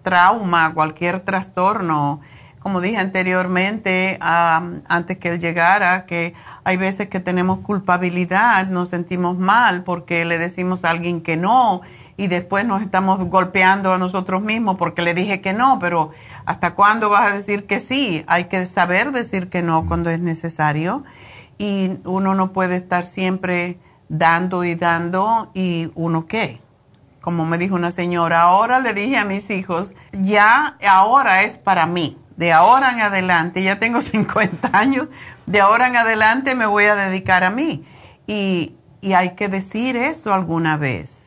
trauma, 0.03 0.73
cualquier 0.73 1.19
trastorno. 1.19 2.21
Como 2.59 2.81
dije 2.81 2.97
anteriormente, 2.97 4.17
antes 4.21 5.17
que 5.17 5.29
él 5.29 5.39
llegara, 5.39 6.05
que 6.07 6.33
hay 6.63 6.77
veces 6.77 7.09
que 7.09 7.19
tenemos 7.19 7.59
culpabilidad, 7.59 8.67
nos 8.67 8.89
sentimos 8.89 9.37
mal 9.37 9.83
porque 9.83 10.25
le 10.25 10.39
decimos 10.39 10.83
a 10.83 10.89
alguien 10.89 11.21
que 11.21 11.37
no 11.37 11.81
y 12.17 12.25
después 12.25 12.65
nos 12.65 12.81
estamos 12.81 13.19
golpeando 13.25 13.93
a 13.93 13.99
nosotros 13.99 14.41
mismos 14.41 14.77
porque 14.77 15.03
le 15.03 15.13
dije 15.13 15.41
que 15.41 15.53
no, 15.53 15.77
pero 15.79 16.11
¿hasta 16.45 16.73
cuándo 16.73 17.09
vas 17.09 17.31
a 17.31 17.35
decir 17.35 17.67
que 17.67 17.79
sí? 17.79 18.23
Hay 18.25 18.45
que 18.45 18.65
saber 18.65 19.11
decir 19.11 19.49
que 19.49 19.61
no 19.61 19.85
cuando 19.85 20.09
es 20.09 20.19
necesario 20.19 21.03
y 21.59 21.99
uno 22.03 22.33
no 22.33 22.51
puede 22.51 22.77
estar 22.77 23.05
siempre 23.05 23.77
dando 24.09 24.63
y 24.63 24.75
dando 24.75 25.51
y 25.53 25.91
uno 25.95 26.25
qué. 26.25 26.61
Como 27.21 27.45
me 27.45 27.57
dijo 27.57 27.75
una 27.75 27.91
señora, 27.91 28.41
ahora 28.41 28.79
le 28.79 28.93
dije 28.93 29.17
a 29.17 29.25
mis 29.25 29.49
hijos, 29.49 29.95
ya 30.11 30.77
ahora 30.87 31.43
es 31.43 31.57
para 31.57 31.85
mí. 31.85 32.17
De 32.37 32.51
ahora 32.51 32.91
en 32.91 32.99
adelante, 32.99 33.63
ya 33.63 33.79
tengo 33.79 34.01
50 34.01 34.69
años, 34.77 35.07
de 35.45 35.61
ahora 35.61 35.87
en 35.87 35.97
adelante 35.97 36.53
me 36.55 36.65
voy 36.65 36.85
a 36.85 36.95
dedicar 36.95 37.43
a 37.43 37.49
mí. 37.49 37.85
Y, 38.27 38.75
y 39.01 39.13
hay 39.13 39.35
que 39.35 39.49
decir 39.49 39.95
eso 39.95 40.33
alguna 40.33 40.77
vez. 40.77 41.21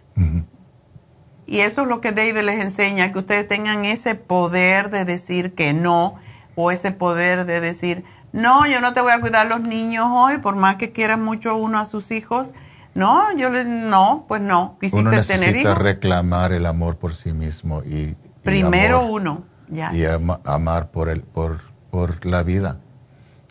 Y 1.47 1.61
eso 1.61 1.83
es 1.83 1.89
lo 1.89 2.03
que 2.03 2.13
David 2.13 2.43
les 2.43 2.61
enseña, 2.61 3.11
que 3.11 3.21
ustedes 3.21 3.49
tengan 3.49 3.87
ese 3.87 4.15
poder 4.15 4.91
de 4.91 5.07
decir 5.07 5.55
que 5.55 5.73
no, 5.73 6.17
o 6.57 6.71
ese 6.71 6.93
poder 6.93 7.47
de 7.47 7.61
decir, 7.61 8.05
no, 8.33 8.67
yo 8.67 8.83
no 8.83 8.93
te 8.93 9.01
voy 9.01 9.13
a 9.13 9.21
cuidar 9.21 9.47
los 9.47 9.63
niños 9.63 10.07
hoy, 10.11 10.39
por 10.39 10.57
más 10.57 10.77
que 10.77 10.93
quieran 10.93 11.23
mucho 11.23 11.57
uno 11.57 11.79
a 11.79 11.87
sus 11.87 12.11
hijos, 12.11 12.53
no, 12.99 13.35
yo 13.37 13.49
le, 13.49 13.65
no, 13.65 14.25
pues 14.27 14.43
no. 14.43 14.77
Quisiste 14.81 15.01
uno 15.01 15.13
necesita 15.13 15.75
reclamar 15.75 16.53
el 16.53 16.67
amor 16.67 16.97
por 16.97 17.15
sí 17.15 17.33
mismo 17.33 17.83
y 17.85 18.17
primero 18.43 19.07
uno, 19.07 19.45
ya. 19.69 19.95
Y 19.95 20.05
amar 20.45 20.91
por 20.91 21.09
el, 21.09 21.23
por, 21.23 21.61
por 21.91 22.27
la 22.27 22.43
vida, 22.43 22.81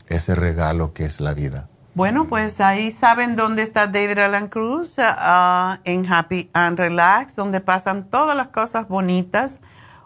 ese 0.08 0.36
regalo 0.36 0.94
que 0.94 1.06
es 1.06 1.22
la 1.22 1.34
vida. 1.34 1.70
Bueno, 1.94 2.28
pues 2.28 2.60
ahí 2.62 2.92
saben 2.92 3.36
dónde 3.36 3.64
está 3.64 3.88
David 3.88 4.20
Alan 4.20 4.48
Cruz, 4.50 4.98
ah, 5.00 5.80
en 5.84 6.06
Happy 6.12 6.52
and 6.54 6.78
Relax, 6.78 7.36
donde 7.36 7.60
pasan 7.62 8.08
todas 8.10 8.38
las 8.38 8.50
cosas 8.50 8.88
bonitas. 8.88 9.60